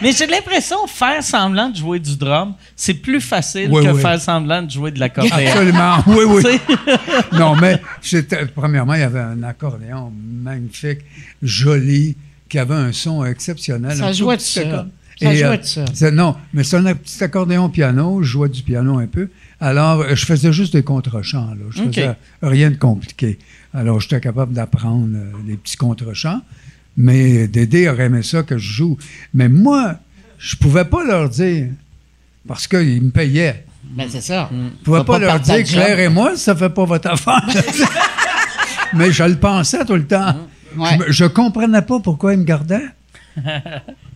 mais 0.01 0.11
j'ai 0.11 0.27
l'impression 0.27 0.85
faire 0.87 1.23
semblant 1.23 1.69
de 1.69 1.75
jouer 1.75 1.99
du 1.99 2.15
drum, 2.15 2.53
c'est 2.75 2.93
plus 2.93 3.19
facile 3.19 3.69
Oui, 3.71 3.83
que 3.83 3.91
oui. 3.91 4.01
faire 4.01 4.19
semblant 4.21 4.61
de 4.61 4.69
jouer 4.71 4.91
de 4.91 4.99
l'accordéon. 4.99 5.35
Absolument. 5.35 5.97
Oui, 6.07 6.23
oui. 6.27 6.59
Non, 7.33 7.55
mais 7.55 7.81
c'était, 8.01 8.45
premièrement, 8.45 8.93
il 8.93 9.01
y 9.01 9.03
avait 9.03 9.19
un 9.19 9.41
accordéon 9.43 10.11
magnifique, 10.43 10.99
joli, 11.41 12.15
qui 12.49 12.59
avait 12.59 12.75
un 12.75 12.91
son 12.91 13.23
exceptionnel. 13.25 13.95
Ça 13.97 14.11
jouait 14.11 14.37
de 14.37 14.41
ça. 14.41 14.87
Ça 15.19 15.33
Et, 15.33 15.37
jouait 15.37 15.47
euh, 15.47 15.85
de 15.87 15.95
ça. 15.95 16.11
non, 16.11 16.35
mais 16.53 16.63
c'est 16.63 16.77
un 16.77 16.93
petit 16.93 17.23
accordéon 17.23 17.69
piano. 17.69 18.21
Je 18.21 18.27
jouais 18.27 18.49
du 18.49 18.61
piano 18.61 18.99
un 18.99 19.07
peu. 19.07 19.29
Alors, 19.59 20.03
je 20.15 20.25
faisais 20.25 20.53
juste 20.53 20.73
des 20.73 20.83
contre-chants. 20.83 21.55
Là. 21.55 21.65
Je 21.71 21.83
faisais 21.83 22.15
rien 22.41 22.69
de 22.69 22.75
compliqué. 22.75 23.39
Alors, 23.73 23.99
j'étais 23.99 24.19
capable 24.19 24.53
d'apprendre 24.53 25.15
euh, 25.15 25.31
des 25.45 25.57
petits 25.57 25.77
contre-chants. 25.77 26.41
Mais 26.95 27.47
Dédé 27.47 27.89
aurait 27.89 28.05
aimé 28.05 28.23
ça 28.23 28.43
que 28.43 28.57
je 28.57 28.73
joue. 28.73 28.97
Mais 29.33 29.49
moi, 29.49 29.95
je 30.37 30.55
pouvais 30.55 30.85
pas 30.85 31.03
leur 31.03 31.29
dire, 31.29 31.67
parce 32.47 32.67
qu'ils 32.67 33.01
me 33.01 33.09
payaient. 33.09 33.65
Ben, 33.91 34.07
c'est 34.09 34.21
ça. 34.21 34.49
Je 34.51 34.83
pouvais 34.83 34.99
Faut 34.99 35.03
pas, 35.03 35.19
pas 35.19 35.25
leur 35.25 35.39
dire. 35.39 35.63
Claire 35.63 35.99
et 35.99 36.09
moi, 36.09 36.35
ça 36.35 36.55
fait 36.55 36.69
pas 36.69 36.85
votre 36.85 37.09
affaire. 37.09 37.41
Mais 38.93 39.11
je 39.11 39.23
le 39.23 39.35
pensais 39.35 39.83
tout 39.85 39.95
le 39.95 40.07
temps. 40.07 40.35
Ouais. 40.77 40.97
Je, 41.09 41.25
comprenais 41.25 41.81
pas 41.81 41.99
pourquoi 41.99 42.33
ils 42.33 42.39
me 42.39 42.43
gardaient. 42.45 42.87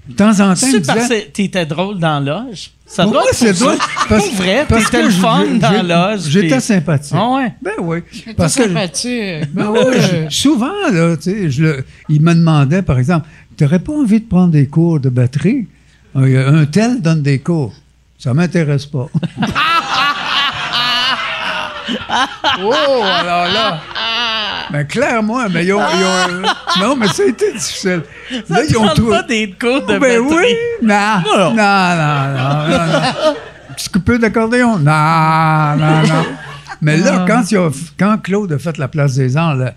De 0.07 0.15
temps 0.15 0.31
en 0.39 0.49
temps, 0.49 0.55
C'est 0.55 0.79
me 0.79 0.85
parce 0.85 1.07
que 1.07 1.27
t'étais 1.29 1.65
drôle 1.65 1.99
dans 1.99 2.19
l'âge. 2.19 2.71
Ça 2.85 3.05
doit 3.05 3.23
être 3.23 3.35
c'est 3.35 3.53
pour 3.53 3.67
drôle? 3.67 3.77
ça. 3.77 3.85
Parce- 4.09 4.27
Pour 4.29 4.35
vrai, 4.37 4.65
parce 4.67 4.85
t'étais 4.85 5.03
le 5.03 5.09
je- 5.11 5.19
fun 5.19 5.45
dans 5.61 5.81
l'âge. 5.87 6.21
J'étais 6.27 6.59
sympathique. 6.59 7.15
Ah 7.17 7.29
ouais? 7.35 7.53
Ben 7.61 7.73
oui. 7.79 7.99
T'es 8.25 8.33
Parce 8.33 8.55
que 8.55 8.63
sympathique. 8.63 9.53
ben 9.53 9.69
oui, 9.69 9.79
je- 9.99 10.29
souvent, 10.35 10.71
là, 10.91 11.15
tu 11.15 11.23
sais, 11.23 11.49
je 11.51 11.63
le- 11.63 11.85
il 12.09 12.21
me 12.21 12.33
demandait, 12.33 12.81
par 12.81 12.97
exemple, 12.99 13.27
t'aurais 13.55 13.79
pas 13.79 13.93
envie 13.93 14.19
de 14.19 14.25
prendre 14.25 14.49
des 14.51 14.67
cours 14.67 14.99
de 14.99 15.09
batterie? 15.09 15.67
Un, 16.15 16.23
un 16.61 16.65
tel 16.65 17.01
donne 17.01 17.21
des 17.21 17.39
cours. 17.39 17.73
Ça 18.17 18.33
m'intéresse 18.33 18.85
pas. 18.87 19.07
oh, 22.63 22.73
alors 23.03 23.45
là. 23.45 23.81
Ben, 24.71 24.85
clairement, 24.85 25.49
mais 25.49 25.65
ils 25.65 25.73
ont, 25.73 25.79
ils 25.81 26.03
ont- 26.03 26.81
Non, 26.81 26.95
mais 26.95 27.07
ça 27.07 27.23
a 27.23 27.25
été 27.27 27.51
difficile. 27.53 28.03
Là, 28.49 28.61
ils 28.67 28.77
ont 28.77 28.87
trouvé- 28.89 29.11
pas 29.17 29.23
des 29.23 29.53
cours 29.59 29.81
de 29.85 29.97
ben 29.97 29.99
batterie. 29.99 30.25
oui! 30.29 30.55
Non, 30.81 31.21
non, 31.25 31.53
non, 31.53 31.95
non, 31.95 32.67
non, 32.69 32.87
non. 32.87 33.35
Petit 33.75 33.89
coupé 33.89 34.17
d'accordéon? 34.17 34.77
Non, 34.77 35.75
non, 35.77 36.01
non. 36.07 36.25
Mais 36.81 36.97
là, 36.97 37.25
quand, 37.27 37.43
il 37.51 37.57
a- 37.57 37.69
quand 37.99 38.17
Claude 38.19 38.51
a 38.53 38.59
fait 38.59 38.77
la 38.77 38.87
Place 38.87 39.15
des 39.15 39.35
Arts, 39.37 39.55
la, 39.55 39.73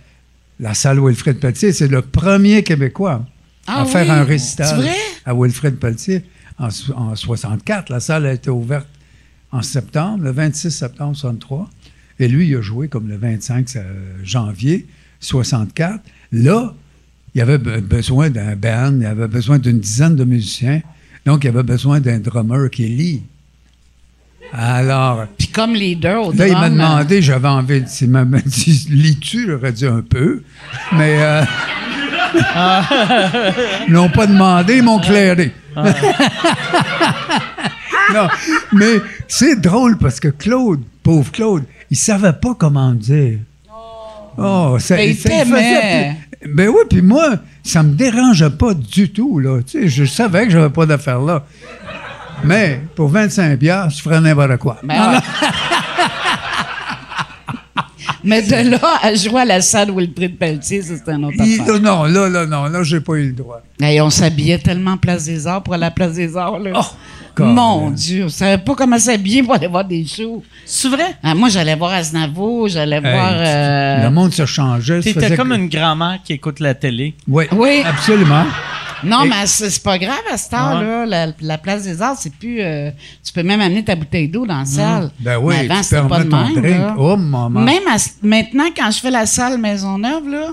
la 0.60 0.74
salle 0.74 1.00
Wilfrid 1.00 1.38
Pelletier, 1.40 1.72
c'est 1.72 1.88
le 1.88 2.02
premier 2.02 2.62
Québécois 2.62 3.22
Ah 3.66 3.82
à 3.82 3.84
faire 3.84 4.04
oui? 4.06 4.10
un 4.10 4.24
récital 4.24 4.84
à 5.26 5.34
Wilfrid 5.34 5.76
Pelletier 5.78 6.24
en, 6.58 6.68
en 6.96 7.14
64. 7.16 7.90
La 7.90 8.00
salle 8.00 8.26
a 8.26 8.32
été 8.32 8.48
ouverte 8.50 8.86
en 9.52 9.62
septembre, 9.62 10.24
le 10.24 10.30
26 10.32 10.70
septembre 10.70 11.14
63. 11.16 11.68
Et 12.20 12.28
lui, 12.28 12.48
il 12.48 12.56
a 12.56 12.60
joué 12.62 12.88
comme 12.88 13.08
le 13.08 13.16
25 13.16 13.66
euh, 13.76 13.82
janvier 14.22 14.86
64. 15.20 16.00
Là, 16.32 16.74
il 17.34 17.40
avait 17.40 17.58
be- 17.58 17.80
besoin 17.80 18.30
d'un 18.30 18.54
band, 18.56 18.94
il 19.00 19.06
avait 19.06 19.26
besoin 19.28 19.58
d'une 19.58 19.80
dizaine 19.80 20.14
de 20.16 20.24
musiciens. 20.24 20.80
Donc, 21.26 21.44
il 21.44 21.48
avait 21.48 21.62
besoin 21.62 22.00
d'un 22.00 22.18
drummer 22.20 22.70
qui 22.70 22.86
lit. 22.86 23.22
Alors, 24.52 25.24
Puis 25.38 25.48
comme 25.48 25.74
leader 25.74 26.28
au 26.28 26.32
là, 26.32 26.46
il 26.46 26.52
m'a 26.52 26.68
drum, 26.68 26.74
demandé, 26.78 27.22
j'avais 27.22 27.48
envie 27.48 27.80
de. 27.80 27.86
Il 28.02 28.08
m'a 28.10 28.24
dit, 28.24 28.86
lis-tu? 28.90 29.46
J'aurais 29.48 29.72
dit 29.72 29.86
un 29.86 30.02
peu. 30.02 30.42
Mais. 30.92 31.16
euh, 31.20 31.42
ils 33.88 33.92
n'ont 33.92 34.08
pas 34.10 34.26
demandé, 34.26 34.76
ils 34.76 34.82
m'ont 34.82 34.98
clairé. 35.00 35.52
non, 38.14 38.28
mais 38.72 39.00
c'est 39.28 39.60
drôle 39.60 39.98
parce 39.98 40.20
que 40.20 40.28
Claude, 40.28 40.80
pauvre 41.02 41.30
Claude, 41.32 41.64
il 41.94 41.96
savait 41.96 42.32
pas 42.32 42.54
comment 42.58 42.90
me 42.90 42.96
dire. 42.96 43.38
Oh, 44.36 44.76
ça, 44.80 44.96
Mais 44.96 45.10
il 45.10 45.16
ça- 45.16 45.30
faisait 45.30 46.16
Ben 46.52 46.68
oui, 46.68 46.80
puis 46.90 47.02
moi, 47.02 47.36
ça 47.62 47.84
me 47.84 47.92
dérangeait 47.94 48.50
pas 48.50 48.74
du 48.74 49.12
tout, 49.12 49.38
là. 49.38 49.60
Tu 49.64 49.82
sais, 49.82 49.88
je 49.88 50.04
savais 50.04 50.46
que 50.46 50.50
j'avais 50.50 50.70
pas 50.70 50.86
d'affaires 50.86 51.20
là. 51.20 51.44
Mais 52.42 52.80
pour 52.96 53.06
25 53.10 53.56
piastres, 53.60 53.98
je 53.98 54.02
ferais 54.02 54.20
n'importe 54.20 54.56
quoi. 54.56 54.78
Ben 54.82 55.12
ouais. 55.12 55.18
Mais 58.24 58.42
de 58.42 58.70
là 58.70 58.80
à 59.02 59.14
jouer 59.14 59.42
à 59.42 59.44
la 59.44 59.60
salle 59.60 59.90
Wilfrid 59.90 60.36
Pelletier, 60.38 60.82
c'est 60.82 61.08
un 61.10 61.22
autre 61.22 61.36
Il- 61.44 61.60
affaire. 61.60 61.80
non, 61.80 62.04
là, 62.04 62.28
là, 62.28 62.46
non, 62.46 62.64
là, 62.64 62.82
j'ai 62.82 63.00
pas 63.00 63.14
eu 63.14 63.28
le 63.28 63.32
droit. 63.34 63.60
Hey, 63.80 64.00
on 64.00 64.10
s'habillait 64.10 64.58
tellement 64.58 64.96
Place 64.96 65.26
des 65.26 65.46
Arts 65.46 65.62
pour 65.62 65.74
aller 65.74 65.84
à 65.84 65.86
la 65.86 65.90
Place 65.92 66.14
des 66.14 66.36
Arts. 66.36 66.58
Là. 66.58 66.72
God. 66.72 66.82
Mon 67.42 67.90
Dieu, 67.90 68.24
on 68.26 68.28
savait 68.28 68.58
pas 68.62 68.74
comment 68.74 68.98
s'habiller 68.98 69.42
pour 69.42 69.54
aller 69.54 69.66
voir 69.66 69.84
des 69.84 70.06
shows. 70.06 70.42
C'est 70.64 70.88
vrai? 70.88 71.16
Ah, 71.22 71.34
moi, 71.34 71.48
j'allais 71.48 71.74
voir 71.74 71.92
Aznavour, 71.92 72.68
j'allais 72.68 73.00
voir... 73.00 73.32
Euh, 73.34 74.04
Le 74.04 74.10
monde 74.10 74.32
se 74.32 74.46
changeait. 74.46 75.00
T'étais 75.00 75.36
comme 75.36 75.48
que- 75.50 75.54
une 75.56 75.68
grand-mère 75.68 76.18
qui 76.24 76.34
écoute 76.34 76.60
la 76.60 76.74
télé. 76.74 77.14
Oui, 77.28 77.44
Oui. 77.52 77.82
absolument. 77.84 78.44
Non, 79.02 79.24
Et- 79.24 79.28
mais 79.28 79.44
c'est 79.46 79.82
pas 79.82 79.98
grave 79.98 80.22
à 80.32 80.36
cette 80.38 80.54
heure-là. 80.54 81.04
La, 81.04 81.26
la 81.40 81.58
Place 81.58 81.82
des 81.82 82.00
Arts, 82.00 82.16
c'est 82.18 82.32
plus... 82.34 82.62
euh, 82.62 82.90
tu 83.22 83.32
peux 83.34 83.42
même 83.42 83.60
amener 83.60 83.84
ta 83.84 83.94
bouteille 83.96 84.28
d'eau 84.28 84.46
dans 84.46 84.60
la 84.60 84.64
salle. 84.64 85.10
Ben 85.20 85.36
oui, 85.42 85.54
Mais 85.60 85.70
avant, 85.70 85.82
c'était 85.82 86.08
pas 86.08 86.20
de 86.24 86.28
même. 86.30 86.78
là. 86.80 86.94
Oh, 86.96 87.16
maman. 87.16 87.60
Même 87.60 87.82
à 87.92 87.98
ce- 87.98 88.10
maintenant, 88.22 88.64
quand 88.74 88.90
je 88.90 89.00
fais 89.00 89.10
la 89.10 89.26
salle 89.26 89.58
Maisonneuve, 89.58 90.26
là, 90.30 90.52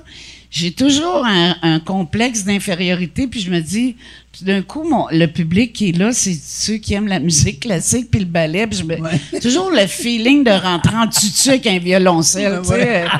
j'ai 0.51 0.71
toujours 0.73 1.25
un, 1.25 1.55
un 1.61 1.79
complexe 1.79 2.43
d'infériorité, 2.43 3.25
puis 3.27 3.39
je 3.39 3.49
me 3.49 3.61
dis, 3.61 3.95
tout 4.37 4.43
d'un 4.45 4.61
coup, 4.61 4.83
mon, 4.87 5.07
le 5.09 5.25
public 5.27 5.71
qui 5.73 5.89
est 5.89 5.97
là, 5.97 6.11
c'est 6.11 6.33
ceux 6.33 6.75
qui 6.75 6.93
aiment 6.93 7.07
la 7.07 7.19
musique 7.29 7.61
classique 7.61 8.11
puis 8.11 8.19
le 8.19 8.25
ballet. 8.27 8.67
Puis 8.67 8.79
je 8.79 8.83
me, 8.83 9.39
toujours 9.41 9.71
le 9.71 9.87
feeling 9.87 10.43
de 10.43 10.51
rentrer 10.51 10.95
en 10.95 11.07
tutu 11.07 11.49
avec 11.49 11.65
un 11.67 11.79
violoncelle. 11.79 12.59
tu 12.63 12.69
sais. 12.69 13.05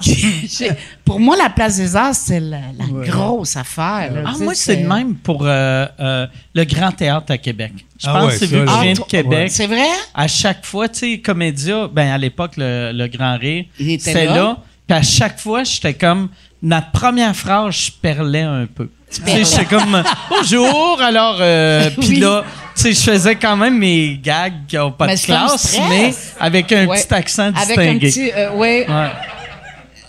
J'ai- 0.00 0.70
Pour 1.04 1.18
moi, 1.20 1.36
la 1.36 1.50
place 1.50 1.76
des 1.78 1.96
Arts, 1.96 2.14
c'est 2.14 2.38
la, 2.40 2.58
la 2.78 2.84
grosse 3.06 3.56
affaire. 3.56 4.12
là, 4.12 4.22
Ah, 4.26 4.34
moi, 4.38 4.54
c'est 4.54 4.76
le 4.82 4.88
même 4.88 5.14
pour 5.16 5.44
euh, 5.44 5.86
euh, 5.98 6.26
le 6.54 6.64
Grand 6.64 6.92
Théâtre 6.92 7.32
à 7.32 7.38
Québec. 7.38 7.72
Je 8.00 8.06
Ah 8.08 8.12
pense 8.12 8.24
ouais, 8.26 8.32
que 8.34 8.38
c'est 8.38 8.46
vu 8.46 8.52
que 8.60 8.64
là. 8.66 8.72
je 8.76 8.82
viens 8.82 8.92
de 8.92 9.00
Québec. 9.00 9.50
C'est 9.50 9.66
vrai? 9.66 9.88
À 10.14 10.28
chaque 10.28 10.64
fois, 10.64 10.88
tu 10.88 10.98
sais, 10.98 11.18
Comédia, 11.18 11.88
ben 11.92 12.10
à 12.10 12.18
l'époque, 12.18 12.52
le, 12.58 12.92
le 12.92 13.06
Grand 13.08 13.36
Rire, 13.38 13.64
c'était 13.78 14.26
là. 14.26 14.34
là. 14.34 14.56
Puis 14.86 14.96
à 14.96 15.02
chaque 15.02 15.38
fois, 15.40 15.64
j'étais 15.64 15.94
comme, 15.94 16.28
ma 16.62 16.82
première 16.82 17.34
phrase, 17.36 17.74
je 17.74 17.90
perlais 18.00 18.42
un 18.42 18.66
peu. 18.66 18.88
Tu 19.10 19.22
sais, 19.22 19.44
j'étais 19.44 19.64
comme 19.64 19.94
euh, 19.94 20.02
bonjour, 20.28 21.00
alors 21.00 21.38
euh, 21.40 21.88
puis 21.98 22.08
Oui. 22.10 22.16
là, 22.20 22.44
tu 22.76 22.82
sais, 22.82 22.92
je 22.92 23.00
faisais 23.10 23.36
quand 23.36 23.56
même 23.56 23.78
mes 23.78 24.18
gags 24.22 24.52
qui 24.68 24.76
ont 24.78 24.92
pas 24.92 25.06
Mais 25.06 25.14
de 25.14 25.18
c'est 25.18 25.26
classe, 25.26 25.78
mais 25.88 26.12
avec 26.38 26.70
un 26.72 26.86
Ouais. 26.86 26.98
petit 27.02 27.14
accent 27.14 27.50
Avec 27.54 27.78
un 27.78 27.94
distingué. 27.94 28.08
petit, 28.10 28.32
euh, 28.36 28.52
ouais, 28.54 28.86
Ouais. 28.88 29.08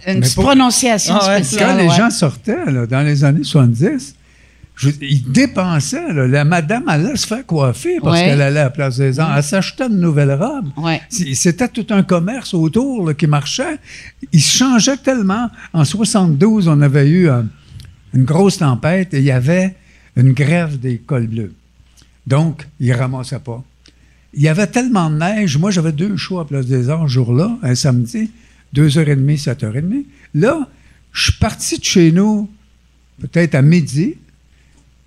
une 0.07 0.13
Mais 0.15 0.19
petite 0.21 0.35
pour- 0.35 0.43
prononciation 0.45 1.15
Ah 1.21 1.27
ouais. 1.37 1.41
Quand 1.57 1.75
les 1.75 1.87
ouais. 1.87 1.95
gens 1.95 2.09
sortaient, 2.09 2.65
là, 2.65 2.85
dans 2.85 3.01
les 3.05 3.23
années 3.23 3.43
70, 3.43 4.15
je- 4.79 4.89
dépensaient. 5.27 6.13
là. 6.13 6.27
La 6.27 6.45
madame 6.45 6.87
allait 6.87 7.15
se 7.15 7.27
faire 7.27 7.45
coiffer 7.45 7.97
parce 8.01 8.17
Ouais. 8.19 8.25
qu'elle 8.25 8.41
allait 8.41 8.59
à 8.59 8.63
la 8.65 8.69
Place 8.69 8.97
des 8.97 9.19
Arts. 9.19 9.35
Elle 9.37 9.43
s'achetait 9.43 9.87
une 9.87 9.99
nouvelle 9.99 10.31
robe. 10.33 10.69
Ouais. 10.77 11.01
C'était 11.09 11.67
tout 11.67 11.85
un 11.89 12.03
commerce 12.03 12.53
autour 12.53 13.07
là, 13.07 13.13
qui 13.13 13.27
marchait. 13.27 13.77
Ils 14.31 14.41
se 14.41 14.57
changeaient 14.57 14.97
tellement. 14.97 15.49
En 15.73 15.83
72, 15.85 16.67
on 16.67 16.81
avait 16.81 17.07
eu 17.09 17.29
euh, 17.29 17.41
une 18.13 18.23
grosse 18.23 18.57
tempête 18.59 19.13
et 19.13 19.17
il 19.19 19.25
y 19.25 19.31
avait 19.31 19.75
une 20.15 20.31
grève 20.33 20.79
des 20.79 20.97
cols 20.97 21.27
bleus. 21.27 21.53
Donc, 22.27 22.67
ils 22.79 22.89
ne 22.89 22.95
ramassaient 22.95 23.39
pas. 23.39 23.63
Il 24.33 24.41
y 24.43 24.47
avait 24.47 24.67
tellement 24.67 25.09
de 25.09 25.17
neige. 25.17 25.57
Moi, 25.57 25.71
j'avais 25.71 25.91
deux 25.91 26.15
shows 26.15 26.39
à 26.39 26.47
Place 26.47 26.67
des 26.67 26.89
Arts 26.89 27.07
ce 27.07 27.13
jour-là, 27.13 27.57
un 27.63 27.73
samedi, 27.75 28.29
2h30, 28.73 29.37
7h30. 29.37 30.05
Là, 30.35 30.67
je 31.11 31.23
suis 31.23 31.39
parti 31.39 31.79
de 31.79 31.83
chez 31.83 32.11
nous 32.11 32.47
peut-être 33.19 33.55
à 33.55 33.61
midi. 33.61 34.15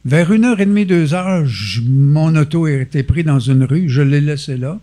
Vers 0.04 0.30
1h30, 0.32 0.84
2h, 0.86 1.44
je- 1.46 1.80
mon 1.82 2.34
auto 2.36 2.64
a 2.64 2.72
été 2.72 3.02
pris 3.02 3.22
dans 3.22 3.38
une 3.38 3.62
rue. 3.64 3.88
Je 3.88 4.02
l'ai 4.02 4.20
laissé 4.20 4.56
là. 4.56 4.80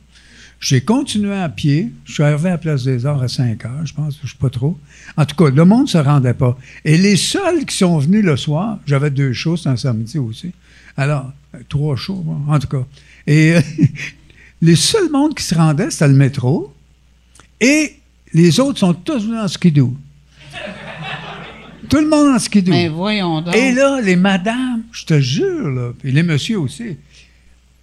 J'ai 0.62 0.82
continué 0.82 1.34
à 1.36 1.48
pied. 1.50 1.92
Je 2.06 2.14
suis 2.14 2.24
arrivé 2.24 2.50
à 2.50 2.58
Place 2.58 2.84
des 2.84 3.06
Arts 3.06 3.22
à 3.22 3.28
5 3.28 3.64
heures, 3.66 3.86
je 3.86 3.94
pense, 3.94 4.18
je 4.22 4.26
ne 4.26 4.30
sais 4.30 4.38
pas 4.40 4.50
trop. 4.50 4.78
En 5.18 5.26
tout 5.26 5.36
cas, 5.36 5.50
le 5.50 5.66
monde 5.66 5.84
ne 5.84 5.88
se 5.88 5.98
rendait 5.98 6.34
pas. 6.34 6.58
Et 6.86 6.98
les 6.98 7.16
seuls 7.16 7.66
qui 7.66 7.76
sont 7.78 7.98
venus 7.98 8.24
le 8.24 8.36
soir, 8.38 8.80
j'avais 8.86 9.10
deux 9.10 9.32
shows, 9.34 9.56
un 9.66 9.78
samedi 9.78 10.18
aussi. 10.18 10.52
Alors, 10.98 11.32
euh, 11.56 11.60
trois 11.70 11.96
shows, 11.96 12.22
bon, 12.26 12.52
en 12.54 12.60
tout 12.60 12.68
cas. 12.68 12.86
Et 13.28 13.56
les 14.62 14.76
seuls 14.76 15.10
mondes 15.12 15.34
qui 15.36 15.44
se 15.44 15.56
rendaient, 15.56 15.92
c'était 15.92 16.08
le 16.10 16.14
métro. 16.14 16.74
Et 17.62 17.96
les 18.34 18.60
autres 18.60 18.80
sont 18.80 18.94
tous 18.94 19.24
venus 19.26 19.40
en 19.40 19.48
skidoo. 19.48 19.96
Tout 21.90 22.00
le 22.00 22.08
monde 22.08 22.36
en 22.36 22.40
skidoo. 22.40 22.72
Mais 22.72 22.88
voyons 22.88 23.42
donc. 23.42 23.56
Et 23.56 23.72
là, 23.72 24.00
les 24.02 24.16
madames, 24.16 24.84
je 24.92 25.06
te 25.06 25.20
jure, 25.20 25.70
là, 25.70 25.92
puis 25.98 26.12
les 26.12 26.24
messieurs 26.24 26.60
aussi, 26.60 26.98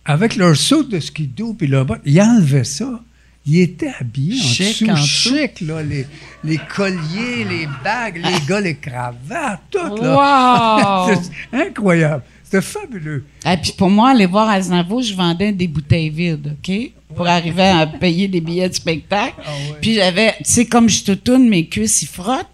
avec 0.05 0.37
leur 0.37 0.57
saut 0.57 0.85
de 0.85 1.01
skidoo 1.01 1.55
puis 1.55 1.67
leur 1.67 1.85
botte, 1.85 2.01
ils 2.05 2.21
enlevaient 2.21 2.65
ça. 2.65 3.01
Ils 3.49 3.61
étaient 3.61 3.93
habillés 4.01 4.41
en 4.41 4.45
Chic 4.45 4.83
dessous, 4.83 4.91
en 4.91 4.97
chic, 4.97 5.61
là, 5.61 5.81
les, 5.81 6.05
les 6.43 6.59
colliers, 6.75 7.45
les 7.49 7.69
bagues, 7.85 8.17
les 8.17 8.47
gars, 8.49 8.61
les 8.61 8.75
cravates, 8.75 9.63
tout, 9.71 10.03
là. 10.03 11.07
Wow! 11.09 11.23
Incroyable. 11.53 12.25
C'était 12.61 12.81
fabuleux. 12.81 13.25
Et 13.45 13.57
puis 13.57 13.73
pour 13.73 13.91
moi, 13.91 14.11
aller 14.11 14.27
voir 14.27 14.49
Aznavour, 14.49 15.03
je 15.03 15.15
vendais 15.15 15.53
des 15.53 15.67
bouteilles 15.67 16.11
vides, 16.11 16.57
OK? 16.59 16.93
Pour 17.15 17.27
arriver 17.27 17.63
à 17.63 17.87
payer 17.87 18.29
des 18.29 18.41
billets 18.41 18.69
de 18.69 18.75
spectacle. 18.75 19.35
Puis 19.81 19.95
j'avais, 19.95 20.33
tu 20.39 20.45
sais, 20.45 20.67
comme 20.67 20.89
je 20.89 21.03
toutoune, 21.05 21.49
mes 21.49 21.67
cuisses, 21.67 22.03
ils 22.03 22.09
frottent. 22.09 22.47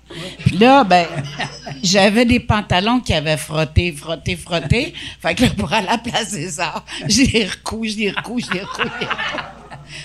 Puis 0.45 0.57
là, 0.59 0.85
ben, 0.85 1.07
j'avais 1.83 2.25
des 2.25 2.39
pantalons 2.39 3.01
qui 3.01 3.13
avaient 3.13 3.37
frotté, 3.37 3.91
frotté, 3.93 4.37
frotté. 4.37 4.95
Fait 5.21 5.35
que 5.35 5.43
là, 5.43 5.51
pour 5.57 5.73
aller 5.73 5.89
à 5.89 5.93
la 5.93 5.99
place 5.99 6.33
des 6.33 6.61
arts, 6.61 6.85
je 7.09 7.23
les 7.23 7.47
recouds, 7.47 7.85
je 7.87 7.97
les 7.97 8.11
recouds, 8.11 8.39
je 8.39 8.53
les 8.53 8.61
recouds, 8.61 8.83
je 8.83 9.01
les 9.01 9.07
recouds. 9.07 9.45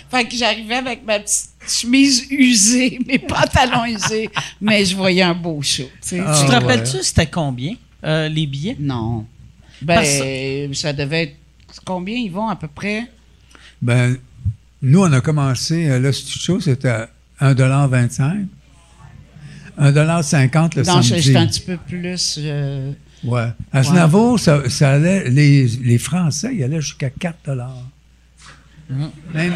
Fait 0.10 0.26
que 0.26 0.36
j'arrivais 0.36 0.76
avec 0.76 1.06
ma 1.06 1.20
petite 1.20 1.50
chemise 1.68 2.26
usée, 2.30 3.00
mes 3.06 3.20
pantalons 3.20 3.86
usés, 3.86 4.30
mais 4.60 4.86
je 4.86 4.96
voyais 4.96 5.22
un 5.22 5.36
beau 5.36 5.62
show. 5.62 5.84
tu 5.84 5.90
sais. 6.02 6.22
Ah, 6.26 6.36
tu 6.38 6.46
te 6.46 6.52
ouais. 6.52 6.58
rappelles-tu, 6.58 7.04
c'était 7.04 7.28
combien, 7.28 7.74
euh, 8.04 8.28
les 8.30 8.46
billets? 8.46 8.76
Non. 8.80 9.26
Ben, 9.82 9.96
Parce- 9.96 10.80
ça 10.80 10.94
devait 10.94 11.24
être. 11.24 11.36
Combien 11.86 12.16
ils 12.16 12.32
vont 12.32 12.48
à 12.50 12.56
peu 12.56 12.68
près? 12.68 13.04
Ben, 13.82 14.16
nous, 14.82 15.02
on 15.02 15.12
a 15.12 15.22
commencé, 15.22 15.88
euh, 15.90 16.00
le 16.00 16.12
studio 16.12 16.60
c'était 16.60 16.90
à 16.90 17.10
1,25 17.42 18.48
1,50 19.80 20.76
le 20.76 20.84
non, 20.84 21.02
samedi. 21.02 21.22
j'étais 21.22 21.38
un 21.38 21.48
petit 21.48 21.60
peu 21.62 21.78
plus. 21.78 22.36
euh, 22.40 22.92
Ouais. 23.24 23.48
À 23.74 23.84
Znavour, 23.84 24.40
ça, 24.40 24.70
ça 24.70 24.92
allait, 24.92 25.30
les, 25.30 25.68
les 25.68 25.98
Français, 25.98 26.52
ils 26.54 26.64
allaient 26.64 26.82
jusqu'à 26.82 27.10
4 27.10 27.36
Même, 29.34 29.54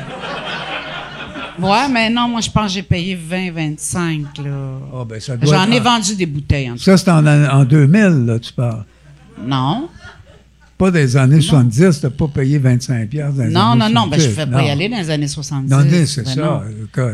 Ouais, 1.60 1.88
mais 1.90 2.10
non, 2.10 2.28
moi, 2.28 2.42
je 2.42 2.50
pense 2.50 2.68
que 2.68 2.74
j'ai 2.74 2.82
payé 2.84 3.14
20, 3.16 3.52
25. 3.52 4.38
Là. 4.40 4.80
Ah, 4.94 5.06
ben, 5.08 5.20
ça 5.20 5.38
doit 5.38 5.54
J'en 5.56 5.72
ai 5.72 5.80
en- 5.80 5.84
vendu 5.84 6.16
des 6.16 6.26
bouteilles, 6.26 6.72
en 6.72 6.74
tout 6.76 6.80
Ça, 6.82 6.98
c'était 6.98 7.12
en, 7.12 7.26
en 7.28 7.64
2000, 7.66 8.26
là, 8.26 8.40
tu 8.40 8.52
parles. 8.54 8.84
Non. 9.44 9.90
Pas 10.82 10.92
des 10.92 11.16
années 11.16 11.42
70, 11.42 12.00
tu 12.00 12.06
n'as 12.06 12.10
pas 12.10 12.28
payé 12.28 12.58
25 12.58 13.08
piastres 13.08 13.38
dans 13.38 13.44
les 13.44 13.50
Non, 13.52 13.62
années 13.72 13.94
non, 13.94 14.02
non, 14.02 14.08
ben, 14.08 14.20
je 14.20 14.28
ne 14.28 14.34
70. 14.34 14.36
fais 14.36 14.48
pas 14.52 14.64
y 14.64 14.70
aller 14.72 14.90
dans 14.90 14.98
les 14.98 15.10
années 15.12 15.28
70. 15.28 15.70
Non, 15.70 15.78
non, 15.84 16.06
c'est 16.08 16.24
Ben 16.24 16.34
ça. 16.34 16.42
non. 16.42 16.62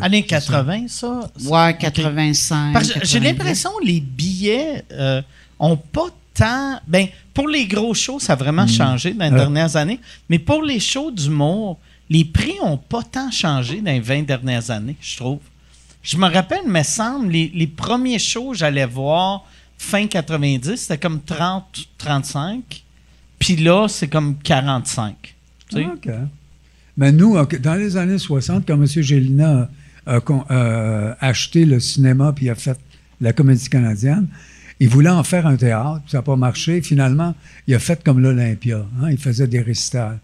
Années 0.01 0.25
c'est 0.29 0.39
ça. 0.39 0.63
80, 0.63 0.85
ça? 0.87 1.31
Ouais, 1.45 1.77
85. 1.77 2.71
Parce 2.73 2.87
que 2.87 2.99
j'ai 3.03 3.19
90. 3.19 3.23
l'impression 3.25 3.69
que 3.81 3.85
les 3.87 3.99
billets 3.99 4.85
euh, 4.93 5.21
ont 5.59 5.75
pas 5.75 6.07
tant. 6.33 6.79
Ben, 6.87 7.07
pour 7.33 7.49
les 7.49 7.65
gros 7.67 7.93
shows, 7.93 8.19
ça 8.21 8.33
a 8.33 8.35
vraiment 8.37 8.63
Hmm. 8.63 8.69
changé 8.69 9.13
dans 9.13 9.25
les 9.25 9.31
Ouais. 9.31 9.37
dernières 9.37 9.75
années. 9.75 9.99
Mais 10.29 10.39
pour 10.39 10.63
les 10.63 10.79
shows 10.79 11.11
d'humour, 11.11 11.77
les 12.09 12.23
prix 12.23 12.53
ont 12.63 12.77
pas 12.77 13.03
tant 13.03 13.31
changé 13.31 13.81
dans 13.81 13.91
les 13.91 13.99
20 13.99 14.23
dernières 14.25 14.71
années, 14.71 14.95
je 15.01 15.17
trouve. 15.17 15.39
Je 16.03 16.15
me 16.15 16.29
rappelle, 16.31 16.65
me 16.67 16.83
semble, 16.83 17.31
les, 17.31 17.51
les 17.53 17.67
premiers 17.67 18.17
shows 18.19 18.51
que 18.51 18.57
j'allais 18.59 18.85
voir 18.85 19.43
fin 19.77 20.07
90, 20.07 20.77
c'était 20.77 20.97
comme 20.97 21.19
30, 21.21 21.65
35. 21.97 22.83
Puis 23.39 23.55
là, 23.55 23.87
c'est 23.87 24.07
comme 24.07 24.35
45. 24.37 25.35
tu 25.69 25.75
sais. 25.75 25.85
OK. 25.85 26.09
Mais 26.97 27.11
nous, 27.11 27.37
dans 27.59 27.75
les 27.75 27.95
années 27.97 28.17
60, 28.17 28.65
quand 28.67 28.73
M. 28.73 28.85
Gélina 28.85 29.69
a, 30.05 31.15
acheté 31.19 31.65
le 31.65 31.79
cinéma 31.79 32.33
puis 32.33 32.49
a 32.49 32.55
fait 32.55 32.79
la 33.21 33.33
comédie 33.33 33.69
canadienne, 33.69 34.27
il 34.79 34.89
voulait 34.89 35.09
en 35.09 35.23
faire 35.23 35.47
un 35.47 35.55
théâtre, 35.55 36.01
puis 36.01 36.11
ça 36.11 36.19
n'a 36.19 36.21
pas 36.23 36.35
marché. 36.35 36.81
Finalement, 36.81 37.35
il 37.67 37.75
a 37.75 37.79
fait 37.79 38.03
comme 38.03 38.19
l'Olympia. 38.19 38.85
hein, 39.01 39.09
il 39.09 39.17
faisait 39.17 39.47
des 39.47 39.61
récitals. 39.61 40.19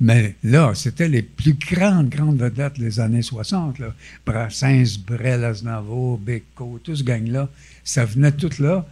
Mais 0.00 0.34
là, 0.42 0.72
c'était 0.74 1.08
les 1.08 1.22
plus 1.22 1.54
grandes, 1.54 2.08
grandes 2.08 2.38
vedettes 2.38 2.78
des 2.78 3.00
années 3.00 3.22
60. 3.22 3.78
Là. 3.78 3.94
Brassens, 4.26 4.98
Brel, 5.06 5.44
Aznavour, 5.44 6.18
Béco, 6.18 6.80
tout 6.82 6.96
ce 6.96 7.04
gang-là, 7.04 7.48
ça 7.84 8.04
venait 8.04 8.32
tout 8.32 8.50
là. 8.58 8.86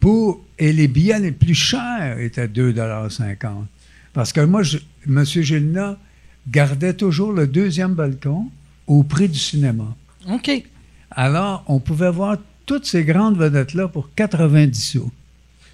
Pour, 0.00 0.40
et 0.58 0.72
les 0.72 0.88
billets 0.88 1.20
les 1.20 1.32
plus 1.32 1.54
chers 1.54 2.18
étaient 2.18 2.48
2,50 2.48 3.36
Parce 4.12 4.32
que 4.32 4.40
moi, 4.40 4.62
je, 4.62 4.78
M. 5.06 5.24
Gélina 5.24 5.98
gardait 6.48 6.94
toujours 6.94 7.32
le 7.32 7.46
deuxième 7.46 7.94
balcon 7.94 8.46
au 8.86 9.02
prix 9.02 9.28
du 9.28 9.38
cinéma. 9.38 9.94
OK. 10.28 10.50
Alors, 11.10 11.64
on 11.66 11.80
pouvait 11.80 12.10
voir 12.10 12.38
toutes 12.66 12.86
ces 12.86 13.04
grandes 13.04 13.36
vedettes-là 13.36 13.88
pour 13.88 14.08
90 14.14 14.74
sous. 14.74 15.10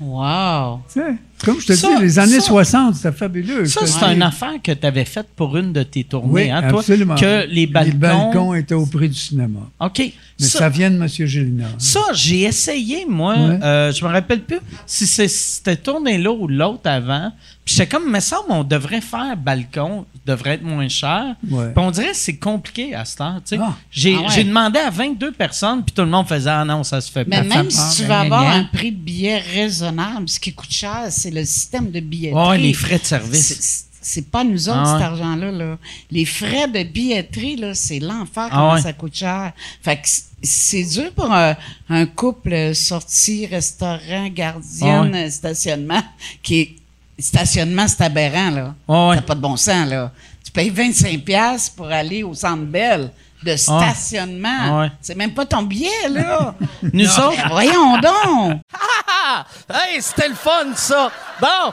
Wow. 0.00 0.80
Tu 0.92 1.00
sais, 1.00 1.14
comme 1.44 1.60
je 1.60 1.66
te 1.66 1.72
Ça- 1.74 1.96
dis, 1.96 2.02
les 2.02 2.18
années 2.18 2.40
ça- 2.40 2.46
60, 2.46 2.94
c'était 2.96 3.12
fabuleux. 3.12 3.66
Ça, 3.66 3.86
c'est 3.86 4.04
une 4.14 4.22
affaire 4.22 4.54
que 4.62 4.72
tu 4.72 4.86
avais 4.86 5.04
faite 5.04 5.28
pour 5.36 5.56
une 5.56 5.72
de 5.72 5.82
tes 5.82 6.04
tournées, 6.04 6.32
Oui, 6.32 6.50
hein, 6.50 6.62
toi? 6.68 6.80
absolument. 6.80 7.14
Que 7.14 7.46
les 7.48 7.66
balcons. 7.66 7.90
Les 7.92 7.96
balcons 7.98 8.54
étaient 8.54 8.74
au 8.74 8.86
prix 8.86 9.08
du 9.08 9.18
cinéma. 9.18 9.60
OK. 9.80 9.98
Mais 10.38 10.46
ça, 10.46 10.58
ça, 10.58 10.68
vient 10.68 10.90
de 10.90 10.96
M. 10.96 11.08
Gélina. 11.08 11.64
ça, 11.78 12.00
j'ai 12.12 12.42
essayé, 12.42 13.06
moi. 13.08 13.34
Ouais. 13.36 13.58
Euh, 13.62 13.92
je 13.92 14.04
me 14.04 14.10
rappelle 14.10 14.42
plus 14.42 14.58
si 14.84 15.06
c'est 15.06 15.28
cette 15.28 15.82
tournée-là 15.82 16.30
ou 16.30 16.46
l'autre 16.46 16.88
avant. 16.90 17.32
Puis 17.64 17.74
j'étais 17.74 17.88
comme, 17.88 18.08
mais 18.10 18.20
ça, 18.20 18.38
on 18.48 18.62
devrait 18.62 19.00
faire 19.00 19.36
balcon, 19.36 20.04
devrait 20.24 20.50
être 20.54 20.62
moins 20.62 20.88
cher. 20.88 21.34
Ouais. 21.50 21.72
Puis 21.74 21.84
on 21.84 21.90
dirait 21.90 22.10
que 22.10 22.16
c'est 22.16 22.36
compliqué 22.36 22.94
à 22.94 23.02
tu 23.04 23.12
sais. 23.44 23.58
Ah. 23.60 23.74
J'ai 23.90 24.14
Ah 24.16 24.20
ouais. 24.22 24.26
j'ai 24.34 24.44
demandé 24.44 24.78
à 24.78 24.90
22 24.90 25.32
personnes, 25.32 25.82
puis 25.82 25.92
tout 25.92 26.02
le 26.02 26.08
monde 26.08 26.26
faisait, 26.28 26.50
ah 26.50 26.64
non, 26.64 26.84
ça 26.84 27.00
se 27.00 27.10
fait 27.10 27.26
Mais 27.26 27.38
pas. 27.38 27.56
même 27.56 27.70
Ça- 27.70 27.88
si 27.90 28.02
tu 28.02 28.08
vas 28.08 28.20
ben, 28.20 28.26
avoir 28.26 28.46
un 28.54 28.64
prix 28.64 28.92
de 28.92 28.98
billet 28.98 29.38
raisonnable, 29.38 30.28
ce 30.28 30.38
qui 30.38 30.52
coûte 30.52 30.70
cher, 30.70 31.06
c'est 31.10 31.25
le 31.30 31.44
système 31.44 31.90
de 31.90 32.00
billetterie. 32.00 32.48
Ouais, 32.48 32.58
les 32.58 32.72
frais 32.72 32.98
de 32.98 33.04
service. 33.04 33.46
C'est- 33.58 33.84
C'est 34.08 34.30
pas 34.30 34.44
nous 34.44 34.68
autres, 34.68 34.78
Ah 34.84 34.92
ouais. 34.92 34.98
cet 35.00 35.02
argent-là. 35.08 35.50
Là. 35.50 35.78
Les 36.12 36.24
frais 36.24 36.68
de 36.68 36.84
billetterie, 36.84 37.56
là, 37.56 37.74
c'est 37.74 37.98
l'enfer 37.98 38.46
Ah 38.52 38.54
comment 38.54 38.72
ouais. 38.74 38.80
ça 38.82 38.92
coûte 38.92 39.16
cher. 39.16 39.52
Fait 39.82 39.96
que 39.96 40.06
c'est 40.44 40.84
dur 40.84 41.10
pour 41.12 41.32
un, 41.32 41.56
un 41.88 42.06
couple 42.06 42.52
euh, 42.52 42.72
sorti, 42.72 43.46
restaurant, 43.46 44.28
gardienne, 44.32 45.12
Ah 45.12 45.28
stationnement, 45.30 46.02
qui 46.42 46.60
est. 46.60 46.74
Stationnement, 47.18 47.88
c'est 47.88 48.02
aberrant, 48.02 48.50
là. 48.50 48.74
Ça 48.86 49.16
n'a 49.16 49.22
pas 49.22 49.34
de 49.34 49.40
bon 49.40 49.56
sens, 49.56 49.88
là. 49.88 50.12
Tu 50.44 50.52
payes 50.52 50.70
25$ 50.70 51.18
piastres 51.24 51.74
pour 51.74 51.86
aller 51.86 52.22
au 52.22 52.32
Centre 52.34 52.62
Bell 52.64 53.10
de 53.46 53.56
stationnement. 53.56 54.58
Ah 54.62 54.78
ouais. 54.80 54.92
C'est 55.00 55.14
même 55.14 55.32
pas 55.32 55.46
ton 55.46 55.62
billet, 55.62 56.08
là. 56.10 56.54
Nous 56.92 57.18
autres, 57.18 57.48
Voyons 57.48 57.98
donc! 57.98 58.60
Ah! 58.74 59.44
Hey, 59.72 60.00
c'était 60.00 60.28
le 60.28 60.34
fun, 60.34 60.74
ça! 60.74 61.10
Bon! 61.40 61.72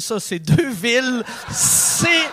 ça, 0.00 0.20
c'est 0.20 0.38
deux 0.38 0.70
villes. 0.70 1.22
C'est... 1.50 2.28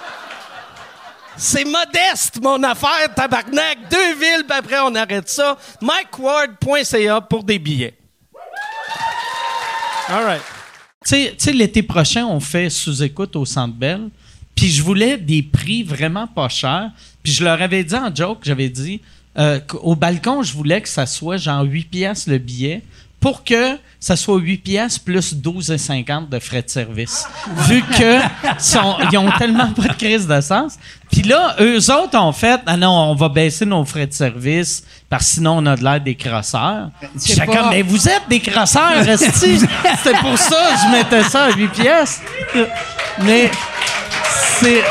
C'est 1.35 1.65
modeste, 1.65 2.39
mon 2.43 2.61
affaire, 2.61 3.11
tabarnak. 3.15 3.89
Deux 3.89 4.13
villes, 4.13 4.43
puis 4.47 4.55
après, 4.57 4.79
on 4.81 4.93
arrête 4.93 5.27
ça. 5.27 5.57
MikeWard.ca 5.81 7.21
pour 7.21 7.43
des 7.43 7.57
billets. 7.57 7.95
All 10.09 10.23
right. 10.25 10.41
Tu 11.05 11.29
sais- 11.37 11.51
l'été 11.51 11.81
prochain, 11.81 12.25
on 12.25 12.39
fait 12.39 12.69
sous-écoute 12.69 13.35
au 13.35 13.45
Centre 13.45 13.73
Bell. 13.73 14.09
Puis 14.55 14.69
je 14.69 14.83
voulais 14.83 15.17
des 15.17 15.41
prix 15.41 15.81
vraiment 15.83 16.27
pas 16.27 16.49
chers. 16.49 16.91
Puis 17.23 17.33
je 17.33 17.43
leur 17.43 17.59
avais 17.61 17.83
dit 17.83 17.95
en 17.95 18.13
joke, 18.13 18.39
j'avais 18.43 18.69
dit, 18.69 19.01
euh, 19.37 19.59
qu'au 19.59 19.95
balcon, 19.95 20.43
je 20.43 20.53
voulais 20.53 20.81
que 20.81 20.89
ça 20.89 21.07
soit 21.07 21.37
genre 21.37 21.63
8 21.63 21.85
piastres 21.85 22.29
le 22.29 22.37
billet 22.37 22.83
pour 23.23 23.45
que 23.45 23.77
ça 24.01 24.17
soit 24.17 24.37
8 24.37 24.57
piastres 24.57 24.99
plus 25.05 25.33
12,50 25.33 26.27
de 26.27 26.39
frais 26.39 26.61
de 26.61 26.69
service. 26.69 27.25
Vu 27.69 27.81
que 27.81 28.19
sont, 28.59 28.97
ils 29.09 29.17
ont 29.17 29.31
tellement 29.39 29.71
pas 29.71 29.83
de 29.83 29.93
crise 29.93 30.27
de 30.27 30.41
sens. 30.41 30.73
Puis 31.09 31.21
là, 31.21 31.55
eux 31.61 31.77
autres 31.89 32.19
ont 32.19 32.33
fait, 32.33 32.59
ah 32.65 32.75
non, 32.75 32.89
on 32.89 33.15
va 33.15 33.29
baisser 33.29 33.65
nos 33.65 33.85
frais 33.85 34.07
de 34.07 34.11
service 34.11 34.83
parce 35.09 35.23
que 35.27 35.31
sinon 35.35 35.59
on 35.59 35.65
a 35.67 35.77
de 35.77 35.83
l'air 35.85 36.01
des 36.01 36.15
crosseurs. 36.15 36.89
C'est 37.15 37.35
J'étais 37.35 37.45
comme, 37.45 37.69
mais 37.69 37.81
vous 37.81 38.09
êtes 38.09 38.27
des 38.27 38.41
crosseurs, 38.41 38.91
esti. 39.07 39.57
C'était 39.59 40.17
pour 40.19 40.37
ça 40.37 40.71
que 40.73 40.79
je 40.81 40.97
mettais 40.97 41.23
ça 41.29 41.45
à 41.45 41.51
8 41.51 41.67
pièces. 41.69 42.21
Mais 43.23 43.49
c'est 44.59 44.83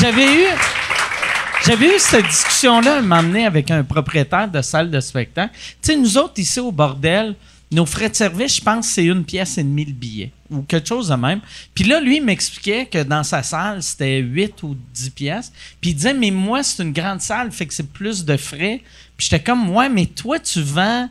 j'avais 0.00 0.24
eu 0.24 0.46
j'avais 1.66 1.96
eu 1.96 1.98
cette 1.98 2.26
discussion-là 2.26 3.00
donné 3.00 3.46
avec 3.46 3.70
un 3.70 3.82
propriétaire 3.82 4.48
de 4.48 4.60
salle 4.60 4.90
de 4.90 5.00
spectacle. 5.00 5.54
Tu 5.54 5.92
sais, 5.92 5.96
nous 5.96 6.18
autres, 6.18 6.38
ici 6.38 6.60
au 6.60 6.70
bordel, 6.70 7.34
nos 7.70 7.86
frais 7.86 8.08
de 8.08 8.14
service, 8.14 8.56
je 8.56 8.60
pense, 8.60 8.88
c'est 8.88 9.04
une 9.04 9.24
pièce 9.24 9.58
et 9.58 9.64
demie 9.64 9.84
le 9.84 9.92
billet 9.92 10.30
ou 10.50 10.62
quelque 10.62 10.86
chose 10.86 11.08
de 11.08 11.14
même. 11.14 11.40
Puis 11.74 11.84
là, 11.84 12.00
lui, 12.00 12.18
il 12.18 12.24
m'expliquait 12.24 12.86
que 12.86 13.02
dans 13.02 13.24
sa 13.24 13.42
salle, 13.42 13.82
c'était 13.82 14.18
8 14.18 14.62
ou 14.62 14.76
10 14.94 15.10
pièces. 15.10 15.52
Puis 15.80 15.90
il 15.90 15.94
disait, 15.94 16.14
mais 16.14 16.30
moi, 16.30 16.62
c'est 16.62 16.82
une 16.82 16.92
grande 16.92 17.20
salle, 17.20 17.50
fait 17.50 17.66
que 17.66 17.74
c'est 17.74 17.90
plus 17.90 18.24
de 18.24 18.36
frais. 18.36 18.82
Puis 19.16 19.28
j'étais 19.28 19.42
comme, 19.42 19.70
ouais, 19.70 19.88
mais 19.88 20.06
toi, 20.06 20.38
tu 20.38 20.60
vends 20.60 21.08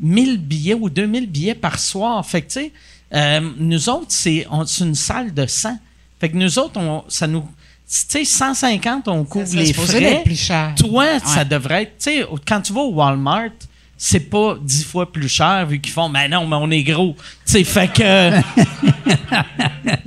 1000 0.00 0.38
billets 0.38 0.74
ou 0.74 0.90
2000 0.90 1.30
billets 1.30 1.54
par 1.54 1.78
soir. 1.78 2.26
Fait 2.26 2.42
que, 2.42 2.48
tu 2.48 2.52
sais, 2.60 2.72
euh, 3.14 3.40
nous 3.56 3.88
autres, 3.88 4.06
c'est 4.08 4.46
une 4.80 4.94
salle 4.94 5.32
de 5.32 5.46
100. 5.46 5.78
Fait 6.20 6.28
que 6.28 6.36
nous 6.36 6.58
autres, 6.58 6.78
on, 6.78 7.04
ça 7.08 7.26
nous. 7.26 7.48
Tu 7.94 7.98
sais, 8.08 8.24
150, 8.24 9.06
on 9.08 9.22
couvre 9.24 9.46
c'est 9.46 9.56
les 9.56 9.66
supposé 9.66 9.98
frais. 10.00 10.22
plus 10.24 10.40
cher. 10.40 10.72
Toi, 10.78 11.04
Ouais. 11.04 11.18
ça 11.26 11.44
devrait 11.44 11.82
être. 11.82 11.98
Tu 11.98 12.04
sais, 12.20 12.26
quand 12.48 12.62
tu 12.62 12.72
vas 12.72 12.80
au 12.80 12.92
Walmart, 12.94 13.50
c'est 13.98 14.30
pas 14.30 14.56
dix 14.62 14.82
fois 14.82 15.12
plus 15.12 15.28
cher 15.28 15.66
vu 15.66 15.78
qu'ils 15.78 15.92
font, 15.92 16.08
mais 16.08 16.26
non, 16.26 16.46
mais 16.46 16.56
on 16.56 16.70
est 16.70 16.84
gros. 16.84 17.14
Tu 17.46 17.52
sais, 17.52 17.64
fait 17.64 17.92
que. 17.92 18.02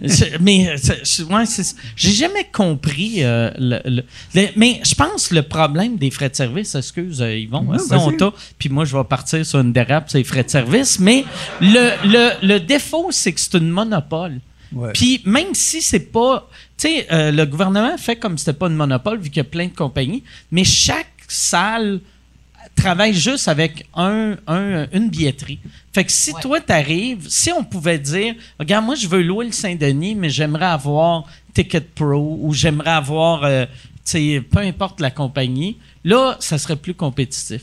Je- 0.01 0.37
mais, 0.41 0.75
ouais, 1.29 1.43
j'ai 1.95 2.11
jamais 2.11 2.47
compris. 2.51 3.23
euh, 3.23 3.49
le, 3.57 3.79
le- 3.85 4.03
le- 4.33 4.47
mais 4.55 4.81
je 4.85 4.95
pense 4.95 5.29
que 5.29 5.35
le 5.35 5.43
problème 5.43 5.97
des 5.97 6.11
frais 6.11 6.29
de 6.29 6.35
service, 6.35 6.75
excuse, 6.75 7.21
euh, 7.21 7.35
Yvon, 7.35 7.65
on 7.69 7.77
vas-y. 7.77 8.17
t'a, 8.17 8.31
puis 8.57 8.69
moi, 8.69 8.85
je 8.85 8.95
vais 8.95 9.03
partir 9.03 9.45
sur 9.45 9.59
une 9.59 9.73
dérape, 9.73 10.09
c'est 10.09 10.19
les 10.19 10.23
frais 10.23 10.43
de 10.43 10.49
service. 10.49 10.99
Mais 10.99 11.25
le, 11.61 11.91
le, 12.05 12.47
le 12.47 12.59
défaut, 12.59 13.07
c'est 13.11 13.33
que 13.33 13.39
c'est 13.39 13.55
une 13.55 13.69
monopole. 13.69 14.39
Ouais. 14.73 14.91
Puis 14.93 15.21
même 15.25 15.53
si 15.53 15.81
c'est 15.81 15.99
pas, 16.11 16.49
tu 16.77 16.87
sais, 16.87 17.07
euh, 17.11 17.31
le 17.31 17.45
gouvernement 17.45 17.97
fait 17.97 18.15
comme 18.15 18.37
si 18.37 18.45
c'était 18.45 18.57
pas 18.57 18.67
une 18.67 18.75
monopole 18.75 19.19
vu 19.19 19.29
qu'il 19.29 19.37
y 19.37 19.41
a 19.41 19.43
plein 19.45 19.67
de 19.67 19.73
compagnies, 19.75 20.23
mais 20.51 20.63
chaque 20.63 21.07
salle 21.27 21.99
travaille 22.75 23.13
juste 23.13 23.47
avec 23.47 23.85
un, 23.95 24.35
un- 24.47 24.87
une 24.91 25.09
billetterie. 25.09 25.59
Fait 25.93 26.03
que 26.03 26.11
si 26.11 26.33
toi 26.41 26.59
t'arrives, 26.59 27.25
si 27.29 27.51
on 27.51 27.63
pouvait 27.63 27.99
dire, 27.99 28.35
regarde, 28.59 28.83
moi 28.85 28.95
je 28.95 29.07
veux 29.07 29.21
louer 29.21 29.45
le 29.45 29.51
Saint-Denis, 29.53 30.15
mais 30.15 30.29
j'aimerais 30.29 30.65
avoir 30.65 31.23
Ticket 31.53 31.79
Pro 31.81 32.37
ou 32.41 32.53
j'aimerais 32.53 32.91
avoir, 32.91 33.43
euh, 33.45 33.65
tu 33.65 33.71
sais, 34.03 34.41
peu 34.51 34.59
importe 34.59 34.99
la 34.99 35.09
compagnie, 35.09 35.77
là, 36.03 36.35
ça 36.41 36.57
serait 36.57 36.75
plus 36.75 36.93
compétitif. 36.93 37.61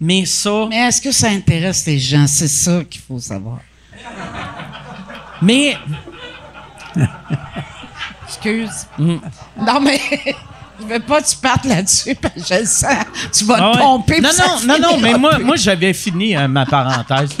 Mais 0.00 0.24
ça, 0.24 0.66
Mais 0.68 0.76
est-ce 0.88 1.00
que 1.00 1.12
ça 1.12 1.28
intéresse 1.28 1.86
les 1.86 1.98
gens? 1.98 2.26
C'est 2.26 2.48
ça 2.48 2.82
qu'il 2.88 3.02
faut 3.02 3.20
savoir. 3.20 3.60
mais 5.42 5.76
Excuse. 8.26 8.86
Mm. 8.98 9.16
Non, 9.66 9.80
mais 9.80 10.00
je 10.80 10.86
veux 10.86 11.00
pas 11.00 11.20
que 11.20 11.28
tu 11.28 11.36
partes 11.36 11.64
là-dessus, 11.64 12.14
parce 12.14 12.34
que 12.34 12.40
je 12.40 12.60
le 12.60 12.66
sens. 12.66 13.04
Tu 13.32 13.44
vas 13.44 13.56
Ah 13.60 13.72
te 13.72 13.78
pomper. 13.78 14.20
Non, 14.20 14.30
non, 14.38 14.66
non, 14.66 14.78
non, 14.80 15.00
mais 15.00 15.18
moi, 15.18 15.38
moi 15.38 15.56
j'avais 15.56 15.92
fini 15.92 16.36
euh, 16.36 16.48
ma 16.48 16.66
parenthèse. 16.66 17.30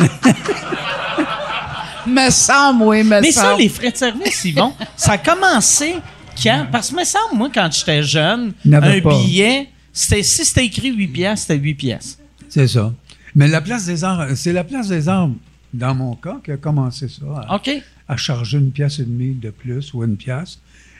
Me 2.06 2.30
semble, 2.30 2.82
oui, 2.84 3.02
me 3.04 3.20
Mais 3.20 3.30
ça, 3.30 3.54
les 3.56 3.68
frais 3.68 3.92
de 3.92 3.96
service, 3.96 4.44
ils 4.44 4.54
vont. 4.54 4.72
Ça 4.96 5.12
a 5.12 5.18
commencé 5.18 5.96
quand? 6.42 6.66
Parce 6.72 6.90
que, 6.90 6.96
me 6.96 7.04
semble, 7.04 7.36
moi, 7.36 7.50
quand 7.52 7.68
j'étais 7.70 8.02
jeune, 8.02 8.52
un 8.72 8.80
pas. 8.80 9.10
billet, 9.10 9.68
c'était, 9.92 10.22
si 10.22 10.44
c'était 10.44 10.64
écrit 10.64 10.92
8 10.92 11.08
piastres, 11.08 11.46
c'était 11.46 11.60
8 11.60 11.74
piastres. 11.74 12.18
C'est 12.48 12.66
ça. 12.66 12.92
Mais 13.34 13.48
la 13.48 13.60
place 13.60 13.84
des 13.84 14.02
arts, 14.02 14.26
c'est 14.34 14.52
la 14.52 14.64
place 14.64 14.88
des 14.88 15.08
arts, 15.08 15.28
dans 15.72 15.94
mon 15.94 16.14
cas, 16.16 16.38
qui 16.44 16.50
a 16.52 16.56
commencé 16.56 17.06
ça, 17.08 17.24
à, 17.48 17.56
OK? 17.56 17.70
À 18.10 18.16
charger 18.16 18.58
une 18.58 18.72
pièce 18.72 18.98
et 18.98 19.04
demie 19.04 19.34
de 19.34 19.50
plus 19.50 19.94
ou 19.94 20.02
une 20.04 20.16
pièce. 20.16 20.58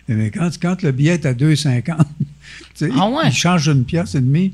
Mais 0.09 0.31
quand, 0.31 0.51
quand 0.61 0.83
le 0.83 0.93
billet 0.93 1.15
est 1.15 1.27
à 1.27 1.35
2,50, 1.35 1.83
tu 1.85 1.95
sais, 2.75 2.89
Ah 2.97 3.09
ouais? 3.09 3.25
il 3.27 3.33
change 3.33 3.67
une 3.69 3.85
pièce 3.85 4.15
et 4.15 4.21
demie. 4.21 4.53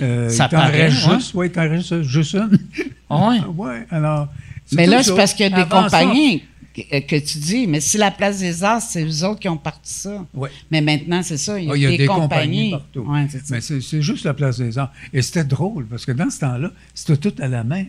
Euh, 0.00 0.28
Ça 0.28 0.46
il 0.46 0.48
t'en 0.50 0.56
paraît, 0.56 0.86
reste 0.88 1.06
ouais. 1.06 1.14
juste, 1.14 1.34
ouais, 1.34 1.52
il 1.54 1.60
reste 1.60 2.02
juste 2.02 2.34
une. 2.34 2.58
Ah 3.10 3.28
ouais? 3.28 3.40
ouais, 3.56 3.86
alors. 3.90 4.28
Mais 4.72 4.86
là, 4.86 5.02
c'est 5.02 5.14
parce 5.14 5.34
qu'il 5.34 5.48
y 5.48 5.52
a 5.54 5.62
des 5.64 5.68
compagnies 5.68 6.42
que, 6.74 7.00
que 7.00 7.16
tu 7.24 7.38
dis, 7.38 7.66
mais 7.68 7.80
si 7.80 7.96
la 7.98 8.10
place 8.10 8.38
des 8.40 8.64
arts, 8.64 8.82
c'est 8.82 9.04
eux 9.04 9.24
autres 9.24 9.38
qui 9.40 9.48
ont 9.48 9.56
parti 9.56 9.92
ça. 9.92 10.24
Ouais. 10.34 10.50
Mais 10.70 10.80
maintenant, 10.80 11.22
c'est 11.22 11.36
ça, 11.36 11.60
il 11.60 11.66
y 11.66 11.68
a, 11.68 11.72
Ah, 11.72 11.76
il 11.76 11.82
y 11.82 11.86
a 11.86 11.90
des, 11.90 11.98
des 11.98 12.06
compagnies. 12.06 12.70
compagnies 12.70 12.70
partout. 12.70 13.00
Ouais, 13.12 13.26
c'est 13.30 13.38
ça. 13.46 13.54
Mais 13.54 13.60
c'est 13.60 13.80
c'est 13.80 14.02
juste 14.02 14.24
la 14.24 14.34
place 14.34 14.58
des 14.58 14.76
arts. 14.78 14.92
Et 15.12 15.22
c'était 15.22 15.44
drôle, 15.44 15.86
parce 15.86 16.04
que 16.04 16.12
dans 16.12 16.30
ce 16.30 16.40
temps-là, 16.40 16.72
c'était 16.92 17.16
tout 17.30 17.34
à 17.40 17.46
la 17.46 17.62
main. 17.62 17.84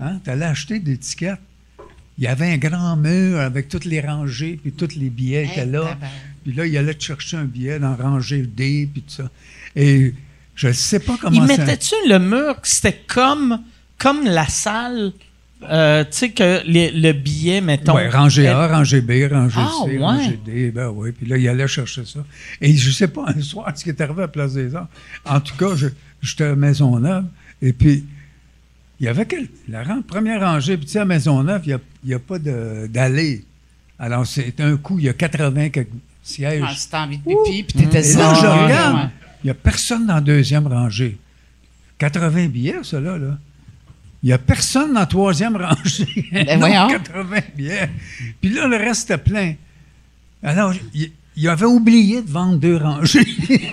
Hein? 0.00 0.20
Tu 0.22 0.28
allais 0.30 0.44
acheter 0.44 0.78
des 0.78 0.98
tickets. 0.98 1.38
Il 2.18 2.24
y 2.24 2.26
avait 2.26 2.52
un 2.52 2.56
grand 2.58 2.96
mur 2.96 3.38
avec 3.38 3.68
toutes 3.68 3.84
les 3.84 4.00
rangées, 4.00 4.58
puis 4.60 4.72
tous 4.72 4.96
les 4.96 5.08
billets 5.08 5.44
étaient 5.46 5.66
là. 5.66 5.96
Puis 6.44 6.52
là, 6.52 6.66
il 6.66 6.76
allait 6.76 6.94
te 6.94 7.02
chercher 7.04 7.36
un 7.36 7.44
billet 7.44 7.78
dans 7.78 7.94
rangée 7.94 8.42
D, 8.42 8.88
puis 8.92 9.02
tout 9.02 9.14
ça. 9.22 9.30
Et 9.76 10.12
je 10.56 10.68
ne 10.68 10.72
sais 10.72 10.98
pas 10.98 11.16
comment 11.20 11.40
Ils 11.44 11.48
ça... 11.48 11.58
mettaient-tu 11.64 11.94
le 12.08 12.18
mur 12.18 12.60
que 12.60 12.66
c'était 12.68 13.00
comme, 13.06 13.60
comme 13.98 14.24
la 14.24 14.48
salle, 14.48 15.12
euh, 15.70 16.02
tu 16.04 16.10
sais, 16.10 16.30
que 16.30 16.60
les- 16.66 16.90
le 16.90 17.12
billet, 17.12 17.60
mettons. 17.60 17.94
Ouais, 17.94 18.08
rangée 18.08 18.48
A, 18.48 18.66
rangée 18.66 19.00
B, 19.00 19.12
rangée 19.30 19.60
Ah, 19.60 19.70
C, 19.84 19.90
ouais. 19.90 19.98
rangée 19.98 20.38
D, 20.44 20.70
ben 20.72 20.88
oui. 20.88 21.12
Puis 21.12 21.26
là, 21.26 21.36
il 21.36 21.48
allait 21.48 21.68
chercher 21.68 22.04
ça. 22.04 22.20
Et 22.60 22.76
je 22.76 22.90
sais 22.90 23.08
pas, 23.08 23.26
un 23.36 23.40
soir, 23.42 23.70
ce 23.76 23.84
qui 23.84 23.90
est 23.90 24.00
arrivé 24.00 24.22
à 24.24 24.28
Place 24.28 24.54
des 24.54 24.74
Arts, 24.74 24.88
en 25.24 25.40
tout 25.40 25.56
cas, 25.56 25.76
je- 25.76 25.88
j'étais 26.20 26.44
à 26.44 26.56
Maisonneuve, 26.56 27.26
et 27.62 27.72
puis, 27.72 28.04
il 29.00 29.04
y 29.06 29.08
avait 29.08 29.26
quel, 29.26 29.48
la 29.68 29.82
ran- 29.84 30.02
première 30.02 30.40
rangée, 30.40 30.76
puis 30.76 30.86
tu 30.86 30.92
sais, 30.92 30.98
à 31.00 31.04
Maisonneuve, 31.04 31.62
il 31.66 31.78
n'y 32.04 32.12
a, 32.14 32.16
a 32.16 32.18
pas 32.20 32.38
d'allée. 32.38 33.44
Alors, 33.98 34.26
c'est 34.26 34.60
un 34.60 34.76
coup, 34.76 34.98
il 34.98 35.04
y 35.06 35.08
a 35.08 35.12
80 35.12 35.70
quelques 35.70 35.88
sièges. 36.22 36.62
Ah, 36.66 36.72
si 36.76 36.88
envie 36.94 37.18
de 37.18 37.22
pipi, 37.24 37.62
puis 37.64 37.84
t'étais 37.84 38.08
et 38.10 38.14
là, 38.14 38.34
sans 38.34 38.40
je 38.40 38.46
regarde, 38.46 38.94
ouais. 38.96 39.10
il 39.42 39.46
n'y 39.46 39.50
a 39.50 39.54
personne 39.54 40.06
dans 40.06 40.14
la 40.16 40.20
deuxième 40.20 40.66
rangée. 40.66 41.16
80 41.98 42.46
billets, 42.48 42.82
ça, 42.84 43.00
là, 43.00 43.18
là. 43.18 43.38
Il 44.22 44.26
n'y 44.26 44.32
a 44.32 44.38
personne 44.38 44.94
dans 44.94 45.00
la 45.00 45.06
troisième 45.06 45.56
rangée. 45.56 46.28
Ben 46.32 46.44
Non, 46.58 46.58
voyons. 46.66 46.88
80 46.88 47.36
billets. 47.56 47.90
Puis 48.40 48.50
là, 48.50 48.66
le 48.66 48.76
reste 48.76 49.10
était 49.10 49.18
plein. 49.22 49.54
Alors, 50.42 50.72
il, 50.94 51.12
il 51.36 51.48
avait 51.48 51.66
oublié 51.66 52.20
de 52.22 52.30
vendre 52.30 52.58
deux 52.58 52.76
rangées. 52.76 53.26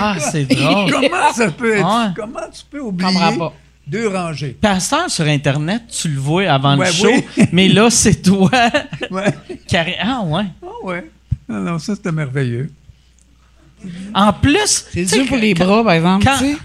Ah, 0.00 0.16
c'est 0.20 0.44
drôle. 0.44 0.90
comment 0.92 1.32
ça 1.34 1.50
peut 1.50 1.76
être? 1.76 1.84
Ouais. 1.86 2.12
Comment 2.16 2.40
tu 2.52 2.62
peux 2.70 2.80
oublier 2.80 3.10
pas. 3.38 3.52
deux 3.86 4.08
rangées? 4.08 4.56
Pasteur 4.60 5.10
sur 5.10 5.24
Internet, 5.26 5.82
tu 5.88 6.08
le 6.08 6.18
vois 6.20 6.44
avant 6.50 6.76
Ouais, 6.76 6.86
le 6.86 6.92
show, 6.92 7.08
oui. 7.10 7.44
mais 7.52 7.68
là, 7.68 7.90
c'est 7.90 8.22
toi 8.22 8.50
Ouais. 9.10 9.34
qui 9.66 9.76
arrête- 9.76 9.96
Ah, 10.00 10.22
ouais. 10.24 10.44
Ah 10.62 10.66
ouais. 10.86 11.10
Alors, 11.50 11.80
ça, 11.80 11.94
c'était 11.94 12.12
merveilleux. 12.12 12.70
En 14.14 14.32
plus. 14.32 14.84
C'est 14.92 15.04
dur 15.04 15.26
pour 15.26 15.36
les 15.36 15.54
quand- 15.54 15.64
bras, 15.64 15.84
par 15.84 15.92
exemple. 15.94 16.24
quand- 16.24 16.38
tu 16.38 16.52
sais. 16.52 16.56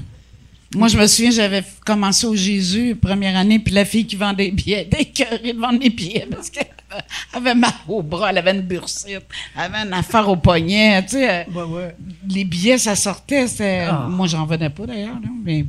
Moi, 0.75 0.87
je 0.87 0.97
me 0.97 1.05
souviens, 1.05 1.29
j'avais 1.29 1.63
commencé 1.85 2.25
au 2.25 2.35
Jésus, 2.35 2.95
première 2.95 3.37
année, 3.37 3.59
puis 3.59 3.71
la 3.75 3.85
fille 3.85 4.07
qui 4.07 4.15
vendait 4.15 4.45
des 4.45 4.51
billets, 4.51 4.85
d'écœurer 4.85 5.53
de 5.53 5.59
vendre 5.59 5.77
des 5.77 5.91
billets 5.91 6.27
parce 6.31 6.49
qu'elle 6.49 6.65
avait- 6.93 7.03
avait 7.49 7.55
mal 7.59 7.71
au 7.87 8.01
bras, 8.01 8.29
elle 8.29 8.37
avait 8.37 8.51
une 8.51 8.61
bursite, 8.61 9.21
elle 9.55 9.61
avait 9.61 9.87
une 9.87 9.93
affaire 9.93 10.27
au 10.29 10.35
poignet, 10.35 11.03
tu 11.03 11.11
sais. 11.17 11.45
euh, 11.49 11.89
Les 12.29 12.43
billets, 12.45 12.77
ça 12.77 12.95
sortait, 12.95 13.47
c'était... 13.47 13.87
Moi, 14.09 14.27
j'en 14.27 14.45
venais 14.45 14.69
pas 14.69 14.85
d'ailleurs, 14.85 15.15
là, 15.21 15.29
mais... 15.43 15.65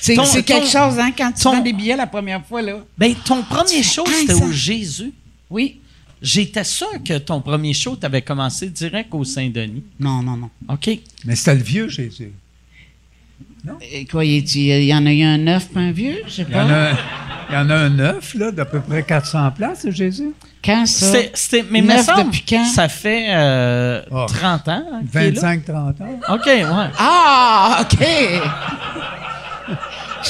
C'est 0.00 0.14
quelque 0.44 0.66
chose, 0.66 0.98
hein, 0.98 1.10
quand 1.16 1.32
tu 1.32 1.42
ton- 1.42 1.52
vends 1.56 1.60
des 1.62 1.72
billets 1.72 1.96
la 1.96 2.06
première 2.06 2.44
fois, 2.44 2.60
là. 2.62 2.74
Ben, 2.96 3.14
ton 3.24 3.42
premier 3.42 3.82
show, 3.82 4.04
Ah, 4.06 4.10
c'était 4.20 4.34
au 4.34 4.52
Jésus. 4.52 5.12
Oui. 5.50 5.80
J'étais 6.20 6.64
sûr 6.64 6.88
que 7.04 7.16
ton 7.18 7.40
premier 7.40 7.72
show, 7.72 7.96
tu 7.96 8.04
avais 8.04 8.22
commencé 8.22 8.68
direct 8.68 9.08
au 9.14 9.24
Saint-Denis. 9.24 9.84
Non, 9.98 10.20
non, 10.22 10.36
non. 10.36 10.50
OK. 10.68 10.90
Mais 11.24 11.36
c'était 11.36 11.54
le 11.54 11.62
vieux 11.62 11.88
Jésus. 11.88 12.32
Et 13.92 14.04
quoi, 14.06 14.24
il 14.24 14.38
il 14.44 14.84
y 14.84 14.94
en 14.94 15.04
a 15.06 15.12
eu 15.12 15.22
un 15.22 15.38
neuf, 15.38 15.68
puis 15.72 15.82
un 15.84 15.92
vieux, 15.92 16.16
je 16.26 16.32
sais 16.32 16.46
Il 16.48 16.54
y 16.56 16.60
en 16.60 16.66
pas. 16.66 16.72
a, 16.74 16.90
il 17.50 17.54
y 17.54 17.56
en 17.58 17.70
a 17.70 17.74
un 17.74 17.88
neuf, 17.90 18.34
là, 18.34 18.50
d'à 18.50 18.64
peu 18.64 18.80
près 18.80 19.02
400 19.02 19.50
places, 19.56 19.84
le 19.84 19.90
Jésus. 19.92 20.32
Quand 20.64 20.86
ça? 20.86 21.06
C'était, 21.06 21.30
c'était- 21.34 21.64
mais 21.70 21.80
me 21.80 21.88
Neuf 21.88 22.04
semble, 22.06 22.24
depuis 22.24 22.44
quand? 22.48 22.64
ça 22.64 22.88
fait 22.88 23.26
euh, 23.30 24.02
Oh. 24.10 24.26
30 24.26 24.68
ans. 24.68 24.82
hein, 24.92 25.00
qu'il 25.10 25.20
est 25.20 25.30
là. 25.30 25.40
25-30 25.56 26.00
ans. 26.02 26.20
OK, 26.34 26.46
ouais. 26.46 26.64
Ah, 26.98 27.78
OK. 27.82 28.06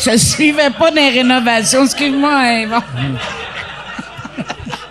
Je 0.05 0.11
ne 0.11 0.16
suivais 0.16 0.70
pas 0.70 0.91
des 0.91 1.09
rénovations, 1.09 1.84
excuse-moi. 1.84 2.30
hein, 2.34 2.66
bon. 2.68 2.82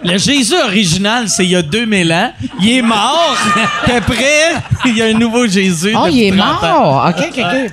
Le 0.03 0.17
Jésus 0.17 0.55
original, 0.55 1.27
c'est 1.27 1.43
il 1.43 1.51
y 1.51 1.55
a 1.55 1.61
2000 1.61 2.11
ans. 2.13 2.31
Il 2.61 2.77
est 2.77 2.81
mort. 2.81 3.35
Puis 3.83 3.91
après, 3.93 4.53
il 4.85 4.97
y 4.97 5.01
a 5.01 5.05
un 5.07 5.13
nouveau 5.13 5.47
Jésus. 5.47 5.93
Oh, 5.95 6.07
il 6.09 6.23
est 6.23 6.31
30 6.37 6.63
ans. 6.63 6.81
mort. 6.81 7.05
OK, 7.09 7.25
OK, 7.29 7.39
OK. 7.39 7.71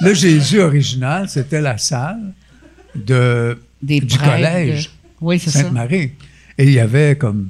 Le 0.00 0.14
Jésus 0.14 0.60
original, 0.60 1.28
c'était 1.28 1.60
la 1.60 1.76
salle 1.78 2.32
de, 2.94 3.58
Des 3.82 4.00
du 4.00 4.16
prêtres, 4.16 4.32
collège 4.36 4.84
de- 4.84 4.90
Oui. 5.20 5.38
Sainte-Marie. 5.38 6.12
Et 6.56 6.64
il 6.64 6.72
y 6.72 6.80
avait 6.80 7.16
comme 7.16 7.46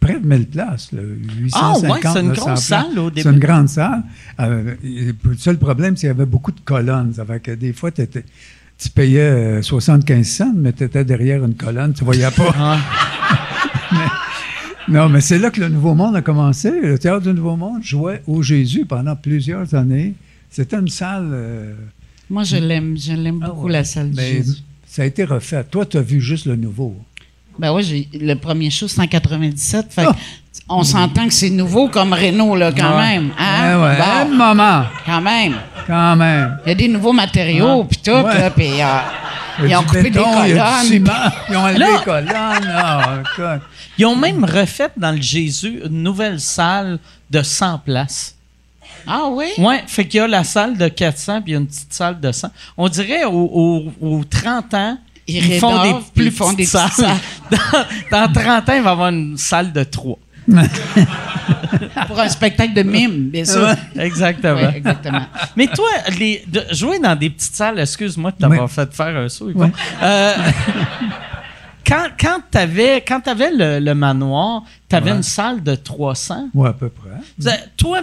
près 0.00 0.18
de 0.20 0.26
1000 0.26 0.46
places, 0.48 0.92
là, 0.92 1.00
850. 1.02 1.54
Ah, 1.54 1.72
ouais, 1.92 2.00
c'est 2.12 2.20
une 2.20 2.28
900 2.28 2.32
grosse 2.34 2.44
places. 2.44 2.64
salle 2.66 2.98
au 2.98 3.10
début. 3.10 3.22
C'est 3.22 3.30
une 3.34 3.38
grande 3.38 3.68
salle. 3.68 4.02
Euh, 4.40 4.74
le 4.82 5.36
seul 5.36 5.58
problème, 5.58 5.96
c'est 5.96 6.00
qu'il 6.00 6.08
y 6.08 6.10
avait 6.10 6.26
beaucoup 6.26 6.52
de 6.52 6.60
colonnes. 6.60 7.12
Ça 7.14 7.24
fait 7.24 7.40
que 7.40 7.52
des 7.52 7.72
fois, 7.72 7.90
tu 7.90 8.88
payais 8.94 9.20
euh, 9.20 9.62
75 9.62 10.26
cents, 10.26 10.52
mais 10.54 10.72
tu 10.72 10.84
étais 10.84 11.04
derrière 11.04 11.44
une 11.44 11.54
colonne, 11.54 11.94
tu 11.94 12.04
voyais 12.04 12.30
pas. 12.30 12.78
Ouais. 13.92 13.98
Non, 14.88 15.08
mais 15.08 15.20
c'est 15.20 15.38
là 15.38 15.50
que 15.50 15.60
le 15.60 15.68
Nouveau 15.68 15.94
Monde 15.94 16.16
a 16.16 16.20
commencé. 16.22 16.70
Le 16.82 16.98
Théâtre 16.98 17.22
du 17.22 17.32
Nouveau 17.32 17.56
Monde 17.56 17.82
jouait 17.82 18.22
au 18.26 18.42
Jésus 18.42 18.84
pendant 18.86 19.14
plusieurs 19.16 19.74
années. 19.74 20.14
C'était 20.54 20.76
une 20.76 20.88
salle... 20.88 21.30
euh, 21.32 21.74
Moi, 22.30 22.44
je 22.44 22.56
l'aime. 22.56 22.96
Je 22.96 23.12
l'aime 23.12 23.40
Ah 23.42 23.48
beaucoup, 23.48 23.66
ouais. 23.66 23.72
la 23.72 23.84
salle 23.84 24.10
du 24.10 24.16
mais 24.16 24.32
Jésus. 24.34 24.58
ça 24.86 25.02
a 25.02 25.04
été 25.04 25.24
refait. 25.24 25.64
Toi, 25.64 25.84
tu 25.84 25.96
as 25.96 26.00
vu 26.02 26.20
juste 26.20 26.46
le 26.46 26.54
nouveau. 26.56 26.94
Ben 27.58 27.72
oui, 27.72 27.82
j'ai- 27.82 28.08
le 28.18 28.34
premier 28.34 28.70
show, 28.70 28.86
c'est 28.88 29.00
en 29.00 29.06
97. 29.06 29.86
Fait 29.92 30.04
que 30.04 30.10
Ah! 30.10 30.16
on 30.68 30.82
s'entend 30.84 31.26
que 31.26 31.34
c'est 31.34 31.50
nouveau 31.50 31.88
comme 31.88 32.12
Renault, 32.12 32.54
là, 32.56 32.70
quand 32.72 32.96
Ouais. 32.96 33.14
même. 33.18 33.30
Hein? 33.38 33.72
Eh 33.72 33.76
ouais, 33.82 33.98
un 34.00 34.24
Bon, 34.26 34.34
moment, 34.36 34.84
quand 35.04 35.20
même. 35.20 35.54
quand 35.86 36.16
même. 36.16 36.56
Il 36.66 36.68
y 36.68 36.72
a 36.72 36.74
des 36.76 36.88
nouveaux 36.88 37.12
matériaux, 37.12 37.84
puis 37.84 37.98
tout, 38.04 38.10
Ouais. 38.12 38.38
là, 38.38 38.50
puis 38.50 38.80
euh, 38.80 39.66
ils 39.68 39.74
ont 39.76 39.80
du 39.80 39.86
coupé 39.86 40.02
béton, 40.04 40.42
des 40.44 40.50
il 40.50 40.56
y 40.56 40.58
a 40.58 40.82
du 40.82 40.86
colonnes. 40.86 40.86
ciment, 40.86 41.12
ils 41.50 41.56
ont 41.56 41.60
enlevé 41.60 41.78
les 41.98 42.04
colonnes. 42.04 42.72
Ah. 42.76 43.22
Ils 43.98 44.06
ont 44.06 44.16
même 44.16 44.44
refait 44.44 44.90
dans 44.96 45.12
le 45.12 45.20
Jésus 45.22 45.80
une 45.84 46.02
nouvelle 46.02 46.40
salle 46.40 46.98
de 47.30 47.42
100 47.42 47.78
places. 47.78 48.33
Ah 49.06 49.26
oui? 49.30 49.46
Ouais, 49.58 49.82
fait 49.86 50.06
qu'il 50.06 50.18
y 50.18 50.20
a 50.20 50.26
la 50.28 50.44
salle 50.44 50.76
de 50.76 50.88
400 50.88 51.42
puis 51.42 51.50
il 51.50 51.54
y 51.54 51.56
a 51.56 51.60
une 51.60 51.66
petite 51.66 51.92
salle 51.92 52.20
de 52.20 52.32
100. 52.32 52.48
On 52.76 52.88
dirait 52.88 53.24
aux, 53.24 53.30
aux- 53.30 53.92
aux 54.00 54.24
30 54.24 54.74
ans, 54.74 54.98
Ils 55.26 55.54
ils, 55.54 55.58
font 55.60 55.82
des 55.82 55.94
plus 56.14 56.24
ils 56.26 56.30
font 56.32 56.52
des 56.52 56.64
salles. 56.66 56.90
Dans, 57.50 58.26
dans 58.26 58.32
30 58.32 58.68
ans, 58.68 58.72
il 58.74 58.82
va 58.82 58.90
y 58.90 58.92
avoir 58.92 59.08
une 59.10 59.36
salle 59.36 59.72
de 59.72 59.84
3. 59.84 60.18
Pour 62.06 62.20
un 62.20 62.28
spectacle 62.28 62.74
de 62.74 62.82
mime, 62.82 63.28
bien 63.30 63.44
sûr. 63.44 63.68
Exactement. 63.98 64.56
Oui, 64.68 64.76
exactement. 64.76 65.22
Mais 65.56 65.66
toi, 65.68 65.88
les, 66.18 66.44
de, 66.46 66.62
jouer 66.72 66.98
dans 66.98 67.16
des 67.16 67.30
petites 67.30 67.54
salles, 67.54 67.78
excuse-moi 67.78 68.30
de 68.32 68.36
t'avoir 68.36 68.70
fait 68.70 68.92
faire 68.94 69.16
un 69.16 69.28
saut. 69.28 69.50
Euh, 70.02 70.32
quand 71.86 72.06
quand 72.18 72.38
tu 72.50 72.58
avais, 72.58 73.02
quand 73.06 73.26
avais 73.28 73.50
le, 73.52 73.78
le 73.80 73.94
manoir, 73.94 74.62
tu 74.88 74.96
avais 74.96 75.10
Ouais. 75.10 75.16
une 75.18 75.22
salle 75.22 75.62
de 75.62 75.74
300. 75.74 76.48
Ouais, 76.54 76.68
à 76.70 76.72
peu 76.72 76.88
près. 76.90 77.10
Toi, 77.76 78.00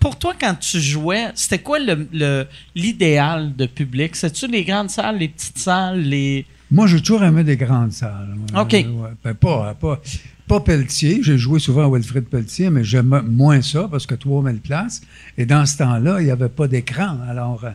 pour 0.00 0.18
toi, 0.18 0.34
quand 0.40 0.54
tu 0.54 0.80
jouais, 0.80 1.26
c'était 1.34 1.58
quoi 1.60 1.78
le- 1.78 2.08
le- 2.12 2.46
l'idéal 2.74 3.54
de 3.56 3.66
public? 3.66 4.14
C'est-tu 4.16 4.46
les 4.46 4.64
grandes 4.64 4.90
salles, 4.90 5.18
les 5.18 5.28
petites 5.28 5.58
salles, 5.58 6.00
les... 6.02 6.46
Moi, 6.70 6.86
j'ai 6.86 7.00
toujours 7.00 7.22
aimé 7.24 7.44
des 7.44 7.56
grandes 7.56 7.92
salles. 7.92 8.34
OK. 8.58 8.72
Ouais, 8.72 8.86
ben, 9.22 9.34
pas, 9.34 9.74
pas, 9.74 10.00
pas 10.48 10.60
Pelletier. 10.60 11.20
J'ai 11.22 11.36
joué 11.36 11.58
souvent 11.60 11.84
à 11.84 11.88
Wilfrid 11.94 12.24
Pelletier, 12.24 12.70
mais 12.70 12.82
j'aime 12.84 13.22
moins 13.28 13.60
ça 13.60 13.88
parce 13.90 14.06
que 14.06 14.14
3000 14.14 14.58
places. 14.60 15.02
Et 15.36 15.44
dans 15.44 15.66
ce 15.66 15.76
temps-là, 15.78 16.20
il 16.20 16.24
n'y 16.24 16.30
avait 16.30 16.48
pas 16.48 16.68
d'écran. 16.68 17.18
Alors, 17.28 17.64
euh, 17.64 17.70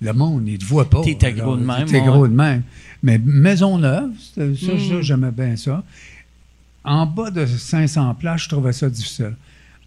le 0.00 0.12
monde, 0.12 0.44
il 0.46 0.52
ne 0.52 0.58
te 0.58 0.64
voit 0.64 0.88
pas. 0.88 1.00
T'étais 1.02 1.32
gros 1.32 1.56
de 1.56 1.64
même, 1.64 1.86
T'étais 1.86 2.00
ouais. 2.00 2.06
gros 2.06 2.28
de 2.28 2.34
même. 2.34 2.62
Mais 3.02 3.18
Maisonneuve, 3.18 4.10
ça, 4.34 4.42
Mm. 4.44 4.56
ça, 4.56 5.00
j'aimais 5.00 5.30
bien 5.32 5.56
ça. 5.56 5.82
En 6.84 7.04
bas 7.04 7.30
de 7.30 7.46
500 7.46 8.14
places, 8.14 8.42
je 8.44 8.48
trouvais 8.50 8.72
ça 8.72 8.88
difficile. 8.88 9.34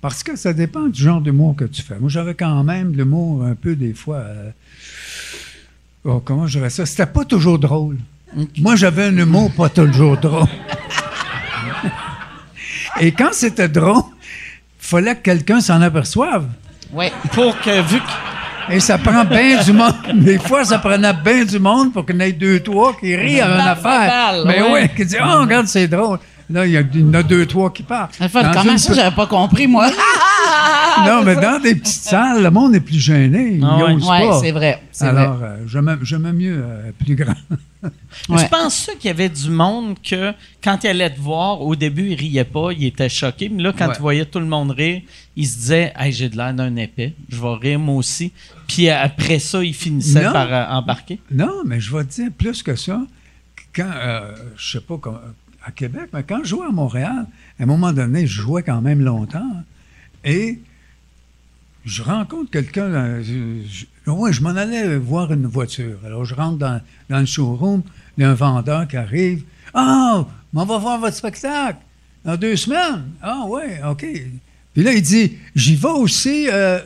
Parce 0.02 0.24
que 0.24 0.36
ça 0.38 0.54
dépend 0.54 0.88
du 0.88 1.02
genre 1.02 1.20
d'humour 1.22 1.56
que 1.58 1.66
tu 1.66 1.82
fais. 1.82 1.95
Moi, 2.00 2.10
j'avais 2.10 2.34
quand 2.34 2.64
même 2.64 2.93
de 2.93 2.97
l'humour 2.97 3.43
un 3.43 3.56
peu 3.56 3.76
des 3.76 3.93
fois. 3.93 4.18
euh, 4.18 4.52
oh, 6.06 6.22
comment 6.24 6.47
je 6.47 6.58
dirais 6.58 6.70
ça? 6.70 6.86
C'était 6.86 7.06
pas 7.06 7.26
toujours 7.26 7.60
drôle. 7.60 7.97
Moi, 8.60 8.76
j'avais 8.76 9.06
un 9.06 9.18
humour 9.18 9.52
pas 9.52 9.70
toujours 9.70 10.16
drôle. 10.18 10.47
Et 13.02 13.12
quand 13.12 13.30
c'était 13.34 13.70
drôle, 13.70 14.04
il 14.22 14.86
fallait 14.88 15.16
que 15.16 15.22
quelqu'un 15.22 15.62
s'en 15.62 15.82
aperçoive. 15.82 16.47
Oui. 16.91 17.06
Pour 17.34 17.60
que, 17.60 17.82
vu 17.82 18.00
que... 18.00 18.74
Et 18.74 18.80
ça 18.80 18.97
prend 19.00 19.26
bien 19.26 19.64
du 19.64 19.74
monde. 19.74 19.93
Des 20.14 20.38
fois, 20.38 20.64
ça 20.64 20.78
prenait 20.80 21.14
bien 21.14 21.43
du 21.43 21.58
monde 21.60 21.91
pour 21.91 22.06
qu'il 22.06 22.16
y 22.16 22.20
en 22.20 22.22
ait 22.22 22.32
deux, 22.34 22.60
trois 22.60 22.95
qui 23.00 23.16
rient 23.16 23.41
à 23.41 23.47
une 23.56 23.68
affaire. 23.68 23.82
balle, 23.84 24.43
Mais 24.45 24.62
ouais. 24.62 24.72
ouais, 24.72 24.89
qui 24.95 25.06
disent 25.06 25.18
Oh, 25.24 25.41
regarde, 25.41 25.66
c'est 25.68 25.88
drôle. 25.88 26.20
Là, 26.50 26.66
il 26.66 26.72
y, 26.74 26.97
il 26.97 27.06
en 27.06 27.14
a 27.14 27.24
deux, 27.24 27.45
trois 27.45 27.72
qui 27.72 27.84
partent. 27.84 28.16
Enfin, 28.20 28.41
Dans 28.43 28.52
comment 28.52 28.72
une 28.72 28.78
ça, 28.78 28.93
j'avais 28.93 29.16
pas 29.16 29.28
compris, 29.28 29.68
moi? 29.68 29.89
Non, 31.06 31.24
mais 31.24 31.36
dans 31.36 31.62
des 31.62 31.76
petites 31.76 32.04
salles, 32.04 32.43
le 32.43 32.52
monde 32.52 32.76
est 32.76 32.80
plus 32.82 33.00
gêné. 33.00 33.54
Il 33.54 33.64
Ah 33.64 33.86
Oui, 33.88 34.04
c'est 34.41 34.52
vrai. 34.52 34.82
Alors, 35.00 35.39
euh, 35.41 35.58
j'aimais 36.02 36.34
mieux 36.34 36.62
euh, 36.62 36.91
plus 37.06 37.16
grand. 37.16 37.36
Ouais. 37.84 37.89
Je 38.43 38.47
pense 38.50 38.89
qu'il 39.00 39.08
y 39.08 39.12
avait 39.12 39.30
du 39.30 39.50
monde 39.50 39.95
que, 40.04 40.34
quand 40.62 40.84
il 40.84 40.88
allait 40.88 41.10
te 41.12 41.20
voir, 41.22 41.62
au 41.62 41.76
début, 41.76 42.08
il 42.10 42.16
riait 42.16 42.43
pas, 42.43 42.72
il 42.74 42.84
était 42.86 43.08
choqué. 43.08 43.47
Mais 43.47 43.64
là, 43.64 43.72
quand 43.78 43.88
Ouais. 43.88 43.95
tu 43.95 44.02
voyais 44.02 44.26
tout 44.26 44.39
le 44.39 44.45
monde 44.47 44.72
rire, 44.72 45.02
il 45.38 45.47
se 45.47 45.56
disait 45.58 45.93
Hey, 45.97 46.12
j'ai 46.12 46.28
de 46.28 46.36
l'air 46.36 46.54
d'un 46.54 46.76
épais, 46.76 47.14
je 47.30 47.39
vais 47.39 47.54
rire 47.62 47.80
moi 47.80 47.95
aussi. 47.95 48.34
Puis 48.68 48.89
euh, 48.89 49.00
après 49.02 49.39
ça, 49.39 49.64
il 49.64 49.74
finissait 49.74 50.26
Non. 50.26 50.34
par 50.34 50.52
euh, 50.52 50.66
embarquer. 50.70 51.20
Non, 51.32 51.62
mais 51.66 51.80
je 51.80 51.95
vais 51.95 52.04
te 52.04 52.14
dire 52.16 52.30
plus 52.38 52.62
que 52.62 52.76
ça. 52.76 53.00
Quand, 53.74 53.89
euh, 53.95 54.32
je 54.58 54.72
sais 54.72 54.82
pas, 54.84 54.97
comment- 55.00 55.20
à 55.66 55.72
Québec, 55.72 56.10
mais 56.14 56.24
quand 56.24 56.39
je 56.43 56.49
jouais 56.49 56.66
à 56.68 56.72
Montréal, 56.72 57.26
à 57.60 57.64
un 57.64 57.66
moment 57.66 57.91
donné, 57.91 58.26
je 58.28 58.41
jouais 58.41 58.64
quand 58.64 58.82
même 58.82 59.01
longtemps. 59.01 59.64
Et 60.24 60.60
je 61.86 62.01
rencontre 62.03 62.49
quelqu'un. 62.51 62.84
euh, 62.84 63.24
je- 63.24 63.68
je- 63.68 64.41
m'en 64.41 64.49
allais 64.55 64.97
voir 64.97 65.32
une 65.34 65.45
voiture. 65.47 65.97
Alors, 66.05 66.26
je 66.26 66.34
rentre 66.36 66.57
dans, 66.57 66.82
le 67.10 67.26
showroom, 67.26 67.84
il 68.18 68.22
y 68.22 68.26
a 68.26 68.32
un 68.32 68.34
vendeur 68.36 68.88
qui 68.88 68.97
arrive. 68.97 69.43
Ah, 69.74 70.26
mais 70.53 70.62
on 70.62 70.66
va 70.66 70.78
voir 70.78 70.99
votre 70.99 71.16
spectacle 71.16 71.78
dans 72.26 72.36
deux 72.38 72.55
semaines. 72.55 73.03
Ah, 73.22 73.43
ouais, 73.45 73.82
OK. 73.88 74.05
Puis 74.74 74.84
là, 74.84 74.93
il 74.93 75.01
dit 75.01 75.38
J'y 75.55 75.76
vais 75.76 75.88
aussi. 75.89 76.47
euh, 76.51 76.80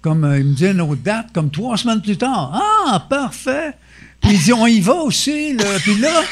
comme 0.00 0.24
euh, 0.24 0.38
il 0.38 0.44
me 0.46 0.54
dit 0.54 0.66
une 0.66 0.80
autre 0.80 1.02
date, 1.02 1.32
comme 1.32 1.50
trois 1.50 1.76
semaines 1.76 2.00
plus 2.00 2.16
tard. 2.16 2.52
Ah, 2.86 3.04
parfait. 3.10 3.72
Puis 4.20 4.32
il 4.32 4.38
dit, 4.40 4.52
on 4.52 4.66
y 4.66 4.80
va 4.80 4.94
aussi. 4.94 5.56
Puis 5.82 5.94
là, 5.98 6.22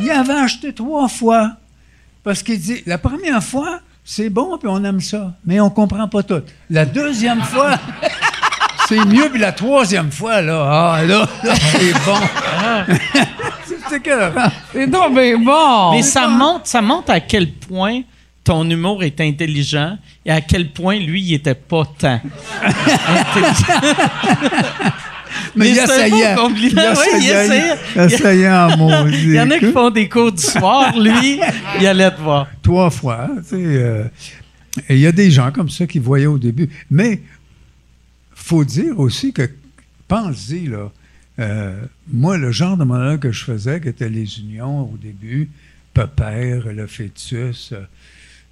il 0.00 0.10
avait 0.10 0.32
acheté 0.34 0.72
trois 0.72 1.08
fois. 1.08 1.52
Parce 2.22 2.42
qu'il 2.42 2.60
dit, 2.60 2.82
la 2.86 2.98
première 2.98 3.42
fois, 3.42 3.80
c'est 4.04 4.28
bon, 4.28 4.58
puis 4.58 4.68
on 4.68 4.84
aime 4.84 5.00
ça. 5.00 5.34
Mais 5.44 5.60
on 5.60 5.70
comprend 5.70 6.08
pas 6.08 6.22
tout. 6.22 6.42
La 6.68 6.84
deuxième 6.84 7.42
fois, 7.42 7.78
c'est 8.88 9.04
mieux, 9.04 9.28
puis 9.30 9.40
la 9.40 9.52
troisième 9.52 10.10
fois, 10.10 10.42
là, 10.42 10.68
ah, 10.96 11.04
là, 11.04 11.26
là, 11.42 11.54
c'est 11.54 11.92
bon. 12.04 12.94
c'est 13.88 13.96
écœurant. 13.96 14.50
C'est 14.72 14.86
donc 14.86 15.14
bien 15.14 15.38
bon. 15.38 15.92
Mais 15.92 16.02
ça 16.02 16.28
montre, 16.28 16.66
ça 16.66 16.82
montre 16.82 17.10
à 17.10 17.20
quel 17.20 17.52
point 17.52 18.02
ton 18.44 18.68
humour 18.68 19.02
est 19.04 19.20
intelligent 19.20 19.96
et 20.24 20.30
à 20.30 20.40
quel 20.40 20.72
point 20.72 20.98
lui, 20.98 21.22
il 21.22 21.34
était 21.34 21.54
pas 21.54 21.84
tant 21.98 22.20
intelligent. 22.62 23.80
Mais, 25.56 25.64
Mais 25.64 25.70
il 25.70 25.74
c'est 25.76 25.82
un 25.82 26.06
essayait. 26.06 26.34
beau 26.34 26.42
compliment, 26.42 26.82
Il 26.82 26.98
oui, 26.98 27.06
il 27.12 27.16
essayait. 27.30 27.44
essayait. 27.46 27.76
Il 27.96 28.00
essayait 28.02 28.50
en 28.50 28.76
maudit. 28.76 29.16
Il 29.24 29.34
y 29.34 29.40
en 29.40 29.50
a 29.50 29.58
qui 29.58 29.72
font 29.72 29.90
des 29.90 30.08
cours 30.08 30.32
du 30.32 30.42
soir, 30.42 30.96
lui, 30.98 31.40
il 31.80 31.86
allait 31.86 32.10
te 32.10 32.20
voir. 32.20 32.48
trois 32.62 32.90
fois. 32.90 33.28
tu 33.38 33.44
sais, 33.50 33.56
euh, 33.56 34.04
et 34.88 34.94
il 34.94 35.00
y 35.00 35.06
a 35.06 35.12
des 35.12 35.30
gens 35.30 35.50
comme 35.50 35.68
ça 35.68 35.86
qui 35.86 35.98
voyaient 35.98 36.26
au 36.26 36.38
début. 36.38 36.68
Mais 36.90 37.20
faut 38.34 38.64
dire 38.64 38.98
aussi 38.98 39.32
que 39.32 39.50
pense-y, 40.08 40.66
là. 40.66 40.90
Euh, 41.38 41.80
moi, 42.12 42.36
le 42.36 42.50
genre 42.52 42.76
de 42.76 42.84
monologue 42.84 43.20
que 43.20 43.32
je 43.32 43.44
faisais, 43.44 43.80
qui 43.80 43.88
était 43.88 44.08
les 44.10 44.40
unions 44.40 44.82
au 44.82 44.96
début, 45.00 45.48
Pepère, 45.94 46.66
le 46.72 46.86
fœtus, 46.86 47.70
euh, 47.72 47.80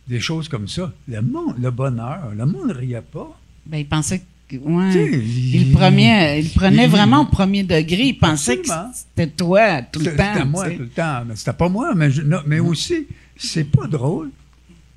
des 0.09 0.21
choses 0.21 0.49
comme 0.49 0.67
ça, 0.69 0.91
le 1.07 1.21
monde, 1.21 1.57
le 1.61 1.71
bonheur, 1.71 2.31
le 2.37 2.47
monde 2.47 2.69
ne 2.69 2.75
riait 2.75 3.03
pas. 3.03 3.39
Ben, 3.67 3.79
il 3.79 3.87
pensait 3.87 4.21
que. 4.21 4.25
Ouais. 4.51 5.11
Il, 5.53 5.73
prenait, 5.73 6.41
il 6.41 6.45
le 6.45 6.51
prenait 6.59 6.85
il- 6.85 6.91
vraiment 6.91 7.21
au 7.21 7.25
premier 7.27 7.63
degré. 7.65 8.05
Il 8.05 8.15
pensait 8.19 8.59
Absolument. 8.59 8.89
que 8.91 8.97
c'était 8.97 9.27
toi 9.31 9.83
tout 9.93 10.01
le 10.01 10.17
temps. 10.17 10.25
C'était 10.33 10.45
moi 10.47 10.65
tout 10.71 10.79
le 10.79 10.89
temps. 10.89 11.21
Mais 11.29 11.37
c'était 11.37 11.53
pas 11.53 11.69
moi, 11.69 11.93
mais, 11.95 12.11
je- 12.11 12.23
non, 12.23 12.39
mais 12.47 12.59
aussi, 12.59 13.07
c'est 13.37 13.71
pas 13.71 13.87
drôle. 13.87 14.31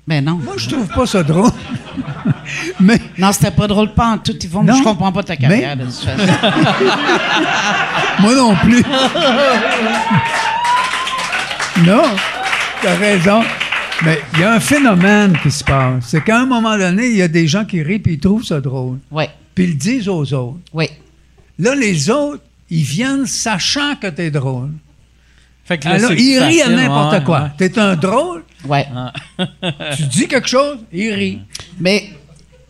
Ben 0.08 0.24
non. 0.24 0.40
Moi, 0.42 0.54
je 0.56 0.68
trouve 0.70 0.88
pas 0.88 1.04
ça 1.06 1.22
drôle. 1.22 1.50
mais 2.80 2.98
Non, 3.18 3.30
c'était 3.32 3.50
pas 3.52 3.66
drôle 3.68 3.92
pas 3.94 4.06
en 4.08 4.18
tout. 4.18 4.34
Yvon, 4.42 4.64
Non. 4.64 4.74
je 4.74 4.82
comprends 4.82 5.12
pas 5.12 5.22
ta 5.22 5.36
carrière 5.36 5.76
Mais- 5.76 5.84
de 5.84 5.90
toute 5.90 6.00
façon. 6.00 6.26
moi 8.20 8.34
non 8.34 8.56
plus. 8.56 8.82
non, 11.86 12.02
t'as 12.82 12.94
raison. 12.96 13.42
Mais 14.04 14.18
il 14.34 14.40
y 14.40 14.42
a 14.42 14.54
un 14.54 14.60
phénomène 14.60 15.38
qui 15.42 15.50
se 15.50 15.62
passe. 15.62 16.06
C'est 16.08 16.24
qu'à 16.24 16.40
un 16.40 16.46
moment 16.46 16.76
donné, 16.76 17.06
il 17.06 17.16
y 17.16 17.22
a 17.22 17.28
des 17.28 17.46
gens 17.46 17.64
qui 17.64 17.82
rient 17.82 18.02
et 18.04 18.10
ils 18.12 18.18
trouvent 18.18 18.42
ça 18.44 18.60
drôle. 18.60 18.98
Oui, 19.12 19.24
Puis 19.54 19.64
ils 19.64 19.70
le 19.70 19.76
disent 19.76 20.08
aux 20.08 20.32
autres. 20.34 20.58
oui. 20.72 20.86
Là, 21.58 21.74
les 21.74 22.08
autres, 22.10 22.42
ils 22.70 22.82
viennent 22.82 23.26
sachant 23.26 23.94
que 23.96 24.06
t'es 24.08 24.30
drôle. 24.30 24.70
Fait 25.64 25.78
que 25.78 25.84
là, 25.84 25.94
Alors, 25.94 26.12
ils 26.12 26.38
rient 26.38 26.62
à 26.62 26.68
n'importe 26.70 27.12
ouais, 27.12 27.24
quoi. 27.24 27.42
ouais. 27.42 27.48
T'es 27.58 27.78
un 27.78 27.94
drôle, 27.94 28.42
Ouais. 28.66 28.86
tu 29.96 30.02
dis 30.06 30.26
quelque 30.26 30.48
chose, 30.48 30.78
ils 30.92 31.12
rient. 31.12 31.40
Mais, 31.78 32.10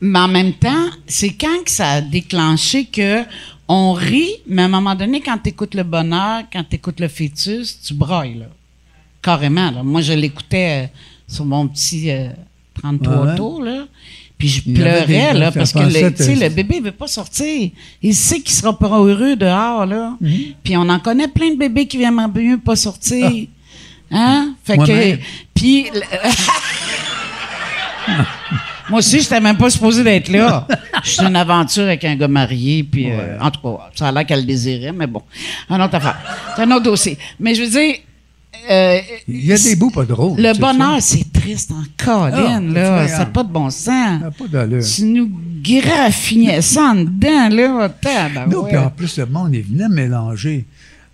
mais 0.00 0.18
en 0.18 0.28
même 0.28 0.52
temps, 0.54 0.86
c'est 1.06 1.30
quand 1.32 1.64
que 1.64 1.70
ça 1.70 1.88
a 1.90 2.00
déclenché 2.00 2.84
que 2.86 3.22
on 3.68 3.92
rit, 3.92 4.34
mais 4.46 4.62
à 4.62 4.64
un 4.66 4.68
moment 4.68 4.94
donné, 4.96 5.20
quand 5.20 5.38
tu 5.38 5.50
écoutes 5.50 5.74
le 5.74 5.84
bonheur, 5.84 6.42
quand 6.52 6.64
tu 6.68 6.76
écoutes 6.76 7.00
le 7.00 7.08
fœtus, 7.08 7.80
tu 7.80 7.94
broyes, 7.94 8.34
là. 8.34 8.46
Carrément, 9.22 9.70
là. 9.70 9.82
Moi, 9.84 10.00
je 10.02 10.12
l'écoutais 10.12 10.84
euh, 10.84 11.32
sur 11.32 11.44
mon 11.46 11.68
petit 11.68 12.10
euh, 12.10 12.28
33 12.82 13.26
Ouais. 13.26 13.36
tours, 13.36 13.62
là. 13.62 13.84
Puis 14.42 14.48
je 14.48 14.62
pleurais, 14.72 15.34
là, 15.34 15.52
parce 15.52 15.72
que 15.72 15.78
le, 15.78 16.10
que- 16.10 16.40
le 16.40 16.48
bébé 16.48 16.78
il 16.78 16.82
veut 16.82 16.90
pas 16.90 17.06
sortir. 17.06 17.70
Il 18.02 18.12
sait 18.12 18.40
qu'il 18.40 18.52
sera 18.52 18.76
pas 18.76 18.88
heureux 18.88 19.36
dehors, 19.36 19.86
là. 19.86 20.16
Mm-hmm. 20.20 20.54
Puis 20.64 20.76
on 20.76 20.88
en 20.88 20.98
connaît 20.98 21.28
plein 21.28 21.50
de 21.50 21.56
bébés 21.56 21.86
qui 21.86 21.96
viennent 21.96 22.20
mieux 22.34 22.58
pas 22.58 22.74
sortir. 22.74 23.46
Hein? 24.10 24.54
Fait 24.64 24.72
que. 24.72 24.78
Moi-même. 24.78 25.18
Puis. 25.54 25.86
Moi 28.90 28.98
aussi, 28.98 29.20
j'étais 29.20 29.38
même 29.38 29.56
pas 29.56 29.70
supposé 29.70 30.02
d'être 30.02 30.28
là. 30.28 30.66
Je 31.04 31.10
suis 31.10 31.24
une 31.24 31.36
aventure 31.36 31.84
avec 31.84 32.04
un 32.04 32.16
gars 32.16 32.26
marié, 32.26 32.82
puis 32.82 33.12
euh, 33.12 33.38
en 33.40 33.48
tout 33.52 33.60
cas, 33.60 33.90
ça 33.94 34.08
a 34.08 34.12
l'air 34.12 34.26
qu'elle 34.26 34.40
le 34.40 34.46
désirait, 34.46 34.90
mais 34.90 35.06
bon, 35.06 35.22
un 35.70 35.80
autre 35.80 35.94
affaire. 35.94 36.18
C'est 36.56 36.62
un 36.62 36.70
autre 36.72 36.82
dossier. 36.82 37.16
Mais 37.38 37.54
je 37.54 37.62
veux 37.62 37.70
dire, 37.70 37.94
euh, 38.70 38.98
Il 39.28 39.44
y 39.44 39.52
a 39.52 39.58
des 39.58 39.76
bouts 39.76 39.90
pas 39.90 40.04
drôles. 40.04 40.40
le 40.40 40.58
bonheur, 40.58 41.00
c'est 41.00 41.30
triste 41.32 41.72
en 41.72 41.82
colline, 42.02 42.72
Ah, 42.76 42.80
là. 42.80 43.08
Ça 43.08 43.18
n'a 43.20 43.26
pas 43.26 43.42
de 43.44 43.52
bon 43.52 43.70
sens. 43.70 43.84
Ça 43.84 44.18
n'a 44.18 44.30
pas 44.30 44.46
d'allure. 44.46 44.84
Tu 44.84 45.04
nous 45.04 45.30
graffinais 45.62 46.62
ça 46.62 46.90
en 46.90 46.94
dedans, 46.96 47.48
là. 47.48 47.88
tabarouette. 47.88 48.48
Non, 48.52 48.64
puis 48.64 48.76
en 48.76 48.90
plus, 48.90 49.18
le 49.18 49.26
monde, 49.26 49.54
il 49.54 49.62
venait 49.62 49.88
mélanger. 49.88 50.66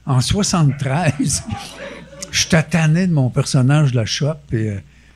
En 0.07 0.21
73, 0.21 1.43
je 2.31 2.47
tanné 2.49 3.07
de 3.07 3.13
mon 3.13 3.29
personnage 3.31 3.93
de 3.93 3.97
la 3.97 4.07
shop. 4.07 4.35
Et, 4.53 4.57
euh, 4.57 4.75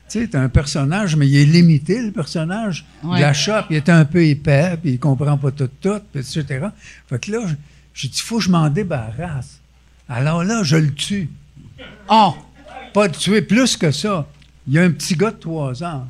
tu 0.09 0.19
sais, 0.21 0.27
t'as 0.27 0.41
un 0.41 0.49
personnage, 0.49 1.15
mais 1.15 1.27
il 1.27 1.35
est 1.37 1.45
limité, 1.45 2.01
le 2.01 2.11
personnage 2.11 2.85
Ouais. 3.03 3.17
de 3.17 3.21
la 3.21 3.33
shop. 3.33 3.61
Il 3.71 3.77
est 3.77 3.89
un 3.89 4.05
peu 4.05 4.23
épais, 4.25 4.77
puis 4.81 4.91
il 4.93 4.99
comprend 4.99 5.37
pas 5.37 5.51
tout, 5.51 5.69
tout, 5.81 5.99
puis 6.11 6.21
etc. 6.21 6.67
Fait 7.09 7.19
que 7.19 7.31
là, 7.31 7.39
je- 7.47 7.55
j'ai 7.95 8.07
dit, 8.07 8.15
il 8.17 8.21
faut 8.21 8.37
que 8.37 8.43
je 8.43 8.49
m'en 8.49 8.69
débarrasse. 8.69 9.59
Alors 10.09 10.43
là, 10.43 10.61
je 10.63 10.75
le 10.75 10.93
tue. 10.93 11.29
Oh! 12.09 12.35
Pas 12.93 13.07
de 13.07 13.15
tuer 13.15 13.41
plus 13.41 13.75
que 13.77 13.91
ça. 13.91 14.25
Il 14.67 14.73
y 14.73 14.79
a 14.79 14.83
un 14.83 14.91
petit 14.91 15.15
gars 15.15 15.31
de 15.31 15.37
3 15.37 15.83
ans. 15.83 16.07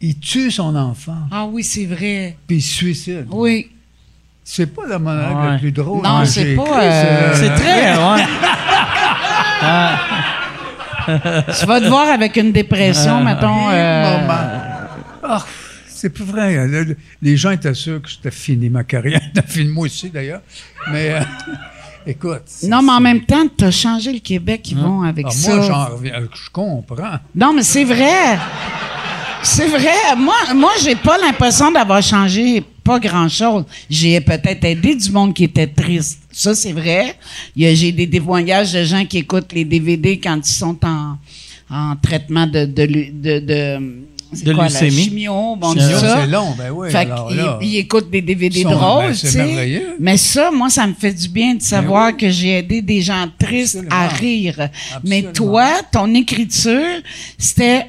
Il 0.00 0.18
tue 0.18 0.50
son 0.50 0.74
enfant, 0.76 1.16
Ah 1.30 1.46
oui, 1.46 1.62
c'est 1.62 1.86
vrai. 1.86 2.36
puis 2.46 2.56
il 2.58 2.62
se 2.62 2.74
suicide. 2.74 3.26
Oui. 3.30 3.70
C'est 4.44 4.66
pas 4.66 4.82
le 4.86 4.98
monologue 4.98 5.36
Ouais. 5.44 5.52
le 5.54 5.58
plus 5.58 5.72
drôle 5.72 6.02
Non, 6.04 6.24
c'est 6.24 6.54
pas, 6.54 6.82
euh, 6.84 7.32
c'est 7.34 7.54
très, 7.54 7.96
ouais. 7.96 8.24
Tu 11.60 11.66
vas 11.66 11.80
te 11.80 11.86
voir 11.88 12.08
avec 12.10 12.36
une 12.36 12.52
dépression, 12.52 13.22
mettons. 13.22 13.70
euh, 13.70 14.20
Moment. 14.20 14.50
Ah, 15.22 15.44
c'est 15.88 16.10
plus 16.10 16.24
vrai. 16.24 16.66
Le- 16.66 16.84
le- 16.84 16.96
Les 17.22 17.36
gens 17.36 17.50
étaient 17.50 17.74
sûrs 17.74 18.02
que 18.02 18.10
c'était 18.10 18.30
fini 18.30 18.68
ma 18.70 18.84
carrière. 18.84 19.20
C'était 19.34 19.46
fini 19.48 19.70
moi 19.70 19.86
aussi, 19.86 20.10
d'ailleurs. 20.10 20.42
Mais 20.92 21.10
euh, 21.14 21.20
écoute. 22.06 22.42
Non, 22.64 22.82
mais 22.82 22.92
en 22.92 23.00
même 23.00 23.24
temps, 23.24 23.44
tu 23.56 23.64
as 23.64 23.70
changé 23.70 24.12
le 24.12 24.18
Québec, 24.20 24.68
ils 24.70 24.76
vont 24.78 25.02
avec 25.02 25.26
Ah, 25.28 25.32
ça. 25.32 25.56
moi, 25.56 25.66
j'en 25.66 25.84
reviens. 25.96 26.22
Je 26.32 26.50
comprends. 26.50 27.16
Non, 27.34 27.52
mais 27.52 27.62
c'est 27.62 27.84
vrai. 27.84 28.38
C'est 29.42 29.68
vrai. 29.68 30.16
Moi, 30.16 30.34
moi 30.54 30.72
j'ai 30.82 30.96
pas 30.96 31.18
l'impression 31.18 31.70
d'avoir 31.70 32.02
changé 32.02 32.64
pas 32.82 32.98
grand-chose. 32.98 33.64
J'ai 33.88 34.20
peut-être 34.20 34.64
aidé 34.64 34.94
du 34.94 35.10
monde 35.10 35.34
qui 35.34 35.44
était 35.44 35.66
triste. 35.66 36.20
Ça, 36.32 36.54
c'est 36.54 36.72
vrai. 36.72 37.16
J'ai 37.56 37.92
des 37.92 38.08
témoignages 38.08 38.72
de 38.72 38.82
gens 38.84 39.04
qui 39.04 39.18
écoutent 39.18 39.52
les 39.52 39.64
DVD 39.64 40.18
quand 40.18 40.36
ils 40.36 40.52
sont 40.52 40.78
en, 40.84 41.16
en 41.70 41.96
traitement 41.96 42.46
de... 42.46 42.64
de, 42.64 44.06
De 44.32 44.52
quoi, 44.52 44.64
la 44.64 44.70
leucémie? 44.80 45.04
chimio, 45.04 45.56
bon. 45.56 45.72
C'est 45.74 46.26
long, 46.26 46.54
ben 46.58 46.70
oui. 46.70 46.90
Fait 46.90 46.98
alors 46.98 47.30
là, 47.32 47.58
qu'ils 47.60 47.68
ils 47.70 47.76
écoutent 47.78 48.10
des 48.10 48.20
DVD 48.22 48.62
sont- 48.62 48.70
drôles, 48.70 49.04
ben, 49.06 49.12
tu 49.12 49.18
c'est 49.18 49.28
sais. 49.28 49.44
merveilleux. 49.44 49.86
Ben 49.90 49.94
Mais 50.00 50.16
ça, 50.16 50.50
moi, 50.50 50.68
ça 50.68 50.86
me 50.86 50.94
fait 50.94 51.12
du 51.12 51.28
bien 51.28 51.54
de 51.54 51.62
savoir 51.62 52.16
que 52.16 52.28
j'ai 52.28 52.58
aidé 52.58 52.82
des 52.82 53.02
gens 53.02 53.26
tristes 53.38 53.78
à 53.88 54.06
Absolument. 54.06 54.18
rire. 54.20 54.68
Mais 55.04 55.22
toi, 55.32 55.68
ton 55.92 56.12
écriture, 56.14 57.00
c'était, 57.38 57.86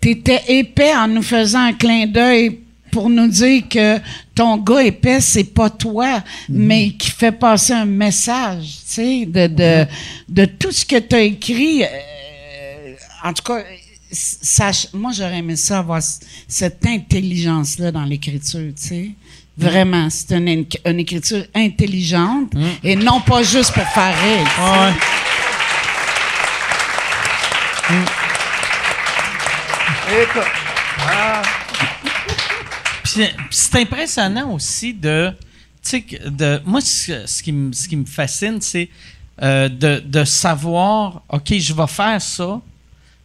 t'étais 0.00 0.40
épais 0.48 0.94
en 0.94 1.08
nous 1.08 1.22
faisant 1.22 1.60
un 1.64 1.72
clin 1.72 2.06
d'œil 2.06 2.58
pour 2.90 3.08
nous 3.08 3.26
dire 3.28 3.62
que 3.68 3.98
ton 4.34 4.58
gars 4.58 4.82
épais, 4.84 5.20
c'est 5.20 5.44
pas 5.52 5.70
toi, 5.70 6.22
Mhm. 6.48 6.56
mais 6.66 6.90
qui 6.90 7.10
fait 7.10 7.32
passer 7.32 7.72
un 7.72 7.86
message, 7.86 8.64
tu 8.86 8.92
sais, 8.94 9.26
de, 9.26 9.46
de, 9.46 9.86
de 10.28 10.44
tout 10.44 10.70
ce 10.70 10.84
que 10.84 10.98
tu 10.98 11.16
as 11.16 11.20
écrit. 11.22 11.82
euh, 11.82 11.86
en 13.24 13.32
tout 13.32 13.42
cas, 13.42 13.62
sache, 14.12 14.88
moi, 14.92 15.12
j'aurais 15.12 15.38
aimé 15.38 15.56
ça 15.56 15.78
avoir 15.78 16.00
cette 16.48 16.86
intelligence-là 16.86 17.90
dans 17.92 18.04
l'écriture, 18.04 18.72
tu 18.76 18.88
sais. 18.88 19.10
Vraiment, 19.56 20.08
c'est 20.08 20.32
une, 20.32 20.64
une, 20.86 20.98
écriture 20.98 21.44
intelligente 21.54 22.52
et 22.82 22.96
non 22.96 23.20
pas 23.20 23.42
juste 23.42 23.74
pour 23.74 23.86
faire 23.88 24.14
rire. 24.22 24.46
tu 24.48 24.62
sais. 24.62 24.72
Ouais. 30.16 31.42
Puis, 33.04 33.26
puis 33.26 33.26
c'est 33.50 33.76
impressionnant 33.76 34.52
aussi 34.52 34.94
de, 34.94 35.30
tu 35.82 35.90
sais, 35.90 36.00
que 36.00 36.28
de, 36.28 36.60
moi 36.64 36.80
ce, 36.80 37.26
ce 37.26 37.42
qui 37.42 37.52
me, 37.52 37.72
ce 37.72 37.88
qui 37.88 37.96
me 37.96 38.06
fascine, 38.06 38.60
c'est 38.60 38.88
euh, 39.42 39.68
de, 39.68 40.02
de 40.04 40.24
savoir, 40.24 41.22
ok, 41.28 41.54
je 41.58 41.74
vais 41.74 41.86
faire 41.86 42.20
ça, 42.22 42.60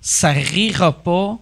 ça 0.09 0.29
rira 0.31 0.93
pas, 1.03 1.37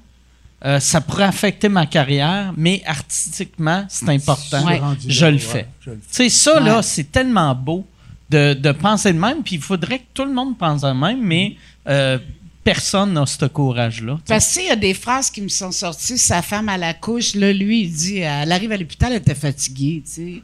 euh, 0.66 0.80
ça 0.80 1.00
pourrait 1.00 1.26
affecter 1.26 1.70
ma 1.70 1.86
carrière, 1.86 2.52
mais 2.58 2.82
artistiquement 2.88 3.86
c'est 3.90 4.10
important, 4.10 4.66
Ouais. 4.66 4.82
je 5.08 5.26
le 5.28 5.38
fais. 5.38 5.68
Tu 5.84 5.92
sais, 6.10 6.30
ça, 6.30 6.60
là, 6.60 6.82
c'est 6.82 7.12
tellement 7.12 7.54
beau 7.54 7.86
de, 8.32 8.56
de 8.56 8.72
penser 8.72 9.14
de 9.14 9.20
même, 9.20 9.44
puis 9.44 9.56
il 9.58 9.62
faudrait 9.62 10.00
que 10.00 10.06
tout 10.16 10.26
le 10.26 10.34
monde 10.34 10.58
pense 10.58 10.82
de 10.82 10.90
même, 10.92 11.22
mais 11.22 11.58
euh, 11.88 12.18
personne 12.64 13.14
n'a 13.14 13.28
ce 13.28 13.46
courage-là. 13.46 14.14
tu 14.14 14.20
sais. 14.20 14.24
Parce 14.34 14.46
que 14.48 14.50
tu 14.54 14.56
sais, 14.56 14.64
il 14.66 14.70
y 14.70 14.72
a 14.72 14.76
des 14.76 14.96
phrases 14.96 15.30
qui 15.30 15.42
me 15.44 15.48
sont 15.50 15.72
sorties. 15.72 16.18
Sa 16.18 16.42
femme 16.42 16.68
à 16.68 16.80
la 16.80 16.96
couche, 16.96 17.36
là, 17.36 17.54
lui, 17.54 17.82
il 17.84 17.92
dit, 17.94 18.18
elle 18.18 18.52
arrive 18.52 18.72
à 18.72 18.78
l'hôpital, 18.78 19.12
elle 19.12 19.20
était 19.20 19.36
fatiguée, 19.36 20.02
tu 20.04 20.12
sais. 20.12 20.42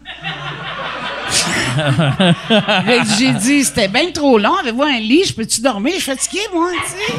J'ai 3.18 3.32
dit, 3.34 3.64
c'était 3.64 3.88
bien 3.88 4.12
trop 4.12 4.38
long. 4.38 4.56
Avez-vous 4.58 4.84
un 4.84 5.00
lit? 5.00 5.24
Je 5.26 5.34
peux-tu 5.34 5.62
dormir? 5.62 5.94
Je 5.96 6.02
suis 6.02 6.12
fatiguée, 6.12 6.40
moi, 6.54 6.70
tu 6.86 6.92
sais. 6.92 7.14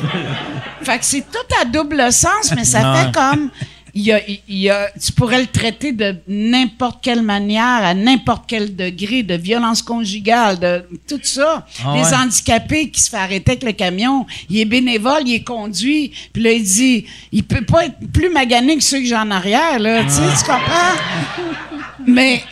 Fait 0.83 0.99
que 0.99 1.05
c'est 1.05 1.21
tout 1.31 1.55
à 1.61 1.65
double 1.65 2.13
sens, 2.13 2.53
mais 2.57 2.65
ça 2.65 2.95
fait 2.95 3.13
comme. 3.13 3.51
Il 3.95 4.05
y 4.05 4.13
a, 4.13 4.21
il 4.27 4.41
y 4.49 4.71
a- 4.71 4.89
tu 4.99 5.13
pourrais 5.13 5.39
le 5.43 5.47
traiter 5.49 5.93
de 5.93 6.17
n'importe 6.27 7.01
quelle 7.05 7.21
manière, 7.21 7.63
à 7.85 7.93
n'importe 7.93 8.45
quel 8.49 8.75
degré, 8.75 9.23
de 9.23 9.35
violence 9.35 9.83
conjugale, 9.83 10.59
de 10.59 10.83
tout 11.07 11.21
ça. 11.23 11.67
Ah 11.85 11.93
Les 11.95 12.15
handicapés 12.15 12.89
qui 12.89 13.03
se 13.03 13.11
fait 13.11 13.19
arrêter 13.19 13.51
avec 13.53 13.63
le 13.65 13.73
camion, 13.73 14.25
il 14.49 14.61
est 14.61 14.65
bénévole, 14.65 15.25
il 15.27 15.35
est 15.35 15.45
conduit, 15.45 16.11
puis 16.33 16.43
là, 16.43 16.53
il 16.53 16.63
dit, 16.65 17.05
il 17.33 17.45
peut 17.45 17.67
pas 17.67 17.85
être 17.85 17.97
plus 18.15 18.31
magané 18.31 18.79
que 18.79 18.83
ceux 18.83 18.99
que 19.01 19.05
j'ai 19.05 19.15
en 19.15 19.31
arrière, 19.31 19.79
là, 19.79 20.03
tu 20.05 20.11
sais, 20.11 20.23
tu 20.39 20.45
comprends? 20.51 20.97
Mais, 22.07 22.43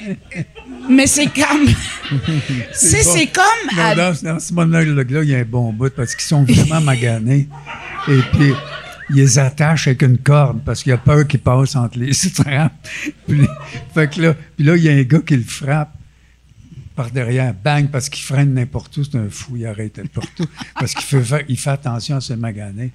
mais 0.91 1.07
c'est 1.07 1.27
comme, 1.27 1.67
c'est, 2.73 3.05
bon. 3.05 3.33
comme, 3.35 3.77
Non, 3.77 3.83
à- 3.83 3.95
dans, 3.95 4.13
dans 4.23 4.39
ce 4.41 4.53
monologue-là, 4.53 5.23
il 5.23 5.31
y 5.31 5.35
a 5.35 5.39
un 5.39 5.45
bon 5.45 5.73
bout 5.73 5.95
parce 5.95 6.15
qu'ils 6.15 6.25
sont 6.27 6.45
vraiment 6.45 6.81
maganés. 6.85 7.49
Et 8.09 8.19
puis, 8.33 8.53
ils 9.11 9.17
les 9.17 9.39
attachent 9.39 9.87
avec 9.89 10.03
une 10.03 10.19
corde 10.19 10.61
parce 10.65 10.83
qu'il 10.83 10.91
y 10.91 10.93
a 10.93 10.99
peur 10.99 11.27
qu'ils 11.27 11.41
passent 11.41 11.77
entre 11.77 11.99
les 11.99 12.13
straps. 12.15 12.75
Puis, 13.29 13.47
fait 13.95 14.09
que 14.13 14.21
là, 14.23 14.35
puis 14.57 14.65
là, 14.67 14.77
il 14.77 14.83
y 14.85 14.89
a 14.89 14.93
un 14.93 15.03
gars 15.03 15.21
qui 15.21 15.37
le 15.37 15.43
frappe 15.45 15.95
par 16.97 17.11
derrière, 17.11 17.55
bang, 17.55 17.89
parce 17.89 18.09
qu'il 18.11 18.23
freine 18.25 18.53
n'importe 18.53 18.95
où. 18.99 19.05
C'est 19.05 19.17
un 19.17 19.29
fou, 19.31 19.57
il 19.57 19.65
arrête 19.65 19.97
n'importe 19.97 20.41
où. 20.41 20.45
Parce 20.79 20.93
qu'il 20.93 21.05
fait, 21.05 21.23
fa- 21.23 21.43
il 21.49 21.59
fait 21.59 21.71
attention 21.71 22.17
à 22.17 22.21
se 22.21 22.35
maganer. 22.35 22.91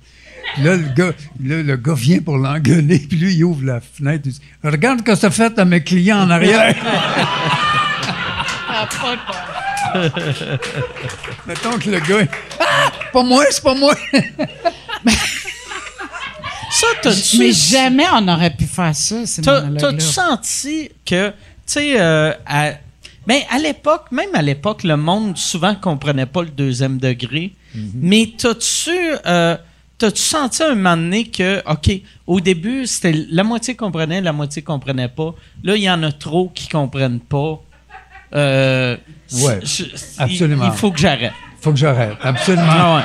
Puis 0.53 0.63
Là, 0.63 0.75
le 0.75 0.89
gars, 0.93 1.11
là, 1.43 1.63
le 1.63 1.75
gars 1.75 1.93
vient 1.95 2.19
pour 2.19 2.37
l'engueuler, 2.37 2.99
puis 2.99 3.17
lui, 3.17 3.33
il 3.33 3.43
ouvre 3.45 3.65
la 3.65 3.81
fenêtre. 3.81 4.23
Il 4.25 4.33
dit 4.33 4.41
Regarde 4.63 4.99
ce 4.99 5.03
que 5.03 5.15
ça 5.15 5.31
fait 5.31 5.57
à 5.57 5.65
mes 5.65 5.81
clients 5.81 6.19
en 6.19 6.29
arrière. 6.29 6.75
Mettons 11.45 11.77
que 11.77 11.89
le 11.89 11.99
gars. 11.99 12.27
Ah, 12.59 12.91
pas 13.13 13.23
moi, 13.23 13.45
c'est 13.49 13.63
pas 13.63 13.75
moi. 13.75 13.95
Ça, 16.71 16.88
t'as-tu... 17.01 17.38
Mais 17.38 17.53
jamais 17.53 18.05
on 18.11 18.27
aurait 18.27 18.49
pu 18.49 18.65
faire 18.65 18.93
ça. 18.93 19.15
T'as-tu 19.41 20.01
senti 20.01 20.89
que, 21.05 21.29
tu 21.29 21.36
sais, 21.67 21.99
euh, 21.99 22.33
à, 22.45 22.71
ben, 23.25 23.41
à 23.49 23.59
l'époque, 23.59 24.11
même 24.11 24.33
à 24.33 24.41
l'époque, 24.41 24.83
le 24.83 24.97
monde 24.97 25.38
souvent 25.38 25.73
comprenait 25.75 26.25
pas 26.25 26.41
le 26.43 26.49
deuxième 26.49 26.97
degré. 26.97 27.53
Mais 27.93 28.33
t'as-tu, 28.38 28.91
euh, 29.25 29.57
t'as-tu 29.97 30.21
senti 30.21 30.63
un 30.63 30.75
moment 30.75 30.97
donné 30.97 31.25
que, 31.25 31.61
OK, 31.69 31.91
au 32.27 32.39
début, 32.41 32.86
c'était 32.88 33.13
la 33.29 33.43
moitié 33.43 33.75
comprenait, 33.75 34.21
la 34.21 34.33
moitié 34.33 34.61
comprenait 34.61 35.07
pas. 35.09 35.33
Là, 35.63 35.75
il 35.75 35.83
y 35.83 35.89
en 35.89 36.03
a 36.03 36.11
trop 36.11 36.49
qui 36.53 36.67
comprennent 36.67 37.19
pas. 37.19 37.61
Euh, 38.36 38.97
Ouais, 39.33 39.59
je- 39.63 39.86
absolument. 40.19 40.65
Il, 40.65 40.73
il 40.73 40.77
faut 40.77 40.91
que 40.91 40.99
j'arrête. 40.99 41.33
Faut 41.61 41.71
que 41.71 41.77
j'arrête, 41.77 42.15
absolument. 42.21 42.67
Ah 42.69 43.03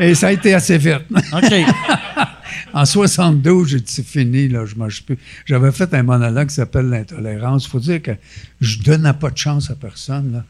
ouais. 0.00 0.06
Et 0.08 0.14
ça 0.16 0.28
a 0.28 0.32
été 0.32 0.52
assez 0.54 0.78
vite. 0.78 1.02
OK. 1.32 1.54
En 2.76 2.84
72, 2.84 3.68
j'ai 3.68 3.78
dit 3.78 3.84
c'est 3.86 4.04
fini, 4.04 4.48
là, 4.48 4.64
je 4.66 4.74
mange 4.74 5.04
plus. 5.04 5.16
J'avais 5.46 5.70
fait 5.70 5.94
un 5.94 6.02
monologue 6.02 6.48
qui 6.48 6.56
s'appelle 6.56 6.86
l'intolérance. 6.88 7.66
Il 7.66 7.70
faut 7.70 7.78
dire 7.78 8.02
que 8.02 8.10
je 8.60 8.80
donnais 8.80 9.12
pas 9.12 9.30
de 9.30 9.38
chance 9.38 9.70
à 9.70 9.76
personne. 9.76 10.32
là. 10.32 10.44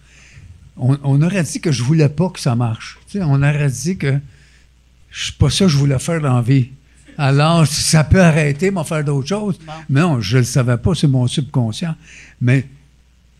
On, 0.78 0.96
on 1.04 1.20
aurait 1.20 1.42
dit 1.42 1.60
que 1.60 1.70
je 1.70 1.82
voulais 1.82 2.08
pas 2.08 2.30
que 2.30 2.40
ça 2.40 2.54
marche. 2.54 2.98
On 3.16 3.42
aurait 3.42 3.68
dit 3.68 3.98
que 3.98 4.18
je 5.10 5.32
pas 5.32 5.50
ça 5.50 5.66
que 5.66 5.70
je 5.70 5.76
voulais 5.76 5.98
faire 5.98 6.18
dans 6.22 6.36
la 6.36 6.40
vie. 6.40 6.70
Alors, 7.18 7.66
ça 7.66 8.04
peut 8.04 8.22
arrêter, 8.22 8.70
m'en 8.70 8.84
faire 8.84 9.04
d'autres 9.04 9.28
choses. 9.28 9.58
Mais 9.90 10.00
non, 10.00 10.22
je 10.22 10.38
le 10.38 10.44
savais 10.44 10.78
pas, 10.78 10.94
c'est 10.94 11.06
mon 11.06 11.26
subconscient. 11.26 11.94
Mais 12.40 12.66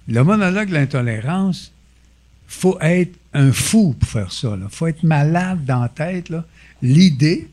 le 0.09 0.25
monologue 0.25 0.69
de 0.69 0.75
l'intolérance, 0.75 1.73
faut 2.47 2.79
être 2.81 3.15
un 3.33 3.53
fou 3.53 3.95
pour 3.99 4.09
faire 4.09 4.33
ça. 4.33 4.57
Il 4.61 4.69
faut 4.71 4.87
être 4.87 5.03
malade 5.03 5.65
dans 5.65 5.81
la 5.81 5.89
tête. 5.89 6.33
L'idée, 6.83 7.49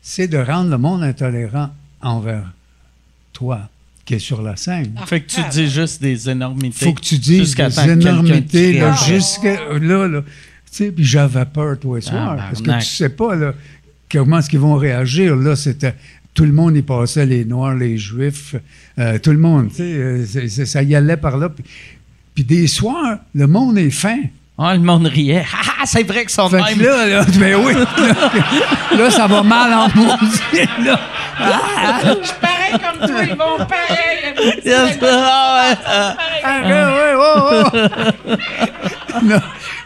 c'est 0.00 0.28
de 0.28 0.38
rendre 0.38 0.70
le 0.70 0.78
monde 0.78 1.02
intolérant 1.02 1.70
envers 2.00 2.52
toi, 3.32 3.68
qui 4.04 4.14
est 4.14 4.18
sur 4.18 4.42
la 4.42 4.56
scène. 4.56 4.94
fait 5.06 5.20
que 5.20 5.28
tu 5.28 5.40
dis 5.50 5.68
juste 5.68 6.00
des 6.00 6.30
énormités. 6.30 6.84
faut 6.84 6.94
que 6.94 7.00
tu 7.00 7.18
dises 7.18 7.54
des 7.54 7.90
énormités, 7.90 8.78
là, 8.78 8.94
jusqu'à 9.06 9.78
là, 9.78 10.08
là. 10.08 10.22
Tu 10.22 10.76
sais, 10.76 10.92
puis 10.92 11.04
j'avais 11.04 11.44
peur, 11.46 11.78
toi 11.80 11.98
et 11.98 12.00
soir, 12.00 12.36
parce 12.36 12.62
que 12.62 12.78
tu 12.78 12.86
sais 12.86 13.08
pas, 13.08 13.34
là, 13.34 13.54
comment 14.10 14.38
est-ce 14.38 14.48
qu'ils 14.48 14.60
vont 14.60 14.76
réagir. 14.76 15.36
Là, 15.36 15.56
c'était... 15.56 15.94
Tout 16.34 16.44
le 16.44 16.52
monde 16.52 16.76
y 16.76 16.82
passait, 16.82 17.26
les 17.26 17.44
Noirs, 17.44 17.74
les 17.74 17.98
Juifs, 17.98 18.54
euh, 18.98 19.18
tout 19.18 19.32
le 19.32 19.38
monde, 19.38 19.68
tu 19.70 19.76
sais, 19.76 19.82
euh, 19.82 20.64
ça 20.64 20.82
y 20.82 20.94
allait 20.94 21.16
par 21.16 21.36
là. 21.36 21.48
Puis, 21.48 21.64
puis 22.34 22.44
des 22.44 22.66
soirs, 22.66 23.18
le 23.34 23.46
monde 23.46 23.78
est 23.78 23.90
fin. 23.90 24.18
Ah, 24.56 24.74
le 24.74 24.80
monde 24.82 25.06
riait. 25.06 25.44
Ah, 25.54 25.82
ah, 25.82 25.86
c'est 25.86 26.02
vrai 26.02 26.26
que 26.26 26.30
son 26.30 26.50
Fait 26.50 26.58
même. 26.58 26.76
que 26.78 26.84
là, 26.84 27.06
là, 27.06 27.24
ben 27.38 27.56
oui, 27.64 27.72
là, 27.72 28.96
là, 28.98 29.10
ça 29.10 29.26
va 29.26 29.42
mal 29.42 29.72
en 29.72 29.88
maudit, 29.96 30.84
là. 30.84 31.00
Pareil 31.38 32.72
comme 32.72 33.08
toi, 33.08 33.22
ils 33.24 33.30
vont 33.30 33.56
pareil. 33.64 34.60
Yes, 34.62 34.98
ah, 35.02 35.70
ouais, 35.70 35.78
ah. 35.86 36.16
Ah, 36.44 36.60
ouais, 36.62 37.14
ouais, 37.14 37.72
ouais, 37.72 38.30
ouais. 38.30 38.38
Non, 39.24 39.40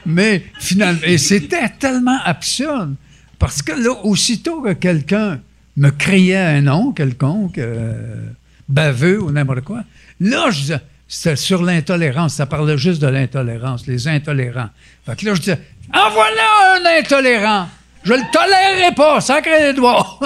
mais 0.04 0.44
finalement, 0.58 1.00
et 1.04 1.16
c'était 1.18 1.68
tellement 1.78 2.18
absurde. 2.24 2.96
Parce 3.38 3.62
que 3.62 3.72
là, 3.72 3.92
aussitôt 4.02 4.60
que 4.62 4.72
quelqu'un 4.72 5.38
me 5.76 5.90
criait 5.90 6.36
un 6.36 6.60
nom 6.62 6.92
quelconque, 6.92 7.58
euh, 7.58 8.26
baveux 8.68 9.22
ou 9.22 9.30
n'importe 9.30 9.62
quoi, 9.62 9.82
là, 10.20 10.50
je 10.50 10.60
disais, 10.60 10.80
c'était 11.08 11.36
sur 11.36 11.62
l'intolérance, 11.62 12.34
ça 12.34 12.46
parlait 12.46 12.78
juste 12.78 13.02
de 13.02 13.06
l'intolérance, 13.06 13.86
les 13.86 14.08
intolérants. 14.08 14.70
Fait 15.06 15.16
que 15.16 15.26
là, 15.26 15.34
je 15.34 15.40
disais, 15.40 15.58
en 15.92 16.10
voilà 16.10 16.76
un 16.76 17.00
intolérant! 17.00 17.68
Je 18.04 18.12
le 18.12 18.22
tolérerai 18.32 18.94
pas, 18.94 19.20
sacré 19.20 19.68
les 19.68 19.72
doigts! 19.72 20.18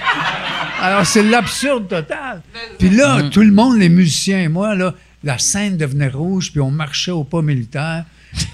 Alors, 0.82 1.04
c'est 1.04 1.22
l'absurde 1.22 1.88
total. 1.88 2.40
Puis 2.78 2.90
là, 2.90 3.22
tout 3.30 3.42
le 3.42 3.50
monde, 3.50 3.78
les 3.78 3.88
musiciens 3.88 4.40
et 4.40 4.48
moi, 4.48 4.74
là, 4.74 4.94
la 5.22 5.38
scène 5.38 5.76
devenait 5.76 6.08
rouge, 6.08 6.52
puis 6.52 6.60
on 6.60 6.70
marchait 6.70 7.10
au 7.10 7.24
pas 7.24 7.42
militaire, 7.42 8.04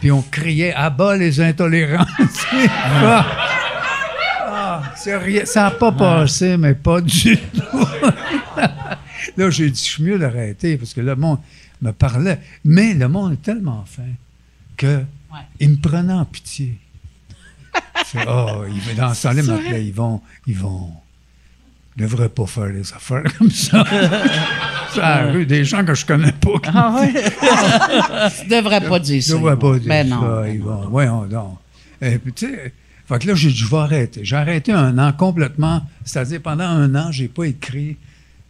puis 0.01 0.11
on 0.11 0.23
criait 0.23 0.75
«À 0.77 0.91
bas 0.91 1.17
les 1.17 1.41
intolérants!» 1.41 2.07
Ah. 4.85 5.45
Ça 5.45 5.63
n'a 5.63 5.71
pas 5.71 5.93
passé, 5.93 6.57
mais 6.57 6.75
pas 6.75 7.01
du 7.01 7.37
tout. 7.37 7.87
là, 9.37 9.51
j'ai 9.51 9.71
dit 9.71 9.81
«Je 9.85 9.91
suis 9.93 10.03
mieux 10.03 10.19
d'arrêter, 10.19 10.77
parce 10.77 10.95
que 10.95 11.01
le 11.01 11.15
monde 11.17 11.39
me 11.83 11.93
parlait. 11.93 12.41
Mais 12.65 12.95
le 12.95 13.09
monde 13.09 13.35
est 13.35 13.43
tellement 13.43 13.85
fin 13.87 14.03
que 14.77 15.03
il 15.61 15.71
me 15.71 15.77
prenait 15.77 16.13
en 16.13 16.25
pitié. 16.25 16.79
Oh, 18.29 18.63
il, 18.69 18.97
dans 18.97 19.13
ce 19.13 19.25
temps-là, 19.25 19.43
il 19.43 19.47
m'appelait, 19.51 19.85
ils 19.87 19.93
vont, 19.93 20.21
ils 20.47 20.57
vont, 20.57 20.91
ils 21.97 22.03
devraient 22.05 22.29
pas 22.29 22.47
faire 22.47 22.71
des 22.73 22.93
affaires 22.93 23.25
comme 23.37 23.51
ça. 23.51 23.85
ça 24.95 25.07
arrive, 25.07 25.47
des 25.47 25.65
gens 25.65 25.85
que 25.85 25.93
je 25.95 26.07
connais 26.07 26.33
pas. 26.33 26.53
Ah 26.73 26.95
ouais? 27.01 27.13
Tu 28.41 28.47
devrais 28.49 28.81
pas 28.81 28.99
dire 29.01 29.21
je 29.21 29.27
ça. 29.27 29.35
devrais 29.35 29.59
pas 29.59 29.79
dire 29.79 29.89
Ben 29.89 30.09
ça. 30.09 30.15
non. 30.15 30.45
Ils 30.45 30.63
vont, 30.63 30.89
voyons 30.89 31.27
donc. 31.27 31.59
Et 32.01 32.19
puis, 32.19 32.33
tu 32.33 32.47
sais, 32.47 32.73
fait 33.09 33.19
que 33.21 33.27
là, 33.29 33.35
j'ai 33.35 33.49
dit, 33.51 33.57
je 33.57 33.69
vais 33.69 33.77
arrêter. 33.77 34.21
J'ai 34.25 34.37
arrêté 34.37 34.73
un 34.73 34.99
an 34.99 35.13
complètement. 35.13 35.83
C'est-à-dire, 36.05 36.41
pendant 36.43 36.65
un 36.65 36.95
an, 36.95 37.13
j'ai 37.13 37.29
pas 37.29 37.45
écrit. 37.45 37.97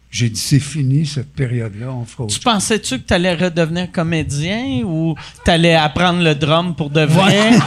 J'ai 0.09 0.29
dit, 0.29 0.39
c'est 0.39 0.59
fini, 0.59 1.05
cette 1.05 1.33
période-là, 1.33 1.91
on 1.91 2.05
fera 2.05 2.23
autre 2.23 2.33
Tu 2.33 2.39
pensais-tu 2.39 2.99
que 2.99 3.07
tu 3.07 3.13
allais 3.13 3.33
redevenir 3.35 3.91
comédien 3.91 4.81
ou 4.85 5.15
tu 5.43 5.51
allais 5.51 5.75
apprendre 5.75 6.23
le 6.23 6.33
drum 6.33 6.75
pour 6.75 6.89
de 6.89 7.01
vrai? 7.01 7.51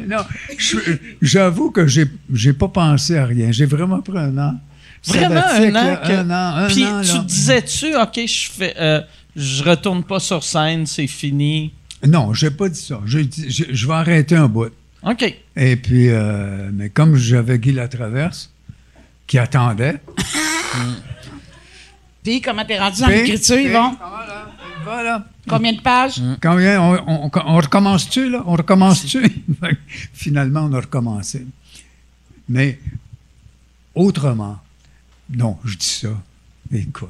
Non, 0.06 0.24
j'avoue 1.20 1.70
que 1.70 1.86
j'ai, 1.86 2.06
j'ai 2.32 2.52
pas 2.52 2.68
pensé 2.68 3.16
à 3.18 3.26
rien. 3.26 3.52
J'ai 3.52 3.66
vraiment 3.66 4.00
pris 4.00 4.18
un 4.18 4.36
an. 4.38 4.54
Vraiment 5.06 5.40
un 5.46 5.68
an? 5.68 5.72
là, 5.72 5.96
que- 5.96 6.12
Un 6.12 6.30
an, 6.30 6.56
un 6.56 6.66
Puis 6.68 6.84
an, 6.84 7.02
tu 7.02 7.18
disais-tu, 7.26 7.94
OK, 7.96 8.20
je 8.26 8.50
fais, 8.50 8.74
euh, 8.78 9.00
je 9.36 9.62
retourne 9.62 10.02
pas 10.02 10.18
sur 10.20 10.42
scène, 10.42 10.86
c'est 10.86 11.06
fini. 11.06 11.72
Non, 12.06 12.32
j'ai 12.34 12.50
pas 12.50 12.68
dit 12.68 12.80
ça. 12.80 13.00
J'ai 13.06 13.24
dit, 13.24 13.50
je, 13.50 13.64
je 13.70 13.86
vais 13.86 13.92
arrêter 13.94 14.34
un 14.36 14.48
bout. 14.48 14.70
OK. 15.02 15.34
Et 15.56 15.76
puis, 15.76 16.08
euh, 16.10 16.70
mais 16.72 16.88
comme 16.90 17.16
j'avais 17.16 17.58
Guy 17.58 17.72
Latraverse, 17.72 18.50
qui 19.26 19.38
attendait. 19.38 19.96
Puis, 22.22 22.40
comment 22.42 22.64
t'es 22.64 22.78
rendu 22.78 23.00
dans 23.00 23.06
puis- 23.06 23.16
l'écriture, 23.16 23.56
puis- 23.56 23.64
Yvon? 23.66 23.96
Voilà. 23.98 24.50
voilà. 24.84 25.26
Combien 25.48 25.72
de 25.72 25.80
pages? 25.80 26.20
Combien? 26.42 26.80
On, 26.82 27.24
on- 27.24 27.30
on 27.46 27.56
recommence-tu, 27.56 28.28
là? 28.28 28.42
On 28.46 28.52
recommence-tu? 28.56 29.22
Finalement, 30.12 30.60
on 30.70 30.72
a 30.74 30.80
recommencé. 30.80 31.46
Mais 32.48 32.78
autrement, 33.94 34.58
non, 35.34 35.58
je 35.64 35.76
dis 35.76 35.86
ça. 35.88 36.08
Écoute, 36.72 37.08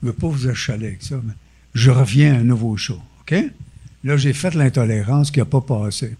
je 0.00 0.06
ne 0.06 0.12
veux 0.12 0.16
pas 0.16 0.28
vous 0.28 0.48
achaler 0.48 0.86
avec 0.88 1.02
ça, 1.02 1.16
mais 1.22 1.34
je 1.74 1.90
reviens 1.90 2.34
à 2.34 2.38
un 2.38 2.42
nouveau 2.44 2.76
show, 2.76 2.98
OK? 3.20 3.34
Là, 4.04 4.16
j'ai 4.16 4.32
fait 4.32 4.54
l'intolérance 4.54 5.30
qui 5.30 5.38
n'a 5.38 5.44
pas 5.44 5.60
passé. 5.60 6.16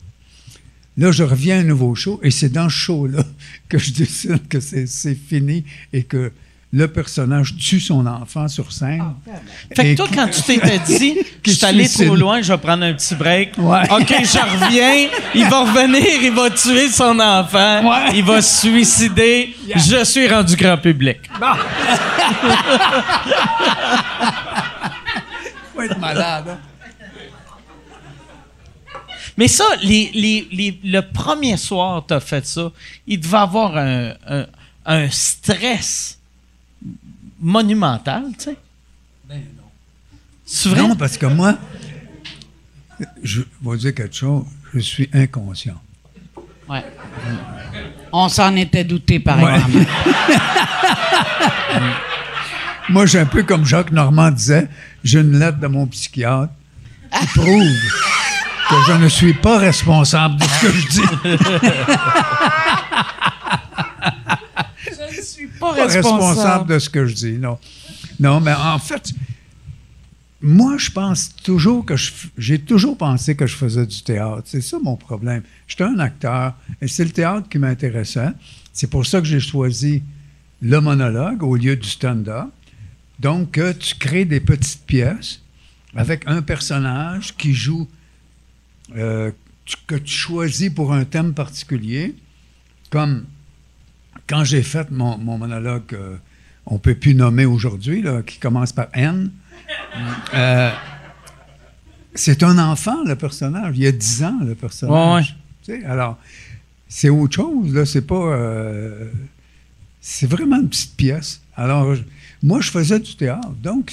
Là, 0.97 1.11
je 1.11 1.23
reviens 1.25 1.57
à 1.57 1.61
un 1.61 1.65
nouveau 1.65 1.95
show 1.95 2.21
et 2.23 2.31
c'est 2.31 2.51
dans 2.51 2.69
ce 2.69 2.75
show-là 2.75 3.23
que 3.69 3.79
je 3.79 3.93
décide 3.93 4.47
que 4.49 4.61
c'est 4.61 4.87
c'est 4.87 5.15
fini 5.15 5.65
et 5.93 6.03
que 6.05 6.31
le 6.75 6.89
personnage 6.89 7.55
tue 7.59 7.81
son 7.81 8.07
enfant 8.07 8.49
sur 8.49 8.73
scène. 8.73 9.03
Fait 9.77 9.91
Et 9.91 9.95
que 9.95 9.97
toi, 10.03 10.09
quand 10.15 10.29
tu 10.29 10.41
t'étais 10.43 10.79
dit, 10.87 11.19
je 11.45 11.51
suis 11.51 11.65
allé 11.67 11.85
suicide. 11.87 12.07
trop 12.07 12.17
loin, 12.17 12.41
je 12.41 12.51
vais 12.53 12.59
prendre 12.59 12.85
un 12.85 12.95
petit 12.95 13.15
break. 13.15 13.53
Ouais. 13.59 13.83
OK, 13.91 14.09
je 14.09 14.39
reviens. 14.65 15.09
Il 15.35 15.47
va 15.49 15.61
revenir, 15.65 16.07
il 16.23 16.33
va 16.33 16.49
tuer 16.51 16.89
son 16.89 17.19
enfant. 17.21 17.91
Ouais. 17.91 18.17
Il 18.17 18.25
va 18.25 18.41
se 18.41 18.61
suicider. 18.69 19.55
Je 19.77 20.03
suis 20.05 20.27
rendu 20.29 20.57
grand 20.57 20.79
public. 20.79 21.19
faut 25.75 25.83
être 25.83 25.99
malade. 25.99 26.45
hein. 26.49 26.59
Mais 29.37 29.49
ça, 29.49 29.65
les, 29.83 30.11
les- 30.15 30.49
les- 30.53 30.81
le 30.85 31.01
premier 31.01 31.57
soir, 31.57 32.05
tu 32.07 32.15
as 32.15 32.21
fait 32.21 32.47
ça, 32.47 32.71
il 33.07 33.21
devait 33.21 33.37
avoir 33.39 33.77
un, 33.77 34.13
un- 34.29 34.47
un 34.85 35.11
stress 35.11 36.19
monumental, 37.41 38.25
tu 38.39 38.45
sais. 38.45 38.57
Ben 39.29 39.37
non. 39.57 39.63
C'est 40.45 40.69
vrai? 40.69 40.83
Non, 40.83 40.97
parce 40.97 41.17
que 41.17 41.27
moi, 41.27 41.57
je 43.23 43.41
vais 43.41 43.47
vous 43.63 43.77
dire 43.77 43.95
quelque 43.95 44.15
chose, 44.15 44.45
je 44.75 44.81
suis 44.81 45.09
inconscient. 45.13 45.81
Ouais. 46.69 46.85
On 48.13 48.29
s'en 48.29 48.55
était 48.57 48.85
douté, 48.85 49.19
par 49.19 49.43
Ouais. 49.43 49.55
exemple. 49.57 49.87
moi, 52.91 53.07
j'ai 53.07 53.21
un 53.21 53.27
peu 53.27 53.43
comme 53.43 53.65
Jacques 53.65 53.91
Normand 53.93 54.31
disait, 54.31 54.69
j'ai 55.03 55.21
une 55.21 55.39
lettre 55.39 55.59
de 55.59 55.67
mon 55.67 55.87
psychiatre 55.87 56.53
qui 57.21 57.27
prouve 57.39 57.67
que 58.73 58.93
je 58.93 58.99
ne 58.99 59.09
suis 59.09 59.35
pas 59.35 59.59
responsable 59.59 60.37
de 60.37 60.45
ce 60.45 60.61
que 60.61 60.73
je 60.73 60.89
dis. 60.89 61.03
Je 64.87 65.17
ne 65.17 65.23
suis 65.23 65.47
pas 65.47 65.75
pas 65.75 65.85
responsable. 65.85 66.23
responsable 66.23 66.69
de 66.71 66.79
ce 66.79 66.91
que 66.91 67.07
je 67.07 67.15
dis, 67.15 67.33
non. 67.33 67.59
Non, 68.19 68.41
mais 68.41 68.55
en 68.55 68.79
fait, 68.79 69.13
moi, 70.41 70.77
je 70.79 70.91
pense 70.91 71.35
toujours 71.37 71.85
que 71.85 71.95
j'ai 72.39 72.59
toujours 72.59 72.97
pensé 72.97 73.37
que 73.37 73.47
je 73.47 73.57
faisais 73.57 73.87
du 73.87 74.03
théâtre. 74.03 74.43
C'est 74.47 74.61
ça 74.61 74.79
mon 74.83 74.97
problème. 74.97 75.43
J'étais 75.69 75.85
un 75.85 75.99
acteur 75.99 76.55
et 76.81 76.89
c'est 76.89 77.05
le 77.05 77.11
théâtre 77.11 77.49
qui 77.49 77.59
m'intéressait. 77.59 78.33
C'est 78.73 78.89
pour 78.89 79.07
ça 79.07 79.21
que 79.21 79.27
j'ai 79.27 79.41
choisi 79.41 80.03
le 80.61 80.81
monologue 80.81 81.43
au 81.43 81.57
lieu 81.57 81.77
du 81.77 81.89
stand-up. 81.89 82.49
Donc, 83.21 83.59
euh, 83.59 83.73
tu 83.79 83.95
crées 83.97 84.25
des 84.25 84.41
petites 84.41 84.85
pièces 84.87 85.43
avec 85.95 86.25
un 86.27 86.43
personnage 86.43 87.37
qui 87.37 87.53
joue, 87.53 87.89
euh, 88.97 89.31
que 89.87 89.95
tu 89.97 90.13
choisis 90.15 90.71
pour 90.71 90.93
un 90.93 91.05
thème 91.05 91.35
particulier, 91.35 92.15
comme 92.91 93.25
quand 94.29 94.45
j'ai 94.45 94.63
fait 94.63 94.91
mon, 94.91 95.19
mon 95.19 95.39
monologue, 95.39 95.83
euh, 95.95 96.17
on 96.67 96.75
ne 96.75 96.79
peut 96.79 96.95
plus 96.95 97.15
nommer 97.15 97.45
aujourd'hui, 97.45 98.05
qui 98.27 98.39
commence 98.39 98.73
par 98.73 98.87
N, 98.93 99.31
euh, 100.35 100.71
c'est 102.15 102.43
un 102.43 102.59
enfant, 102.59 103.03
le 103.05 103.17
personnage. 103.17 103.75
Il 103.77 103.83
y 103.83 103.87
a 103.87 103.93
10 103.93 104.25
ans, 104.25 104.39
le 104.45 104.55
personnage. 104.55 104.93
Tu 105.65 105.73
sais, 105.73 105.85
alors, 105.85 106.19
c'est 106.89 107.09
autre 107.09 107.35
chose, 107.35 107.73
là. 107.75 107.87
C'est 107.87 108.07
pas. 108.07 108.15
euh, 108.15 109.11
c'est 110.01 110.27
vraiment 110.27 110.57
une 110.61 110.69
petite 110.69 110.95
pièce. 110.97 111.41
Alors, 111.57 111.95
je- 111.95 112.03
moi, 112.43 112.61
je 112.61 112.71
faisais 112.71 112.99
du 113.01 113.15
théâtre. 113.17 113.49
Donc, 113.63 113.93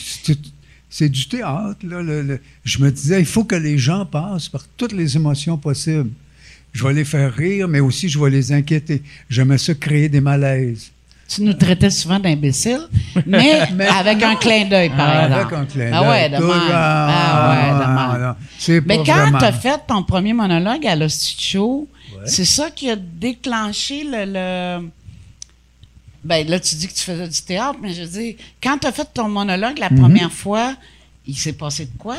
c'est 0.89 1.09
du 1.09 1.27
théâtre. 1.27 1.77
Là, 1.83 2.01
le- 2.01 2.21
le- 2.21 2.39
je 2.63 2.79
me 2.79 2.89
disais, 2.91 3.19
il 3.19 3.25
faut 3.25 3.43
que 3.43 3.55
les 3.55 3.77
gens 3.77 4.05
passent 4.05 4.49
par 4.49 4.63
toutes 4.77 4.93
les 4.93 5.15
émotions 5.15 5.57
possibles. 5.57 6.09
Je 6.73 6.83
vais 6.85 6.93
les 6.93 7.05
faire 7.05 7.33
rire, 7.33 7.67
mais 7.67 7.79
aussi 7.79 8.09
je 8.09 8.19
vais 8.19 8.29
les 8.29 8.51
inquiéter. 8.51 9.01
J'aimais 9.29 9.57
ça 9.57 9.73
créer 9.73 10.07
des 10.09 10.21
malaises. 10.21 10.91
Tu 11.27 11.43
nous 11.43 11.53
traitais 11.53 11.91
souvent 11.91 12.17
d'imbéciles, 12.19 12.87
mais, 13.27 13.61
avec 13.87 14.21
un 14.23 14.35
clin 14.35 14.65
d'œil, 14.65 14.89
par 14.89 15.09
Avec 15.09 15.37
exemple. 15.37 15.55
un 15.55 15.65
clin 15.65 15.89
Ah 15.93 16.09
ouais, 16.09 16.29
d'œil. 16.29 16.39
de 16.39 16.43
Tout- 16.43 16.51
même. 16.51 16.71
Ah 16.71 17.49
ouais, 17.51 17.73
de 17.73 18.17
même. 18.17 18.27
non, 18.29 18.35
C'est 18.57 18.85
Mais 18.85 18.97
quand 19.05 19.37
tu 19.37 19.45
as 19.45 19.51
fait 19.51 19.79
ton 19.87 20.01
premier 20.03 20.33
monologue 20.33 20.85
à 20.87 20.95
l'Hostie 20.95 21.35
Show, 21.39 21.87
c'est 22.25 22.45
ça 22.45 22.71
qui 22.71 22.89
a 22.89 22.95
déclenché 22.95 24.03
le, 24.03 24.25
le- 24.25 24.89
Ben 26.23 26.47
là, 26.47 26.59
tu 26.59 26.75
dis 26.75 26.87
que 26.87 26.93
tu 26.93 27.03
faisais 27.03 27.27
du 27.27 27.41
théâtre, 27.41 27.79
mais 27.81 27.93
je 27.93 28.01
veux 28.01 28.07
dire, 28.21 28.35
quand 28.61 28.77
tu 28.77 28.87
as 28.87 28.91
fait 28.91 29.07
ton 29.13 29.29
monologue 29.29 29.77
la 29.79 29.89
Mhm. 29.89 29.99
première 29.99 30.31
fois, 30.31 30.75
il 31.25 31.35
s'est 31.37 31.53
passé 31.53 31.85
de 31.85 31.97
quoi? 31.97 32.17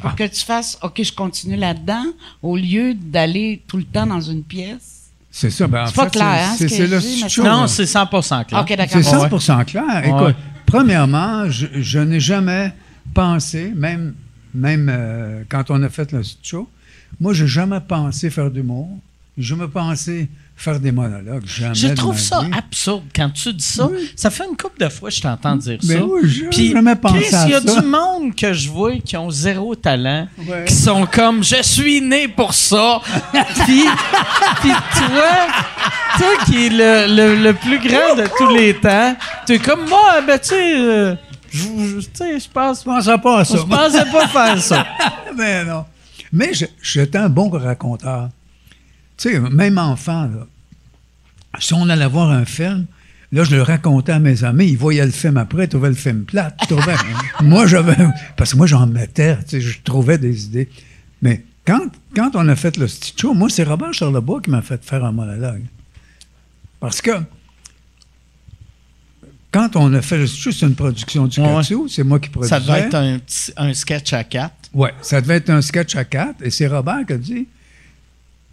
Pour 0.00 0.10
Ah. 0.10 0.14
que 0.16 0.24
tu 0.24 0.44
fasses 0.44 0.78
OK, 0.82 1.02
je 1.02 1.12
continue 1.12 1.56
là-dedans, 1.56 2.04
au 2.42 2.56
lieu 2.56 2.94
d'aller 2.94 3.62
tout 3.66 3.76
le 3.76 3.84
temps 3.84 4.06
dans 4.06 4.20
une 4.20 4.42
pièce? 4.42 4.92
C'est 5.30 5.50
ça. 5.50 5.66
Ben, 5.66 5.82
en 5.84 5.86
C'est 5.86 5.94
pas 5.94 6.04
fait, 6.04 6.10
clair, 6.10 6.26
hein, 6.50 6.54
c'est- 6.58 6.68
ce 6.68 6.86
je 6.86 7.22
mais 7.22 7.28
show, 7.28 7.42
Non, 7.44 7.66
c'est 7.66 7.86
100% 7.86 8.42
clair. 8.44 8.60
OK, 8.62 8.68
d'accord. 8.76 9.02
C'est 9.02 9.02
100% 9.02 9.64
clair. 9.64 10.04
Écoute, 10.04 10.20
Ouais. 10.22 10.34
premièrement, 10.64 11.48
je, 11.50 11.66
je 11.74 11.98
n'ai 11.98 12.20
jamais 12.20 12.72
pensé, 13.14 13.72
même, 13.74 14.14
même 14.54 14.88
euh, 14.90 15.42
quand 15.48 15.70
on 15.70 15.82
a 15.82 15.88
fait 15.88 16.10
le 16.12 16.22
show, 16.42 16.68
moi, 17.20 17.32
j'ai 17.32 17.46
jamais 17.46 17.80
pensé 17.80 18.30
faire 18.30 18.50
d'humour. 18.50 18.88
J'ai 19.38 19.44
jamais 19.44 19.68
pensé 19.68 20.28
faire 20.58 20.80
des 20.80 20.90
monologues. 20.90 21.44
Jamais 21.46 21.74
Je 21.74 21.88
trouve 21.88 22.18
ça 22.18 22.40
vie. 22.40 22.50
absurde 22.56 23.02
quand 23.14 23.28
tu 23.30 23.52
dis 23.52 23.62
ça. 23.64 23.88
Ça 24.16 24.30
fait 24.30 24.44
une 24.50 24.56
couple 24.56 24.80
de 24.82 24.88
fois 24.88 25.10
que 25.10 25.14
je 25.14 25.20
t'entends 25.20 25.54
dire 25.56 25.78
Ben 25.84 25.98
ça. 25.98 26.04
oui, 26.06 26.20
j'ai 26.24 26.46
Puis, 26.48 26.72
jamais 26.72 26.96
pensé 26.96 27.18
Chris, 27.20 27.36
il 27.44 27.50
y 27.50 27.54
a 27.54 27.60
ça. 27.60 27.80
du 27.80 27.86
monde 27.86 28.34
que 28.34 28.52
je 28.54 28.68
vois 28.70 28.96
qui 29.04 29.16
ont 29.18 29.30
zéro 29.30 29.74
talent, 29.74 30.26
qui 30.66 30.74
sont 30.74 31.06
comme 31.06 31.44
je 31.44 31.62
suis 31.62 32.00
né 32.00 32.26
pour 32.28 32.54
ça. 32.54 33.00
puis, 33.66 33.84
puis 34.62 34.70
toi, 34.94 35.46
toi 36.16 36.44
qui 36.46 36.66
es 36.66 36.70
le, 36.70 37.14
le- 37.14 37.42
le 37.42 37.52
plus 37.52 37.78
grand 37.78 38.14
de 38.16 38.24
tous 38.38 38.48
les 38.54 38.74
temps, 38.74 39.14
tu 39.46 39.52
es 39.54 39.58
comme 39.58 39.86
moi, 39.88 40.20
ben 40.26 40.38
tu 40.38 40.48
sais, 40.48 40.74
euh, 40.78 41.14
je 41.50 41.58
je- 41.58 42.38
je 42.40 42.48
pense, 42.48 42.80
Je 42.80 42.84
pensais 42.84 43.18
pas 43.18 43.40
à 43.40 43.44
ça. 43.44 43.56
je 43.58 43.62
pensais 43.62 44.04
pas 44.10 44.26
faire 44.28 44.58
ça. 44.62 44.86
Mais 45.36 45.64
non. 45.66 45.84
Mais 46.32 46.52
je- 46.54 46.64
j'étais 46.82 47.18
un 47.18 47.28
bon 47.28 47.50
raconteur. 47.50 48.30
Tu 49.16 49.30
sais, 49.32 49.40
même 49.40 49.78
enfant, 49.78 50.22
là, 50.24 50.46
si 51.58 51.72
on 51.74 51.88
allait 51.88 52.06
voir 52.06 52.30
un 52.30 52.44
film, 52.44 52.86
là, 53.32 53.44
je 53.44 53.56
le 53.56 53.62
racontais 53.62 54.12
à 54.12 54.18
mes 54.18 54.44
amis, 54.44 54.66
ils 54.68 54.76
voyaient 54.76 55.04
le 55.06 55.10
film 55.12 55.36
après, 55.38 55.64
ils 55.64 55.68
trouvaient 55.68 55.88
le 55.88 55.94
film 55.94 56.24
plate. 56.24 56.54
ils 56.62 56.66
trouvaient- 56.76 56.96
moi, 57.42 57.66
j'avais. 57.66 57.96
Parce 58.36 58.52
que 58.52 58.56
moi, 58.58 58.66
j'en 58.66 58.86
mettais, 58.86 59.36
tu 59.38 59.42
sais, 59.48 59.60
je 59.60 59.80
trouvais 59.82 60.18
des 60.18 60.44
idées. 60.44 60.68
Mais 61.22 61.44
quand, 61.66 61.80
quand 62.14 62.30
on 62.34 62.46
a 62.48 62.56
fait 62.56 62.76
le 62.76 62.86
petit 62.86 63.14
show, 63.18 63.32
moi, 63.32 63.48
c'est 63.48 63.64
Robert 63.64 63.94
Charlebois 63.94 64.40
qui 64.42 64.50
m'a 64.50 64.62
fait 64.62 64.84
faire 64.84 65.04
un 65.04 65.12
monologue. 65.12 65.62
Parce 66.78 67.00
que 67.00 67.12
quand 69.50 69.74
on 69.76 69.92
a 69.94 70.02
fait 70.02 70.18
le 70.18 70.26
show, 70.26 70.52
c'est 70.52 70.66
une 70.66 70.74
production 70.74 71.26
du 71.26 71.40
Ouais, 71.40 71.62
c'est 71.88 72.02
moi 72.04 72.20
qui 72.20 72.28
produisais. 72.28 72.54
Ça 72.54 72.60
devait 72.60 72.80
être 72.80 72.94
un, 72.94 73.18
un 73.56 73.72
sketch 73.74 74.12
à 74.12 74.24
quatre. 74.24 74.52
Oui, 74.74 74.90
ça 75.00 75.20
devait 75.22 75.36
être 75.36 75.48
un 75.48 75.62
sketch 75.62 75.96
à 75.96 76.04
quatre. 76.04 76.42
Et 76.42 76.50
c'est 76.50 76.66
Robert 76.66 77.06
qui 77.06 77.12
a 77.14 77.16
dit 77.18 77.46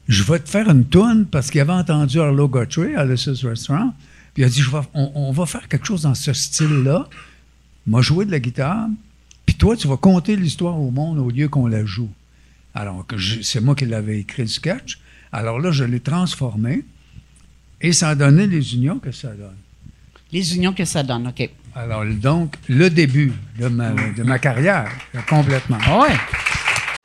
Je 0.07 0.23
vais 0.23 0.39
te 0.39 0.49
faire 0.49 0.69
une 0.69 0.85
toune 0.85 1.25
parce 1.25 1.49
qu'il 1.49 1.61
avait 1.61 1.71
entendu 1.73 2.19
Arlo 2.19 2.47
Guthrie 2.49 2.95
à 2.95 3.01
Alice's 3.01 3.43
Restaurant. 3.45 3.93
Puis 4.33 4.43
il 4.43 4.45
a 4.45 4.49
dit 4.49 4.61
Je 4.61 4.69
vais- 4.71 4.79
on, 4.93 5.11
on 5.15 5.31
va 5.31 5.45
faire 5.45 5.67
quelque 5.67 5.85
chose 5.85 6.01
dans 6.03 6.15
ce 6.15 6.33
style-là. 6.33 7.07
M'a 7.87 8.01
joué 8.01 8.25
de 8.25 8.31
la 8.31 8.39
guitare. 8.39 8.87
Puis 9.45 9.55
toi, 9.55 9.75
tu 9.75 9.87
vas 9.87 9.97
conter 9.97 10.35
l'histoire 10.35 10.79
au 10.79 10.89
monde 10.91 11.19
au 11.19 11.29
lieu 11.29 11.47
qu'on 11.49 11.67
la 11.67 11.85
joue. 11.85 12.09
Alors, 12.75 13.05
c'est 13.41 13.61
moi 13.61 13.75
qui 13.75 13.85
l'avais 13.85 14.19
écrit 14.19 14.43
le 14.43 14.47
sketch. 14.47 14.99
Alors 15.31 15.59
là, 15.59 15.71
je 15.71 15.83
l'ai 15.83 15.99
transformé. 15.99 16.83
Et 17.81 17.91
ça 17.91 18.09
a 18.09 18.15
donné 18.15 18.47
les 18.47 18.73
unions 18.75 18.99
que 18.99 19.11
ça 19.11 19.29
donne. 19.29 19.55
Les 20.31 20.55
unions 20.55 20.73
que 20.73 20.85
ça 20.85 21.03
donne, 21.03 21.27
OK. 21.27 21.49
Alors, 21.75 22.05
donc, 22.05 22.55
le 22.69 22.89
début 22.89 23.33
de 23.59 23.67
ma, 23.67 23.91
de 23.91 24.23
ma 24.23 24.39
carrière, 24.39 24.89
complètement. 25.27 25.77
Ah 25.85 25.99
ouais? 25.99 26.15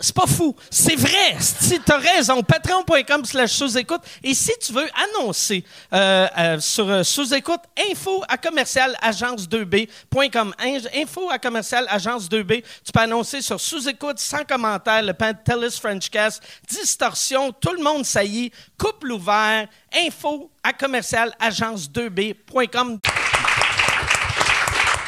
C'est 0.00 0.14
pas 0.14 0.26
fou. 0.26 0.54
C'est 0.70 0.94
vrai. 0.96 1.36
Si 1.40 1.80
tu 1.80 1.92
as 1.92 1.96
raison, 1.98 2.42
patreon.com 2.42 3.24
slash 3.24 3.50
sous-écoute. 3.52 4.02
Et 4.22 4.32
si 4.34 4.52
tu 4.64 4.72
veux 4.72 4.86
annoncer 5.16 5.64
euh, 5.92 6.26
euh, 6.38 6.60
sur 6.60 6.88
euh, 6.88 7.02
sous-écoute, 7.02 7.60
info 7.90 8.22
à 8.28 8.36
commercial 8.36 8.96
agence2b.com. 9.02 10.54
In- 10.60 10.78
Info 11.02 11.28
à 11.30 11.38
commercial 11.38 11.86
agence2b. 11.86 12.62
Tu 12.84 12.92
peux 12.92 13.00
annoncer 13.00 13.42
sur 13.42 13.60
sous-écoute, 13.60 14.18
sans 14.18 14.44
commentaire, 14.44 15.02
le 15.02 15.12
Pantelis 15.14 15.78
Frenchcast, 15.80 16.42
distorsion, 16.68 17.52
tout 17.52 17.72
le 17.72 17.82
monde 17.82 18.04
saillit, 18.04 18.52
couple 18.78 19.12
ouvert, 19.12 19.66
info 20.06 20.50
à 20.62 20.72
commercial 20.72 21.34
agence2b.com. 21.40 22.98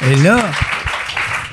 Et 0.03 0.15
là, 0.15 0.51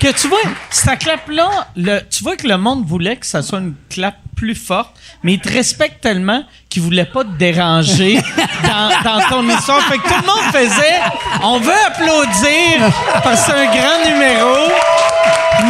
Que 0.00 0.12
tu 0.12 0.28
vois, 0.28 0.38
cette 0.70 1.00
clap-là, 1.00 1.68
le- 1.76 2.00
tu 2.08 2.22
vois 2.22 2.36
que 2.36 2.46
le 2.46 2.56
monde 2.56 2.86
voulait 2.86 3.16
que 3.16 3.26
ça 3.26 3.42
soit 3.42 3.58
une 3.58 3.74
clap 3.90 4.14
plus 4.36 4.54
forte, 4.54 4.94
mais 5.24 5.32
il 5.34 5.40
te 5.40 5.48
respecte 5.52 6.00
tellement 6.00 6.44
qu'il 6.68 6.82
voulait 6.82 7.04
pas 7.04 7.24
te 7.24 7.30
déranger 7.36 8.20
dans, 8.62 8.90
dans 9.02 9.20
ton 9.28 9.48
histoire. 9.48 9.80
Fait 9.88 9.98
que 9.98 10.06
tout 10.06 10.14
le 10.20 10.26
monde 10.26 10.52
faisait, 10.52 11.00
on 11.42 11.58
veut 11.58 11.72
applaudir 11.86 12.92
parce 13.24 13.40
que 13.40 13.46
c'est 13.46 13.58
un 13.58 13.66
grand 13.66 14.08
numéro, 14.08 14.70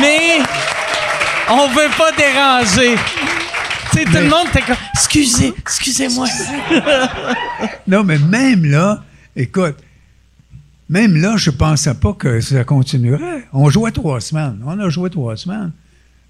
mais 0.03 0.41
on 1.49 1.67
veut 1.69 1.89
pas 1.97 2.13
déranger. 2.13 2.97
Tu 3.93 3.99
sais, 4.01 4.05
tout 4.05 4.13
le 4.13 4.29
monde 4.29 4.49
était 4.49 4.61
comme, 4.61 4.77
excusez, 4.95 5.55
excusez-moi. 5.59 6.27
Non, 7.87 8.05
mais 8.05 8.19
même 8.19 8.67
là, 8.71 8.99
écoute, 9.35 9.77
même 10.89 11.17
là, 11.21 11.37
je 11.37 11.51
pensais 11.51 11.95
pas 11.95 12.13
que 12.15 12.41
ça 12.41 12.65
continuerait. 12.65 13.47
On 13.53 13.69
jouait 13.71 13.91
trois 13.93 14.21
semaines. 14.21 14.59
On 14.65 14.79
a 14.79 14.89
joué 14.89 15.11
trois 15.11 15.37
semaines. 15.37 15.73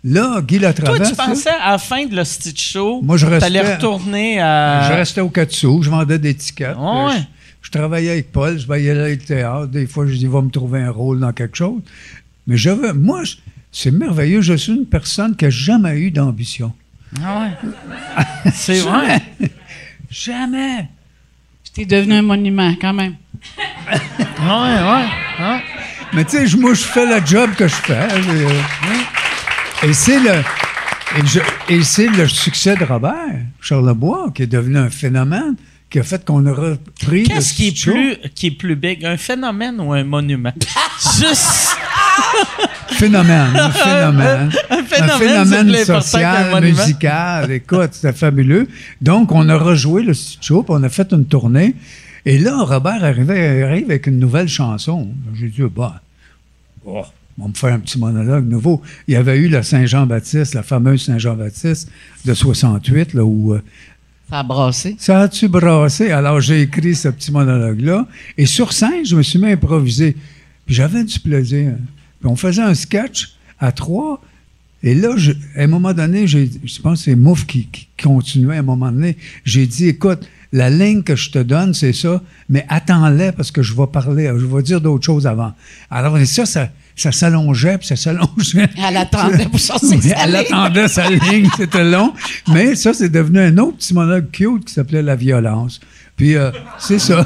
Là, 0.05 0.41
Guy 0.41 0.59
Toi, 0.59 0.69
Latraverse, 0.69 1.11
tu 1.11 1.17
pensais 1.17 1.51
à 1.51 1.73
la 1.73 1.79
fin 1.79 2.07
de 2.07 2.15
le 2.15 2.23
Stitch 2.25 2.73
Show, 2.73 3.01
Moi, 3.03 3.17
je 3.17 3.27
restais- 3.27 3.41
t'allais 3.41 3.75
retourner 3.75 4.41
à... 4.41 4.89
je 4.89 4.93
restais 4.97 5.21
au 5.21 5.29
Katsu, 5.29 5.83
je 5.83 5.91
vendais 5.91 6.19
des 6.21 6.35
tickets. 6.35 6.77
Ah 6.79 7.07
ouais. 7.07 7.17
je, 7.19 7.67
je 7.67 7.71
travaillais 7.73 8.11
avec 8.13 8.31
Paul, 8.31 8.57
je 8.59 8.65
voyais 8.67 8.95
là 8.95 9.09
le 9.09 9.19
théâtre. 9.19 9.67
Des 9.67 9.87
fois, 9.87 10.07
je 10.07 10.15
dis, 10.15 10.27
va 10.27 10.41
me 10.41 10.51
trouver 10.51 10.83
un 10.83 10.91
rôle 10.93 11.19
dans 11.19 11.33
quelque 11.33 11.57
chose. 11.57 11.81
Mais 12.47 12.57
j'avais, 12.57 12.93
moi, 12.93 13.25
je- 13.25 13.37
c'est 13.73 13.91
merveilleux. 13.91 14.41
Je 14.41 14.55
suis 14.55 14.73
une 14.73 14.87
personne 14.87 15.35
qui 15.37 15.45
n'a 15.45 15.51
jamais 15.51 15.99
eu 15.99 16.11
d'ambition. 16.13 16.73
Ah 17.25 17.51
ouais. 18.45 18.51
C'est 18.55 18.79
vrai. 18.81 19.21
Jamais. 20.11 20.89
T'es 21.79 21.85
devenu 21.87 22.15
un 22.15 22.23
monument, 22.23 22.75
quand 22.81 22.93
même. 22.93 23.15
Ouais, 23.89 23.97
ouais. 24.43 25.05
ouais. 25.41 25.63
Mais 26.13 26.25
tu 26.25 26.33
sais, 26.33 26.47
je- 26.49 26.57
moi, 26.57 26.75
je 26.75 26.83
fais 26.83 27.07
le 27.07 27.25
job 27.25 27.51
que 27.57 27.69
je 27.69 27.75
fais. 27.75 28.09
je- 28.23 29.87
Et 29.89 29.93
c'est 29.93 30.19
le. 30.19 30.43
Et, 31.71 31.75
et 31.77 31.83
c'est 31.85 32.09
le 32.09 32.27
succès 32.27 32.75
de 32.75 32.85
Robert 32.85 33.15
Charlebois 33.61 34.27
qui 34.35 34.43
est 34.43 34.47
devenu 34.49 34.77
un 34.79 34.91
phénomène 34.91 35.55
qui 35.91 35.99
a 35.99 36.03
fait 36.03 36.25
qu'on 36.25 36.45
a 36.47 36.53
repris. 36.53 37.23
le 37.23 37.29
Qu'est-ce 37.29 37.55
qui 37.55 37.69
est 37.69 37.85
plus 37.85 38.19
qui 38.35 38.47
est 38.49 38.51
plus 38.51 38.77
big, 38.77 39.05
un 39.05 39.17
phénomène 39.17 39.81
ou 39.81 39.93
un 39.93 40.05
monument? 40.05 40.53
Juste 41.19 41.77
Phénomène, 42.91 43.55
un 43.55 43.71
phénomène. 43.71 44.51
Un 44.71 44.83
phénomène, 44.83 45.71
important 45.71 45.85
qu'un 45.85 46.01
social, 46.01 46.63
musical. 46.63 47.53
Écoute, 47.53 47.91
c'était 47.93 48.13
fabuleux. 48.13 48.67
Donc, 49.01 49.33
on 49.33 49.49
a 49.49 49.57
rejoué 49.57 50.03
le 50.03 50.13
puis 50.13 50.53
on 50.69 50.83
a 50.83 50.89
fait 50.89 51.13
une 51.13 51.25
tournée. 51.27 51.75
Et 52.27 52.39
là, 52.39 52.63
Robert 52.63 53.05
arrivait, 53.05 53.63
arrive 53.63 53.91
avec 53.91 54.07
une 54.07 54.19
nouvelle 54.19 54.49
chanson. 54.49 55.09
J'ai 55.35 55.49
dit, 55.49 55.63
bah, 55.75 56.01
oh, 56.85 57.05
on 57.39 57.43
va 57.43 57.49
me 57.49 57.55
faire 57.55 57.73
un 57.73 57.79
petit 57.79 57.99
monologue 57.99 58.49
nouveau. 58.49 58.83
Il 59.07 59.15
y 59.15 59.17
avait 59.17 59.39
eu 59.39 59.49
la 59.49 59.63
Saint-Jean-Baptiste, 59.63 60.55
la 60.55 60.63
fameuse 60.63 61.05
Saint-Jean-Baptiste 61.05 61.91
de 62.25 62.35
68, 62.35 63.15
là, 63.15 63.25
où 63.25 63.55
euh, 63.55 63.63
Ça 64.29 64.41
a 64.41 64.43
brassé? 64.43 64.97
ça 64.99 65.21
a-tu 65.23 65.49
brassé? 65.49 66.11
Alors, 66.11 66.41
j'ai 66.41 66.63
écrit 66.63 66.95
ce 66.95 67.09
petit 67.09 67.33
monologue-là. 67.33 68.07
Et 68.37 68.45
sur 68.47 68.73
scène, 68.73 69.05
je 69.07 69.17
me 69.17 69.23
suis 69.23 69.39
mis 69.39 69.47
à 69.47 69.51
improviser. 69.51 70.17
Puis 70.67 70.75
j'avais 70.75 71.03
du 71.03 71.19
plaisir. 71.19 71.73
Puis 72.21 72.29
on 72.29 72.37
faisait 72.37 72.63
un 72.63 72.75
sketch 72.75 73.31
à 73.59 73.73
trois. 73.73 74.21
Et 74.83 74.95
là, 74.95 75.15
à 75.57 75.63
un 75.63 75.67
moment 75.67 75.95
donné, 75.95 76.27
j'ai- 76.27 76.51
je 76.63 76.81
pense 76.81 76.99
que 76.99 77.05
c'est 77.07 77.17
Mouf 77.17 77.47
qui, 77.47 77.69
continuait 78.01 78.57
à 78.57 78.61
un 78.61 78.63
moment 78.63 78.93
donné. 78.93 79.17
J'ai 79.45 79.67
dit, 79.67 79.89
écoute, 79.89 80.21
la 80.53 80.71
ligne 80.71 81.03
que 81.03 81.17
je 81.17 81.31
te 81.31 81.39
donne, 81.39 81.75
c'est 81.75 81.93
ça, 81.93 82.23
mais 82.49 82.65
attends-les 82.69 83.33
parce 83.33 83.51
que 83.51 83.63
je 83.63 83.75
vais 83.75 83.87
parler, 83.87 84.31
je 84.39 84.47
vais 84.47 84.63
dire 84.63 84.81
d'autres 84.81 85.05
choses 85.05 85.27
avant. 85.27 85.53
Alors, 85.91 86.17
et 86.19 86.27
ça, 86.27 86.47
ça, 86.47 86.71
ça 87.03 87.13
s'allongeait, 87.13 87.79
puis 87.79 87.87
ça 87.87 87.97
s'allongeait. 87.97 88.69
Elle 88.89 88.97
attendait 88.97 89.47
pour 89.47 89.61
sortir 89.61 90.03
sa 90.03 90.25
elle 90.25 90.37
attendait 90.37 90.89
sa 90.89 91.09
ligne, 91.09 91.49
c'était 91.57 91.85
long. 91.85 92.13
Mais 92.49 92.75
ça, 92.75 92.93
c'est 92.95 93.09
devenu 93.09 93.41
un 93.41 93.57
autre 93.59 93.77
petit 93.79 93.95
monologue 93.95 94.31
cute 94.31 94.65
qui 94.67 94.75
s'appelait 94.75 95.03
La 95.03 95.17
violence. 95.17 95.81
Puis, 96.17 96.37
euh, 96.37 96.51
c'est 96.79 96.99
ça. 96.99 97.25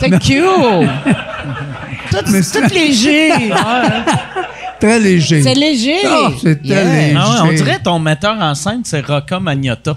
T'es 0.00 0.10
cute! 0.10 0.18
tout, 2.10 2.16
Mais 2.30 2.40
tout 2.40 2.44
c'est- 2.50 2.74
léger. 2.74 3.30
Très 4.80 4.98
léger. 4.98 5.42
C'est 5.42 5.54
léger. 5.54 5.96
Ah, 6.04 6.28
Yeah. 6.42 6.54
léger. 6.84 7.14
Ah 7.16 7.30
ouais, 7.44 7.50
on 7.50 7.52
dirait 7.54 7.78
ton 7.82 7.98
metteur 8.00 8.36
en 8.40 8.54
scène, 8.54 8.80
c'est 8.84 9.06
Rocca 9.06 9.38
Magnotta. 9.40 9.94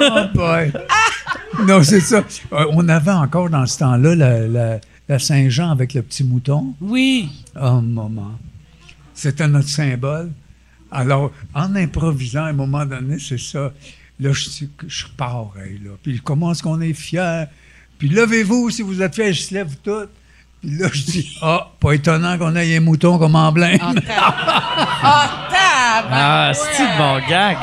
Oh 0.00 0.20
boy. 0.34 0.72
Non, 1.66 1.82
c'est 1.82 2.00
ça. 2.00 2.24
Euh, 2.52 2.66
on 2.72 2.88
avait 2.88 3.10
encore 3.12 3.48
dans 3.50 3.64
ce 3.66 3.78
temps-là 3.78 4.14
la, 4.14 4.46
la- 4.48 4.80
la 5.08 5.18
Saint-Jean 5.18 5.70
avec 5.70 5.94
le 5.94 6.02
petit 6.02 6.24
mouton. 6.24 6.74
Oui. 6.80 7.30
Oh, 7.60 7.80
maman. 7.80 8.32
C'était 9.12 9.46
notre 9.46 9.68
symbole. 9.68 10.30
Alors, 10.90 11.30
en 11.54 11.74
improvisant, 11.76 12.44
à 12.44 12.48
un 12.48 12.52
moment 12.52 12.84
donné, 12.86 13.18
c'est 13.18 13.38
ça. 13.38 13.72
Là, 14.20 14.32
je, 14.32 14.48
suis- 14.48 14.70
je 14.86 15.04
pars, 15.16 15.52
hey, 15.62 15.78
là. 15.84 15.90
Puis 16.02 16.20
comment 16.24 16.52
est-ce 16.52 16.62
qu'on 16.62 16.80
est 16.80 16.92
fiers? 16.94 17.44
Puis 17.98 18.08
levez-vous 18.08 18.70
si 18.70 18.82
vous 18.82 19.02
êtes 19.02 19.14
fiers, 19.14 19.32
je 19.32 19.42
se 19.42 19.54
lève 19.54 19.74
tout. 19.82 20.06
Puis 20.60 20.76
là, 20.78 20.88
je 20.92 21.02
dis, 21.02 21.36
ah, 21.42 21.70
pas 21.78 21.92
étonnant 21.92 22.38
qu'on 22.38 22.54
ait 22.56 22.76
un 22.76 22.80
mouton 22.80 23.18
comme 23.18 23.34
emblème. 23.36 23.78
Oh, 23.82 23.92
tab- 23.94 24.34
oh, 25.04 25.28
tabarnak. 25.50 26.10
Ah, 26.10 26.52
c'est 26.54 26.82
de 26.82 26.98
bon 26.98 27.28
gag? 27.28 27.56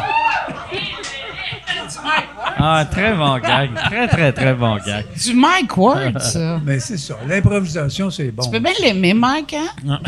Ah, 2.64 2.86
très 2.90 3.14
bon 3.14 3.38
gag. 3.40 3.72
Très, 3.76 4.08
très, 4.08 4.32
très 4.32 4.54
bon 4.54 4.76
gag. 4.86 5.06
Du 5.24 5.34
Mike 5.34 5.76
Ward, 5.78 6.20
ça. 6.22 6.60
Mais 6.64 6.80
c'est 6.80 6.98
ça. 6.98 7.16
L'improvisation, 7.28 8.10
c'est 8.12 8.32
bon. 8.32 8.44
Tu 8.44 8.50
peux 8.52 8.60
bien 8.60 8.74
l'aimer, 8.82 9.14
Mike, 9.16 9.56
hein? 9.56 10.00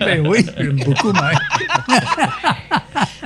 ben 0.00 0.26
oui, 0.26 0.44
j'aime 0.56 0.80
beaucoup, 0.84 1.12
Mike. 1.12 1.38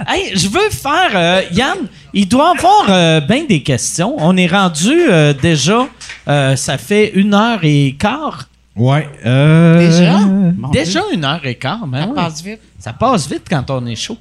Hey, 0.09 0.37
je 0.37 0.49
veux 0.49 0.71
faire. 0.71 1.11
euh, 1.15 1.43
Yann, 1.53 1.79
il 2.13 2.29
doit 2.29 2.53
avoir 2.57 3.23
bien 3.23 3.45
des 3.45 3.63
questions. 3.63 4.15
On 4.19 4.37
est 4.37 4.47
rendu 4.47 4.93
euh, 5.11 5.33
déjà. 5.33 5.87
euh, 6.29 6.55
ça 6.55 6.77
fait 6.79 7.11
une 7.15 7.35
heure 7.35 7.61
et 7.63 7.97
quart. 7.99 8.45
Ouais. 8.77 9.09
Euh... 9.25 9.79
Déjà? 9.79 10.19
Mon 10.21 10.69
déjà 10.69 11.01
Dieu, 11.01 11.15
une 11.15 11.25
heure 11.25 11.45
et 11.45 11.55
quart, 11.57 11.87
mais 11.87 12.03
Ça 12.03 12.07
oui. 12.09 12.15
passe 12.15 12.43
vite. 12.43 12.61
Ça 12.79 12.93
passe 12.93 13.27
vite 13.29 13.45
quand 13.51 13.69
on 13.71 13.85
est 13.87 13.97
chaud. 13.97 14.19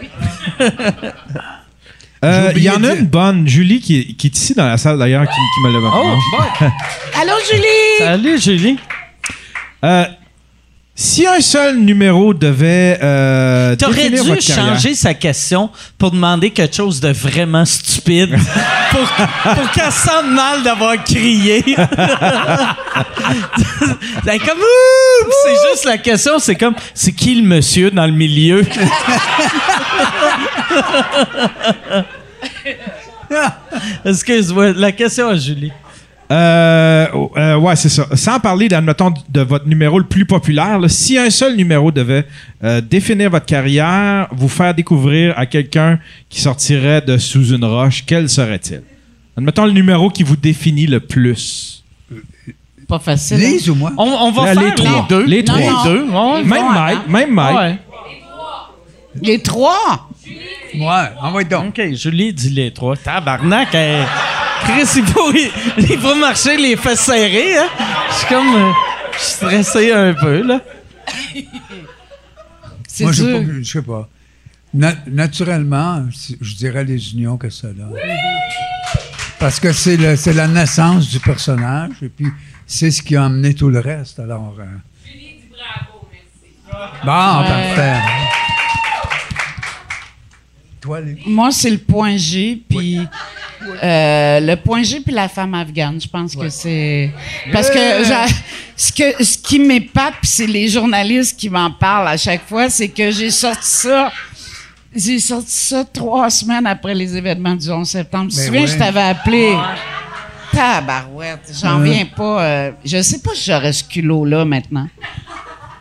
Euh, 2.24 2.52
Il 2.54 2.62
y 2.62 2.68
en 2.70 2.84
a 2.84 2.92
une 2.94 3.06
bonne, 3.06 3.48
Julie, 3.48 3.80
qui, 3.80 3.98
est- 3.98 4.12
qui 4.16 4.26
est 4.26 4.36
ici 4.36 4.54
dans 4.54 4.66
la 4.66 4.76
salle 4.76 4.98
d'ailleurs, 4.98 5.24
qui, 5.24 5.30
qui 5.30 5.60
me 5.66 5.72
l'a 5.72 5.78
Oh, 5.92 6.16
boy. 6.36 6.70
Allô, 7.20 7.32
Julie? 7.50 7.98
Salut, 7.98 8.38
Julie. 8.38 8.76
Euh, 9.84 10.04
si 10.94 11.26
un 11.26 11.40
seul 11.40 11.78
numéro 11.78 12.34
devait. 12.34 12.98
Euh, 13.02 13.74
T'aurais 13.76 14.10
définir 14.10 14.22
dû 14.24 14.28
votre 14.32 14.46
carrière- 14.46 14.74
changer 14.74 14.94
sa 14.94 15.14
question 15.14 15.70
pour 15.96 16.10
demander 16.10 16.50
quelque 16.50 16.76
chose 16.76 17.00
de 17.00 17.08
vraiment 17.10 17.64
stupide 17.64 18.36
pour, 18.90 19.00
pour 19.54 19.70
qu'elle 19.70 19.90
sente 19.90 20.26
mal 20.26 20.62
d'avoir 20.62 21.02
crié. 21.02 21.64
c'est 24.24 24.38
comme 24.40 24.58
Ouh! 24.58 25.24
Puis 25.24 25.32
c'est 25.46 25.70
juste 25.70 25.84
la 25.86 25.96
question, 25.96 26.38
c'est 26.38 26.56
comme 26.56 26.74
c'est 26.92 27.12
qui 27.12 27.34
le 27.36 27.42
monsieur 27.48 27.90
dans 27.90 28.04
le 28.06 28.12
milieu? 28.12 28.62
Excuse-moi, 34.04 34.72
la 34.72 34.92
question 34.92 35.28
à 35.28 35.36
Julie. 35.36 35.72
Euh, 36.32 37.06
oh, 37.12 37.32
euh, 37.36 37.56
ouais, 37.56 37.74
c'est 37.74 37.88
ça. 37.88 38.06
Sans 38.14 38.38
parler, 38.38 38.72
admettons, 38.72 39.12
de 39.28 39.40
votre 39.40 39.66
numéro 39.66 39.98
le 39.98 40.04
plus 40.04 40.24
populaire, 40.24 40.78
là, 40.78 40.88
si 40.88 41.18
un 41.18 41.28
seul 41.30 41.56
numéro 41.56 41.90
devait 41.90 42.24
euh, 42.62 42.80
définir 42.80 43.30
votre 43.30 43.46
carrière, 43.46 44.28
vous 44.30 44.48
faire 44.48 44.72
découvrir 44.72 45.36
à 45.36 45.46
quelqu'un 45.46 45.98
qui 46.28 46.40
sortirait 46.40 47.00
de 47.00 47.18
sous 47.18 47.52
une 47.52 47.64
roche, 47.64 48.04
quel 48.06 48.28
serait-il? 48.28 48.82
Admettons 49.36 49.64
le 49.64 49.72
numéro 49.72 50.08
qui 50.08 50.22
vous 50.22 50.36
définit 50.36 50.86
le 50.86 51.00
plus. 51.00 51.82
Pas 52.86 53.00
facile. 53.00 53.38
hein? 53.38 53.50
Lise 53.50 53.68
ou 53.70 53.74
moi? 53.74 53.92
On, 53.96 54.04
on 54.04 54.30
va 54.32 54.46
Là, 54.46 54.52
faire 54.54 54.62
les 54.62 54.68
les, 54.70 54.74
trois. 54.76 55.06
deux. 55.08 55.24
Les 55.26 55.44
trois. 55.44 55.58
Les 55.58 55.66
deux. 55.90 56.02
ouais. 56.04 56.44
Même 56.44 56.52
Ouais, 56.52 56.62
Mike, 56.74 56.98
hein? 56.98 57.02
même 57.08 57.34
Mike. 57.34 57.56
Ouais. 57.56 57.78
Les 59.22 59.42
trois? 59.42 60.08
Ouais, 60.74 61.08
envoie 61.20 61.44
donc. 61.44 61.78
OK, 61.78 61.92
Julie 61.94 62.32
dit 62.32 62.50
les 62.50 62.72
trois. 62.72 62.96
Tabarnak, 62.96 63.68
elle... 63.74 64.06
Chris, 64.64 64.88
il 64.96 65.04
faut, 65.06 65.32
il, 65.32 65.50
il 65.78 65.98
faut 65.98 66.14
marcher 66.14 66.56
les 66.56 66.76
fesses 66.76 67.00
serrées, 67.00 67.56
hein? 67.58 67.68
Je 68.10 68.14
suis 68.14 68.26
comme... 68.28 68.54
euh, 68.54 68.70
je 69.12 69.18
suis 69.18 69.32
stressé 69.32 69.92
un 69.92 70.12
peu, 70.14 70.42
là. 70.42 70.60
C'est 72.86 73.04
Moi, 73.04 73.12
je 73.12 73.22
sais 73.24 73.32
pas- 73.32 73.52
je 73.62 73.70
sais 73.70 73.82
pas. 73.82 74.08
Na- 74.74 74.94
naturellement, 75.06 76.04
je 76.40 76.54
dirais 76.54 76.84
les 76.84 77.12
unions 77.14 77.36
que 77.38 77.48
ça 77.50 77.68
donne. 77.68 77.94
Parce 79.38 79.58
que 79.58 79.72
c'est 79.72 79.96
le- 79.96 80.16
c'est 80.16 80.34
la 80.34 80.46
naissance 80.46 81.08
du 81.08 81.18
personnage 81.18 81.92
et 82.02 82.08
puis 82.10 82.26
c'est 82.66 82.90
ce 82.90 83.00
qui 83.02 83.16
a 83.16 83.24
amené 83.24 83.54
tout 83.54 83.70
le 83.70 83.80
reste. 83.80 84.18
Alors, 84.20 84.54
euh, 84.60 84.64
Bon, 87.02 87.06
parfait. 87.06 87.96
Toi, 90.80 91.00
les... 91.02 91.16
Moi, 91.26 91.50
c'est 91.52 91.70
le 91.70 91.78
point 91.78 92.16
G, 92.16 92.62
puis 92.68 92.98
euh, 93.82 94.40
le 94.40 94.54
point 94.56 94.82
G, 94.82 95.00
puis 95.00 95.12
la 95.12 95.28
femme 95.28 95.54
afghane. 95.54 96.00
Je 96.00 96.08
pense 96.08 96.34
que 96.34 96.48
c'est 96.48 97.12
parce 97.52 97.68
que 97.70 97.78
ce 98.76 98.90
que 98.92 99.22
ce 99.22 99.36
qui 99.36 99.58
m'épate, 99.58 100.14
puis 100.22 100.30
c'est 100.30 100.46
les 100.46 100.68
journalistes 100.68 101.38
qui 101.38 101.50
m'en 101.50 101.70
parlent 101.70 102.08
à 102.08 102.16
chaque 102.16 102.46
fois, 102.48 102.70
c'est 102.70 102.88
que 102.88 103.10
j'ai 103.10 103.30
sorti 103.30 103.68
ça. 103.68 104.10
J'ai 104.96 105.18
sorti 105.20 105.52
ça 105.54 105.84
trois 105.84 106.30
semaines 106.30 106.66
après 106.66 106.94
les 106.94 107.16
événements 107.16 107.54
du 107.54 107.70
11 107.70 107.86
septembre. 107.88 108.30
Tu 108.30 108.36
te 108.36 108.40
Ben 108.40 108.46
souviens, 108.46 108.66
je 108.66 108.76
t'avais 108.78 109.00
appelé? 109.02 109.56
Tabarouette, 110.52 111.52
j'en 111.62 111.80
Euh. 111.80 111.84
viens 111.84 112.06
pas. 112.06 112.42
euh, 112.42 112.70
je 112.84 113.00
sais 113.02 113.20
pas 113.20 113.30
si 113.34 113.50
j'aurais 113.50 113.72
ce 113.72 113.84
culot-là 113.84 114.44
maintenant. 114.44 114.88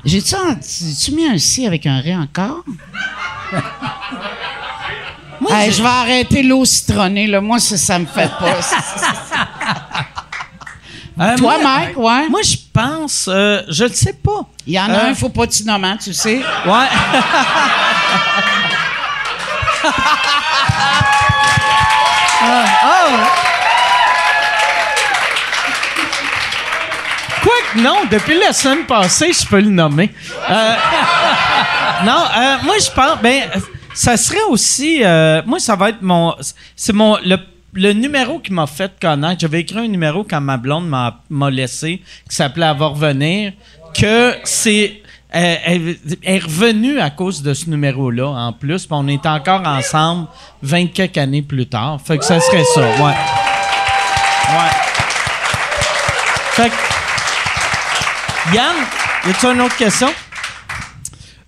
J'ai-tu 0.06 1.12
mis 1.16 1.26
un 1.28 1.38
si 1.40 1.66
avec 1.66 1.86
un 1.88 2.00
ré 2.02 2.16
encore? 2.16 2.64
Hey, 5.52 5.72
je 5.72 5.82
vais 5.82 5.88
arrêter 5.90 6.44
l'eau 6.44 6.64
citronnée, 6.66 7.28
là. 7.28 7.42
Moi, 7.42 7.60
ça, 7.60 7.78
ça 7.78 7.98
me 8.00 8.06
fait 8.06 8.30
pas. 8.40 8.56
Euh, 11.22 11.36
Toi, 11.36 11.58
moi- 11.62 11.80
Mike, 11.80 11.98
ouais? 11.98 12.30
Moi, 12.30 12.40
je 12.44 12.56
pense... 12.74 13.28
euh, 13.30 13.62
je 13.68 13.84
le 13.84 13.90
sais 13.94 14.14
pas. 14.14 14.40
Il 14.66 14.72
y 14.72 14.80
en 14.80 14.86
a 14.90 14.94
Euh. 14.94 15.10
un, 15.10 15.14
faut 15.14 15.28
pas 15.28 15.48
tu 15.48 15.66
nommes, 15.66 15.84
hein, 15.84 15.98
tu 16.02 16.14
sais. 16.14 16.38
Ouais. 16.66 16.88
Ah, 22.42 22.66
ah. 22.84 23.28
Quoi 27.44 27.54
non, 27.76 28.06
depuis 28.10 28.38
la 28.40 28.54
semaine 28.54 28.86
passée, 28.86 29.32
je 29.34 29.46
peux 29.46 29.60
le 29.60 29.70
nommer. 29.70 30.14
Euh, 30.50 30.76
non, 32.06 32.24
euh, 32.38 32.58
moi, 32.64 32.76
je 32.84 32.90
pense, 32.92 33.18
ben, 33.22 33.44
ça 33.94 34.18
serait 34.18 34.44
aussi, 34.49 35.02
euh, 35.03 35.41
moi, 35.45 35.60
ça 35.60 35.76
va 35.76 35.90
être 35.90 36.02
mon, 36.02 36.36
c'est 36.76 36.94
mon, 36.94 37.18
le, 37.26 37.38
le 37.74 37.94
numéro 37.94 38.40
qui 38.40 38.53
m'a 38.53 38.68
fait 38.68 38.91
connaître. 39.02 39.41
J'avais 39.41 39.61
écrit 39.61 39.80
un 39.80 39.88
numéro 39.88 40.24
quand 40.24 40.41
ma 40.41 40.57
blonde 40.57 40.88
m'a, 40.88 41.22
m'a 41.30 41.49
laissé, 41.49 42.02
qui 42.30 42.36
s'appelait 42.36 42.68
Elle 42.68 42.78
va 42.78 42.88
revenir, 42.88 43.53
que 43.94 44.36
c'est, 44.44 45.02
elle, 45.32 45.60
elle- 45.66 45.98
elle 46.24 46.36
est 46.36 46.40
revenue 46.44 46.99
à 46.99 47.10
cause 47.10 47.41
de 47.41 47.53
ce 47.53 47.70
numéro-là, 47.70 48.28
en 48.28 48.53
plus, 48.53 48.86
puis 48.86 48.95
on 48.98 49.07
est 49.07 49.26
encore 49.26 49.61
ensemble 49.68 50.28
20 50.61 50.88
quelques 50.88 51.18
années 51.18 51.41
plus 51.41 51.68
tard. 51.68 51.99
Fait 52.03 52.18
que 52.18 52.26
ça 52.26 52.40
serait 52.40 52.64
ça, 52.76 52.82
ouais. 52.82 53.14
Ouais. 54.52 54.72
Fait 56.53 56.70
que, 56.70 58.56
Yann, 58.56 58.76
y 59.26 59.30
a-tu 59.30 59.45
une 59.45 59.61
autre 59.61 59.78
question? 59.78 60.10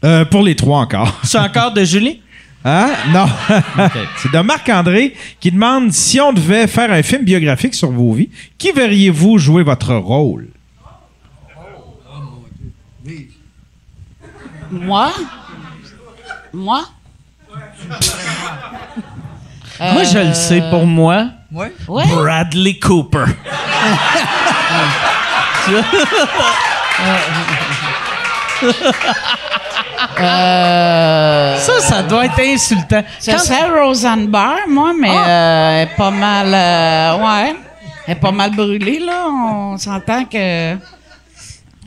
Euh, 0.03 0.25
pour 0.25 0.41
les 0.43 0.55
trois 0.55 0.79
encore. 0.79 1.11
C'est 1.23 1.37
encore 1.39 1.71
de 1.71 1.83
Julie? 1.83 2.21
Hein? 2.63 2.91
Non. 3.09 3.25
C'est 4.17 4.31
de 4.31 4.39
Marc-André 4.39 5.15
qui 5.39 5.51
demande 5.51 5.91
si 5.91 6.19
on 6.21 6.31
devait 6.31 6.67
faire 6.67 6.91
un 6.91 7.01
film 7.01 7.23
biographique 7.23 7.73
sur 7.73 7.91
vos 7.91 8.13
vies, 8.13 8.29
qui 8.57 8.71
verriez-vous 8.71 9.37
jouer 9.37 9.63
votre 9.63 9.95
rôle? 9.95 10.47
Moi? 14.71 15.11
Moi? 16.53 16.85
Moi, 19.79 20.03
je 20.03 20.19
le 20.19 20.33
sais, 20.33 20.61
pour 20.69 20.85
moi, 20.85 21.27
Ouais. 21.51 21.73
Ouais. 21.87 22.05
Bradley 22.07 22.79
Cooper. 22.79 23.25
Euh, 30.19 31.57
Ça, 31.57 31.79
ça 31.79 32.03
doit 32.03 32.25
être 32.25 32.39
insultant. 32.39 33.01
ça 33.19 33.33
Quand- 33.33 33.39
serait 33.39 33.81
Roseanne 33.81 34.27
Barr, 34.27 34.57
moi, 34.67 34.93
mais 34.99 35.09
Ah. 35.11 35.27
euh, 35.27 35.81
elle 35.81 35.87
est 35.87 35.95
pas 35.95 36.11
mal. 36.11 36.47
euh, 36.53 37.23
ouais. 37.25 37.55
Elle 38.07 38.13
est 38.13 38.19
pas 38.19 38.31
mal 38.31 38.51
brûlée, 38.55 38.99
là. 38.99 39.27
On 39.29 39.77
s'entend 39.77 40.25
que. 40.25 40.37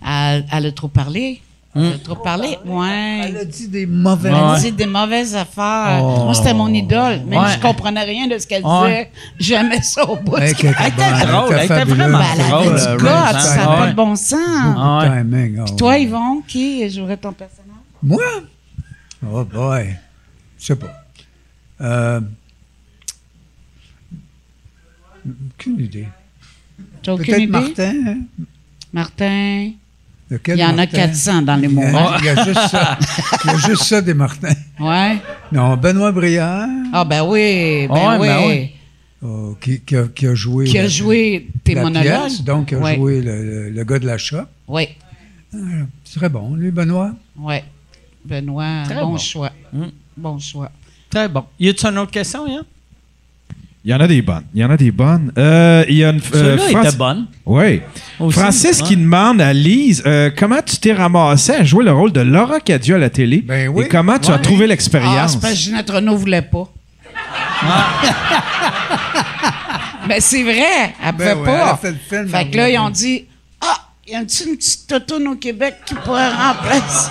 Elle, 0.06 0.44
elle 0.52 0.66
a 0.66 0.72
trop 0.72 0.88
parlé. 0.88 1.40
Elle 1.76 1.94
a 1.94 1.98
trop 1.98 2.14
parlé. 2.14 2.56
Elle 2.64 2.70
Ouais. 2.70 3.34
a 3.40 3.44
dit 3.44 3.66
des 3.66 3.84
mauvais 3.84 4.28
Elle 4.28 4.34
Ouais. 4.36 4.60
dit 4.60 4.70
des 4.72 4.86
mauvaises 4.86 5.34
affaires. 5.34 5.98
Oh. 6.02 6.24
Moi, 6.26 6.34
c'était 6.34 6.54
mon 6.54 6.68
idole. 6.72 7.22
Même 7.26 7.40
Ouais. 7.40 7.48
je 7.56 7.58
comprenais 7.60 8.04
rien 8.04 8.28
de 8.28 8.38
ce 8.38 8.46
qu'elle 8.46 8.64
Ouais. 8.64 8.86
disait. 8.86 9.10
J'aimais 9.40 9.82
ça 9.82 10.08
au 10.08 10.14
bout. 10.16 10.36
Elle 10.36 10.54
du- 10.54 10.66
était 10.68 10.74
Elle 10.78 10.86
était 10.88 11.26
drôle, 11.26 11.52
elle 11.58 11.64
était 11.64 11.84
vraiment 11.84 12.18
Ben, 12.18 12.24
elle 12.34 12.40
avait 12.42 12.50
drôle, 12.50 12.76
du 12.76 12.82
euh, 12.86 12.96
goût, 12.96 13.06
Roseanne. 13.06 13.40
ça 13.40 13.56
n'a 13.56 13.70
Ouais. 13.70 13.76
pas 13.78 13.86
de 13.88 13.92
bon 13.94 14.14
sens. 14.14 14.38
Ouais. 14.38 15.08
Timing, 15.08 15.64
oh. 15.66 15.76
Toi, 15.76 15.98
Yvon, 15.98 16.42
qui? 16.46 16.88
Jouerait 16.90 17.16
ton 17.16 17.32
personnage? 17.32 17.63
Moi? 18.04 18.22
Oh 19.26 19.44
boy. 19.44 19.96
Je 20.58 20.64
sais 20.66 20.76
pas. 20.76 20.92
Euh, 21.80 22.20
aucune 25.26 25.80
idée. 25.80 26.08
Peut-être 27.02 27.28
idée? 27.28 27.46
Martin. 27.46 27.94
hein? 28.06 28.18
Martin? 28.92 29.70
Lequel 30.30 30.56
Il 30.58 30.60
y 30.60 30.64
en 30.64 30.70
a 30.70 30.76
Martin? 30.76 30.96
400 30.96 31.42
dans 31.42 31.56
les 31.56 31.68
mots. 31.68 31.82
a, 31.82 32.16
il 32.20 32.24
y 32.24 32.28
a 32.28 32.44
juste 32.44 32.68
ça. 32.68 32.98
Il 33.44 33.50
y 33.50 33.54
a 33.54 33.56
juste 33.58 33.82
ça 33.84 34.00
des 34.00 34.14
Martins. 34.14 34.54
Ouais. 34.80 35.16
Non, 35.52 35.76
Benoît 35.76 36.12
Briard, 36.12 36.68
Ah, 36.92 37.04
ben 37.04 37.22
oui. 37.24 37.86
Ben 37.88 38.18
oui. 38.20 38.28
ben 38.28 38.46
oui. 38.48 38.70
oh, 39.22 39.56
qui, 39.60 39.80
qui 39.80 39.96
a, 39.96 40.08
qui 40.08 40.26
a 40.26 40.34
joué. 40.34 40.64
Qui 40.66 40.78
a 40.78 40.82
la- 40.82 40.88
joué 40.88 41.48
tes 41.62 41.74
la 41.74 41.82
monologues? 41.82 42.06
pièce, 42.20 42.42
donc 42.42 42.68
qui 42.68 42.74
a 42.74 42.78
Ouais. 42.78 42.96
joué 42.96 43.20
le, 43.22 43.44
le- 43.44 43.70
le 43.70 43.84
gars 43.84 43.98
de 43.98 44.06
la 44.06 44.18
shop. 44.18 44.44
Oui. 44.68 44.88
C'est 46.04 46.18
très 46.18 46.28
bon, 46.28 46.54
lui, 46.54 46.70
Benoît? 46.70 47.12
Oui. 47.36 47.56
Benoît, 48.24 48.82
Très 48.84 48.94
bon, 49.00 49.10
bon. 49.12 49.18
choix. 49.18 49.50
Mm. 49.72 49.84
Bon 50.16 50.38
choix. 50.38 50.70
Très 51.10 51.28
bon. 51.28 51.44
Y 51.60 51.68
a-tu 51.68 51.86
une 51.86 51.98
autre 51.98 52.10
question, 52.10 52.46
Yann? 52.46 52.62
Il 53.84 53.90
y 53.90 53.94
en 53.94 54.00
a 54.00 54.06
des 54.06 54.22
bonnes. 54.22 54.44
Il 54.54 54.62
y 54.62 54.64
en 54.64 54.70
a 54.70 54.78
des 54.78 54.90
bonnes. 54.90 55.30
Euh, 55.36 55.84
il 55.90 55.96
y 55.96 56.04
a 56.04 56.08
une. 56.08 56.20
euh, 56.34 56.56
Francis- 56.56 56.88
était 56.88 56.96
bonne. 56.96 57.26
Oui. 57.44 57.82
Aussi, 58.18 58.38
Francis 58.38 58.80
ouais. 58.80 58.88
qui 58.88 58.96
demande 58.96 59.42
à 59.42 59.52
Lise 59.52 60.02
euh, 60.06 60.30
comment 60.34 60.62
tu 60.64 60.78
t'es 60.78 60.94
ramassé 60.94 61.52
à 61.52 61.64
jouer 61.64 61.84
le 61.84 61.92
rôle 61.92 62.10
de 62.10 62.22
Laura 62.22 62.60
Cadieux 62.60 62.94
à 62.94 62.98
la 62.98 63.10
télé? 63.10 63.42
Ben 63.42 63.68
oui. 63.68 63.84
et 63.84 63.88
comment 63.88 64.18
tu 64.18 64.30
as 64.30 64.38
trouvé 64.38 64.64
Ah, 64.64 64.68
l'expérience? 64.68 65.32
c'est 65.32 65.40
parce 65.40 65.52
que 65.52 65.58
Ginette 65.60 65.90
Renault 65.90 66.16
voulait 66.16 66.40
pas. 66.40 66.66
ben, 70.08 70.20
c'est 70.20 70.42
vrai. 70.42 70.94
Elle 71.04 71.12
pouvait 71.12 71.34
Ben 71.34 71.38
ouais, 71.40 71.44
pas. 71.44 71.52
elle 71.52 71.60
a 71.68 71.76
fait 71.76 71.90
le 71.90 71.96
film, 72.08 72.28
Fait 72.28 72.48
que 72.50 72.56
là, 72.56 72.70
ils 72.70 72.78
ont 72.78 72.90
dit 72.90 73.26
Ah, 73.60 73.88
y 74.08 74.14
a-t-il 74.14 74.48
une 74.50 74.56
petite 74.56 74.86
totoune 74.86 75.28
au 75.28 75.36
Québec 75.36 75.76
qui 75.84 75.94
pourrait 75.94 76.30
remplacer? 76.30 77.10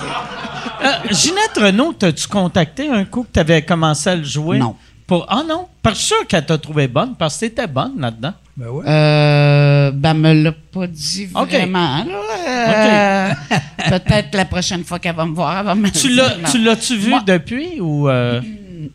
Euh, 0.84 0.88
Ginette 1.10 1.56
Renault, 1.56 1.92
t'as-tu 1.94 2.26
contacté 2.28 2.88
un 2.88 3.04
coup 3.04 3.22
que 3.22 3.28
t'avais 3.32 3.62
commencé 3.62 4.10
à 4.10 4.16
le 4.16 4.24
jouer? 4.24 4.58
Non. 4.58 4.76
Pour... 5.06 5.26
Ah 5.28 5.42
non? 5.46 5.66
Parce 5.82 5.98
que 5.98 6.04
sûr 6.04 6.26
qu'elle 6.26 6.46
t'a 6.46 6.58
trouvé 6.58 6.88
bonne, 6.88 7.14
parce 7.18 7.34
que 7.36 7.40
t'étais 7.46 7.66
bonne 7.66 8.00
là-dedans. 8.00 8.32
Ben 8.56 8.68
ouais. 8.68 8.84
Euh, 8.86 9.90
ben, 9.90 10.10
elle 10.10 10.16
me 10.38 10.42
l'a 10.44 10.52
pas 10.52 10.86
dit 10.86 11.28
Ok. 11.34 11.50
vraiment. 11.50 12.04
Euh, 12.48 13.30
Peut-être 13.88 14.34
la 14.34 14.44
prochaine 14.44 14.84
fois 14.84 14.98
qu'elle 14.98 15.16
va 15.16 15.26
me 15.26 15.34
voir, 15.34 15.58
elle 15.58 15.66
va 15.66 15.74
me 15.74 15.90
Tu 15.90 16.08
le 16.08 16.16
l'as, 16.16 16.28
dire, 16.28 16.38
non. 16.38 16.48
tu 16.50 16.58
l'as-tu 16.62 16.96
vu 16.96 17.10
Moi- 17.10 17.22
depuis 17.26 17.80
ou... 17.80 18.08
euh, 18.08 18.40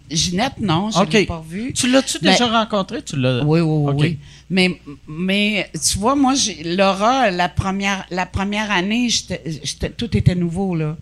Ginette, 0.09 0.59
non, 0.61 0.91
je 0.91 0.99
OK. 0.99 1.13
l'ai 1.13 1.25
pas 1.25 1.43
vue. 1.47 1.73
Tu 1.73 1.89
l'as-tu 1.91 2.19
Ben- 2.21 2.31
déjà 2.31 2.47
rencontré? 2.47 3.01
Tu 3.01 3.15
l'as... 3.17 3.43
Oui, 3.43 3.59
oui, 3.59 3.91
oui. 3.91 3.93
Oui. 3.97 4.19
Mais, 4.51 4.79
mais 5.07 5.69
tu 5.73 5.97
vois, 5.99 6.15
moi, 6.15 6.33
j'ai, 6.35 6.75
Laura, 6.75 7.29
la 7.31 7.49
première, 7.49 8.05
la 8.11 8.25
première 8.25 8.71
année, 8.71 9.09
tout 9.97 10.15
était 10.17 10.35
nouveau, 10.35 10.75
là. 10.75 10.95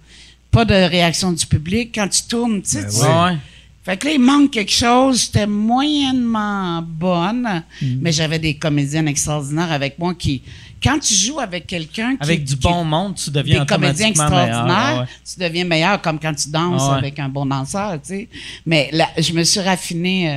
Pas 0.58 0.66
de 0.66 0.74
réaction 0.90 1.32
du 1.32 1.46
public. 1.46 1.92
Quand 1.94 2.08
tu 2.08 2.24
tournes, 2.24 2.62
tu 2.64 2.70
sais, 2.70 2.82
Ben 2.84 2.90
tu-. 2.90 3.00
Ouais. 3.34 3.38
Fait 3.86 3.96
que 3.98 4.08
là, 4.08 4.14
il 4.14 4.20
manque 4.20 4.52
quelque 4.52 4.72
chose. 4.72 5.22
J'étais 5.26 5.46
moyennement 5.48 6.82
bonne, 6.82 7.64
Mm. 7.82 7.86
mais 8.02 8.12
j'avais 8.12 8.40
des 8.40 8.56
comédiennes 8.56 9.08
extraordinaires 9.08 9.72
avec 9.72 9.98
moi 10.00 10.14
qui... 10.16 10.42
Quand 10.84 11.00
tu 11.00 11.14
joues 11.14 11.40
avec 11.40 11.66
quelqu'un 11.68 12.16
qui... 12.18 12.24
Avec 12.24 12.44
du 12.44 12.54
qui- 12.56 12.60
bon 12.62 12.84
monde, 12.84 13.16
tu 13.16 13.30
deviens 13.32 13.62
des 13.62 13.66
comédiens 13.66 14.10
meilleur. 14.10 14.26
extraordinaires, 14.26 15.00
Ouais, 15.02 15.08
tu 15.34 15.40
deviens 15.40 15.64
meilleur 15.66 16.02
comme 16.02 16.20
quand 16.20 16.34
tu 16.36 16.50
danses 16.50 16.90
ouais. 16.90 16.98
avec 16.98 17.20
un 17.20 17.30
bon 17.30 17.46
danseur, 17.46 17.94
tu 18.02 18.10
sais. 18.10 18.30
Mais 18.66 18.90
là, 18.94 19.08
je 19.18 19.34
me 19.34 19.44
suis 19.44 19.60
raffiné. 19.60 20.30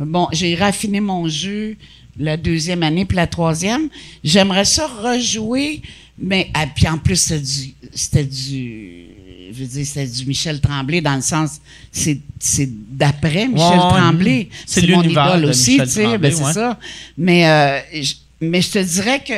euh, 0.00 0.04
bon, 0.04 0.28
j'ai 0.32 0.54
raffiné 0.56 1.00
mon 1.00 1.28
jeu 1.28 1.76
la 2.18 2.36
deuxième 2.36 2.82
année 2.82 3.04
puis 3.04 3.16
la 3.16 3.26
troisième. 3.26 3.88
J'aimerais 4.24 4.64
ça 4.66 4.86
rejouer, 4.86 5.82
mais 6.18 6.50
ah, 6.54 6.66
puis 6.74 6.88
en 6.88 6.98
plus 6.98 7.16
c'était 7.16 7.40
du, 7.40 7.74
c'était 7.94 8.24
du, 8.24 9.06
je 9.52 9.60
veux 9.60 9.66
dire, 9.66 9.86
c'était 9.86 10.06
du 10.06 10.26
Michel 10.26 10.60
Tremblay 10.60 11.00
dans 11.00 11.14
le 11.16 11.22
sens, 11.22 11.60
c'est, 11.92 12.18
c'est 12.38 12.68
d'après 12.70 13.48
Michel 13.48 13.78
Ouais, 13.78 13.84
ouais. 13.84 13.90
Tremblay. 14.00 14.48
C'est 14.66 14.86
mon 14.88 15.02
idole 15.02 15.44
aussi, 15.46 15.78
tu 15.78 15.86
sais, 15.86 16.18
ben, 16.18 16.32
c'est 16.32 16.44
ouais. 16.44 16.52
ça. 16.52 16.78
Mais, 17.16 17.48
euh, 17.48 17.80
je, 18.02 18.14
mais 18.40 18.60
je 18.62 18.70
te 18.70 18.78
dirais 18.78 19.22
que 19.26 19.34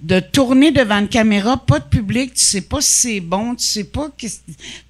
de 0.00 0.18
tourner 0.18 0.72
devant 0.72 0.98
une 0.98 1.08
caméra, 1.08 1.56
pas 1.56 1.78
de 1.78 1.84
public, 1.84 2.34
tu 2.34 2.40
sais 2.42 2.60
pas 2.62 2.80
si 2.80 2.94
c'est 3.14 3.20
bon, 3.20 3.54
tu 3.54 3.64
sais 3.64 3.84
pas 3.84 4.08
que 4.18 4.26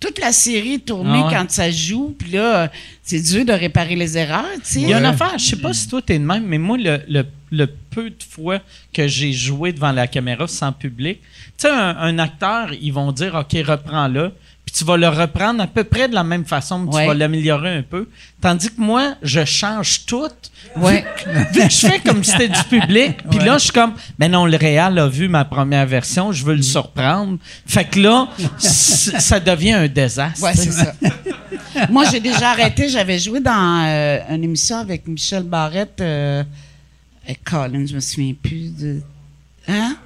toute 0.01 0.19
la 0.19 0.33
série 0.33 0.75
est 0.75 0.85
tournée 0.87 1.21
Ah 1.23 1.27
ouais. 1.29 1.35
quand 1.35 1.51
ça 1.51 1.71
joue, 1.71 2.15
puis 2.19 2.31
là, 2.33 2.73
c'est 3.03 3.21
dur 3.21 3.45
de 3.45 3.53
réparer 3.53 3.95
les 3.95 4.17
erreurs, 4.17 4.47
tu 4.65 4.73
sais. 4.73 4.81
Il 4.81 4.89
y 4.89 4.95
a 4.95 4.99
une 4.99 5.05
affaire, 5.05 5.35
je 5.39 5.45
sais 5.45 5.57
pas 5.57 5.75
si 5.75 5.87
toi 5.87 6.01
t'es 6.01 6.19
de 6.19 6.25
même, 6.25 6.45
mais 6.47 6.57
moi, 6.59 6.79
le, 6.79 7.01
le- 7.09 7.27
le 7.55 7.67
peu 7.67 8.09
de 8.09 8.17
fois 8.27 8.61
que 8.95 9.07
j'ai 9.07 9.35
joué 9.35 9.75
devant 9.75 9.93
la 9.93 10.07
caméra 10.07 10.49
sans 10.49 10.73
public, 10.73 11.19
tu 11.59 11.67
sais, 11.67 11.71
un, 11.71 11.95
un 11.99 12.19
acteur, 12.19 12.71
ils 12.81 12.91
vont 12.95 13.13
dire, 13.13 13.35
OK, 13.35 13.55
reprends-le, 13.67 14.33
puis 14.73 14.79
tu 14.79 14.85
vas 14.85 14.97
le 14.97 15.09
reprendre 15.09 15.63
à 15.63 15.67
peu 15.67 15.85
près 15.85 16.09
de 16.09 16.15
la 16.15 16.25
même 16.25 16.45
façon, 16.45 16.79
mais 16.81 16.95
Ouais. 16.95 17.03
tu 17.03 17.09
vas 17.09 17.15
l'améliorer 17.15 17.77
un 17.77 17.83
peu. 17.83 18.09
Tandis 18.41 18.69
que 18.75 18.81
moi, 18.81 19.15
je 19.23 19.45
change 19.45 20.07
tout. 20.07 20.29
Ouais. 20.77 21.05
Vu 21.53 21.61
que 21.63 21.69
je 21.71 21.87
fais 21.89 21.99
comme 22.01 22.23
si 22.25 22.31
c'était 22.31 22.49
du 22.49 22.63
public, 22.65 23.17
puis 23.31 23.39
là, 23.41 23.59
je 23.59 23.65
suis 23.65 23.73
comme, 23.73 23.95
ben 24.19 24.31
non, 24.31 24.47
le 24.47 24.57
Réal 24.57 24.99
a 24.99 25.09
vu 25.09 25.29
ma 25.29 25.45
première 25.45 25.87
version, 25.87 26.33
je 26.33 26.45
veux 26.45 26.55
le 26.55 26.63
surprendre. 26.63 27.39
Fait 27.67 27.85
que 27.85 28.01
là, 28.01 28.29
ça 28.59 29.41
devient 29.41 29.73
un 29.73 29.89
désastre. 29.89 30.43
Ouais, 30.43 30.55
c'est 30.55 30.73
ça. 30.73 30.95
Moi, 31.91 32.05
j'ai 32.11 32.21
déjà 32.21 32.51
arrêté. 32.51 32.89
J'avais 32.89 33.19
joué 33.19 33.41
dans 33.41 33.85
euh, 33.87 34.19
une 34.31 34.45
émission 34.45 34.79
avec 34.79 35.07
Michel 35.07 35.43
Barrette. 35.43 36.01
Euh, 36.01 36.45
et 37.27 37.35
Colin, 37.35 37.85
je 37.87 37.95
me 37.95 38.01
souviens 38.01 38.35
plus 38.41 38.75
de. 38.77 39.01
Hein? 39.69 39.97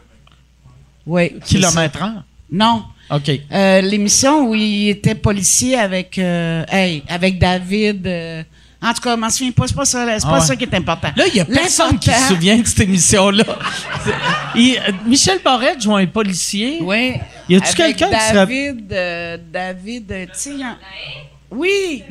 Oui. 1.07 1.39
Kilomètre 1.45 2.03
heure. 2.03 2.25
Non. 2.51 2.85
OK. 3.11 3.31
Euh, 3.53 3.81
L'émission 3.83 4.49
où 4.49 4.55
il 4.55 4.89
était 4.91 5.15
policier 5.15 5.77
avec, 5.79 6.19
euh, 6.19 6.65
hey, 6.71 7.03
avec 7.09 7.39
David. 7.39 8.07
euh, 8.07 8.43
en 8.83 8.93
tout 8.93 9.01
cas, 9.01 9.15
je 9.17 9.21
m'en 9.21 9.31
souviens 9.31 9.53
pas. 9.53 9.67
C'est 9.67 9.75
pas 9.77 9.85
ça, 9.85 10.05
c'est 10.19 10.27
Ah 10.27 10.31
pas 10.31 10.41
ouais. 10.41 10.47
ça 10.47 10.55
qui 10.57 10.65
est 10.65 10.75
important. 10.75 11.09
Là, 11.17 11.25
il 11.29 11.35
n'y 11.35 11.41
a 11.41 11.45
personne 11.45 11.99
qui 11.99 12.11
se 12.11 12.29
souvient 12.29 12.59
de 12.59 12.67
cette 12.67 12.81
émission-là. 12.81 13.45
Michel 15.07 15.41
Barrette 15.45 15.83
joue 15.83 15.95
un 15.97 16.07
policier. 16.07 16.79
Oui. 16.83 17.15
Y 17.49 17.57
a-tu 17.57 17.75
quelqu'un 17.75 18.09
qui 18.09 18.33
David, 18.35 18.93
euh, 18.93 19.39
David, 19.53 20.07
tu 20.09 20.29
sais, 20.35 20.51
a- 20.63 20.77
Oui. 21.51 22.03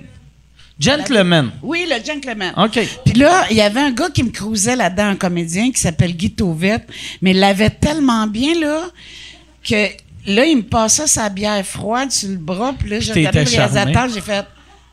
Gentleman. 0.80 1.52
Oui, 1.62 1.88
le 1.90 2.04
gentleman. 2.04 2.52
OK. 2.58 2.80
Puis 3.06 3.14
là, 3.14 3.46
il 3.50 3.56
y 3.58 3.62
avait 3.62 3.80
un 3.80 3.92
gars 3.92 4.10
qui 4.10 4.24
me 4.24 4.30
cruisait 4.30 4.76
là-dedans, 4.76 5.06
un 5.10 5.16
comédien 5.16 5.72
qui 5.72 5.80
s'appelle 5.80 6.14
Guy 6.16 6.32
Tauvette, 6.32 6.88
mais 7.22 7.32
il 7.32 7.40
l'avait 7.40 7.70
tellement 7.70 8.28
bien, 8.28 8.60
là. 8.60 8.82
que 9.64 9.88
là, 10.28 10.46
il 10.46 10.58
me 10.58 10.64
passait 10.64 11.08
sa 11.08 11.30
bière 11.30 11.64
froide 11.66 12.12
sur 12.12 12.30
le 12.30 12.38
bras, 12.38 12.74
puis 12.78 12.90
là, 12.90 13.00
j'ai 13.00 13.14
regardé 13.14 13.40
le 13.40 13.46
t'étais 13.46 13.56
charmé. 13.58 13.74
réalisateur, 13.80 14.10
j'ai 14.14 14.22
fait, 14.22 14.46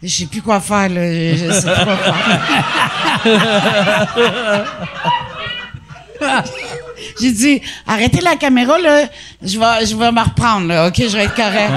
je 0.03 0.09
sais 0.09 0.27
plus 0.27 0.43
quoi 0.43 0.61
faire, 0.61 0.89
là, 0.89 1.13
je, 1.13 1.37
je 1.37 1.53
sais 1.53 1.73
plus 1.75 1.85
quoi 1.85 1.97
faire. 1.97 2.53
J'ai 7.21 7.33
dit, 7.33 7.61
arrêtez 7.87 8.21
la 8.21 8.37
caméra, 8.37 8.79
là, 8.79 9.03
je 9.43 9.59
vais, 9.59 9.87
je 9.87 9.97
vais 9.97 10.13
me 10.13 10.21
reprendre, 10.21 10.69
là, 10.69 10.87
OK, 10.87 10.95
je 10.99 11.17
vais 11.17 11.25
être 11.25 11.35
correct. 11.35 11.73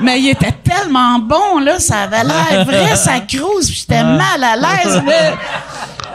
Mais 0.00 0.20
il 0.20 0.28
était 0.30 0.52
tellement 0.64 1.18
bon, 1.18 1.58
là, 1.58 1.78
ça 1.78 2.02
avait 2.02 2.24
l'air 2.24 2.64
vrai, 2.64 2.96
ça 2.96 3.20
crouse, 3.20 3.66
puis 3.66 3.76
j'étais 3.80 4.02
mal 4.02 4.42
à 4.42 4.56
l'aise, 4.56 5.02
là. 5.04 5.32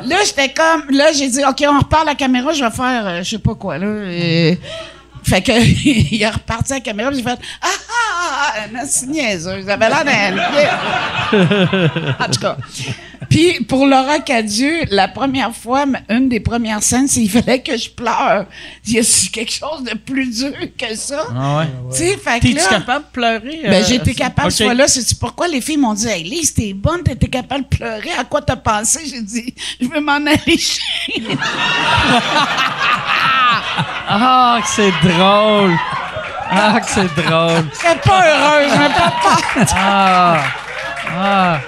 Là, 0.05 0.15
j'étais 0.25 0.49
comme, 0.51 0.83
là, 0.89 1.11
j'ai 1.13 1.29
dit, 1.29 1.41
OK, 1.47 1.63
on 1.69 1.77
repart 1.79 2.05
la 2.05 2.15
caméra, 2.15 2.51
je 2.53 2.63
vais 2.63 2.71
faire, 2.71 3.07
euh, 3.07 3.23
je 3.23 3.29
sais 3.31 3.39
pas 3.39 3.53
quoi, 3.55 3.77
là. 3.77 3.87
et- 4.11 4.59
fait 5.23 5.41
que, 5.41 5.51
il 6.13 6.21
est 6.21 6.29
reparti 6.29 6.73
j'ai 7.13 7.23
fait, 7.23 7.39
ah, 7.61 7.67
ah, 7.67 8.53
ah, 8.55 8.85
niaiseux, 9.07 9.63
j'avais 9.65 9.89
l'air 9.89 10.05
d'un... 10.05 10.35
Puis 13.33 13.63
pour 13.63 13.87
Laura 13.87 14.19
Cadieux, 14.19 14.81
la 14.91 15.07
première 15.07 15.55
fois, 15.55 15.85
une 16.07 16.29
des 16.29 16.39
premières 16.39 16.83
scènes, 16.83 17.07
c'est 17.07 17.21
qu'il 17.21 17.31
fallait 17.31 17.63
que 17.63 17.75
je 17.75 17.89
pleure. 17.89 18.45
Il 18.85 18.93
y 18.93 18.99
a 18.99 19.29
quelque 19.33 19.51
chose 19.51 19.83
de 19.83 19.97
plus 19.97 20.27
dur 20.37 20.53
que 20.77 20.95
ça? 20.95 21.25
Ah 21.35 21.57
ouais. 21.57 21.65
Tu 21.91 21.97
sais, 21.97 22.17
fait 22.17 22.39
que 22.39 22.43
T'es-tu 22.43 22.55
là, 22.57 22.67
capable 22.69 23.05
de 23.05 23.11
pleurer? 23.11 23.59
ben, 23.63 23.83
euh, 23.83 23.87
été 23.95 24.13
capable 24.13 24.49
ok. 24.49 24.53
ce 24.53 24.63
fois-là. 24.65 24.87
C'est 24.87 25.17
pourquoi 25.17 25.47
les 25.47 25.61
filles 25.61 25.77
m'ont 25.77 25.95
dit 25.95 26.07
Hey, 26.07 26.23
Lise, 26.23 26.53
t'es 26.53 26.73
bonne, 26.73 27.01
t'étais 27.01 27.27
capable 27.27 27.63
de 27.63 27.75
pleurer. 27.75 28.11
À 28.19 28.23
quoi 28.23 28.39
t'as 28.43 28.55
pensé? 28.55 28.99
J'ai 29.03 29.21
dit 29.23 29.55
Je 29.81 29.87
veux 29.87 29.99
m'en 29.99 30.13
aller 30.13 30.57
chez 30.59 30.81
Ah, 34.09 34.59
que 34.61 34.67
c'est 34.67 34.91
drôle! 35.09 35.75
Ah, 36.51 36.79
que 36.79 36.85
c'est 36.87 37.15
drôle! 37.15 37.67
Je 37.73 37.79
serais 37.79 37.99
pas 37.99 38.27
heureuse, 38.27 38.71
mais 38.77 38.89
pas 38.89 39.13
peur. 39.23 39.65
Ah! 39.75 40.37
Ah! 41.17 41.59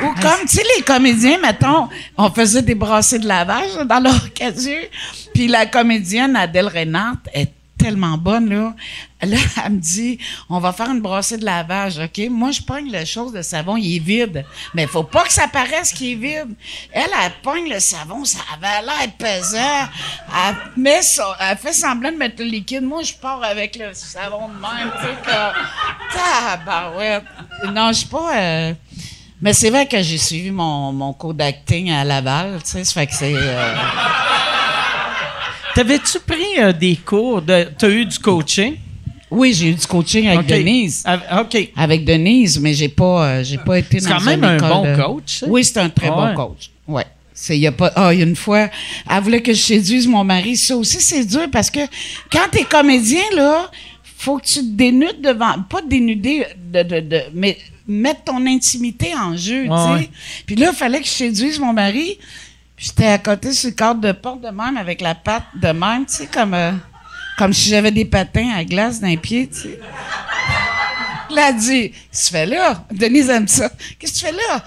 Ou 0.00 0.20
comme, 0.20 0.40
tu 0.42 0.56
sais, 0.56 0.62
les 0.76 0.82
comédiens, 0.82 1.38
mettons, 1.38 1.88
on 2.16 2.30
faisait 2.30 2.62
des 2.62 2.74
brassées 2.74 3.18
de 3.18 3.26
lavage 3.26 3.74
dans 3.86 4.00
leur 4.02 4.32
casier. 4.32 4.90
Puis 5.34 5.48
la 5.48 5.66
comédienne 5.66 6.36
Adèle 6.36 6.68
Reynard 6.68 7.16
est 7.32 7.52
tellement 7.76 8.18
bonne, 8.18 8.48
là. 8.50 8.74
Là, 9.22 9.36
elle 9.64 9.72
me 9.72 9.78
dit, 9.78 10.18
on 10.48 10.58
va 10.60 10.72
faire 10.72 10.90
une 10.90 11.00
brassée 11.00 11.38
de 11.38 11.44
lavage, 11.44 11.98
OK? 11.98 12.28
Moi, 12.30 12.50
je 12.52 12.60
pogne 12.62 12.90
le 12.90 13.04
chose 13.04 13.32
de 13.32 13.42
savon, 13.42 13.76
il 13.76 13.96
est 13.96 13.98
vide. 14.00 14.44
Mais 14.74 14.86
faut 14.86 15.02
pas 15.04 15.22
que 15.24 15.32
ça 15.32 15.46
paraisse 15.48 15.92
qu'il 15.92 16.12
est 16.12 16.14
vide. 16.14 16.54
Elle, 16.92 17.10
elle 17.24 17.32
pogne 17.42 17.68
le 17.68 17.80
savon, 17.80 18.24
ça 18.24 18.38
avait 18.54 18.84
l'air 18.84 19.08
pesant. 19.18 19.88
Elle, 20.48 20.56
met 20.80 21.02
ça, 21.02 21.36
elle 21.40 21.56
fait 21.56 21.72
semblant 21.72 22.12
de 22.12 22.16
mettre 22.16 22.42
le 22.42 22.48
liquide. 22.48 22.82
Moi, 22.82 23.02
je 23.02 23.14
pars 23.14 23.42
avec 23.42 23.76
le 23.76 23.92
savon 23.94 24.48
de 24.48 24.54
même, 24.54 24.92
tu 25.00 25.30
sais. 25.30 26.18
Tabarouette. 26.18 27.24
Non, 27.72 27.88
je 27.88 27.98
suis 27.98 28.08
pas... 28.08 28.36
euh, 28.36 28.72
mais 29.40 29.52
c'est 29.52 29.70
vrai 29.70 29.86
que 29.86 30.00
j'ai 30.02 30.18
suivi 30.18 30.50
mon, 30.50 30.92
mon 30.92 31.12
cours 31.12 31.34
d'acting 31.34 31.90
à 31.90 32.04
Laval, 32.04 32.58
tu 32.64 32.70
sais, 32.70 32.84
ça 32.84 32.92
fait 33.00 33.06
que 33.06 33.14
c'est... 33.14 33.32
euh, 33.34 33.74
T'avais-tu 35.74 36.18
pris 36.20 36.58
euh, 36.58 36.72
des 36.72 36.96
cours 36.96 37.40
de. 37.42 37.68
T'as 37.78 37.88
eu 37.88 38.04
du 38.04 38.18
coaching? 38.18 38.76
Oui, 39.30 39.52
j'ai 39.52 39.68
eu 39.68 39.74
du 39.74 39.86
coaching 39.86 40.26
avec. 40.26 40.46
Denise. 40.46 41.04
OK. 41.40 41.70
Avec 41.76 42.04
Denise, 42.04 42.58
mais 42.58 42.74
j'ai 42.74 42.88
pas, 42.88 43.26
euh, 43.26 43.44
j'ai 43.44 43.58
pas 43.58 43.78
été 43.78 44.00
C'est 44.00 44.08
dans 44.08 44.16
quand 44.18 44.24
même 44.24 44.42
un 44.42 44.56
bon 44.56 44.82
de- 44.84 44.96
coach, 45.00 45.38
ça. 45.40 45.46
Oui, 45.48 45.62
c'est 45.62 45.78
un 45.78 45.88
très 45.90 46.08
bon 46.08 46.34
coach. 46.34 46.70
Ouais. 46.86 47.04
C'est 47.32 47.56
il 47.56 47.60
y 47.60 47.68
a 47.68 47.72
pas 47.72 47.92
ah 47.94 48.12
une 48.12 48.34
fois 48.34 48.68
elle 49.08 49.22
voulait 49.22 49.40
que 49.40 49.52
je 49.54 49.60
séduise 49.62 50.08
mon 50.08 50.24
mari 50.24 50.56
ça 50.56 50.76
aussi 50.76 51.00
c'est 51.00 51.24
dur 51.24 51.46
parce 51.52 51.70
que 51.70 51.78
quand 52.32 52.48
t'es 52.50 52.64
comédien 52.64 53.22
là 53.36 53.70
faut 54.16 54.38
que 54.38 54.44
tu 54.46 54.58
te 54.58 54.64
dénudes 54.76 55.20
devant 55.20 55.54
pas 55.70 55.80
te 55.80 55.86
dénuder 55.86 56.44
de, 56.56 56.82
de, 56.82 56.98
de 56.98 57.22
mais 57.32 57.56
mettre 57.88 58.24
ton 58.24 58.46
intimité 58.46 59.14
en 59.14 59.36
jeu 59.36 59.64
tu 59.64 60.00
sais 60.00 60.10
puis 60.46 60.56
là 60.56 60.68
il 60.72 60.76
fallait 60.76 61.00
que 61.00 61.06
je 61.06 61.10
séduise 61.10 61.58
mon 61.58 61.72
mari 61.72 62.18
j'étais 62.76 63.06
à 63.06 63.18
côté 63.18 63.52
sur 63.52 63.70
le 63.70 63.74
cadre 63.74 64.00
de 64.00 64.12
porte 64.12 64.42
de 64.42 64.48
même 64.48 64.76
avec 64.76 65.00
la 65.00 65.14
patte 65.14 65.44
de 65.54 65.68
même 65.68 66.04
tu 66.06 66.14
sais 66.14 66.26
comme 66.26 66.54
euh, 66.54 66.72
comme 67.38 67.52
si 67.52 67.70
j'avais 67.70 67.90
des 67.90 68.04
patins 68.04 68.50
à 68.56 68.64
glace 68.64 69.00
d'un 69.00 69.16
pied 69.16 69.48
tu 69.48 69.60
sais 69.60 69.80
Là, 71.30 71.50
elle 71.50 71.56
dit, 71.56 71.90
qu'est-ce 71.90 72.22
que 72.22 72.26
tu 72.26 72.32
fais 72.32 72.46
là? 72.46 72.84
Denise 72.90 73.28
aime 73.28 73.48
ça. 73.48 73.70
Qu'est-ce 73.98 74.14
que 74.14 74.18
tu 74.18 74.24
fais 74.24 74.32
là? 74.32 74.64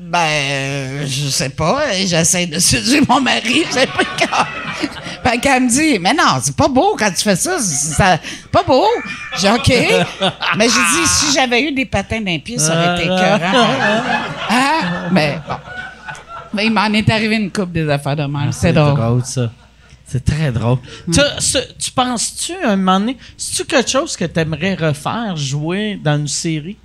Ben, 0.00 1.06
je 1.06 1.28
sais 1.28 1.50
pas. 1.50 1.94
et 1.94 2.06
J'essaie 2.06 2.46
de 2.46 2.58
séduire 2.58 3.02
mon 3.08 3.20
mari. 3.20 3.64
Je 3.68 3.72
sais 3.72 3.86
pas 3.86 4.04
quand. 4.18 4.44
Fait 5.30 5.38
qu'elle 5.38 5.62
me 5.64 5.68
dit, 5.70 5.98
mais 5.98 6.12
non, 6.12 6.38
c'est 6.42 6.54
pas 6.56 6.68
beau 6.68 6.94
quand 6.98 7.10
tu 7.10 7.22
fais 7.22 7.36
ça. 7.36 7.58
C'est 7.58 7.96
pas 8.50 8.62
beau. 8.62 8.84
J'ai 9.38 9.50
OK. 9.50 9.68
Mais 10.56 10.68
j'ai 10.68 11.00
dit, 11.00 11.06
si 11.06 11.32
j'avais 11.34 11.62
eu 11.62 11.72
des 11.72 11.86
patins 11.86 12.20
d'un 12.20 12.38
pied, 12.38 12.58
ça 12.58 12.74
aurait 12.74 12.94
été 12.96 13.04
écœurant. 13.04 13.66
Hein? 14.50 15.08
Mais 15.10 15.38
bon. 15.48 15.54
Mais 16.52 16.66
il 16.66 16.72
m'en 16.72 16.84
est 16.92 17.08
arrivé 17.10 17.36
une 17.36 17.50
coupe 17.50 17.72
des 17.72 17.88
affaires 17.88 18.14
de 18.16 18.22
même. 18.24 18.52
C'est 18.52 18.72
drôle. 18.72 19.24
ça. 19.24 19.50
C'est 20.06 20.24
très 20.24 20.52
drôle. 20.52 20.78
T'as- 21.12 21.40
ce- 21.40 21.72
tu 21.78 21.90
penses-tu, 21.90 22.52
un 22.62 22.76
moment 22.76 23.00
donné, 23.00 23.16
c'est-tu 23.36 23.64
quelque 23.64 23.90
chose 23.90 24.16
que 24.16 24.26
tu 24.26 24.38
aimerais 24.38 24.74
refaire, 24.74 25.34
jouer 25.36 25.98
dans 26.02 26.16
une 26.18 26.28
série? 26.28 26.76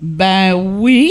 Ben 0.00 0.54
oui, 0.54 1.10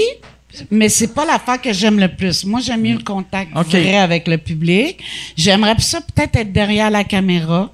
mais 0.72 0.90
c'est 0.90 1.14
pas 1.14 1.26
l'affaire 1.26 1.62
que 1.62 1.72
j'aime 1.74 2.00
le 2.00 2.08
plus. 2.08 2.46
Moi, 2.46 2.60
j'aime 2.60 2.82
mieux 2.82 2.96
le 2.96 3.04
contact 3.04 3.52
vrai 3.54 3.98
avec 3.98 4.28
le 4.28 4.38
public. 4.38 5.04
J'aimerais 5.36 5.76
ça 5.80 6.02
peut-être 6.02 6.36
être 6.36 6.52
derrière 6.52 6.90
la 6.90 7.04
caméra. 7.04 7.72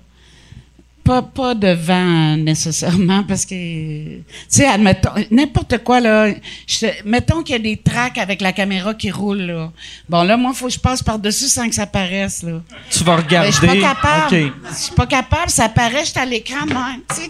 Pas, 1.05 1.21
pas 1.21 1.53
devant 1.53 2.35
nécessairement 2.35 3.23
parce 3.23 3.45
que, 3.45 3.53
tu 3.53 4.23
sais, 4.49 4.65
admettons, 4.65 5.11
n'importe 5.29 5.77
quoi, 5.83 5.99
là. 5.99 6.33
je 6.65 6.87
mettons 7.05 7.43
qu'il 7.43 7.53
y 7.53 7.55
a 7.57 7.59
des 7.61 7.77
tracks 7.77 8.17
avec 8.17 8.41
la 8.41 8.51
caméra 8.51 8.95
qui 8.95 9.11
roule, 9.11 9.41
là. 9.41 9.71
Bon, 10.09 10.23
là, 10.23 10.35
moi, 10.35 10.49
il 10.51 10.57
faut 10.57 10.65
que 10.65 10.73
je 10.73 10.79
passe 10.79 11.03
par-dessus 11.03 11.47
sans 11.47 11.69
que 11.69 11.75
ça 11.75 11.85
paraisse, 11.85 12.41
là. 12.41 12.59
Tu 12.89 13.03
vas 13.03 13.17
Ben, 13.17 13.23
regarder. 13.23 13.51
je 13.51 13.57
suis 13.57 13.67
pas 13.67 13.75
capable. 13.93 14.35
OK. 14.35 14.53
Je 14.71 14.75
suis 14.75 14.95
pas 14.95 15.05
capable. 15.05 15.49
Ça 15.51 15.69
paraît, 15.69 16.05
j'étais 16.05 16.19
à 16.21 16.25
l'écran 16.25 16.65
de 16.65 16.73
même. 16.73 17.01
Tu 17.07 17.15
sais, 17.17 17.27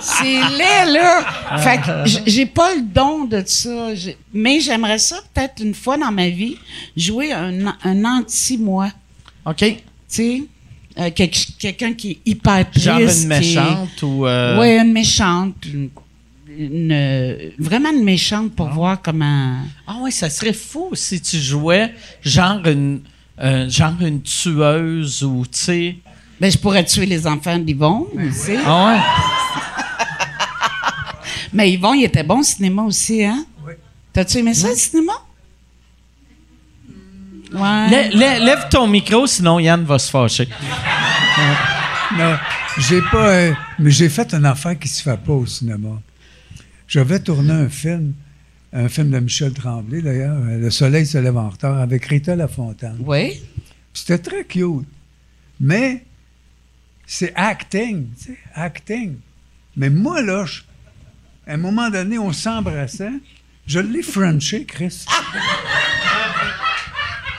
c'est 0.00 0.50
laid, 0.56 0.92
là. 0.92 1.58
Fait 1.58 1.78
que 1.80 2.20
j'ai 2.26 2.46
pas 2.46 2.74
le 2.74 2.82
don 2.82 3.26
de 3.26 3.44
ça. 3.46 3.90
Mais 4.34 4.58
j'aimerais 4.58 4.98
ça, 4.98 5.20
peut-être 5.32 5.62
une 5.62 5.74
fois 5.74 5.96
dans 5.96 6.10
ma 6.10 6.28
vie, 6.28 6.56
jouer 6.96 7.32
un, 7.32 7.76
un 7.84 8.04
anti-moi. 8.04 8.88
OK. 9.46 9.58
Tu 9.58 9.76
sais? 10.08 10.42
Euh, 10.98 11.10
quel- 11.14 11.30
Quelqu'un 11.58 11.92
qui 11.94 12.10
est 12.12 12.18
hyper 12.26 12.70
triste. 12.70 12.86
Genre 12.86 12.98
une 13.00 13.08
est- 13.08 13.26
méchante 13.26 14.02
ou. 14.02 14.26
euh, 14.26 14.60
Oui, 14.60 14.76
une 14.78 14.92
méchante. 14.92 15.54
Une, 15.72 15.88
une- 16.58 17.52
vraiment 17.58 17.90
une 17.90 18.04
méchante 18.04 18.52
pour 18.54 18.68
voir 18.68 19.00
comment. 19.00 19.56
Ah 19.86 19.96
ouais, 20.02 20.10
ça 20.10 20.28
serait 20.28 20.52
fou 20.52 20.90
si 20.94 21.20
tu 21.20 21.38
jouais 21.38 21.92
genre 22.22 22.66
une, 22.66 23.00
euh, 23.40 23.68
genre 23.70 23.94
une 24.00 24.20
tueuse 24.22 25.22
ou, 25.24 25.44
tu 25.50 25.58
sais. 25.58 25.96
Ben, 26.40 26.50
je 26.50 26.58
pourrais 26.58 26.84
tuer 26.84 27.06
les 27.06 27.26
enfants 27.26 27.58
d'Yvon, 27.58 28.08
tu 28.14 28.32
sais. 28.32 28.58
Ah 28.66 28.86
ouais? 28.86 29.00
Mais 31.52 31.70
Yvon, 31.72 31.94
il 31.94 32.04
était 32.04 32.22
bon 32.22 32.40
au 32.40 32.42
cinéma 32.42 32.82
aussi, 32.82 33.24
hein? 33.24 33.44
Oui. 33.66 33.72
T'as-tu 34.12 34.38
aimé 34.38 34.54
ça, 34.54 34.68
le 34.68 34.74
cinéma? 34.74 35.12
Ouais. 37.54 37.88
Lè- 37.90 38.10
lè- 38.14 38.38
lève 38.44 38.68
ton 38.70 38.86
micro, 38.86 39.26
sinon 39.26 39.58
Yann 39.58 39.84
va 39.84 39.98
se 39.98 40.10
fâcher. 40.10 40.48
Non, 42.18 42.36
j'ai 42.78 43.00
pas. 43.10 43.28
euh, 43.30 43.52
mais 43.78 43.90
j'ai 43.90 44.08
fait 44.08 44.32
une 44.34 44.44
affaire 44.44 44.78
qui 44.78 44.88
se 44.88 45.02
fait 45.02 45.16
pas 45.16 45.32
au 45.32 45.46
cinéma. 45.46 46.00
J'avais 46.86 47.20
tourné 47.20 47.52
un 47.52 47.68
film, 47.68 48.12
un 48.72 48.88
film 48.88 49.10
de 49.10 49.18
Michel 49.18 49.52
Tremblay 49.54 50.02
d'ailleurs, 50.02 50.36
euh, 50.36 50.58
Le 50.58 50.70
Soleil 50.70 51.06
se 51.06 51.18
lève 51.18 51.36
en 51.38 51.48
retard, 51.48 51.78
avec 51.78 52.04
Rita 52.06 52.36
Lafontaine. 52.36 52.96
Oui. 53.00 53.40
C'était 53.94 54.18
très 54.18 54.44
cute. 54.44 54.86
Mais 55.60 56.04
c'est 57.06 57.32
acting, 57.34 58.06
tu 58.18 58.24
sais, 58.32 58.38
acting. 58.54 59.16
Mais 59.76 59.88
moi, 59.90 60.20
là, 60.22 60.44
je- 60.44 60.60
à 61.46 61.54
un 61.54 61.56
moment 61.56 61.88
donné, 61.90 62.18
on 62.18 62.32
s'embrassait. 62.32 63.10
Je 63.66 63.78
l'ai 63.78 64.02
frenché, 64.02 64.64
Chris. 64.64 65.04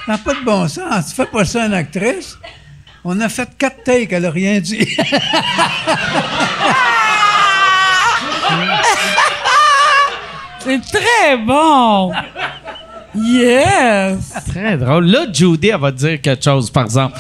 Ça 0.06 0.12
n'a 0.14 0.18
pas 0.18 0.34
de 0.34 0.44
bon 0.44 0.68
sens. 0.68 1.08
Tu 1.10 1.16
fais 1.16 1.26
pas 1.26 1.46
ça 1.46 1.64
à 1.64 1.66
une 1.68 1.74
actrice? 1.74 2.38
On 3.06 3.20
a 3.20 3.30
fait 3.30 3.50
quatre 3.58 3.84
takes, 3.84 4.12
elle 4.12 4.24
n'a 4.24 4.32
rien 4.32 4.60
dit. 4.60 4.88
C'est 10.60 10.80
très 10.82 11.38
bon. 11.46 12.12
Yes. 13.16 14.34
Très 14.48 14.78
drôle. 14.78 15.06
Là, 15.08 15.26
Judy, 15.32 15.68
elle 15.70 15.80
va 15.80 15.92
te 15.92 15.98
dire 15.98 16.22
quelque 16.22 16.44
chose, 16.44 16.70
par 16.70 16.86
exemple. 16.86 17.20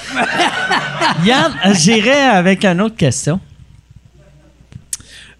Yann, 1.25 1.53
euh, 1.65 1.73
j'irai 1.73 2.11
avec 2.21 2.63
une 2.65 2.81
autre 2.81 2.95
question. 2.95 3.39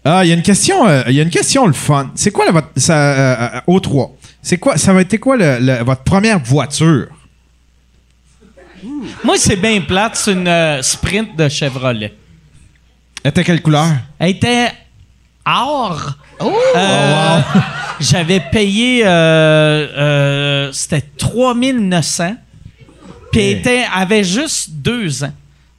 Ah, 0.04 0.20
il 0.24 0.28
y 0.28 0.32
a 0.32 0.34
une 0.34 0.42
question, 0.42 0.86
euh, 0.86 1.02
il 1.08 1.14
y 1.14 1.20
a 1.20 1.22
une 1.22 1.30
question 1.30 1.66
le 1.66 1.72
fun. 1.72 2.10
C'est 2.14 2.30
quoi 2.30 2.44
la, 2.44 2.52
votre 2.52 2.68
ça, 2.76 2.94
euh, 2.94 3.36
euh, 3.56 3.60
au 3.66 3.80
3 3.80 4.14
C'est 4.42 4.58
quoi 4.58 4.76
ça 4.76 4.92
va 4.92 5.00
être 5.00 5.16
quoi 5.16 5.36
le- 5.36 5.58
le- 5.60 5.82
votre 5.82 6.02
première 6.02 6.38
voiture? 6.40 7.06
Moi, 9.22 9.36
c'est 9.38 9.56
bien 9.56 9.80
plate, 9.80 10.16
c'est 10.16 10.32
une 10.32 10.48
euh, 10.48 10.82
sprint 10.82 11.36
de 11.36 11.48
Chevrolet. 11.48 12.14
Elle 13.22 13.30
était 13.30 13.44
quelle 13.44 13.62
couleur? 13.62 13.86
Elle 14.18 14.30
était 14.30 14.72
or. 15.46 16.12
Oh! 16.40 16.52
Euh, 16.76 17.40
J'avais 18.00 18.40
payé, 18.40 19.02
euh, 19.04 19.08
euh, 19.08 20.72
c'était 20.72 21.00
3900. 21.16 22.36
Puis 23.32 23.40
elle 23.40 23.58
était, 23.58 23.76
elle 23.78 24.02
avait 24.02 24.24
juste 24.24 24.70
deux 24.70 25.24
ans. 25.24 25.32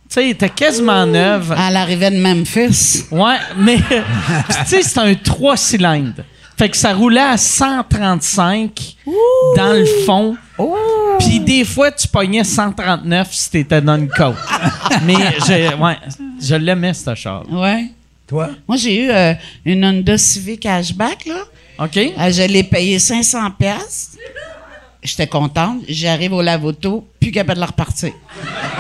Tu 0.10 0.14
sais, 0.16 0.24
elle 0.24 0.30
était 0.32 0.50
quasiment 0.50 1.06
neuve. 1.06 1.56
Elle 1.58 1.76
arrivait 1.78 2.12
de 2.12 2.18
Memphis. 2.18 3.06
Ouais, 3.12 3.38
mais 3.58 3.78
puis 3.78 3.98
tu 4.50 4.66
sais, 4.66 4.82
c'est 4.82 5.00
un 5.00 5.14
3 5.14 5.58
cylindres. 5.58 6.24
Fait 6.58 6.70
que 6.70 6.78
ça 6.78 6.94
roulait 6.94 7.20
à 7.22 7.38
135 7.38 8.96
dans 9.58 9.74
le 9.74 9.86
fond. 10.06 10.38
Puis 11.20 11.40
des 11.40 11.64
fois, 11.66 11.92
tu 11.92 12.08
pognais 12.08 12.44
139 12.44 13.28
si 13.32 13.50
t'étais 13.50 13.82
dans 13.82 13.98
une 13.98 14.10
côte. 14.10 14.36
mais 15.04 15.16
je, 15.46 15.76
ouais, 15.82 15.98
je 16.42 16.56
l'aimais, 16.56 16.94
ce 16.94 17.14
char. 17.16 17.44
Ouais. 17.52 17.86
Toi? 18.28 18.50
Moi, 18.68 18.78
j'ai 18.78 19.06
eu 19.06 19.10
euh, 19.12 19.34
une 19.66 19.86
Honda 19.86 20.18
Civic 20.18 20.66
Hatchback, 20.66 21.26
là. 21.26 21.44
OK? 21.86 21.98
Euh, 21.98 22.32
je 22.32 22.44
l'ai 22.48 22.64
payé 22.64 22.98
500 23.00 23.52
pièces. 23.52 24.18
J'étais 25.04 25.28
contente. 25.28 25.82
J'arrive 25.88 26.34
au 26.34 26.42
lavoto, 26.42 27.08
plus 27.20 27.32
capable 27.32 27.56
de 27.56 27.60
la 27.62 27.68
repartir. 27.68 28.14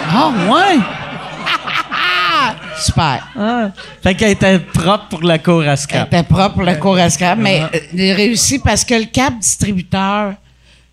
Ah, 0.09 0.31
ouais! 0.49 0.79
Super. 2.81 3.27
Ah. 3.37 3.69
Fait 4.01 4.15
qu'elle 4.15 4.31
était 4.31 4.59
propre 4.59 5.07
pour 5.09 5.23
la 5.23 5.37
cour 5.37 5.61
à 5.61 5.73
Elle 5.73 5.77
scrap. 5.77 6.07
était 6.07 6.23
propre 6.23 6.55
pour 6.55 6.63
le 6.63 6.75
cours 6.75 6.97
à 6.97 7.09
scrap, 7.09 7.37
mais 7.37 7.61
euh, 7.61 7.79
j'ai 7.93 8.13
réussi 8.13 8.59
parce 8.59 8.83
que 8.83 8.95
le 8.95 9.05
câble 9.05 9.39
distributeur, 9.39 10.33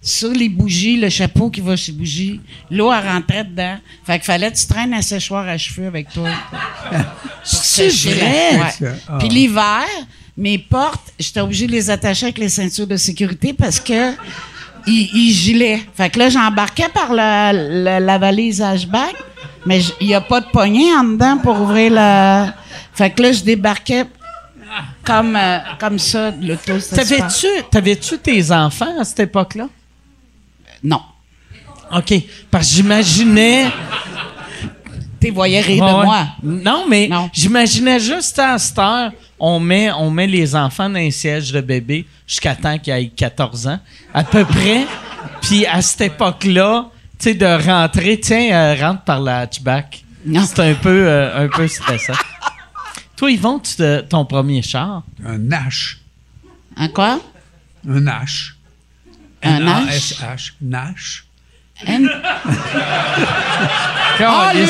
sur 0.02 0.30
les 0.32 0.48
bougies, 0.48 0.96
le 0.96 1.08
chapeau 1.08 1.48
qui 1.48 1.60
va 1.60 1.76
chez 1.76 1.92
bougies, 1.92 2.40
l'eau 2.70 2.92
elle 2.92 3.06
rentrait 3.06 3.44
dedans. 3.44 3.76
Fait 4.04 4.14
qu'il 4.14 4.24
fallait 4.24 4.50
que 4.50 4.56
tu 4.56 4.66
traînes 4.66 4.92
un 4.92 5.00
séchoir 5.02 5.46
à 5.46 5.56
cheveux 5.56 5.86
avec 5.86 6.08
toi. 6.12 6.28
C'est 7.44 7.88
vrai? 7.88 8.58
ouais. 8.58 8.92
Ah. 9.08 9.18
Puis 9.20 9.28
l'hiver, 9.28 9.84
mes 10.36 10.58
portes, 10.58 11.12
j'étais 11.18 11.40
obligée 11.40 11.68
de 11.68 11.72
les 11.72 11.88
attacher 11.88 12.26
avec 12.26 12.38
les 12.38 12.48
ceintures 12.48 12.88
de 12.88 12.96
sécurité 12.96 13.52
parce 13.52 13.78
que 13.78 14.12
ils, 14.88 15.08
ils 15.14 15.32
gilaient. 15.32 15.80
Fait 15.94 16.10
que 16.10 16.18
là, 16.18 16.28
j'embarquais 16.28 16.88
par 16.92 17.12
la, 17.12 17.52
la, 17.52 18.00
la 18.00 18.18
valise 18.18 18.64
mais 19.64 19.80
il 20.00 20.08
n'y 20.08 20.14
a 20.14 20.20
pas 20.20 20.40
de 20.40 20.46
poignée 20.46 20.92
en 20.92 21.04
dedans 21.04 21.38
pour 21.38 21.60
ouvrir 21.60 21.92
la... 21.92 22.54
Fait 22.92 23.10
que 23.10 23.22
là, 23.22 23.30
je 23.30 23.42
débarquais 23.42 24.04
comme, 25.04 25.36
euh, 25.36 25.58
comme 25.78 25.98
ça 26.00 26.32
l'auto. 26.42 26.72
T'avais-tu, 26.94 27.46
t'avais-tu 27.70 28.18
tes 28.18 28.50
enfants 28.50 29.00
à 29.00 29.04
cette 29.04 29.20
époque-là? 29.20 29.68
Non. 30.82 31.00
OK. 31.94 32.14
Parce 32.50 32.68
que 32.70 32.76
j'imaginais. 32.76 33.66
Tu 35.20 35.30
voyais 35.30 35.60
rire 35.60 35.84
Ouais, 35.84 35.90
de 35.92 35.96
ouais. 35.98 36.04
moi. 36.04 36.26
Non, 36.42 36.84
mais 36.88 37.06
Non. 37.08 37.30
j'imaginais 37.32 38.00
juste 38.00 38.38
à 38.40 38.58
cette 38.58 38.78
heure, 38.78 39.12
on 39.38 39.60
met, 39.60 39.92
on 39.92 40.10
met 40.10 40.26
les 40.26 40.56
enfants 40.56 40.88
dans 40.88 40.98
un 40.98 41.10
siège 41.12 41.52
de 41.52 41.60
bébé 41.60 42.06
jusqu'à 42.26 42.56
temps 42.56 42.76
qu'ils 42.78 42.92
aient 42.92 43.08
14 43.08 43.68
ans, 43.68 43.78
à 44.12 44.24
peu 44.24 44.44
près. 44.44 44.84
Puis 45.42 45.64
à 45.66 45.80
cette 45.80 46.00
époque-là, 46.00 46.86
tu 47.18 47.24
sais, 47.30 47.34
de 47.34 47.46
rentrer, 47.46 48.18
tiens, 48.18 48.50
euh, 48.52 48.74
rentre 48.80 49.02
par 49.02 49.20
la 49.20 49.40
hatchback. 49.40 50.02
Non. 50.26 50.42
C'est 50.44 50.58
un 50.70 50.74
peu, 50.74 51.06
euh, 51.06 51.44
un 51.44 51.48
peu 51.48 51.68
stressant. 51.68 52.14
Toi, 53.16 53.30
Yvon, 53.30 53.60
tu 53.60 53.76
te- 53.76 54.00
ton 54.00 54.24
premier 54.24 54.62
char? 54.62 55.02
Un 55.24 55.38
Nash. 55.38 56.00
Un 56.76 56.88
quoi? 56.88 57.20
Un 57.88 58.00
Nash. 58.00 58.56
Un 59.42 59.60
Nash? 59.60 60.14
N-A-S-H. 60.20 60.52
Nash. 60.62 61.24
Un- 61.86 62.06
Ah, 64.24 64.52
lui! 64.54 64.68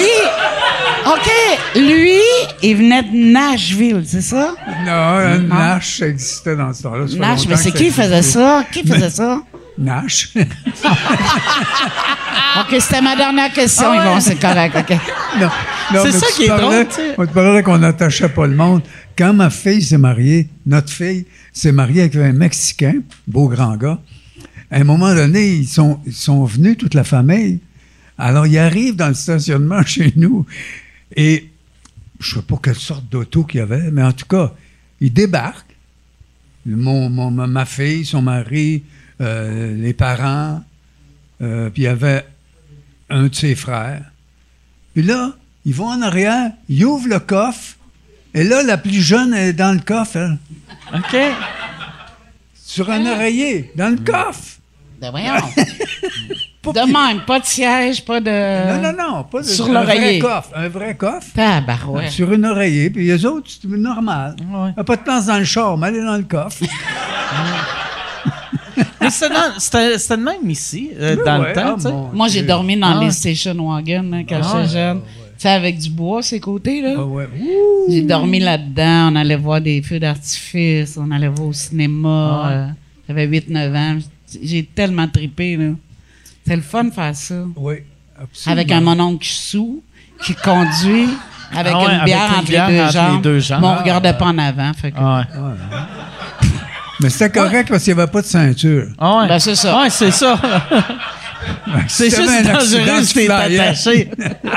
OK. 1.07 1.31
Lui, 1.75 2.21
il 2.63 2.77
venait 2.77 3.03
de 3.03 3.33
Nashville, 3.33 4.03
c'est 4.07 4.21
ça? 4.23 4.55
Non, 4.87 4.93
un 4.93 5.39
Nash, 5.39 5.99
ça 5.99 6.07
existait 6.07 6.57
dans 6.57 6.73
ce 6.73 6.83
temps-là. 6.85 7.05
Nash, 7.19 7.47
mais 7.49 7.57
c'est 7.57 7.73
qui 7.73 7.91
faisait 7.91 8.23
ça? 8.23 8.65
Qui 8.73 8.87
faisait 8.87 9.11
ça? 9.11 9.43
Nash. 9.79 10.31
OK, 12.61 12.77
c'était 12.79 13.01
ma 13.01 13.17
dernière 13.17 13.53
question, 13.53 13.87
Ah 13.89 13.91
ouais. 13.99 14.07
Yvon, 14.11 14.21
c'est 14.21 14.37
correct, 14.41 14.77
OK. 14.79 14.97
Non, 15.41 15.49
non, 15.95 16.03
C'est 16.05 16.13
ça 16.13 16.27
qui 16.37 16.45
est 16.45 16.49
drôle, 16.49 16.87
tu 16.89 16.95
sais. 16.97 17.15
On 17.17 17.25
te 17.27 17.33
parlait 17.33 17.63
qu'on 17.63 17.79
n'attachait 17.79 18.29
pas 18.29 18.47
le 18.47 18.55
monde. 18.55 18.83
Quand 19.17 19.33
ma 19.33 19.49
fille 19.49 19.83
s'est 19.83 19.97
mariée, 19.97 20.47
notre 20.67 20.91
fille 20.93 21.25
s'est 21.55 21.73
mariée 21.73 22.03
avec 22.03 22.17
un 22.17 22.33
Mexicain, 22.35 22.97
beau 23.27 23.49
grand 23.49 23.77
gars. 23.77 23.99
À 24.73 24.79
un 24.81 24.85
moment 24.85 25.15
donné, 25.15 25.53
ils 25.57 25.69
sont, 25.69 26.01
ils 26.07 26.13
sont 26.15 26.45
venus, 26.45 26.77
toute 26.79 26.95
la 26.95 27.05
famille. 27.05 27.61
Alors, 28.19 28.47
ils 28.47 28.59
arrivent 28.59 28.97
dans 28.97 29.09
le 29.09 29.15
stationnement 29.15 29.83
chez 29.87 30.13
nous. 30.17 30.47
Et 31.15 31.51
je 32.19 32.37
ne 32.37 32.41
sais 32.41 32.47
pas 32.47 32.59
quelle 32.63 32.75
sorte 32.77 33.07
d'auto 33.11 33.45
qu'il 33.45 33.59
y 33.59 33.63
avait, 33.63 33.91
mais 33.91 34.03
en 34.03 34.13
tout 34.13 34.27
cas, 34.27 34.53
ils 35.01 35.13
débarquent. 35.13 35.77
Mon, 36.65 37.11
mon- 37.11 37.31
ma- 37.31 37.65
fille, 37.67 38.05
son 38.07 38.23
mari, 38.23 38.83
euh, 39.21 39.77
les 39.77 39.93
parents, 39.93 40.63
euh, 41.43 41.69
puis 41.71 41.83
il 41.83 41.85
y 41.87 41.89
avait 41.89 42.25
un 43.11 43.27
de 43.27 43.35
ses 43.35 43.55
frères. 43.57 44.05
Puis 44.95 45.03
là, 45.03 45.37
ils 45.67 45.75
vont 45.75 45.89
en 45.89 46.01
arrière, 46.03 46.53
ils 46.69 46.85
ouvrent 46.85 47.09
le 47.09 47.19
coffre, 47.19 47.77
et 48.33 48.45
là, 48.45 48.63
la 48.63 48.79
plus 48.79 49.03
jeune 49.03 49.35
elle 49.35 49.49
est 49.49 49.53
dans 49.53 49.73
le 49.73 49.81
coffre, 49.81 50.17
elle, 50.17 50.39
OK. 50.95 51.17
sur 52.55 52.89
un 52.91 53.05
oreiller, 53.07 53.73
dans 53.77 53.91
le 53.91 53.97
coffre. 54.03 54.59
Ben 55.03 55.11
voyons. 55.11 55.35
Pour 56.63 56.73
De 56.75 56.79
même, 56.81 57.23
pas 57.27 57.41
de 57.41 57.45
siège, 57.45 58.05
pas 58.05 58.21
de... 58.21 58.31
Non, 58.81 58.93
non, 58.93 58.93
non, 59.17 59.25
pas 59.25 59.41
de, 59.41 59.47
sur 59.47 59.67
un 59.67 59.83
vrai 59.83 59.97
l'oreiller. 59.97 60.19
coffre, 60.21 60.51
un 60.55 60.69
vrai 60.69 60.95
coffre. 60.97 61.27
Tabarouette. 61.35 62.11
Sur 62.13 62.33
une 62.33 62.45
oreiller, 62.47 62.89
puis 62.89 63.05
les 63.09 63.27
autres, 63.27 63.51
c'est 63.51 63.69
normal. 63.69 64.37
Ouais. 64.49 64.85
Pas 64.85 64.95
de 64.95 65.03
place 65.03 65.27
dans 65.27 65.39
le 65.39 65.45
char, 65.45 65.77
mais 65.77 65.89
elle 65.89 65.97
est 65.97 66.05
dans 66.05 66.17
le 66.17 66.23
coffre. 66.23 66.63
Mais 69.01 69.11
c'était, 69.11 70.17
le 70.17 70.23
même 70.23 70.49
ici, 70.49 70.91
euh, 70.99 71.17
dans 71.25 71.41
Ouais, 71.41 71.49
le 71.49 71.55
temps, 71.55 71.61
ah, 71.73 71.75
tu 71.77 71.83
sais. 71.83 71.89
mon 71.91 72.13
Moi, 72.13 72.29
j'ai 72.29 72.43
dormi 72.43 72.77
dans 72.79 72.87
Ah 72.87 72.99
ouais. 73.01 73.07
les 73.07 73.11
station 73.11 73.55
wagons 73.69 74.11
hein, 74.13 74.23
quand 74.29 74.41
Ah 74.43 74.57
ouais. 74.57 74.63
j'étais 74.63 74.73
jeune. 74.75 75.01
Tu 75.01 75.09
sais, 75.39 75.49
avec 75.49 75.79
du 75.79 75.91
bois, 75.91 76.23
ces 76.23 76.39
côtés, 76.39 76.81
là. 76.81 76.95
Ah 76.99 77.05
ouais. 77.05 77.29
J'ai 77.89 78.03
dormi 78.03 78.39
là-dedans. 78.39 79.11
On 79.13 79.17
allait 79.17 79.37
voir 79.37 79.61
des 79.61 79.83
feux 79.83 79.99
d'artifice. 79.99 80.97
On 80.97 81.11
allait 81.11 81.27
voir 81.29 81.49
au 81.49 81.53
cinéma. 81.53 82.09
Ah 82.45 82.47
ouais. 82.49 82.55
euh, 82.55 82.67
J'avais 83.09 83.27
8-9 83.27 83.77
ans. 83.77 83.99
J'ai 84.43 84.65
tellement 84.65 85.09
tripé, 85.09 85.57
là. 85.57 85.71
C'est 86.47 86.57
le 86.57 86.63
fun 86.63 86.85
de 86.85 86.91
faire 86.93 87.15
ça. 87.15 87.35
Oui, 87.57 87.75
absolument. 88.21 88.61
Avec 88.61 88.73
un 88.73 88.81
mononcle 88.81 89.27
sous 89.27 89.83
qui 90.25 90.35
conduit 90.35 91.09
avec 91.55 91.73
Ah 91.75 91.79
ouais, 91.79 91.85
une 91.85 91.91
avec 91.91 92.05
bière, 92.07 92.29
une 92.31 92.35
entre, 92.39 92.45
bière 92.49 92.69
les 92.69 92.75
deux 92.77 92.83
entre 92.83 92.87
les 92.87 92.93
jambes. 92.93 93.23
deux 93.23 93.39
jambes. 93.41 93.61
Mais 93.61 93.67
on 93.67 93.71
Ah, 93.71 93.79
regardait 93.83 94.13
pas 94.15 94.25
en 94.27 94.39
avant. 94.39 94.73
Fait 94.75 94.91
que- 94.91 94.97
Ah 94.99 95.19
ouais. 95.19 95.79
Mais 97.01 97.11
c'était 97.11 97.31
correct 97.31 97.69
parce 97.69 97.83
qu'il 97.85 97.95
n'y 97.95 98.01
avait 98.01 98.11
pas 98.11 98.23
de 98.23 98.27
ceinture. 98.27 98.87
Ah 98.99 99.19
ouais. 99.19 99.29
Ben, 99.29 99.39
c'est 99.39 99.55
ça. 99.57 99.81
Ouais, 99.81 99.91
c'est 99.91 100.11
ça. 100.13 100.41
c'est 101.89 102.11
Si 102.11 102.17
t'avais 102.17 102.39
juste 102.39 102.53
dangereux 102.53 103.03
si 103.03 103.09
tu 103.09 103.15
t'es 103.15 103.25
flyais. 103.27 103.59
attaché. 103.61 104.11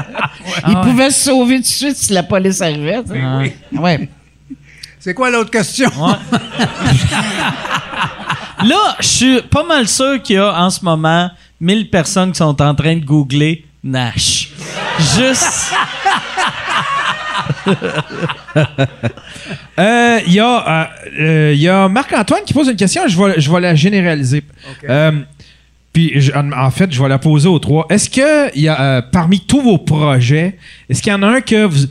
Il 0.67 0.75
pouvait 0.81 1.09
se 1.09 1.23
sauver 1.25 1.55
tout 1.57 1.61
de 1.61 1.67
suite 1.67 1.95
si 1.97 2.13
la 2.13 2.23
police 2.23 2.61
arrivait. 2.61 3.01
Ah. 3.21 3.41
Ouais. 3.79 4.09
C'est 4.99 5.13
quoi 5.13 5.29
l'autre 5.31 5.49
question? 5.51 5.89
Là, 8.67 8.95
je 8.99 9.05
suis 9.07 9.41
pas 9.43 9.63
mal 9.63 9.87
sûr 9.87 10.21
qu'il 10.21 10.35
y 10.37 10.39
a 10.39 10.53
en 10.59 10.69
ce 10.69 10.83
moment 10.83 11.29
1000 11.61 11.89
personnes 11.89 12.31
qui 12.31 12.37
sont 12.37 12.61
en 12.61 12.73
train 12.75 12.95
de 12.95 13.05
googler 13.05 13.63
Nash. 13.83 14.49
Juste. 14.99 15.71
Euh, 19.77 20.19
Il 20.25 20.33
y, 20.33 20.39
a, 20.39 20.67
euh, 20.67 20.85
euh, 21.19 21.51
il 21.53 21.61
y 21.61 21.67
a 21.67 21.87
Marc-Antoine 21.89 22.41
qui 22.45 22.53
pose 22.53 22.69
une 22.69 22.75
question, 22.77 23.01
je 23.07 23.17
vais, 23.21 23.39
je 23.39 23.51
vais 23.51 23.59
la 23.59 23.75
généraliser. 23.75 24.43
Euh, 24.89 25.11
puis, 25.91 26.13
je- 26.15 26.31
en, 26.33 26.51
en 26.53 26.71
fait, 26.71 26.91
je 26.91 27.01
vais 27.01 27.09
la 27.09 27.19
poser 27.19 27.47
aux 27.49 27.59
trois. 27.59 27.85
Est-ce 27.89 28.09
que, 28.09 28.55
il 28.55 28.61
y 28.61 28.67
a, 28.69 28.79
euh, 28.81 29.01
parmi 29.01 29.41
tous 29.41 29.61
vos 29.61 29.77
projets, 29.77 30.57
est-ce 30.89 31.01
qu'il 31.01 31.11
y 31.11 31.15
en 31.15 31.23
a 31.23 31.27
un 31.27 31.41
que 31.41 31.65
vous, 31.65 31.87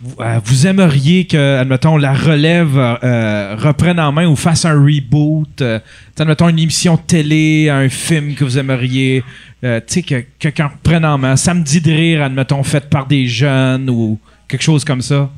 vous, 0.00 0.14
euh, 0.20 0.40
vous 0.44 0.66
aimeriez 0.66 1.26
que, 1.26 1.58
admettons, 1.58 1.96
la 1.96 2.12
relève 2.12 2.76
euh, 2.76 3.56
reprenne 3.58 3.98
en 3.98 4.12
main 4.12 4.26
ou 4.26 4.36
fasse 4.36 4.64
un 4.64 4.74
reboot? 4.74 5.60
Euh, 5.60 5.78
tu 5.80 5.84
sais, 6.16 6.22
admettons, 6.22 6.48
une 6.48 6.58
émission 6.58 6.94
de 6.94 7.00
télé, 7.00 7.68
un 7.68 7.88
film 7.88 8.34
que 8.34 8.44
vous 8.44 8.58
aimeriez, 8.58 9.24
euh, 9.64 9.80
tu 9.80 9.94
sais, 9.94 10.02
que 10.02 10.24
quelqu'un 10.38 10.68
reprenne 10.68 11.04
en 11.04 11.18
main. 11.18 11.36
Samedi 11.36 11.80
de 11.80 11.90
rire, 11.90 12.22
admettons, 12.22 12.62
fait 12.62 12.88
par 12.88 13.06
des 13.06 13.26
jeunes 13.26 13.90
ou 13.90 14.18
quelque 14.46 14.62
chose 14.62 14.84
comme 14.84 15.02
ça? 15.02 15.30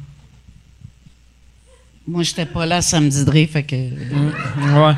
Moi, 2.06 2.22
j'étais 2.22 2.46
pas 2.46 2.66
là 2.66 2.82
samedi 2.82 3.24
de 3.24 3.30
rire, 3.30 3.48
fait 3.50 3.62
que. 3.62 3.76
Ouais. 3.76 4.94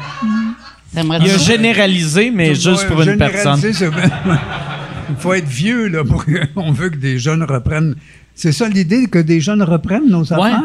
T'aimerais 0.94 1.18
Il 1.22 1.30
a 1.30 1.38
généralisé, 1.38 2.30
mais 2.30 2.54
juste 2.54 2.86
pour 2.86 3.00
une 3.02 3.16
personne. 3.16 3.60
Il 3.62 5.16
faut 5.18 5.34
être 5.34 5.48
vieux, 5.48 5.88
là, 5.88 6.04
pour 6.04 6.24
on 6.56 6.72
veut 6.72 6.90
que 6.90 6.96
des 6.96 7.18
jeunes 7.18 7.42
reprennent. 7.44 7.94
C'est 8.34 8.52
ça 8.52 8.68
l'idée, 8.68 9.06
que 9.06 9.18
des 9.18 9.40
jeunes 9.40 9.62
reprennent 9.62 10.08
nos 10.08 10.32
affaires? 10.32 10.62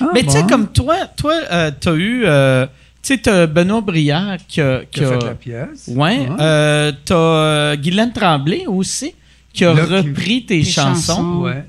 Ah, 0.00 0.06
Mais 0.14 0.22
tu 0.22 0.30
sais, 0.30 0.44
comme 0.48 0.68
toi, 0.68 0.96
toi, 1.16 1.34
euh, 1.50 1.70
t'as 1.78 1.94
eu. 1.94 2.22
euh, 2.24 2.66
tu 3.02 3.14
sais, 3.14 3.18
t'as 3.18 3.46
Benoît 3.46 3.80
Brière 3.80 4.38
qui 4.46 4.60
a. 4.60 4.82
Qui 4.90 5.02
a 5.04 5.08
fait 5.18 5.24
la 5.26 5.34
pièce. 5.34 5.90
Ouais. 5.94 6.28
Euh, 6.38 6.92
t'as 7.04 7.14
euh, 7.16 7.76
Guylaine 7.76 8.12
Tremblay 8.12 8.66
aussi 8.66 9.12
qui 9.52 9.64
a 9.64 9.72
Là, 9.74 9.84
qui- 9.86 9.92
repris 10.08 10.44
tes, 10.46 10.58
Tes 10.60 10.64
chansons. 10.64 11.12
chansons. 11.14 11.40
Ouais. 11.42 11.64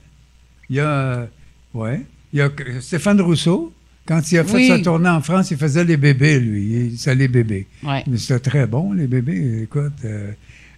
Il 0.70 0.76
y 0.76 0.80
a. 0.80 0.88
euh, 0.88 1.26
ouais. 1.74 2.06
Il 2.34 2.40
y 2.40 2.42
a 2.44 2.50
Stéphane 2.82 3.20
Rousseau, 3.22 3.74
quand 4.06 4.32
il 4.32 4.38
a 4.38 4.44
fait 4.44 4.54
Oui. 4.56 4.68
sa 4.68 4.80
tournée 4.80 5.10
en 5.10 5.22
France, 5.22 5.50
il 5.50 5.58
faisait 5.58 5.84
les 5.86 5.98
bébés, 5.98 6.40
lui. 6.40 6.90
Il 6.92 6.98
faisait 6.98 7.16
les 7.16 7.28
bébés. 7.28 7.66
Ouais. 7.84 8.04
Mais 8.06 8.18
c'était 8.18 8.40
très 8.52 8.68
bon, 8.68 8.94
les 8.94 9.08
bébés. 9.08 9.62
Écoute. 9.64 9.94
euh, 10.06 10.32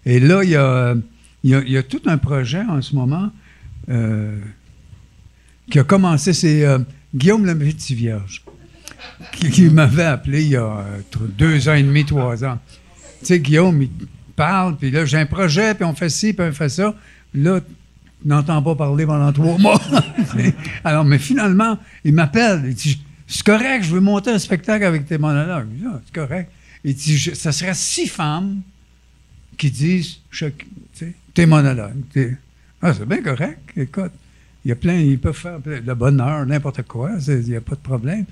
et 0.05 0.19
là, 0.21 0.43
il 0.43 0.51
y, 0.51 0.55
a, 0.55 0.93
il, 1.43 1.49
y 1.49 1.55
a, 1.55 1.59
il 1.65 1.71
y 1.71 1.77
a 1.77 1.83
tout 1.83 2.01
un 2.05 2.17
projet 2.17 2.61
en 2.69 2.81
ce 2.81 2.95
moment 2.95 3.29
euh, 3.89 4.39
qui 5.69 5.79
a 5.79 5.83
commencé. 5.83 6.33
C'est 6.33 6.65
euh, 6.65 6.79
Guillaume 7.13 7.45
le 7.45 7.57
Petit 7.57 7.95
Vierge 7.95 8.43
qui, 9.31 9.69
m'avait 9.69 10.03
appelé 10.03 10.43
il 10.43 10.49
y 10.49 10.55
a 10.55 10.63
euh, 10.63 10.99
deux 11.37 11.69
ans 11.69 11.73
et 11.73 11.83
demi, 11.83 12.05
trois 12.05 12.43
ans. 12.43 12.59
Tu 13.19 13.25
sais, 13.27 13.39
Guillaume, 13.39 13.81
il 13.81 13.89
parle, 14.35 14.77
puis 14.77 14.91
là, 14.91 15.05
j'ai 15.05 15.17
un 15.17 15.25
projet, 15.25 15.73
puis 15.75 15.83
on 15.83 15.93
fait 15.93 16.09
ci, 16.09 16.33
puis 16.33 16.45
on 16.47 16.51
fait 16.51 16.69
ça. 16.69 16.93
Là, 17.33 17.59
n'entends 18.25 18.61
pas 18.61 18.75
parler 18.75 19.05
pendant 19.05 19.31
trois 19.31 19.57
mois. 19.57 19.79
Alors, 20.83 21.05
mais 21.05 21.19
finalement, 21.19 21.77
il 22.03 22.13
m'appelle. 22.13 22.63
Il 22.65 22.75
dit 22.75 23.01
C'est 23.27 23.43
correct, 23.43 23.83
je 23.83 23.93
veux 23.93 23.99
monter 23.99 24.31
un 24.31 24.39
spectacle 24.39 24.85
avec 24.85 25.05
tes 25.05 25.17
monologues. 25.17 25.69
Ah, 25.85 25.99
C'est 26.05 26.15
correct. 26.15 26.51
Il 26.83 26.95
dit 26.95 27.17
Ça 27.17 27.51
serait 27.51 27.73
six 27.73 28.07
femmes 28.07 28.61
qui 29.57 29.69
disent 29.69 30.17
tu 30.31 30.51
sais, 30.93 31.13
tes 31.33 31.45
monologues. 31.45 32.03
Ah, 32.81 32.93
c'est 32.93 33.05
bien 33.05 33.21
correct. 33.21 33.59
Écoute, 33.77 34.11
il 34.65 34.69
y 34.69 34.71
a 34.71 34.75
plein, 34.75 34.95
ils 34.95 35.19
peuvent 35.19 35.35
faire 35.35 35.59
le 35.65 35.93
bonheur, 35.93 36.45
n'importe 36.45 36.83
quoi. 36.83 37.11
Il 37.27 37.49
n'y 37.49 37.55
a 37.55 37.61
pas 37.61 37.75
de 37.75 37.81
problème. 37.81 38.25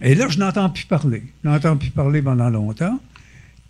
Et 0.00 0.14
là, 0.14 0.28
je 0.28 0.38
n'entends 0.38 0.70
plus 0.70 0.84
parler. 0.84 1.22
Je 1.42 1.48
n'entends 1.48 1.76
plus 1.76 1.90
parler 1.90 2.22
pendant 2.22 2.48
longtemps. 2.50 3.00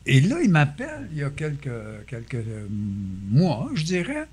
Et 0.07 0.21
là, 0.21 0.37
il 0.43 0.51
m'appelle 0.51 1.09
il 1.13 1.19
y 1.19 1.23
a 1.23 1.31
quelques, 1.31 1.71
quelques 2.07 2.35
euh, 2.35 2.67
mois, 3.31 3.71
je 3.75 3.85
dirais. 3.85 4.27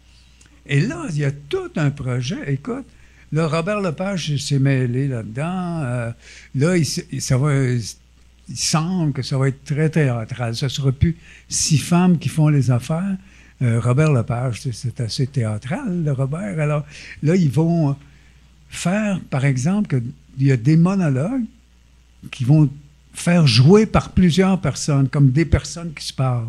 Et 0.66 0.82
là, 0.82 1.06
il 1.10 1.18
y 1.18 1.26
a 1.26 1.32
tout 1.32 1.72
un 1.76 1.92
projet. 1.92 2.52
Écoute, 2.52 2.86
là, 3.32 3.48
Robert 3.48 3.82
Lepage 3.82 4.36
s'est 4.38 4.60
mêlé 4.60 5.08
là-dedans. 5.08 5.82
Euh, 5.84 6.12
là, 6.56 6.78
il, 6.78 6.86
ça 6.86 7.38
va, 7.38 7.54
il 7.54 8.58
semble 8.58 9.14
que 9.14 9.22
ça 9.22 9.38
va 9.38 9.50
être 9.50 9.64
très 9.64 9.90
théâtral. 9.90 10.56
Ce 10.56 10.66
ne 10.66 10.70
sera 10.70 10.92
plus 10.92 11.18
six 11.48 11.78
femmes 11.78 12.18
qui 12.18 12.30
font 12.30 12.48
les 12.48 12.72
affaires. 12.72 13.18
Euh, 13.62 13.80
Robert 13.82 14.12
Lepage, 14.14 14.62
c'est- 14.72 15.02
assez 15.02 15.28
théâtral, 15.28 16.04
le 16.04 16.12
Robert. 16.14 16.60
Alors, 16.60 16.86
là, 17.24 17.36
ils 17.36 17.50
vont 17.52 17.96
faire, 18.70 19.20
par 19.30 19.44
exemple, 19.46 20.02
qu'il 20.38 20.48
y 20.48 20.52
a 20.52 20.58
des 20.58 20.78
monologues 20.78 21.44
qui 22.32 22.46
vont 22.46 22.70
faire 23.14 23.46
jouer 23.48 23.86
par 23.86 24.12
plusieurs 24.12 24.60
personnes, 24.62 25.10
comme 25.10 25.32
des 25.32 25.44
personnes 25.46 25.92
qui 25.94 26.06
se 26.06 26.14
parlent. 26.14 26.48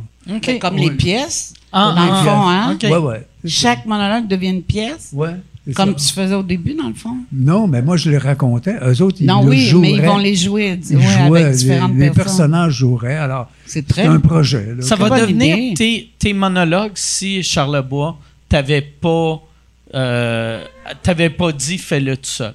Comme 0.61 0.75
Ouais. 0.77 0.81
les 0.83 0.91
pièces, 0.93 1.55
Ah, 1.73 1.93
dans 1.97 2.03
ah, 2.03 2.07
le 2.07 2.29
fond, 2.29 2.49
hein? 2.49 2.79
Ouais, 3.01 3.07
ouais. 3.09 3.27
Chaque 3.45 3.87
monologue 3.87 4.29
devient 4.29 4.51
une 4.51 4.63
pièce, 4.63 5.11
Ouais, 5.13 5.35
comme 5.75 5.97
ça. 5.99 6.07
tu 6.09 6.15
faisais 6.15 6.35
au 6.35 6.43
début, 6.43 6.75
dans 6.75 6.89
le 6.89 6.95
fond? 6.95 7.17
Non, 7.33 7.67
mais 7.67 7.83
moi, 7.83 7.97
je 7.97 8.11
les 8.11 8.19
racontais. 8.19 8.77
Eux 8.83 9.03
autres, 9.03 9.19
ils 9.21 9.27
non, 9.27 9.43
le 9.43 9.51
oui, 9.51 9.61
joueraient. 9.67 9.89
mais 9.91 9.97
ils 9.97 10.03
vont 10.03 10.19
les 10.19 10.35
jouer 10.35 10.81
Ils 10.91 10.97
ouais, 10.97 11.03
jouaient, 11.27 11.43
avec 11.45 11.57
différentes 11.57 11.93
les, 11.95 12.05
les 12.07 12.11
personnages 12.11 12.73
joueraient. 12.73 13.17
Alors, 13.17 13.49
C'est 13.67 13.87
très... 13.87 14.07
un 14.07 14.19
projet. 14.21 14.75
là. 14.77 14.83
Ça 14.83 14.97
va 14.97 15.21
devenir 15.21 15.75
tes, 15.77 16.11
tes 16.19 16.33
monologues 16.33 16.93
si, 16.95 17.43
Charlebois, 17.43 18.17
t'avais 18.49 18.81
pas, 18.81 19.41
euh, 19.95 20.65
t'avais 21.03 21.31
pas 21.31 21.53
dit 21.53 21.79
fais-le 21.79 22.17
tout 22.17 22.25
seul. 22.25 22.55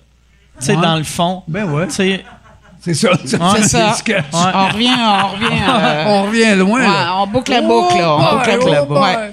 Tu 0.60 0.65
sais, 0.65 0.76
Ouais. 0.76 0.82
dans 0.82 0.95
le 0.98 1.03
fond, 1.03 1.44
Ben 1.48 1.69
ouais, 1.72 1.88
tu 1.88 1.94
sais, 1.95 2.23
c'est 2.80 2.94
ça. 2.94 3.11
Ouais, 3.11 3.18
C'est 3.23 3.68
ça. 3.68 3.95
On 4.34 4.68
revient, 4.73 4.90
on 4.98 5.27
revient... 5.30 5.61
euh, 5.69 6.03
On 6.07 6.23
revient 6.23 6.56
loin. 6.57 6.82
là. 6.82 7.15
on 7.18 7.27
boucle 7.27 7.52
la 7.52 7.61
boucle, 7.61 7.98
là. 7.98 8.15
On 8.15 8.19
Oh, 8.19 8.38
boucle 8.38 8.49
la 8.72 8.82
boucle. 8.84 8.84
oh, 8.84 8.86
boy. 8.94 8.99
Ouais. 8.99 9.32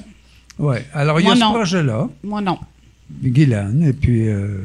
Ouais. 0.59 0.87
Alors, 0.95 1.21
il 1.21 1.23
y 1.23 1.27
Moi, 1.27 1.35
a 1.35 1.37
ce 1.39 1.53
projet-là, 1.53 2.09
Moi, 2.25 2.41
non. 2.41 2.59
Guylaine, 3.11 3.83
et 3.83 3.93
puis... 3.93 4.29
euh, 4.29 4.59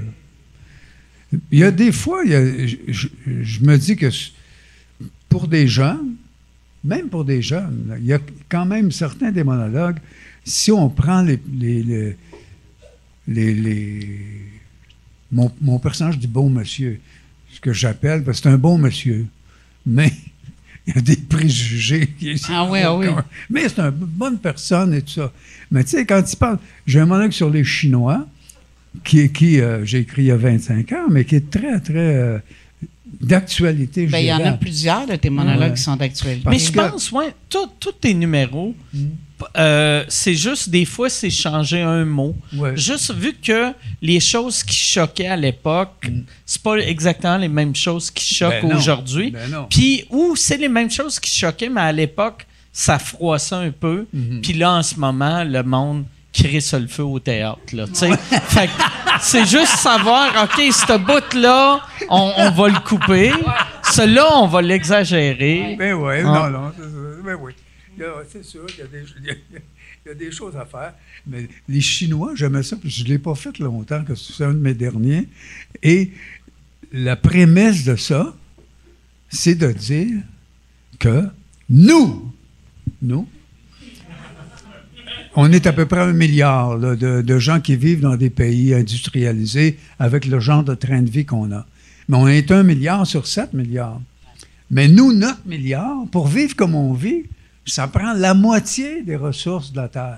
il 1.51 1.59
y 1.59 1.63
a 1.63 1.71
des 1.71 1.91
fois, 1.91 2.23
je, 2.25 3.59
me 3.61 3.75
dis 3.77 3.95
que 3.97 4.07
pour 5.27 5.47
des 5.47 5.67
jeunes, 5.67 6.15
même 6.83 7.09
pour 7.09 7.25
des 7.25 7.41
jeunes, 7.41 7.97
il 7.99 8.05
y 8.05 8.13
a 8.13 8.19
quand 8.47 8.65
même 8.65 8.91
certains 8.93 9.31
des 9.31 9.43
monologues, 9.43 9.97
si 10.45 10.71
on 10.71 10.89
prend 10.89 11.21
les... 11.21 11.39
les, 11.53 11.83
les, 11.83 12.17
les- 13.27 13.53
les- 13.53 14.19
mon, 15.29 15.51
mon 15.59 15.77
personnage 15.79 16.17
du 16.17 16.27
bon 16.27 16.49
monsieur, 16.49 17.01
ce 17.51 17.59
que 17.59 17.73
j'appelle, 17.73 18.23
parce 18.23 18.37
que 18.39 18.43
c'est 18.43 18.53
un 18.53 18.57
bon 18.57 18.77
monsieur, 18.77 19.25
mais 19.85 20.13
il 20.87 20.95
y 20.95 20.97
a 20.97 21.01
des 21.01 21.17
préjugés. 21.17 22.07
Ah 22.49 22.65
oui, 22.69 22.79
ah 22.81 22.95
oui. 22.95 23.07
Mais 23.49 23.67
c'est 23.67 23.79
une 23.79 23.91
bonne 23.91 24.37
personne 24.39 24.93
et 24.93 25.01
tout 25.01 25.11
ça. 25.13 25.31
Mais 25.69 25.83
tu 25.83 25.89
sais, 25.91 26.05
quand 26.05 26.23
il 26.31 26.35
parle, 26.37 26.59
j'ai 26.85 26.99
un 27.01 27.05
monologue 27.05 27.31
sur 27.33 27.49
les 27.49 27.63
Chinois, 27.65 28.25
qui, 29.03 29.19
est- 29.19 29.29
qui 29.29 29.59
euh, 29.59 29.83
j'ai 29.85 29.99
écrit 29.99 30.23
il 30.23 30.27
y 30.27 30.31
a 30.31 30.37
25 30.37 30.91
ans, 30.93 31.05
mais 31.11 31.25
qui 31.25 31.35
est 31.35 31.49
très, 31.51 31.79
très 31.81 31.93
euh, 32.15 32.39
d'actualité, 33.21 34.07
je 34.07 34.11
Ben, 34.11 34.19
il 34.19 34.25
y 34.27 34.33
en 34.33 34.43
a 34.45 34.53
plusieurs 34.53 35.05
de 35.07 35.15
tes 35.15 35.29
monologues 35.29 35.69
Ouais. 35.71 35.73
qui 35.75 35.81
sont 35.81 35.95
d'actualité. 35.95 36.47
Mais 36.49 36.59
je 36.59 36.71
pense, 36.71 37.11
ouais, 37.11 37.33
tous 37.49 37.91
tes 37.99 38.13
numéros, 38.13 38.75
Mm. 38.93 38.99
Euh, 39.57 40.03
c'est 40.07 40.33
juste 40.33 40.69
des 40.69 40.85
fois, 40.85 41.09
c'est 41.09 41.29
changer 41.29 41.81
un 41.81 42.05
mot. 42.05 42.35
Ouais. 42.55 42.75
Juste 42.75 43.13
vu 43.13 43.33
que 43.33 43.73
les 44.01 44.19
choses 44.19 44.63
qui 44.63 44.75
choquaient 44.75 45.27
à 45.27 45.35
l'époque, 45.35 46.09
c'est 46.45 46.61
pas 46.61 46.75
exactement 46.77 47.37
les 47.37 47.47
mêmes 47.47 47.75
choses 47.75 48.09
qui 48.11 48.33
choquent 48.35 48.63
Mm. 48.63 48.67
Ben 48.67 48.69
non. 48.73 48.77
aujourd'hui. 48.77 49.31
Ben. 49.31 49.65
Puis, 49.69 50.05
ou 50.09 50.35
c'est 50.35 50.57
les 50.57 50.69
mêmes 50.69 50.89
choses 50.91 51.19
qui 51.19 51.29
choquaient, 51.31 51.69
mais 51.69 51.81
à 51.81 51.91
l'époque, 51.91 52.45
ça 52.73 52.97
froissait 52.99 53.55
un 53.55 53.71
peu. 53.71 54.05
Mhm. 54.13 54.41
Puis 54.41 54.53
là, 54.53 54.71
en 54.73 54.83
ce 54.83 54.95
moment, 54.99 55.43
le 55.43 55.63
monde 55.63 56.05
crie 56.33 56.61
sur 56.61 56.79
le 56.79 56.87
feu 56.87 57.03
au 57.03 57.19
théâtre. 57.19 57.59
Là, 57.73 57.85
que 57.91 57.91
c'est 59.21 59.45
juste 59.45 59.77
savoir, 59.77 60.29
OK, 60.43 60.61
ce 60.71 60.97
bout-là, 60.97 61.79
on, 62.09 62.31
on 62.37 62.51
va 62.51 62.67
le 62.69 62.79
couper. 62.79 63.31
Celui-là, 63.91 64.27
on 64.37 64.47
va 64.47 64.61
l'exagérer. 64.61 65.75
Ben 65.77 65.93
oui, 65.93 66.15
Ah. 66.19 66.23
non, 66.23 66.49
non, 66.49 66.71
c'est 66.75 66.83
ça. 66.83 67.23
Ben 67.25 67.35
oui. 67.41 67.53
C'est 68.29 68.43
sûr 68.43 68.65
il 68.69 69.25
y 69.25 70.09
a- 70.09 70.13
des 70.13 70.31
choses 70.31 70.55
à 70.55 70.65
faire. 70.65 70.93
Mais 71.25 71.47
les 71.67 71.81
Chinois, 71.81 72.31
j'aimais 72.35 72.63
ça, 72.63 72.77
je 72.83 73.03
ne 73.03 73.09
l'ai 73.09 73.17
pas 73.19 73.35
fait 73.35 73.57
longtemps, 73.59 74.03
que 74.05 74.15
c'est 74.15 74.43
un 74.45 74.53
de 74.53 74.59
mes 74.59 74.73
derniers. 74.73 75.27
Et 75.83 76.11
la 76.93 77.15
prémisse 77.17 77.83
de 77.83 77.95
ça, 77.95 78.33
c'est 79.29 79.55
de 79.55 79.71
dire 79.71 80.21
que 80.99 81.23
nous, 81.69 82.31
nous, 83.01 83.27
on 85.35 85.51
est 85.51 85.67
à 85.67 85.73
peu 85.73 85.85
près 85.85 85.99
un 86.01 86.13
milliard 86.13 86.79
de, 86.79 87.21
de 87.21 87.39
gens 87.39 87.59
qui 87.59 87.75
vivent 87.75 87.99
dans 87.99 88.15
des 88.15 88.29
pays 88.29 88.73
industrialisés 88.73 89.77
avec 89.99 90.25
le 90.25 90.39
genre 90.39 90.63
de 90.63 90.73
train 90.73 91.01
de 91.01 91.09
vie 91.09 91.25
qu'on 91.25 91.51
a. 91.51 91.65
Mais 92.07 92.17
on 92.17 92.27
est 92.27 92.51
un 92.51 92.63
milliard 92.63 93.05
sur 93.05 93.27
7 93.27 93.53
milliards. 93.53 94.01
Mais 94.71 94.87
nous, 94.87 95.11
notre 95.13 95.45
milliard, 95.45 96.05
pour 96.11 96.27
vivre 96.27 96.55
comme 96.55 96.73
on 96.75 96.93
vit, 96.93 97.23
ça 97.67 97.87
prend 97.87 98.13
la 98.13 98.33
moitié 98.33 99.01
des 99.03 99.15
ressources 99.15 99.71
de 99.71 99.77
la 99.81 99.87
Terre. 99.87 100.17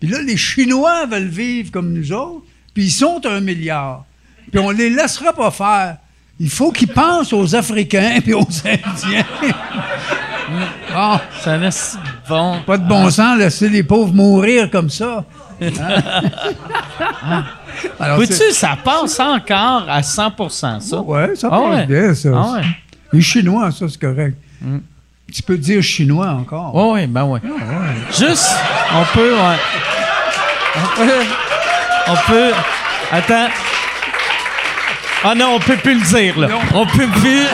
Puis 0.00 0.08
là, 0.08 0.20
les 0.22 0.36
Chinois 0.36 1.06
veulent 1.06 1.28
vivre 1.28 1.70
comme 1.70 1.92
nous 1.92 2.12
autres, 2.12 2.44
puis 2.74 2.84
ils 2.84 2.90
sont 2.90 3.20
un 3.26 3.40
milliard. 3.40 4.04
Puis 4.50 4.60
on 4.60 4.70
les 4.70 4.90
laissera 4.90 5.32
pas 5.32 5.50
faire. 5.50 5.96
Il 6.40 6.50
faut 6.50 6.72
qu'ils 6.72 6.88
pensent 6.88 7.32
aux 7.32 7.54
Africains 7.54 8.20
puis 8.20 8.34
aux 8.34 8.40
Indiens. 8.64 9.24
Bon, 10.92 11.18
Ça 11.40 11.56
laisse 11.56 11.96
bon. 12.28 12.58
pas 12.66 12.76
de 12.78 12.86
bon 12.86 13.08
sens, 13.10 13.38
laisser 13.38 13.68
les 13.68 13.82
pauvres 13.82 14.12
mourir 14.12 14.70
comme 14.70 14.90
ça. 14.90 15.24
Hein? 17.24 17.44
C'est- 17.80 18.14
Vois-tu, 18.16 18.52
ça 18.52 18.76
passe 18.82 19.18
encore 19.20 19.86
à 19.88 20.00
100% 20.02 20.80
ça? 20.80 21.00
Ouais, 21.00 21.34
ça 21.36 21.48
Ah 21.50 21.58
passe 21.58 21.70
ouais. 21.70 21.86
bien, 21.86 22.14
ça. 22.14 22.28
Ah 22.34 22.52
ouais. 22.54 22.62
Les 23.12 23.20
Chinois, 23.22 23.70
ça, 23.70 23.86
c'est 23.88 24.00
correct. 24.00 24.36
Mm. 24.60 24.78
Tu 25.30 25.42
peux 25.42 25.56
dire 25.58 25.82
chinois 25.82 26.28
encore. 26.28 26.74
Oui, 26.74 27.00
oui, 27.02 27.06
ben 27.06 27.24
oui. 27.24 27.40
Juste, 28.10 28.50
on 28.94 29.04
peut, 29.14 29.32
ouais. 29.34 29.56
On 30.76 30.96
peut, 31.06 31.24
on 32.08 32.16
peut, 32.26 32.52
attends. 33.10 33.48
Ah 35.24 35.34
non, 35.34 35.54
on 35.54 35.60
peut 35.60 35.76
plus 35.76 35.94
le 35.94 36.00
dire, 36.04 36.38
là. 36.38 36.48
On 36.74 36.84
peut 36.86 37.06
plus. 37.08 37.46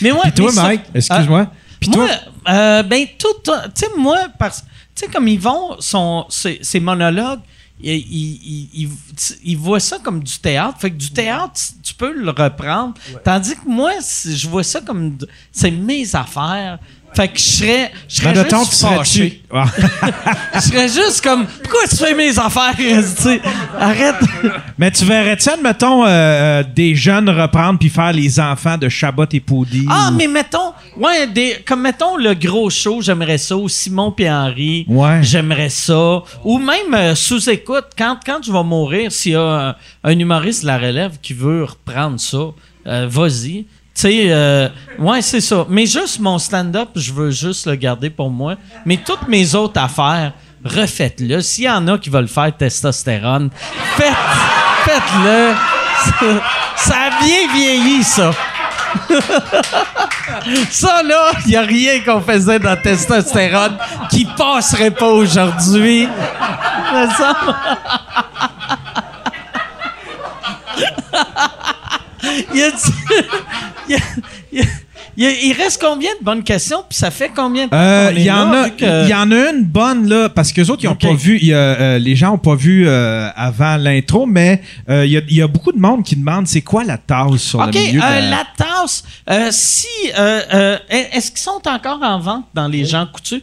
mais 0.00 0.12
ouais, 0.12 0.20
Puis 0.24 0.32
toi, 0.32 0.46
mais 0.46 0.52
ça- 0.52 0.62
Mike, 0.62 0.82
excuse-moi. 0.94 1.46
Puis 1.80 1.90
moi, 1.90 2.06
toi, 2.06 2.16
euh, 2.52 2.82
ben, 2.82 3.06
tout, 3.18 3.28
tout- 3.44 3.52
tu 3.74 3.86
sais, 3.86 3.88
moi, 3.96 4.18
parce, 4.38 4.62
tu 4.94 5.04
sais, 5.04 5.06
comme 5.08 5.28
ils 5.28 5.40
vont, 5.40 5.76
son, 5.80 6.26
ses, 6.28 6.58
ses 6.62 6.80
monologues, 6.80 7.40
ils- 7.82 8.88
ils 9.44 9.56
voient 9.56 9.80
ça 9.80 9.98
comme 9.98 10.22
du 10.22 10.38
théâtre. 10.38 10.78
Fait 10.80 10.90
que 10.90 10.96
du 10.96 11.10
théâtre, 11.10 11.52
tu- 11.82 11.94
peux 11.94 12.12
le 12.12 12.30
reprendre. 12.30 12.94
Tandis 13.24 13.54
que 13.56 13.68
moi, 13.68 13.92
je 14.00 14.48
vois 14.48 14.62
ça 14.64 14.80
comme, 14.80 15.16
c'est 15.52 15.70
mes 15.70 16.14
affaires. 16.16 16.78
Fait 17.14 17.28
que 17.28 17.38
je 17.38 17.44
serais, 17.44 17.92
je 18.08 18.16
serais 18.16 18.34
mettons, 18.34 18.58
juste 18.64 18.72
tu 18.80 18.86
fâché. 18.86 19.42
Ah. 19.52 19.66
Je 20.54 20.60
serais 20.60 20.88
juste 20.88 21.20
comme, 21.22 21.46
pourquoi 21.62 21.86
tu 21.88 21.96
fais 21.96 22.14
mes 22.14 22.36
affaires? 22.38 22.74
tu? 22.76 23.40
Arrête. 23.78 24.16
Mais 24.78 24.90
tu 24.90 25.04
verrais-tu, 25.04 25.48
admettons, 25.48 26.04
euh, 26.04 26.08
euh, 26.08 26.62
des 26.74 26.94
jeunes 26.96 27.28
reprendre 27.30 27.78
puis 27.78 27.88
faire 27.88 28.12
les 28.12 28.40
enfants 28.40 28.76
de 28.78 28.88
Chabot 28.88 29.26
et 29.32 29.38
Poudy? 29.40 29.86
Ah, 29.88 30.10
ou- 30.12 30.16
mais 30.16 30.26
mettons, 30.26 30.72
ouais, 30.96 31.26
des, 31.28 31.58
comme 31.64 31.82
mettons 31.82 32.16
le 32.16 32.34
gros 32.34 32.68
show, 32.70 33.00
j'aimerais 33.00 33.38
ça. 33.38 33.56
Ou 33.56 33.68
Simon 33.68 34.10
puis 34.10 34.28
Henri, 34.28 34.84
Ouais. 34.88 35.20
j'aimerais 35.22 35.68
ça. 35.70 36.22
Ou 36.44 36.58
même 36.58 36.92
euh, 36.94 37.14
sous 37.14 37.48
écoute, 37.48 37.86
quand, 37.96 38.18
quand 38.26 38.40
je 38.44 38.50
vais 38.52 38.64
mourir, 38.64 39.12
s'il 39.12 39.32
y 39.32 39.36
a 39.36 39.68
un, 39.68 39.74
un 40.02 40.18
humoriste 40.18 40.62
de 40.62 40.66
la 40.66 40.78
relève 40.78 41.12
qui 41.22 41.32
veut 41.32 41.64
reprendre 41.64 42.18
ça, 42.18 42.38
euh, 42.88 43.06
vas-y. 43.08 43.66
Sais, 43.94 44.26
euh, 44.28 44.68
ouais, 44.98 45.22
c'est 45.22 45.40
ça. 45.40 45.64
Mais 45.68 45.86
juste 45.86 46.18
mon 46.18 46.38
stand-up, 46.38 46.88
je 46.96 47.12
veux 47.12 47.30
juste 47.30 47.66
le 47.66 47.76
garder 47.76 48.10
pour 48.10 48.28
moi. 48.28 48.56
Mais 48.84 48.96
toutes 48.96 49.28
mes 49.28 49.54
autres 49.54 49.80
affaires, 49.80 50.32
refaites-le. 50.64 51.40
S'il 51.40 51.64
y 51.64 51.70
en 51.70 51.86
a 51.86 51.96
qui 51.98 52.10
veulent 52.10 52.28
faire 52.28 52.56
testostérone, 52.56 53.50
faites, 53.96 54.12
faites-le. 54.84 55.54
Ça, 56.04 56.26
ça 56.76 56.94
a 57.02 57.24
bien 57.24 57.52
vieilli, 57.54 58.02
ça. 58.02 58.32
Ça, 60.70 61.02
là, 61.02 61.32
il 61.44 61.50
n'y 61.50 61.56
a 61.56 61.62
rien 61.62 62.00
qu'on 62.00 62.20
faisait 62.20 62.58
dans 62.58 62.76
testostérone 62.80 63.76
qui 64.10 64.24
passerait 64.24 64.90
pas 64.90 65.08
aujourd'hui. 65.08 66.08
Semble. 67.16 67.54
Il 75.16 75.24
a 75.24 75.28
a- 75.28 75.30
a- 75.30 75.62
reste 75.62 75.80
combien 75.80 76.10
de 76.18 76.24
bonnes 76.24 76.42
questions? 76.42 76.82
Puis 76.88 76.98
ça 76.98 77.10
fait 77.12 77.30
combien 77.34 77.66
de 77.66 77.70
temps 77.70 77.76
Euh, 77.76 78.12
Il 78.16 78.22
y, 78.22 78.30
en 78.32 78.50
là, 78.50 78.62
a- 78.62 78.64
vu 78.64 78.70
que- 78.72 79.04
il 79.04 79.08
y 79.10 79.14
en 79.14 79.30
a 79.30 79.50
une 79.52 79.62
bonne, 79.64 80.08
là, 80.08 80.28
parce 80.28 80.50
que 80.52 80.60
les 80.60 80.70
autres, 80.70 80.82
ils 80.82 80.86
n'ont 80.86 80.92
Ok. 80.94 81.02
pas 81.02 81.12
vu, 81.14 81.38
il 81.40 81.46
y 81.48 81.54
a, 81.54 81.56
euh, 81.56 81.98
les 82.00 82.16
gens 82.16 82.30
n'ont 82.32 82.38
pas 82.38 82.56
vu 82.56 82.84
euh, 82.88 83.28
avant 83.36 83.76
l'intro, 83.76 84.26
mais 84.26 84.60
euh, 84.88 85.06
il 85.06 85.12
y, 85.12 85.16
a, 85.16 85.20
il 85.28 85.36
y 85.36 85.42
a 85.42 85.46
beaucoup 85.46 85.70
de 85.70 85.78
monde 85.78 86.02
qui 86.02 86.16
demande 86.16 86.48
c'est 86.48 86.62
quoi 86.62 86.82
la 86.82 86.98
tasse 86.98 87.36
sur 87.42 87.60
OK, 87.60 87.66
le 87.74 87.80
milieu 87.80 88.00
de 88.00 88.04
euh, 88.04 88.20
la- 88.20 88.30
la 88.30 88.46
tasse, 88.56 89.04
euh, 89.30 89.48
si... 89.52 89.86
euh, 90.18 90.40
euh, 90.52 90.78
est-ce 90.90 91.30
qu'ils 91.30 91.40
sont 91.40 91.62
encore 91.66 92.00
en 92.02 92.18
vente 92.18 92.46
dans 92.52 92.66
les 92.66 92.84
gens 92.84 93.06
coutus? 93.06 93.42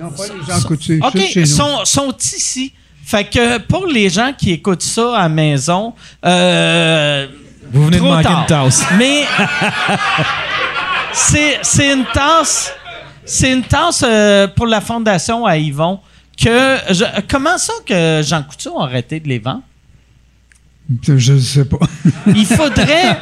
Non, 0.00 0.10
pas 0.10 0.22
les 0.24 0.52
gens 0.52 0.60
coutus, 0.66 1.00
OK, 1.00 1.16
juste 1.16 1.32
chez 1.32 1.40
nous. 1.40 1.46
sont, 1.46 1.84
sont 1.84 2.14
ici. 2.18 2.72
Fait 3.04 3.24
que 3.24 3.58
pour 3.58 3.86
les 3.86 4.10
gens 4.10 4.32
qui 4.36 4.50
écoutent 4.52 4.82
ça 4.82 5.16
à 5.16 5.22
la 5.22 5.28
maison, 5.28 5.94
euh, 6.24 7.26
Vous 7.72 7.84
venez 7.86 7.98
de 7.98 8.02
manquer 8.02 8.22
tard. 8.24 8.40
une 8.40 8.46
tasse. 8.46 8.84
Mais 8.96 9.24
c'est 11.12 11.58
c'est 11.62 11.92
une 11.92 12.04
tasse, 12.12 12.72
c'est 13.24 13.52
une 13.52 13.62
tasse 13.62 14.02
euh, 14.06 14.46
pour 14.48 14.66
la 14.66 14.80
fondation 14.80 15.44
à 15.46 15.56
Yvon. 15.56 16.00
Que 16.40 16.76
je- 16.90 17.04
comment 17.28 17.58
ça 17.58 17.72
que 17.84 18.22
Jean 18.24 18.42
Coutu 18.44 18.68
a 18.78 18.84
arrêté 18.84 19.18
de 19.18 19.28
les 19.28 19.38
vendre? 19.40 19.62
Je 21.02 21.32
ne 21.34 21.38
sais 21.40 21.64
pas. 21.66 21.76
Il 22.28 22.46
faudrait, 22.46 23.18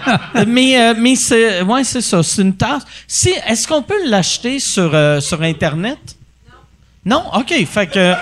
mais 0.47 0.79
euh, 0.81 0.95
mais 0.97 1.17
c'est 1.17 1.63
ouais 1.63 1.83
c'est 1.83 2.01
ça, 2.03 2.23
c'est 2.23 2.43
une 2.43 2.55
tasse. 2.57 2.83
Si 3.09 3.31
est-ce 3.47 3.67
qu'on 3.67 3.83
peut 3.83 4.07
l'acheter 4.07 4.61
sur 4.61 4.91
euh, 4.95 5.21
sur 5.21 5.43
internet? 5.43 5.99
Non, 7.05 7.25
ok, 7.35 7.55
fait 7.67 7.87
que 7.87 8.15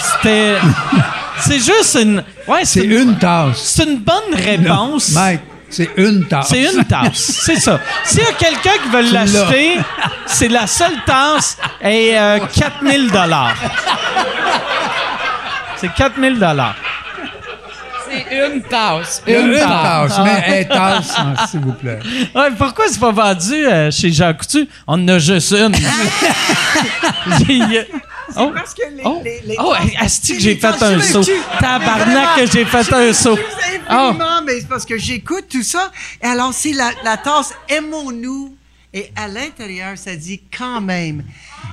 c'était 0.00 0.56
c'est 1.40 1.58
juste 1.58 1.98
une 2.00 2.22
ouais 2.48 2.64
C'est 2.64 2.80
c'est 2.80 2.86
une 2.86 3.18
tasse. 3.18 3.58
c'est 3.58 3.84
une 3.84 3.98
bonne 3.98 4.34
réponse. 4.34 5.10
Mike, 5.12 5.40
c'est 5.68 5.90
une 5.96 6.26
tasse. 6.26 6.48
C'est 6.48 6.62
une 6.74 6.84
tasse, 6.84 7.40
c'est 7.44 7.56
ça. 7.60 7.80
S'il 8.04 8.20
y 8.20 8.26
a 8.26 8.32
quelqu'un 8.32 8.72
qui 8.82 8.88
veut 8.88 9.12
l'acheter, 9.12 9.78
c'est 10.26 10.48
la 10.48 10.66
seule 10.66 11.02
tasse 11.04 11.58
et 11.82 12.18
euh, 12.18 12.38
4000 12.54 13.10
dollars. 13.10 13.54
C'est 15.76 15.92
4000 15.92 16.38
dollars. 16.38 16.74
C'est 18.08 18.36
une 18.36 18.62
tasse. 18.62 19.22
Une, 19.26 19.34
Une, 19.34 19.54
tasse. 19.58 20.16
tasse, 20.16 20.20
mais 20.24 20.62
une 20.62 20.68
tasse, 20.76 21.14
hein, 21.18 21.34
s'il 21.50 21.60
vous 21.60 21.72
plaît. 21.72 21.98
Ouais, 22.34 22.50
pourquoi 22.56 22.86
c'est 22.88 23.00
pas 23.00 23.10
vendu 23.10 23.66
euh, 23.66 23.90
chez 23.90 24.12
Jean 24.12 24.32
Coutu? 24.32 24.68
On 24.86 24.94
en 24.94 25.08
a 25.08 25.18
juste 25.18 25.52
une. 25.52 25.74
Oh. 28.36 28.50
Parce 28.54 28.74
que 28.74 28.82
les, 28.92 29.02
Oh, 29.04 29.20
les, 29.24 29.40
les 29.44 29.56
oh 29.58 29.72
asti 29.98 30.34
que 30.34 30.40
j'ai 30.40 30.56
fait 30.56 30.66
un 30.82 31.00
saut? 31.00 31.22
Tabarnak 31.60 32.36
que 32.36 32.46
j'ai 32.46 32.64
fait 32.64 32.92
un 32.92 33.12
saut. 33.12 33.38
Infiniment, 33.88 34.42
mais 34.44 34.60
c'est 34.60 34.68
parce 34.68 34.84
que 34.84 34.98
j'écoute 34.98 35.46
tout 35.48 35.62
ça. 35.62 35.92
Et 36.22 36.26
alors, 36.26 36.52
c'est 36.52 36.72
la, 36.72 36.90
la 37.04 37.16
tasse 37.16 37.54
Aimons-nous. 37.68 38.56
Et 38.92 39.10
à 39.14 39.28
l'intérieur, 39.28 39.96
ça 39.98 40.16
dit 40.16 40.40
quand 40.56 40.80
même. 40.80 41.22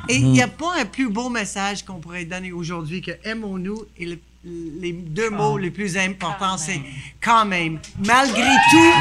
Et 0.09 0.15
il 0.17 0.31
n'y 0.31 0.41
a 0.41 0.47
pas 0.47 0.73
un 0.79 0.85
plus 0.85 1.09
beau 1.09 1.29
message 1.29 1.83
qu'on 1.85 1.93
pourrait 1.99 2.25
donner 2.25 2.51
aujourd'hui 2.51 3.01
que 3.01 3.11
Aimons-nous. 3.23 3.85
Et 3.97 4.05
le- 4.05 4.19
les 4.45 4.91
deux 4.91 5.29
mots 5.29 5.57
les 5.57 5.71
plus 5.71 5.95
importants, 5.97 6.57
c'est 6.57 6.81
quand 7.23 7.45
même. 7.45 7.79
Malgré 8.05 8.41
tout, 8.71 8.91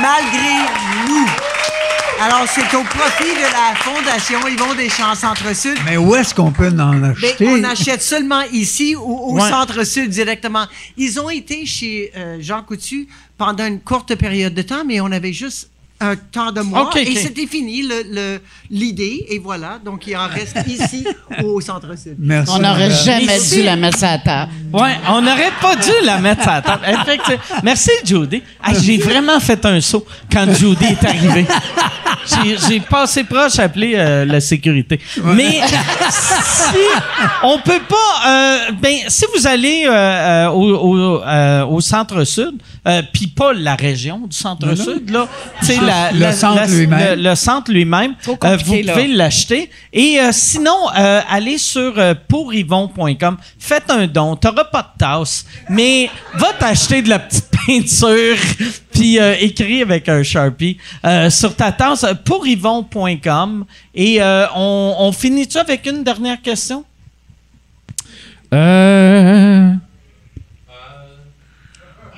malgré 0.00 0.52
nous. 1.08 1.26
Alors, 2.24 2.46
c'est 2.48 2.74
au 2.74 2.82
profit 2.84 3.34
de 3.34 3.52
la 3.52 3.74
Fondation 3.76 4.48
Yvon 4.48 4.74
Deschamps 4.74 5.14
Centre-Sud. 5.14 5.76
Mais 5.84 5.98
où 5.98 6.14
est-ce 6.14 6.34
qu'on 6.34 6.52
peut 6.52 6.68
en 6.68 6.94
Ben, 6.94 7.10
acheter? 7.10 7.46
on 7.46 7.62
achète 7.64 8.02
seulement 8.02 8.40
ici 8.50 8.96
ou 8.96 9.02
au 9.02 9.34
Ouais. 9.34 9.50
centre-sud 9.50 10.08
directement. 10.08 10.64
Ils 10.96 11.20
ont 11.20 11.28
été 11.28 11.66
chez 11.66 12.10
euh, 12.16 12.38
Jean 12.40 12.62
Coutu 12.62 13.08
pendant 13.36 13.66
une 13.66 13.78
courte 13.80 14.14
période 14.14 14.54
de 14.54 14.62
temps, 14.62 14.84
mais 14.86 15.00
on 15.02 15.12
avait 15.12 15.34
juste 15.34 15.68
un 16.00 16.16
temps 16.16 16.50
de 16.52 16.60
mois 16.60 16.90
et 16.96 17.14
c'était 17.14 17.46
fini 17.46 17.82
le- 17.82 18.02
le- 18.10 18.40
l'idée 18.70 19.24
et 19.30 19.38
voilà. 19.38 19.78
Donc 19.82 20.06
il 20.06 20.16
en 20.16 20.26
reste 20.28 20.56
ici 20.66 21.06
au 21.42 21.60
centre-sud. 21.60 22.16
Merci. 22.18 22.52
On 22.54 22.58
n'aurait 22.58 22.90
jamais 22.90 23.36
Ici. 23.38 23.56
dû 23.56 23.62
la 23.62 23.76
mettre 23.76 23.98
la 24.02 24.18
table. 24.18 24.52
Ouais, 24.72 24.96
on 25.08 25.22
n'aurait 25.22 25.52
pas 25.62 25.76
dû 25.76 25.92
la 26.04 26.18
mettre 26.18 26.46
la 26.46 26.60
table. 26.62 26.82
Effectivement. 26.88 27.60
Merci, 27.62 27.90
Judy. 28.04 28.42
Ah, 28.62 28.72
j'ai 28.74 28.98
vraiment 28.98 29.38
fait 29.40 29.64
un 29.64 29.80
saut 29.80 30.04
quand 30.30 30.52
Judy 30.52 30.84
est 30.84 31.04
arrivée. 31.06 31.46
J'ai- 32.26 32.56
J'ai 32.68 32.80
passé 32.80 33.22
proche 33.24 33.58
à 33.58 33.64
appeler 33.64 33.92
euh, 33.96 34.24
la 34.24 34.40
sécurité. 34.40 34.98
Mais 35.22 35.60
si 36.10 36.74
on 37.42 37.58
peut 37.58 37.80
pas, 37.88 38.28
euh, 38.28 38.58
ben 38.80 38.96
si 39.08 39.24
vous 39.34 39.46
allez 39.46 39.84
euh, 39.86 39.90
euh, 39.92 40.48
au, 40.48 40.74
au, 40.74 41.22
euh, 41.22 41.64
au 41.66 41.80
centre-sud, 41.80 42.54
euh, 42.86 43.02
puis 43.12 43.28
pas 43.28 43.52
la 43.52 43.74
région 43.74 44.26
du 44.26 44.36
centre-sud 44.36 45.10
là, 45.10 45.26
la, 45.82 46.12
Le 46.12 46.18
la- 46.18 46.32
centre 46.32 46.56
la- 46.56 47.14
le, 47.16 47.22
le 47.22 47.34
centre 47.34 47.72
lui-même, 47.72 48.14
euh, 48.44 48.56
vous 48.64 48.64
pouvez 48.92 49.06
l'acheter. 49.08 49.70
Et 49.92 50.20
euh, 50.20 50.30
sinon, 50.32 50.76
euh, 50.98 51.20
allez 51.30 51.58
sur 51.58 51.98
euh, 51.98 52.14
pouryvon.com, 52.28 53.36
faites 53.58 53.90
un 53.90 54.06
don. 54.06 54.36
T'auras 54.36 54.64
pas 54.64 54.82
de 54.82 54.98
tasse, 54.98 55.46
mais 55.68 56.10
va 56.34 56.52
t'acheter 56.52 57.02
de 57.02 57.08
la 57.08 57.18
petite 57.20 57.48
peinture, 57.66 58.36
puis 58.92 59.18
euh, 59.18 59.34
écris 59.40 59.80
avec 59.82 60.08
un 60.08 60.22
Sharpie 60.22 60.76
euh, 61.06 61.30
sur 61.30 61.54
ta 61.56 61.72
tasse, 61.72 62.04
pouryvon.com. 62.24 63.64
Et 63.94 64.20
euh, 64.20 64.46
on, 64.54 64.94
on 64.98 65.12
finit-tu 65.12 65.56
avec 65.58 65.86
une 65.86 66.04
dernière 66.04 66.42
question? 66.42 66.84
Euh... 68.52 69.72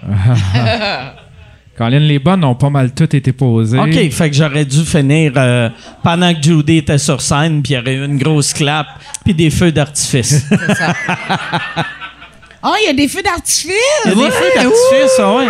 Colin, 1.77 1.99
les 1.99 2.19
bonnes 2.19 2.43
ont 2.45 2.55
pas 2.55 2.71
mal 2.71 2.93
toutes 2.95 3.13
été 3.13 3.33
posées. 3.33 3.79
OK, 3.79 4.11
fait 4.11 4.31
que 4.31 4.37
j'aurais 4.37 4.65
dû 4.65 4.83
finir 4.83 5.33
euh, 5.37 5.69
pendant 6.03 6.33
que 6.35 6.43
Judy 6.43 6.79
était 6.79 6.97
sur 6.97 7.21
scène, 7.21 7.63
puis 7.63 7.75
il 7.75 7.77
y 7.77 7.79
aurait 7.79 7.95
eu 7.97 8.05
une 8.07 8.17
grosse 8.17 8.55
clap, 8.55 8.87
puis 9.25 9.35
des 9.35 9.51
feux 9.51 9.73
d'artifice. 9.73 10.47
Ah, 12.69 12.73
il 12.83 12.87
y 12.87 12.91
a 12.91 12.95
des 12.95 13.07
feux 13.07 13.23
d'artifice! 13.23 13.71
Il 14.07 14.09
y 14.09 14.13
a 14.13 14.15
des 14.17 14.31
feux 14.31 14.51
d'artifice, 14.57 15.21
ah 15.21 15.35
ouais. 15.37 15.47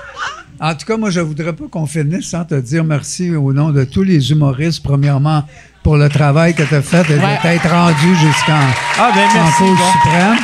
En 0.60 0.74
tout 0.74 0.86
cas, 0.86 0.96
moi, 0.96 1.10
je 1.10 1.20
voudrais 1.20 1.52
pas 1.52 1.64
qu'on 1.70 1.86
finisse 1.86 2.30
sans 2.30 2.44
te 2.44 2.56
dire 2.56 2.82
merci 2.82 3.30
au 3.36 3.52
nom 3.52 3.68
de 3.70 3.84
tous 3.84 4.02
les 4.02 4.32
humoristes, 4.32 4.82
premièrement, 4.82 5.44
pour 5.84 5.96
le 5.96 6.08
travail 6.08 6.54
que 6.54 6.64
tu 6.64 6.74
as 6.74 6.82
fait 6.82 7.08
et 7.10 7.14
Ouais. 7.14 7.36
de 7.36 7.42
t'être 7.42 7.70
rendu 7.70 8.16
jusqu'en 8.16 8.58
Ah 8.98 9.12
ben 9.14 9.20
en 9.28 9.34
merci. 9.44 9.62
Bon. 9.62 9.92
suprême. 9.92 10.36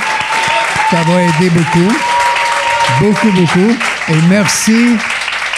Ça 0.93 1.03
va 1.03 1.21
aider 1.23 1.51
beaucoup. 1.51 2.14
Beaucoup, 3.01 3.31
beaucoup. 3.33 3.71
Et 4.09 4.17
merci 4.29 4.97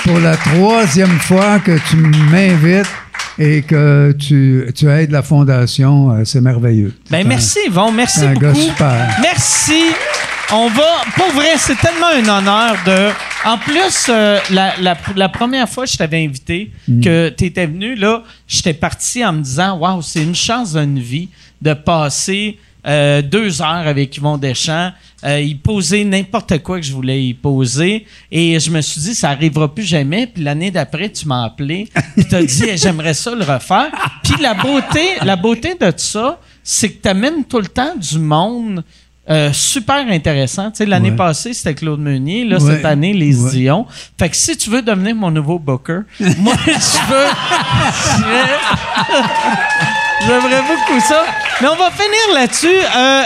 pour 0.04 0.18
la 0.20 0.36
troisième 0.36 1.18
fois 1.20 1.58
que 1.58 1.78
tu 1.90 1.96
m'invites 1.96 2.86
et 3.38 3.62
que 3.62 4.14
tu, 4.18 4.66
tu 4.74 4.88
aides 4.88 5.10
la 5.10 5.22
Fondation. 5.22 6.10
Euh, 6.12 6.24
C'est 6.24 6.40
merveilleux. 6.40 6.94
Ben 7.10 7.24
un- 7.24 7.28
merci 7.28 7.58
Yvon, 7.66 7.92
merci 7.92 8.20
c'est 8.20 8.26
un 8.26 8.34
gars 8.34 8.52
beaucoup. 8.52 8.64
super. 8.66 9.16
Merci. 9.20 9.82
On 10.52 10.68
va, 10.68 11.02
pour 11.16 11.32
vrai, 11.32 11.54
c'est 11.56 11.74
tellement 11.76 12.06
un 12.14 12.38
honneur 12.38 12.76
de. 12.86 13.08
En 13.44 13.58
plus, 13.58 14.06
euh, 14.08 14.38
la, 14.50 14.74
la, 14.80 14.96
la 15.16 15.28
première 15.28 15.68
fois 15.68 15.84
que 15.86 15.90
je 15.90 15.96
t'avais 15.96 16.24
invité, 16.24 16.70
que 17.02 17.28
tu 17.36 17.44
étais 17.46 17.66
venu, 17.66 17.96
là, 17.96 18.22
j'étais 18.46 18.74
parti 18.74 19.24
en 19.24 19.32
me 19.32 19.40
disant 19.42 19.76
Waouh, 19.76 20.02
c'est 20.02 20.22
une 20.22 20.34
chance 20.36 20.74
d'une 20.74 21.00
vie 21.00 21.28
de 21.60 21.74
passer 21.74 22.58
euh, 22.86 23.22
deux 23.22 23.60
heures 23.60 23.86
avec 23.88 24.16
Yvon 24.16 24.38
Deschamps. 24.38 24.92
Euh, 25.24 25.40
y 25.40 25.54
poser 25.54 26.04
n'importe 26.04 26.62
quoi 26.62 26.78
que 26.78 26.84
je 26.86 26.92
voulais 26.92 27.22
y 27.24 27.34
poser. 27.34 28.06
Et 28.30 28.58
je 28.60 28.70
me 28.70 28.80
suis 28.80 29.00
dit, 29.00 29.14
ça 29.14 29.30
arrivera 29.30 29.74
plus 29.74 29.84
jamais. 29.84 30.26
Puis 30.26 30.42
l'année 30.42 30.70
d'après, 30.70 31.08
tu 31.10 31.26
m'as 31.26 31.44
appelé. 31.44 31.88
Puis 32.14 32.26
t'as 32.26 32.42
dit, 32.42 32.64
Eh, 32.68 32.76
j'aimerais 32.76 33.14
ça 33.14 33.34
le 33.34 33.44
refaire. 33.44 33.90
Puis 34.22 34.34
la 34.40 34.54
beauté, 34.54 35.06
la 35.24 35.36
beauté 35.36 35.74
de 35.80 35.92
ça, 35.96 36.38
c'est 36.62 36.90
que 36.90 37.00
t'amènes 37.02 37.44
tout 37.44 37.58
le 37.60 37.68
temps 37.68 37.94
du 37.96 38.18
monde. 38.18 38.84
euh, 39.28 39.52
super 39.52 40.06
intéressant. 40.08 40.70
Tu 40.70 40.76
sais, 40.76 40.86
l'année 40.86 41.10
Ouais. 41.10 41.16
passée, 41.16 41.52
c'était 41.52 41.74
Claude 41.74 41.98
Meunier. 41.98 42.44
Là, 42.44 42.58
Ouais. 42.62 42.76
cette 42.76 42.84
année, 42.84 43.12
les 43.12 43.36
Ouais. 43.42 43.50
Dion. 43.50 43.84
Fait 44.16 44.28
que 44.28 44.36
si 44.36 44.56
tu 44.56 44.70
veux 44.70 44.82
devenir 44.82 45.16
mon 45.16 45.32
nouveau 45.32 45.58
booker, 45.58 46.02
moi, 46.38 46.54
je 46.66 47.10
veux... 47.10 47.26
J'aimerais 50.20 50.62
beaucoup 50.62 51.00
ça. 51.00 51.24
Mais 51.60 51.68
on 51.68 51.76
va 51.76 51.90
finir 51.90 52.34
là-dessus. 52.34 52.66
Euh, 52.68 53.22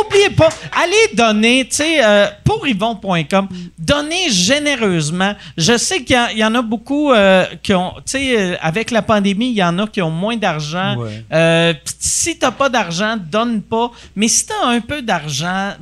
oubliez 0.00 0.30
pas, 0.30 0.48
allez 0.72 1.14
donner, 1.14 1.66
tu 1.68 1.76
sais, 1.76 2.04
euh, 2.04 2.26
pour 2.44 2.66
yvon.com, 2.66 3.48
donnez 3.78 4.30
généreusement. 4.30 5.34
Je 5.56 5.76
sais 5.76 6.02
qu'il 6.02 6.36
y 6.36 6.44
en 6.44 6.54
a 6.54 6.62
beaucoup 6.62 7.12
euh, 7.12 7.44
qui 7.62 7.74
ont, 7.74 7.92
tu 7.96 8.02
sais, 8.06 8.38
euh, 8.38 8.56
avec 8.60 8.90
la 8.90 9.02
pandémie, 9.02 9.50
il 9.50 9.56
y 9.56 9.62
en 9.62 9.78
a 9.78 9.86
qui 9.86 10.00
ont 10.00 10.10
moins 10.10 10.36
d'argent. 10.36 10.96
Ouais. 10.96 11.24
Euh, 11.32 11.74
si 11.98 12.38
t'as 12.38 12.52
pas 12.52 12.68
d'argent, 12.68 13.16
donne 13.18 13.60
pas. 13.60 13.90
Mais 14.16 14.28
si 14.28 14.46
t'as 14.46 14.66
un 14.66 14.80
peu 14.80 15.02
d'argent, 15.02 15.72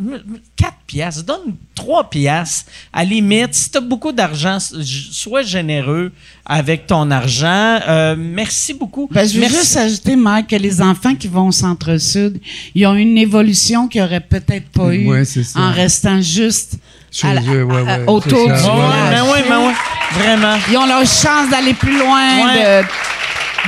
4 0.57 0.73
piastres, 0.87 1.23
donne 1.24 1.55
3 1.74 2.09
piastres. 2.09 2.70
À 2.93 3.05
la 3.05 3.11
limite, 3.11 3.53
si 3.55 3.70
t'as 3.70 3.81
beaucoup 3.81 4.12
d'argent, 4.12 4.59
sois 4.59 5.43
généreux 5.43 6.12
avec 6.47 6.87
ton 6.87 7.11
argent. 7.11 7.78
Euh, 7.87 8.16
merci 8.19 8.73
beaucoup. 8.73 9.09
Ben, 9.11 9.28
je 9.28 9.35
veux 9.35 9.41
Merci. 9.41 9.57
juste 9.57 9.77
ajouter, 9.77 10.16
Mike, 10.16 10.47
que 10.49 10.57
les 10.57 10.81
enfants 10.81 11.15
qui 11.15 11.28
vont 11.28 11.49
au 11.49 11.53
centre-sud, 11.53 12.41
ils 12.74 12.87
ont 12.87 12.95
une 12.95 13.19
évolution 13.19 13.87
qu'ils 13.89 14.01
n'auraient 14.03 14.20
peut-être 14.20 14.69
pas 14.70 14.95
eue 14.95 15.07
Ouais, 15.09 15.23
en 15.57 15.73
restant 15.73 16.20
juste 16.23 16.77
Chez 17.11 17.28
à 17.28 17.35
la- 17.35 17.43
eux, 17.43 17.65
ouais, 17.65 17.74
à- 17.89 17.95
à- 17.95 17.99
ouais, 17.99 18.05
autour 18.07 18.47
du 18.47 18.55
village. 18.55 19.11
mais 19.11 19.20
oui, 19.20 19.39
mais 19.51 19.57
oui. 19.66 19.73
Vraiment. 20.12 20.57
Ils 20.70 20.77
ont 20.78 20.87
leur 20.87 21.01
chance 21.01 21.51
d'aller 21.51 21.74
plus 21.74 21.99
loin, 21.99 22.47
Ouais. 22.47 22.83
de- 22.83 22.87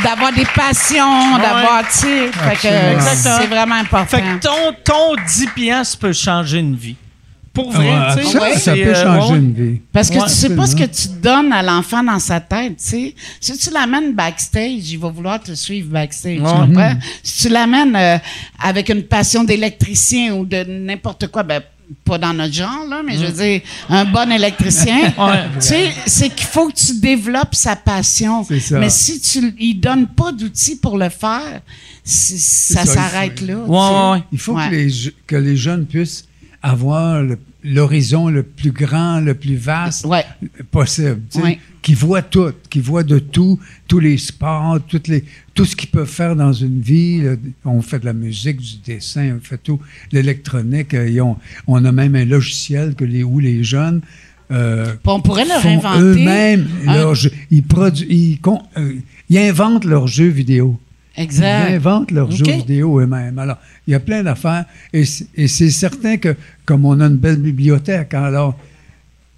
d'avoir 0.03 0.33
des 0.33 0.45
passions, 0.55 1.39
d'avoir, 1.39 1.83
tu 1.89 1.99
sais. 1.99 2.31
C'est 3.15 3.47
vraiment 3.47 3.77
important. 3.77 4.07
Fait 4.07 4.23
que 4.23 4.39
ton, 4.41 4.75
ton 4.85 5.17
10 5.27 5.47
piastres 5.55 5.99
peut 5.99 6.13
changer 6.13 6.59
une 6.59 6.77
vie. 6.77 6.97
Pour 7.53 7.73
vrai, 7.73 7.89
Ouais, 7.89 8.17
tu 8.23 8.25
sais. 8.29 8.39
ça, 8.39 8.59
ça 8.59 8.73
peut 8.75 8.81
euh, 8.83 8.95
changer 9.03 9.33
ouais. 9.33 9.39
une 9.39 9.53
vie. 9.53 9.81
Parce 9.93 10.11
que 10.11 10.17
Ouais, 10.19 10.25
tu 10.25 10.31
sais 10.31 10.55
pas 10.55 10.67
ce 10.67 10.77
que 10.77 10.85
tu 10.85 11.09
donnes 11.21 11.53
à 11.53 11.61
l'enfant 11.63 12.05
dans 12.05 12.21
sa 12.21 12.39
tête, 12.39 12.77
tu 12.77 12.85
sais. 12.85 13.15
Si 13.41 13.59
tu 13.59 13.71
l'amènes 13.71 14.13
backstage, 14.15 14.91
il 14.93 14.99
va 14.99 15.09
vouloir 15.09 15.41
te 15.41 15.53
suivre 15.55 15.91
backstage, 15.91 16.37
tu 16.37 16.43
comprends? 16.43 16.95
Si 17.23 17.43
tu 17.43 17.53
l'amènes 17.53 17.97
euh, 17.97 18.19
avec 18.63 18.89
une 18.91 19.03
passion 19.03 19.43
d'électricien 19.43 20.35
ou 20.35 20.45
de 20.45 20.63
n'importe 20.69 21.27
quoi, 21.29 21.43
ben 21.43 21.61
pas 22.05 22.19
dans 22.19 22.35
notre 22.35 22.53
genre, 22.55 22.87
là, 22.89 23.03
mais 23.05 23.17
je 23.17 23.25
veux 23.27 23.33
dire, 23.45 23.61
un 23.89 24.05
bon 24.05 24.31
électricien, 24.31 25.13
Ouais. 25.19 25.45
tu 25.55 25.61
sais, 25.61 25.93
c'est 26.07 26.29
qu'il 26.31 26.47
faut 26.47 26.69
que 26.69 26.75
tu 26.75 26.95
développes 27.01 27.55
sa 27.55 27.77
passion. 27.77 28.45
Ça. 28.61 28.79
Mais 28.79 28.91
si 28.91 29.21
tu 29.21 29.51
lui 29.53 29.75
donnes 29.75 30.07
pas 30.07 30.33
d'outils 30.33 30.77
pour 30.77 30.99
le 30.99 31.09
faire, 31.09 31.61
ça, 32.05 32.85
s'arrête 32.87 33.41
là. 33.43 33.57
Ouais. 33.59 34.23
Il 34.33 34.39
faut 34.39 34.55
que, 34.55 34.71
les, 34.71 34.89
que 35.27 35.37
les 35.37 35.57
jeunes 35.57 35.85
puissent 35.87 36.25
avoir 36.63 37.23
le- 37.23 37.39
l'horizon 37.65 38.29
le 38.29 38.43
plus 38.43 38.71
grand, 38.73 39.21
le 39.21 39.35
plus 39.35 39.57
vaste 39.57 40.05
Ouais. 40.07 40.25
possible. 40.71 41.21
Ouais. 41.37 41.59
Qu'ils 41.83 41.97
voient 41.97 42.23
tout, 42.23 42.51
qu'ils 42.71 42.83
voient 42.83 43.03
de 43.03 43.19
tout, 43.19 43.59
tous 43.87 43.99
les 44.01 44.19
sports, 44.19 44.79
toutes 44.87 45.09
les, 45.09 45.25
tout 45.55 45.65
ce 45.65 45.75
qu'ils 45.77 45.89
peuvent 45.91 46.09
faire 46.09 46.37
dans 46.37 46.53
une 46.53 46.81
vie. 46.81 47.21
là. 47.23 47.37
On 47.65 47.81
fait 47.83 47.99
de 47.99 48.05
la 48.05 48.13
musique, 48.13 48.59
du 48.59 48.77
dessin, 48.85 49.37
on 49.37 49.41
fait 49.41 49.59
tout, 49.59 49.81
l'électronique. 50.13 50.95
euh, 50.95 51.21
ont- 51.21 51.37
on 51.67 51.85
a 51.85 51.93
même 51.93 52.15
un 52.17 52.25
logiciel 52.25 52.95
que 52.95 53.05
les, 53.05 53.23
où 53.23 53.39
les 53.41 53.63
jeunes 53.65 54.01
euh, 54.51 54.95
on 55.05 55.21
pourrait 55.21 55.45
leur 55.45 55.61
font 55.61 55.77
inventer 55.79 56.01
eux-mêmes 56.01 56.67
un-. 56.87 56.95
Ils, 57.51 57.63
ils, 58.11 58.39
euh, 58.79 58.93
ils 59.29 59.39
inventent 59.39 59.85
leurs 59.85 60.07
jeux 60.07 60.29
vidéo. 60.29 60.79
Ils 61.19 61.75
inventent 61.75 62.11
leurs 62.13 62.29
OK. 62.29 62.37
jeux 62.37 62.53
vidéo 62.53 63.01
eux-mêmes. 63.01 63.39
Alors, 63.39 63.59
il 63.87 63.91
y 63.93 63.95
a 63.95 64.01
plein 64.01 64.23
d'affaires. 64.23 64.65
Et, 64.93 65.05
c'est 65.05 65.71
certain 65.71 66.17
que, 66.17 66.37
comme 66.65 66.85
on 66.85 67.01
a 67.01 67.07
une 67.07 67.17
belle 67.17 67.39
bibliothèque, 67.41 68.15
alors, 68.15 68.57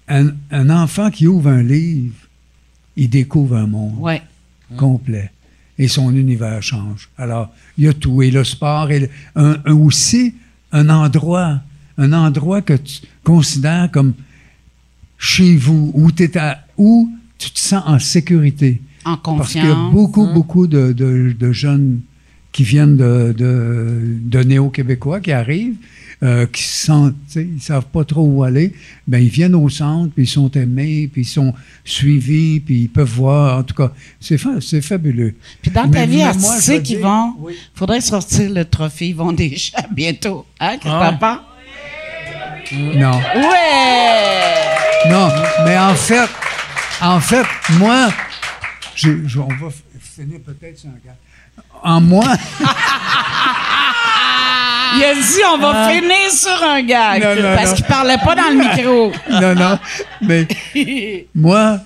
un, 0.07 0.31
un 0.51 0.69
enfant 0.69 1.09
qui 1.09 1.27
ouvre 1.27 1.49
un 1.49 1.63
livre, 1.63 2.13
il 2.95 3.09
découvre 3.09 3.55
un 3.57 3.67
monde 3.67 3.95
Ouais. 3.99 4.21
complet. 4.77 5.31
Et 5.77 5.87
son 5.87 6.15
univers 6.15 6.61
change. 6.61 7.09
Alors, 7.17 7.49
il 7.77 7.85
y 7.85 7.87
a 7.87 7.93
tout. 7.93 8.21
Et 8.21 8.29
le 8.29 8.43
sport, 8.43 8.91
et 8.91 8.99
le- 8.99 9.09
un, 9.35 9.57
un- 9.65 9.73
aussi 9.73 10.35
un 10.71 10.89
endroit, 10.89 11.61
un 11.97 12.13
endroit 12.13 12.61
que 12.61 12.73
tu 12.73 12.99
considères 13.23 13.89
comme 13.91 14.13
chez 15.17 15.55
vous, 15.55 15.91
où, 15.95 16.09
à- 16.35 16.59
où 16.77 17.11
tu 17.37 17.49
te 17.51 17.59
sens 17.59 17.83
en 17.87 17.97
sécurité. 17.99 18.81
En 19.05 19.17
Parce 19.17 19.51
qu'il 19.53 19.63
y 19.63 19.65
a 19.65 19.69
confiance. 19.69 19.93
beaucoup, 19.93 20.27
beaucoup 20.27 20.67
de, 20.67 20.91
de- 20.93 21.35
de 21.37 21.51
jeunes 21.51 22.01
qui 22.51 22.63
viennent 22.63 22.97
de, 22.97 23.33
de, 23.37 24.43
néo-québécois 24.43 25.21
qui 25.21 25.31
arrivent, 25.31 25.75
euh, 26.21 26.45
qui 26.45 26.61
se 26.63 26.85
sentent, 26.85 27.15
ils 27.35 27.61
savent 27.61 27.85
pas 27.85 28.03
trop 28.03 28.23
où 28.25 28.43
aller. 28.43 28.73
Ben, 29.07 29.19
ils 29.19 29.29
viennent 29.29 29.55
au 29.55 29.69
centre, 29.69 30.11
puis 30.13 30.25
ils 30.25 30.27
sont 30.27 30.51
aimés, 30.51 31.09
puis 31.11 31.21
ils 31.21 31.25
sont 31.25 31.53
suivis, 31.85 32.59
puis 32.59 32.81
ils 32.81 32.89
peuvent 32.89 33.09
voir. 33.09 33.59
En 33.59 33.63
tout 33.63 33.73
cas, 33.73 33.91
c'est 34.19 34.37
fa- 34.37 34.59
fabuleux. 34.81 35.33
Puis 35.61 35.71
dans 35.71 35.83
ta 35.89 35.99
Mais- 36.01 36.07
vie 36.07 36.17
mais 36.17 36.23
artistique, 36.23 36.83
dire- 36.83 36.99
Yvon, 36.99 37.33
Oui. 37.39 37.53
faudrait 37.73 38.01
sortir 38.01 38.51
le 38.51 38.65
trophée 38.65 39.07
Yvon 39.09 39.31
Deschamps 39.31 39.77
bientôt. 39.95 40.45
Hein, 40.59 40.77
que 40.77 40.87
Ah. 40.89 41.17
penses? 41.19 41.39
Non. 42.73 43.11
Ouais! 43.35 45.09
Non, 45.09 45.29
mais 45.65 45.77
en 45.77 45.95
fait, 45.95 46.29
en 47.01 47.19
fait, 47.19 47.45
moi, 47.79 48.09
je- 48.95 49.39
on 49.39 49.47
va 49.47 49.69
finir 49.99 50.39
peut-être 50.45 50.77
sur 50.79 50.89
un 50.89 50.99
gars. 51.05 51.15
En 51.83 51.99
moi, 52.01 52.25
Il 54.93 55.03
a 55.05 55.13
dit 55.15 55.41
on 55.53 55.57
va 55.57 55.87
finir 55.89 56.29
sur 56.31 56.61
un 56.63 56.81
gag. 56.83 57.23
Non, 57.23 57.35
non, 57.41 57.55
parce 57.55 57.73
qu'il 57.73 57.85
parlait 57.85 58.17
pas 58.17 58.35
dans 58.35 58.49
le 58.49 58.57
micro. 58.57 59.11
non, 59.29 59.55
non, 59.55 59.79
mais 60.21 60.47
moi, 61.35 61.79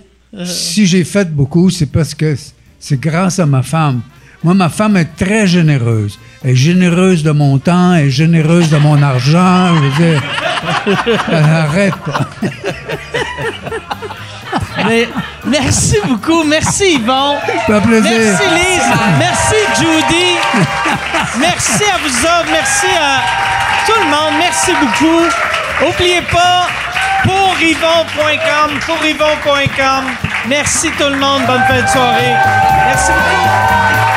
si 0.44 0.88
j'ai 0.88 1.04
fait 1.04 1.32
beaucoup, 1.32 1.70
c'est 1.70 1.86
parce 1.92 2.16
que 2.16 2.36
c'est 2.80 3.00
grâce 3.00 3.38
à 3.40 3.46
ma 3.46 3.62
femme. 3.62 4.02
Moi, 4.44 4.54
ma 4.56 4.70
femme 4.70 4.98
est 4.98 5.16
très 5.16 5.46
généreuse. 5.48 6.20
Elle 6.44 6.52
est 6.52 6.56
généreuse 6.56 7.24
de 7.24 7.32
mon 7.32 7.58
temps, 7.60 7.94
elle 7.94 8.08
est 8.08 8.12
généreuse 8.12 8.70
de 8.70 8.78
mon 8.78 9.02
argent. 9.02 9.76
Je 9.76 9.82
veux 9.82 9.92
dire, 10.12 10.24
elle 11.30 11.36
arrête 11.44 11.96
pas. 11.98 12.28
Mais 14.88 15.10
merci 15.46 15.98
beaucoup. 16.06 16.44
Merci, 16.44 16.96
Yvon. 16.96 17.38
Fait 17.68 17.82
plaisir. 17.82 18.12
Merci, 18.12 18.56
Lise. 18.56 18.84
Merci, 19.20 19.56
Judy. 19.80 20.38
Merci 21.38 21.84
à 21.84 21.98
vous 22.04 22.26
autres. 22.26 22.52
Merci 22.52 22.88
à 22.88 23.22
tout 23.86 24.00
le 24.00 24.10
monde. 24.10 24.34
Merci 24.40 24.72
beaucoup. 24.80 25.24
N'oubliez 25.82 26.22
pas, 26.32 26.68
pour 27.24 27.56
yvon.com, 27.62 28.80
pour 28.86 29.06
yvon.com. 29.06 30.06
Merci 30.48 30.92
tout 30.98 31.10
le 31.10 31.18
monde. 31.18 31.44
Bonne 31.46 31.64
fin 31.68 31.82
de 31.82 31.88
soirée. 31.88 32.34
Merci 32.88 33.12
beaucoup. 33.12 34.15